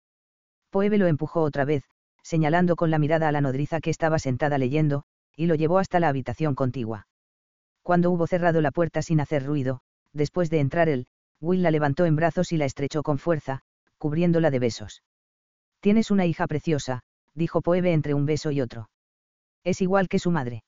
[0.72, 1.84] Poebe lo empujó otra vez,
[2.22, 5.04] señalando con la mirada a la nodriza que estaba sentada leyendo,
[5.36, 7.06] y lo llevó hasta la habitación contigua.
[7.82, 9.82] Cuando hubo cerrado la puerta sin hacer ruido,
[10.14, 11.06] después de entrar él,
[11.42, 13.60] Will la levantó en brazos y la estrechó con fuerza,
[13.98, 15.02] cubriéndola de besos.
[15.80, 17.02] Tienes una hija preciosa,
[17.34, 18.88] dijo Poebe entre un beso y otro.
[19.64, 20.64] Es igual que su madre.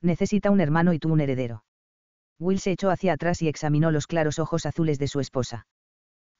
[0.00, 1.62] Necesita un hermano y tú un heredero.
[2.38, 5.66] Will se echó hacia atrás y examinó los claros ojos azules de su esposa.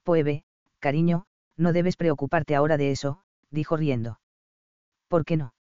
[0.02, 0.44] Poebe,
[0.78, 1.26] cariño,
[1.57, 4.20] no debes preocuparte ahora de eso, dijo riendo.
[5.09, 5.55] ¿Por qué no?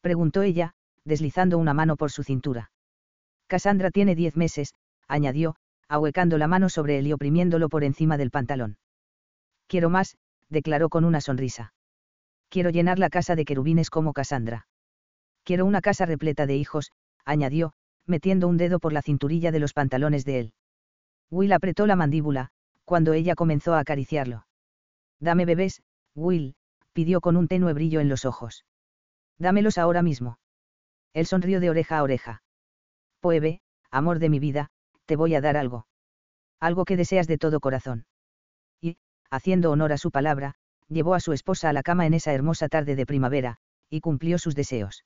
[0.00, 0.74] preguntó ella,
[1.04, 2.70] deslizando una mano por su cintura.
[3.46, 4.74] Cassandra tiene diez meses,
[5.08, 5.56] añadió,
[5.88, 8.76] ahuecando la mano sobre él y oprimiéndolo por encima del pantalón.
[9.66, 10.16] Quiero más,
[10.48, 11.72] declaró con una sonrisa.
[12.48, 14.66] Quiero llenar la casa de querubines como Cassandra.
[15.44, 16.92] Quiero una casa repleta de hijos,
[17.24, 17.72] añadió,
[18.04, 20.52] metiendo un dedo por la cinturilla de los pantalones de él.
[21.30, 22.50] Will apretó la mandíbula,
[22.84, 24.45] cuando ella comenzó a acariciarlo.
[25.20, 25.82] Dame bebés,
[26.14, 26.54] Will,
[26.92, 28.64] pidió con un tenue brillo en los ojos.
[29.38, 30.38] Dámelos ahora mismo.
[31.12, 32.42] Él sonrió de oreja a oreja.
[33.20, 34.70] Poebe, amor de mi vida,
[35.06, 35.86] te voy a dar algo.
[36.60, 38.06] Algo que deseas de todo corazón.
[38.80, 38.96] Y,
[39.30, 40.56] haciendo honor a su palabra,
[40.88, 43.58] llevó a su esposa a la cama en esa hermosa tarde de primavera,
[43.90, 45.04] y cumplió sus deseos.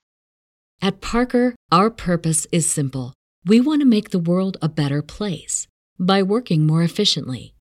[0.81, 3.15] At Parker, our purpose is simple.
[3.45, 7.55] We want to make the world a better place by working more efficiently,